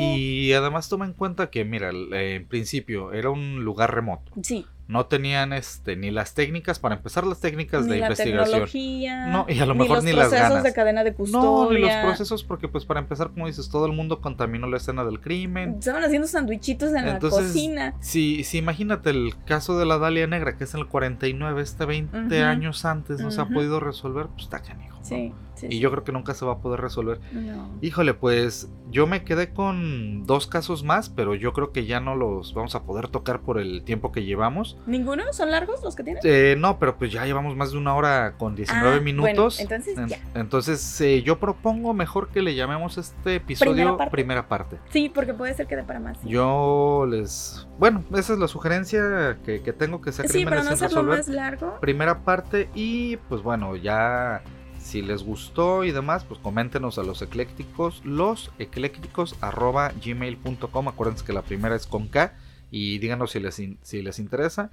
y 0.49 0.53
además 0.55 0.89
toma 0.89 1.05
en 1.05 1.13
cuenta 1.13 1.51
que, 1.51 1.65
mira, 1.67 1.91
eh, 1.91 2.37
en 2.37 2.47
principio 2.49 3.13
era 3.13 3.29
un 3.29 3.63
lugar 3.63 3.95
remoto. 3.95 4.33
Sí, 4.43 4.65
No 4.91 5.07
tenían 5.07 5.53
este 5.53 5.95
ni 5.95 6.11
las 6.11 6.35
técnicas, 6.35 6.81
para 6.81 6.97
empezar 6.97 7.25
las 7.25 7.39
técnicas 7.39 7.85
ni 7.87 7.93
de 7.93 7.99
la 8.01 8.07
investigación. 8.07 8.45
tecnología. 8.45 9.27
No, 9.29 9.47
y 9.49 9.61
a 9.61 9.67
lo 9.67 9.75
ni 9.75 9.81
mejor 9.81 9.97
los 9.99 10.05
ni 10.05 10.13
las 10.13 10.27
procesos 10.29 10.49
ganas. 10.49 10.65
de 10.65 10.73
cadena 10.75 11.05
de 11.05 11.11
No, 11.13 11.17
custodia. 11.17 11.79
ni 11.79 11.85
los 11.85 11.95
procesos, 12.05 12.43
porque 12.43 12.67
pues 12.67 12.85
para 12.85 12.99
empezar, 12.99 13.31
como 13.31 13.47
dices, 13.47 13.69
todo 13.71 13.87
el 13.87 13.93
mundo 13.93 14.21
contaminó 14.21 14.67
la 14.67 14.79
escena 14.79 15.05
del 15.05 15.21
crimen. 15.21 15.77
Estaban 15.79 16.03
haciendo 16.03 16.27
sandwichitos 16.27 16.91
en 16.91 17.07
Entonces, 17.07 17.41
la 17.41 17.47
cocina. 17.47 17.95
Si, 18.01 18.43
si 18.43 18.59
imagínate 18.59 19.11
el 19.11 19.35
caso 19.47 19.79
de 19.79 19.87
la 19.87 19.99
Dalia 19.99 20.27
Negra, 20.27 20.57
que 20.57 20.65
es 20.65 20.75
en 20.75 20.81
el 20.81 20.87
49, 20.89 21.63
este 21.63 21.85
20 21.87 22.19
Ujú. 22.27 22.45
años 22.45 22.85
antes 22.85 23.21
no 23.21 23.31
se 23.31 23.41
ha 23.41 23.47
podido 23.47 23.79
resolver, 23.79 24.27
pues 24.27 24.43
está 24.45 24.61
canijo. 24.61 24.99
¿no? 24.99 25.05
Sí, 25.05 25.33
Sí, 25.61 25.67
y 25.67 25.73
sí. 25.73 25.79
yo 25.81 25.91
creo 25.91 26.05
que 26.05 26.13
nunca 26.13 26.35
se 26.35 26.45
va 26.45 26.53
a 26.55 26.59
poder 26.59 26.81
resolver. 26.81 27.21
No. 27.33 27.71
Híjole, 27.81 28.15
pues 28.15 28.71
yo 28.91 29.07
me 29.07 29.25
quedé 29.25 29.53
con 29.53 30.27
dos 30.27 30.47
casos 30.47 30.83
más, 30.85 31.09
pero 31.11 31.35
yo 31.35 31.53
creo 31.53 31.73
que 31.73 31.87
ya 31.87 32.01
no 32.01 32.15
los 32.17 32.55
vamos 32.55 32.75
a 32.75 32.83
poder 32.85 33.09
tocar 33.09 33.41
por 33.43 33.59
el 33.59 33.83
tiempo 33.85 34.13
que 34.13 34.25
llevamos. 34.25 34.77
¿Ninguno? 34.87 35.25
¿Son 35.33 35.51
largos 35.51 35.83
los 35.83 35.95
que 35.97 36.03
tienes? 36.05 36.25
Eh, 36.25 36.57
no, 36.59 36.79
pero 36.79 36.97
pues 36.99 37.13
ya 37.13 37.25
llevamos 37.27 37.55
más 37.57 37.73
de 37.73 37.79
una 37.79 37.95
hora 37.95 38.35
con 38.39 38.55
19 38.57 38.97
Ah, 38.97 39.01
minutos. 39.01 39.57
bueno, 39.59 39.71
entonces 39.75 39.99
En- 39.99 40.09
ya. 40.09 40.19
entonces, 40.35 41.01
eh, 41.01 41.23
yo 41.23 41.39
propongo 41.39 41.95
mejor 41.95 42.29
que 42.29 42.43
le 42.43 42.55
llamemos 42.55 42.99
este 42.99 43.37
episodio 43.37 43.73
Primera 43.97 44.11
primera 44.11 44.49
parte. 44.49 44.79
Sí, 44.91 45.11
porque 45.15 45.35
puede 45.35 45.55
ser 45.55 45.67
que 45.67 45.77
dé 45.77 45.85
para 45.85 46.01
más. 46.01 46.19
sí. 46.23 46.29
Yo 46.29 47.07
les... 47.09 47.67
Bueno, 47.79 48.03
esa 48.15 48.33
es 48.35 48.39
la 48.39 48.49
sugerencia 48.49 49.39
que, 49.45 49.63
que 49.63 49.73
tengo 49.73 50.01
que 50.01 50.13
sea 50.13 50.27
Sí, 50.27 50.45
para 50.45 50.57
crímenes 50.63 50.65
no 50.67 50.73
hacerlo 50.87 51.03
resolver. 51.03 51.19
más 51.19 51.29
largo. 51.29 51.81
Primera 51.81 52.21
parte 52.25 52.69
y 52.75 53.17
pues 53.29 53.43
bueno, 53.43 53.77
ya 53.77 54.43
si 54.81 55.03
les 55.03 55.23
gustó 55.23 55.85
y 55.85 55.93
demás, 55.93 56.25
pues 56.25 56.41
coméntenos 56.41 56.99
a 56.99 57.03
los 57.03 57.23
eclécticos, 57.23 58.05
los 58.05 58.51
eclécticos 58.59 59.37
arroba 59.41 59.93
gmail.com. 60.05 60.89
Acuérdense 60.89 61.25
que 61.25 61.33
la 61.33 61.43
primera 61.43 61.77
es 61.77 61.87
con 61.87 62.09
K 62.09 62.33
y 62.71 62.99
díganos 62.99 63.33
si 63.33 63.41
les, 63.41 63.55
si 63.83 64.03
les 64.03 64.19
interesa. 64.19 64.71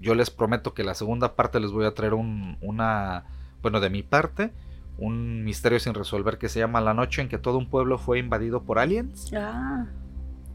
Yo 0.00 0.14
les 0.14 0.30
prometo 0.30 0.74
que 0.74 0.84
la 0.84 0.94
segunda 0.94 1.34
parte 1.36 1.60
les 1.60 1.70
voy 1.72 1.84
a 1.84 1.92
traer 1.94 2.14
un, 2.14 2.56
una, 2.60 3.24
bueno, 3.62 3.80
de 3.80 3.90
mi 3.90 4.02
parte, 4.02 4.52
un 4.96 5.44
misterio 5.44 5.78
sin 5.78 5.94
resolver 5.94 6.38
que 6.38 6.48
se 6.48 6.60
llama 6.60 6.80
La 6.80 6.94
noche 6.94 7.20
en 7.22 7.28
que 7.28 7.38
todo 7.38 7.58
un 7.58 7.68
pueblo 7.68 7.98
fue 7.98 8.18
invadido 8.18 8.62
por 8.62 8.78
aliens. 8.78 9.30
Ah, 9.36 9.86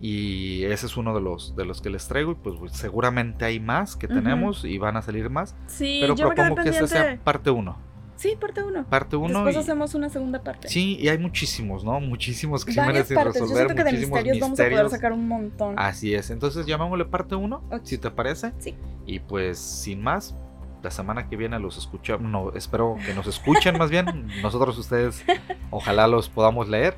Y 0.02 0.64
ese 0.66 0.88
es 0.88 0.98
uno 0.98 1.14
de 1.14 1.22
los, 1.22 1.56
de 1.56 1.66
los 1.66 1.82
que 1.82 1.90
les 1.90 2.08
traigo. 2.08 2.32
Y 2.32 2.36
pues, 2.36 2.56
pues, 2.58 2.72
seguramente 2.74 3.46
hay 3.46 3.60
más 3.60 3.96
que 3.96 4.08
tenemos 4.08 4.66
y 4.66 4.78
van 4.78 4.98
a 4.98 5.02
salir 5.02 5.30
más. 5.30 5.56
sí, 5.68 6.00
Pero 6.02 6.16
yo 6.16 6.28
me 6.30 6.36
quedé 6.36 6.46
propongo 6.46 6.64
que 6.64 6.70
esta 6.70 6.88
sea 6.88 7.20
parte 7.24 7.52
1. 7.52 7.93
Sí, 8.24 8.38
parte 8.40 8.64
uno. 8.64 8.86
Parte 8.86 9.18
1 9.18 9.28
Después 9.28 9.54
y... 9.58 9.60
hacemos 9.60 9.94
una 9.96 10.08
segunda 10.08 10.42
parte. 10.42 10.70
Sí, 10.70 10.98
y 10.98 11.10
hay 11.10 11.18
muchísimos, 11.18 11.84
¿no? 11.84 12.00
Muchísimos 12.00 12.64
crímenes 12.64 13.08
sin 13.08 13.16
partes. 13.16 13.34
Yo 13.34 13.42
resolver, 13.42 13.66
siento 13.66 13.76
que 13.76 13.84
de 13.84 13.92
muchísimos 13.92 14.20
misterios, 14.22 14.40
vamos 14.40 14.60
a 14.62 14.64
poder 14.64 14.90
sacar 14.90 15.12
un 15.12 15.28
montón. 15.28 15.76
Así 15.78 16.16
es, 16.16 16.30
entonces 16.30 16.66
llamémosle 16.66 17.04
parte 17.04 17.36
1, 17.36 17.64
Ok. 17.70 17.82
si 17.84 17.98
te 17.98 18.10
parece. 18.12 18.54
Sí. 18.60 18.76
Y 19.06 19.20
pues 19.20 19.60
sin 19.60 20.02
más, 20.02 20.38
la 20.82 20.90
semana 20.90 21.28
que 21.28 21.36
viene 21.36 21.60
los 21.60 21.78
escuchamos, 21.78 22.22
no, 22.22 22.54
espero 22.54 22.96
que 23.06 23.14
nos 23.14 23.28
escuchen 23.28 23.78
más 23.78 23.90
bien. 23.90 24.06
Nosotros 24.42 24.78
ustedes, 24.78 25.22
ojalá 25.70 26.08
los 26.08 26.30
podamos 26.30 26.70
leer. 26.70 26.96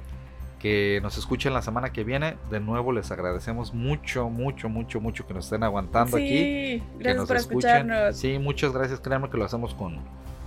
Que 0.60 1.00
nos 1.02 1.18
escuchen 1.18 1.54
la 1.54 1.64
semana 1.64 1.92
que 1.92 2.04
viene. 2.04 2.38
De 2.52 2.60
nuevo 2.60 2.92
les 2.92 3.10
agradecemos 3.10 3.74
mucho, 3.74 4.30
mucho, 4.30 4.70
mucho, 4.70 5.02
mucho 5.02 5.26
que 5.26 5.34
nos 5.34 5.46
estén 5.46 5.64
aguantando 5.64 6.18
aquí. 6.18 6.28
sí, 6.28 6.34
que 6.36 6.84
gracias 7.00 7.18
nos 7.18 7.28
por 7.28 7.38
escuchen. 7.38 7.70
escucharnos. 7.72 8.16
Sí, 8.16 8.38
muchas 8.38 8.74
gracias. 8.74 9.00
Créanme 9.00 9.30
que 9.32 9.38
lo 9.38 9.46
hacemos 9.46 9.74
con, 9.74 10.00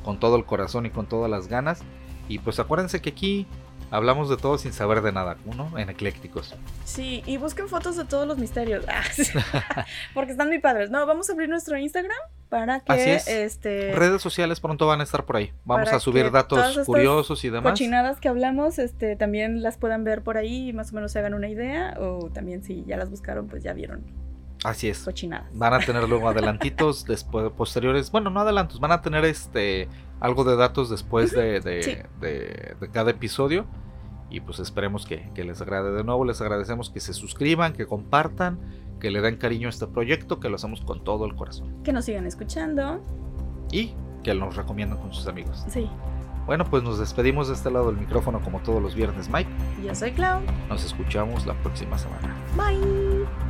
con 0.08 0.18
todo 0.18 0.36
el 0.36 0.46
corazón 0.46 0.86
y 0.86 0.90
con 0.90 1.04
todas 1.04 1.30
las 1.30 1.48
ganas. 1.48 1.82
Y 2.30 2.38
pues 2.38 2.58
acuérdense 2.58 3.02
que 3.02 3.10
aquí 3.10 3.46
hablamos 3.90 4.30
de 4.30 4.38
todo 4.38 4.56
sin 4.56 4.72
saber 4.72 5.02
de 5.02 5.12
nada, 5.12 5.36
¿no? 5.54 5.78
En 5.78 5.90
eclécticos. 5.90 6.54
Sí, 6.86 7.22
y 7.26 7.36
busquen 7.36 7.68
fotos 7.68 7.94
de 7.98 8.06
todos 8.06 8.26
los 8.26 8.38
misterios. 8.38 8.86
Ah, 8.88 9.02
sí. 9.12 9.24
Porque 10.14 10.32
están 10.32 10.48
muy 10.48 10.60
padres. 10.60 10.88
No, 10.88 11.04
vamos 11.04 11.28
a 11.28 11.34
abrir 11.34 11.50
nuestro 11.50 11.76
Instagram 11.76 12.16
para 12.48 12.80
que 12.80 12.90
Así 12.90 13.10
es. 13.10 13.28
este 13.28 13.92
Redes 13.94 14.22
sociales 14.22 14.60
pronto 14.60 14.86
van 14.86 15.02
a 15.02 15.04
estar 15.04 15.26
por 15.26 15.36
ahí. 15.36 15.52
Vamos 15.66 15.92
a 15.92 16.00
subir 16.00 16.30
datos 16.30 16.86
curiosos 16.86 17.44
y 17.44 17.50
demás. 17.50 17.72
cochinadas 17.72 18.18
que 18.18 18.30
hablamos, 18.30 18.78
este 18.78 19.14
también 19.14 19.62
las 19.62 19.76
puedan 19.76 20.04
ver 20.04 20.22
por 20.22 20.38
ahí 20.38 20.70
y 20.70 20.72
más 20.72 20.90
o 20.92 20.94
menos 20.94 21.12
se 21.12 21.18
hagan 21.18 21.34
una 21.34 21.50
idea. 21.50 21.98
O 22.00 22.30
también 22.32 22.62
si 22.62 22.82
ya 22.86 22.96
las 22.96 23.10
buscaron, 23.10 23.46
pues 23.46 23.62
ya 23.62 23.74
vieron 23.74 24.06
Así 24.64 24.88
es. 24.88 25.00
cochinadas. 25.04 25.46
Van 25.54 25.72
a 25.74 25.78
tener 25.78 26.08
luego 26.08 26.28
adelantitos 26.28 27.04
después 27.06 27.50
posteriores. 27.52 28.10
Bueno, 28.10 28.30
no 28.30 28.40
adelantos, 28.40 28.80
van 28.80 28.92
a 28.92 29.00
tener 29.02 29.24
este 29.24 29.88
algo 30.20 30.42
de 30.44 30.56
datos 30.56 30.90
después 30.90 31.30
de, 31.32 31.60
de- 31.60 31.82
sí. 31.82 31.96
de- 32.20 32.76
de 32.80 32.90
cada 32.90 33.10
episodio. 33.12 33.66
Y 34.30 34.40
pues 34.40 34.58
esperemos 34.58 35.06
que, 35.06 35.30
que 35.34 35.42
les 35.44 35.60
agrade. 35.62 35.90
De 35.92 36.04
nuevo, 36.04 36.24
les 36.24 36.40
agradecemos 36.40 36.90
que 36.90 37.00
se 37.00 37.14
suscriban, 37.14 37.72
que 37.72 37.86
compartan, 37.86 38.58
que 39.00 39.10
le 39.10 39.20
den 39.22 39.36
cariño 39.36 39.68
a 39.68 39.70
este 39.70 39.86
proyecto, 39.86 40.38
que 40.38 40.50
lo 40.50 40.56
hacemos 40.56 40.80
con 40.82 41.02
todo 41.02 41.24
el 41.24 41.34
corazón. 41.34 41.82
Que 41.82 41.92
nos 41.94 42.04
sigan 42.04 42.26
escuchando. 42.26 43.00
Y 43.72 43.94
que 44.22 44.34
nos 44.34 44.54
recomiendan 44.56 44.98
con 44.98 45.14
sus 45.14 45.26
amigos. 45.28 45.64
Sí, 45.68 45.88
Bueno, 46.44 46.64
pues 46.68 46.82
nos 46.82 46.98
despedimos 46.98 47.48
de 47.48 47.54
este 47.54 47.70
lado 47.70 47.86
del 47.86 47.96
micrófono 47.96 48.40
como 48.42 48.58
todos 48.60 48.82
los 48.82 48.94
viernes, 48.94 49.30
Mike. 49.30 49.48
yo 49.86 49.94
soy 49.94 50.10
Clau. 50.12 50.40
Nos 50.68 50.84
escuchamos 50.84 51.46
la 51.46 51.54
próxima 51.62 51.96
semana. 51.96 52.34
Bye. 52.56 53.47